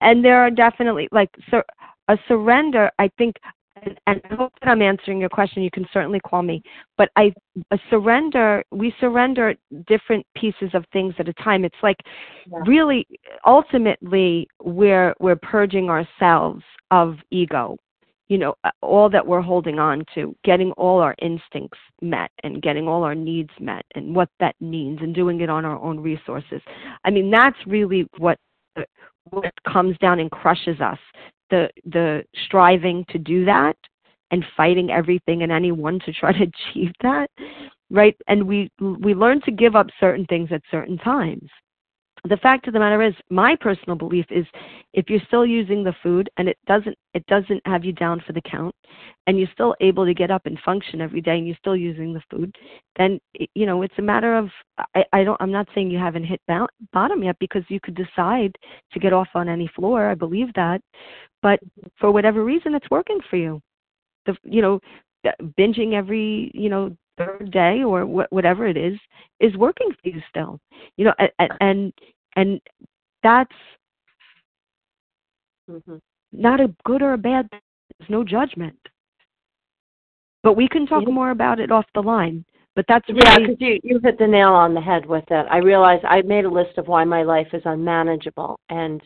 and 0.00 0.24
there 0.24 0.40
are 0.40 0.50
definitely 0.50 1.08
like 1.12 1.30
sur- 1.50 1.64
a 2.08 2.16
surrender. 2.28 2.90
I 2.98 3.08
think, 3.18 3.36
and, 3.82 3.98
and 4.06 4.20
I 4.30 4.34
hope 4.34 4.52
that 4.60 4.68
I'm 4.70 4.82
answering 4.82 5.18
your 5.20 5.28
question. 5.28 5.62
You 5.62 5.70
can 5.70 5.86
certainly 5.92 6.20
call 6.20 6.42
me. 6.42 6.62
But 6.96 7.10
I 7.16 7.32
a 7.72 7.78
surrender. 7.90 8.62
We 8.70 8.94
surrender 9.00 9.54
different 9.86 10.24
pieces 10.36 10.70
of 10.74 10.84
things 10.92 11.14
at 11.18 11.28
a 11.28 11.34
time. 11.34 11.64
It's 11.64 11.82
like 11.82 11.98
Yeah. 12.46 12.58
really, 12.66 13.06
ultimately, 13.44 14.46
we're 14.62 15.14
we're 15.20 15.36
purging 15.36 15.90
ourselves 15.90 16.62
of 16.90 17.16
ego. 17.30 17.76
You 18.32 18.38
know, 18.38 18.54
all 18.80 19.10
that 19.10 19.26
we're 19.26 19.42
holding 19.42 19.78
on 19.78 20.06
to, 20.14 20.34
getting 20.42 20.72
all 20.72 21.00
our 21.00 21.14
instincts 21.20 21.78
met, 22.00 22.30
and 22.42 22.62
getting 22.62 22.88
all 22.88 23.02
our 23.04 23.14
needs 23.14 23.50
met, 23.60 23.84
and 23.94 24.16
what 24.16 24.30
that 24.40 24.56
means, 24.58 25.00
and 25.02 25.14
doing 25.14 25.42
it 25.42 25.50
on 25.50 25.66
our 25.66 25.78
own 25.78 26.00
resources. 26.00 26.62
I 27.04 27.10
mean, 27.10 27.30
that's 27.30 27.58
really 27.66 28.08
what 28.16 28.38
what 29.30 29.52
comes 29.70 29.98
down 29.98 30.18
and 30.18 30.30
crushes 30.30 30.80
us 30.80 30.98
the 31.50 31.68
the 31.84 32.24
striving 32.46 33.04
to 33.10 33.18
do 33.18 33.44
that 33.44 33.76
and 34.30 34.44
fighting 34.56 34.90
everything 34.90 35.42
and 35.42 35.52
anyone 35.52 36.00
to 36.00 36.12
try 36.12 36.32
to 36.38 36.44
achieve 36.44 36.92
that 37.02 37.30
right 37.90 38.16
and 38.28 38.42
we 38.42 38.70
we 38.80 39.14
learn 39.14 39.40
to 39.42 39.52
give 39.52 39.76
up 39.76 39.86
certain 40.00 40.26
things 40.26 40.48
at 40.50 40.62
certain 40.70 40.98
times 40.98 41.48
the 42.28 42.36
fact 42.36 42.66
of 42.68 42.72
the 42.72 42.78
matter 42.78 43.02
is 43.02 43.14
my 43.30 43.56
personal 43.56 43.96
belief 43.96 44.26
is 44.30 44.46
if 44.92 45.10
you're 45.10 45.20
still 45.26 45.44
using 45.44 45.82
the 45.82 45.94
food 46.02 46.30
and 46.36 46.48
it 46.48 46.56
doesn't 46.66 46.96
it 47.14 47.26
doesn't 47.26 47.60
have 47.66 47.84
you 47.84 47.92
down 47.92 48.22
for 48.26 48.32
the 48.32 48.40
count 48.42 48.74
and 49.26 49.38
you're 49.38 49.48
still 49.52 49.74
able 49.80 50.04
to 50.04 50.14
get 50.14 50.30
up 50.30 50.46
and 50.46 50.58
function 50.64 51.00
every 51.00 51.20
day 51.20 51.36
and 51.36 51.46
you're 51.46 51.56
still 51.58 51.76
using 51.76 52.12
the 52.12 52.22
food 52.30 52.54
then 52.96 53.18
you 53.54 53.66
know 53.66 53.82
it's 53.82 53.98
a 53.98 54.02
matter 54.02 54.36
of 54.36 54.48
i 54.94 55.04
i 55.12 55.24
don't 55.24 55.40
i'm 55.40 55.50
not 55.50 55.66
saying 55.74 55.90
you 55.90 55.98
haven't 55.98 56.24
hit 56.24 56.40
bo- 56.46 56.68
bottom 56.92 57.22
yet 57.24 57.36
because 57.40 57.64
you 57.68 57.80
could 57.80 57.96
decide 57.96 58.56
to 58.92 59.00
get 59.00 59.12
off 59.12 59.28
on 59.34 59.48
any 59.48 59.68
floor 59.74 60.08
i 60.08 60.14
believe 60.14 60.52
that 60.54 60.80
but 61.42 61.58
for 61.98 62.10
whatever 62.10 62.44
reason 62.44 62.74
it's 62.74 62.88
working 62.90 63.18
for 63.28 63.36
you. 63.36 63.60
The 64.26 64.36
you 64.44 64.62
know 64.62 64.80
binging 65.58 65.92
every 65.94 66.50
you 66.54 66.68
know 66.68 66.96
third 67.18 67.50
day 67.50 67.82
or 67.82 68.02
wh- 68.04 68.32
whatever 68.32 68.66
it 68.66 68.76
is 68.76 68.98
is 69.40 69.56
working 69.56 69.88
for 69.90 70.08
you 70.08 70.20
still 70.28 70.58
you 70.96 71.04
know 71.04 71.14
a- 71.18 71.30
a- 71.40 71.62
and 71.62 71.92
and 72.36 72.60
that's 73.22 73.52
Mhm. 75.70 76.00
not 76.32 76.60
a 76.60 76.74
good 76.84 77.02
or 77.02 77.12
a 77.12 77.18
bad 77.18 77.48
thing. 77.50 77.60
there's 77.98 78.10
no 78.10 78.24
judgment 78.24 78.78
but 80.42 80.54
we 80.54 80.66
can 80.68 80.86
talk 80.86 81.02
Yeah. 81.06 81.12
more 81.12 81.30
about 81.30 81.60
it 81.60 81.70
off 81.70 81.86
the 81.94 82.02
line 82.02 82.44
but 82.74 82.86
that's 82.88 83.06
Yeah, 83.08 83.38
because 83.38 83.60
you 83.60 83.78
you 83.84 83.98
hit 83.98 84.18
the 84.18 84.26
nail 84.26 84.52
on 84.54 84.72
the 84.72 84.80
head 84.80 85.04
with 85.04 85.30
it. 85.30 85.46
I 85.50 85.58
realize 85.58 86.00
I 86.04 86.22
made 86.22 86.46
a 86.46 86.50
list 86.50 86.78
of 86.78 86.88
why 86.88 87.04
my 87.04 87.22
life 87.22 87.52
is 87.52 87.62
unmanageable 87.66 88.58
and 88.70 89.02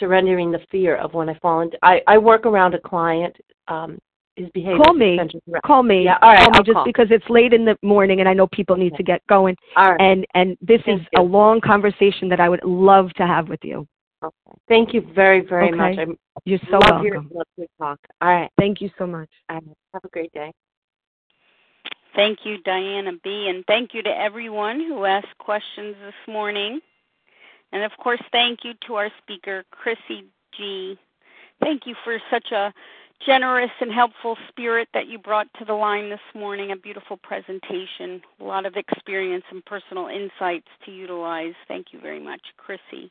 surrendering 0.00 0.50
the 0.50 0.58
fear 0.70 0.96
of 0.96 1.14
when 1.14 1.28
I 1.28 1.34
fall 1.34 1.60
into. 1.60 1.78
I 1.82 2.02
I 2.08 2.18
work 2.18 2.44
around 2.44 2.74
a 2.74 2.80
client. 2.80 3.36
Um, 3.68 3.98
his 4.36 4.48
behavior. 4.50 4.82
call 4.82 4.94
me 4.94 5.18
call 5.64 5.82
me 5.82 6.04
Yeah, 6.04 6.18
all 6.22 6.30
right, 6.30 6.38
call 6.40 6.50
me 6.50 6.56
I'll 6.58 6.62
just 6.64 6.74
call. 6.74 6.84
because 6.84 7.08
it's 7.10 7.28
late 7.28 7.52
in 7.52 7.64
the 7.64 7.76
morning 7.82 8.20
and 8.20 8.28
i 8.28 8.32
know 8.34 8.46
people 8.48 8.76
need 8.76 8.94
to 8.96 9.02
get 9.02 9.24
going 9.28 9.56
All 9.76 9.90
right. 9.92 10.00
and 10.00 10.26
and 10.34 10.56
this 10.60 10.80
Thank 10.84 11.00
is 11.02 11.06
you. 11.12 11.20
a 11.20 11.22
long 11.22 11.60
conversation 11.60 12.28
that 12.28 12.40
i 12.40 12.48
would 12.48 12.62
love 12.64 13.12
to 13.14 13.26
have 13.26 13.48
with 13.48 13.60
you 13.62 13.86
Okay. 14.22 14.58
Thank 14.68 14.94
you 14.94 15.02
very 15.14 15.40
very 15.42 15.68
Okay. 15.68 15.76
much. 15.76 15.98
I 15.98 16.06
you're 16.46 16.58
so 16.70 16.78
love 16.78 17.04
your 17.04 17.14
welcome 17.16 17.30
love 17.34 17.46
your 17.58 17.66
talk. 17.78 17.98
All 18.22 18.28
right. 18.28 18.50
thank 18.58 18.80
you 18.80 18.90
so 18.98 19.06
much 19.06 19.28
All 19.50 19.56
right. 19.56 19.64
Have 19.92 20.04
a 20.04 20.08
great 20.08 20.32
day. 20.32 20.50
Thank 22.16 22.46
you, 22.46 22.58
Diana 22.62 23.12
B. 23.24 23.48
And 23.48 23.64
thank 23.66 23.92
you 23.92 24.02
to 24.02 24.08
everyone 24.10 24.78
who 24.80 25.04
asked 25.04 25.36
questions 25.38 25.96
this 26.04 26.14
morning. 26.32 26.80
And 27.72 27.82
of 27.82 27.90
course, 27.98 28.22
thank 28.30 28.60
you 28.64 28.72
to 28.86 28.94
our 28.94 29.10
speaker, 29.18 29.64
Krissy 29.74 30.24
G. 30.56 30.96
Thank 31.60 31.86
you 31.86 31.94
for 32.04 32.18
such 32.30 32.52
a 32.52 32.72
generous 33.26 33.70
and 33.80 33.92
helpful 33.92 34.36
spirit 34.48 34.88
that 34.94 35.08
you 35.08 35.18
brought 35.18 35.48
to 35.58 35.64
the 35.64 35.74
line 35.74 36.10
this 36.10 36.20
morning. 36.34 36.70
A 36.72 36.76
beautiful 36.76 37.16
presentation, 37.16 38.20
a 38.40 38.44
lot 38.44 38.66
of 38.66 38.76
experience 38.76 39.44
and 39.50 39.64
personal 39.64 40.08
insights 40.08 40.66
to 40.84 40.90
utilize. 40.90 41.54
Thank 41.68 41.92
you 41.92 42.00
very 42.00 42.20
much, 42.20 42.42
Krissy. 42.58 43.10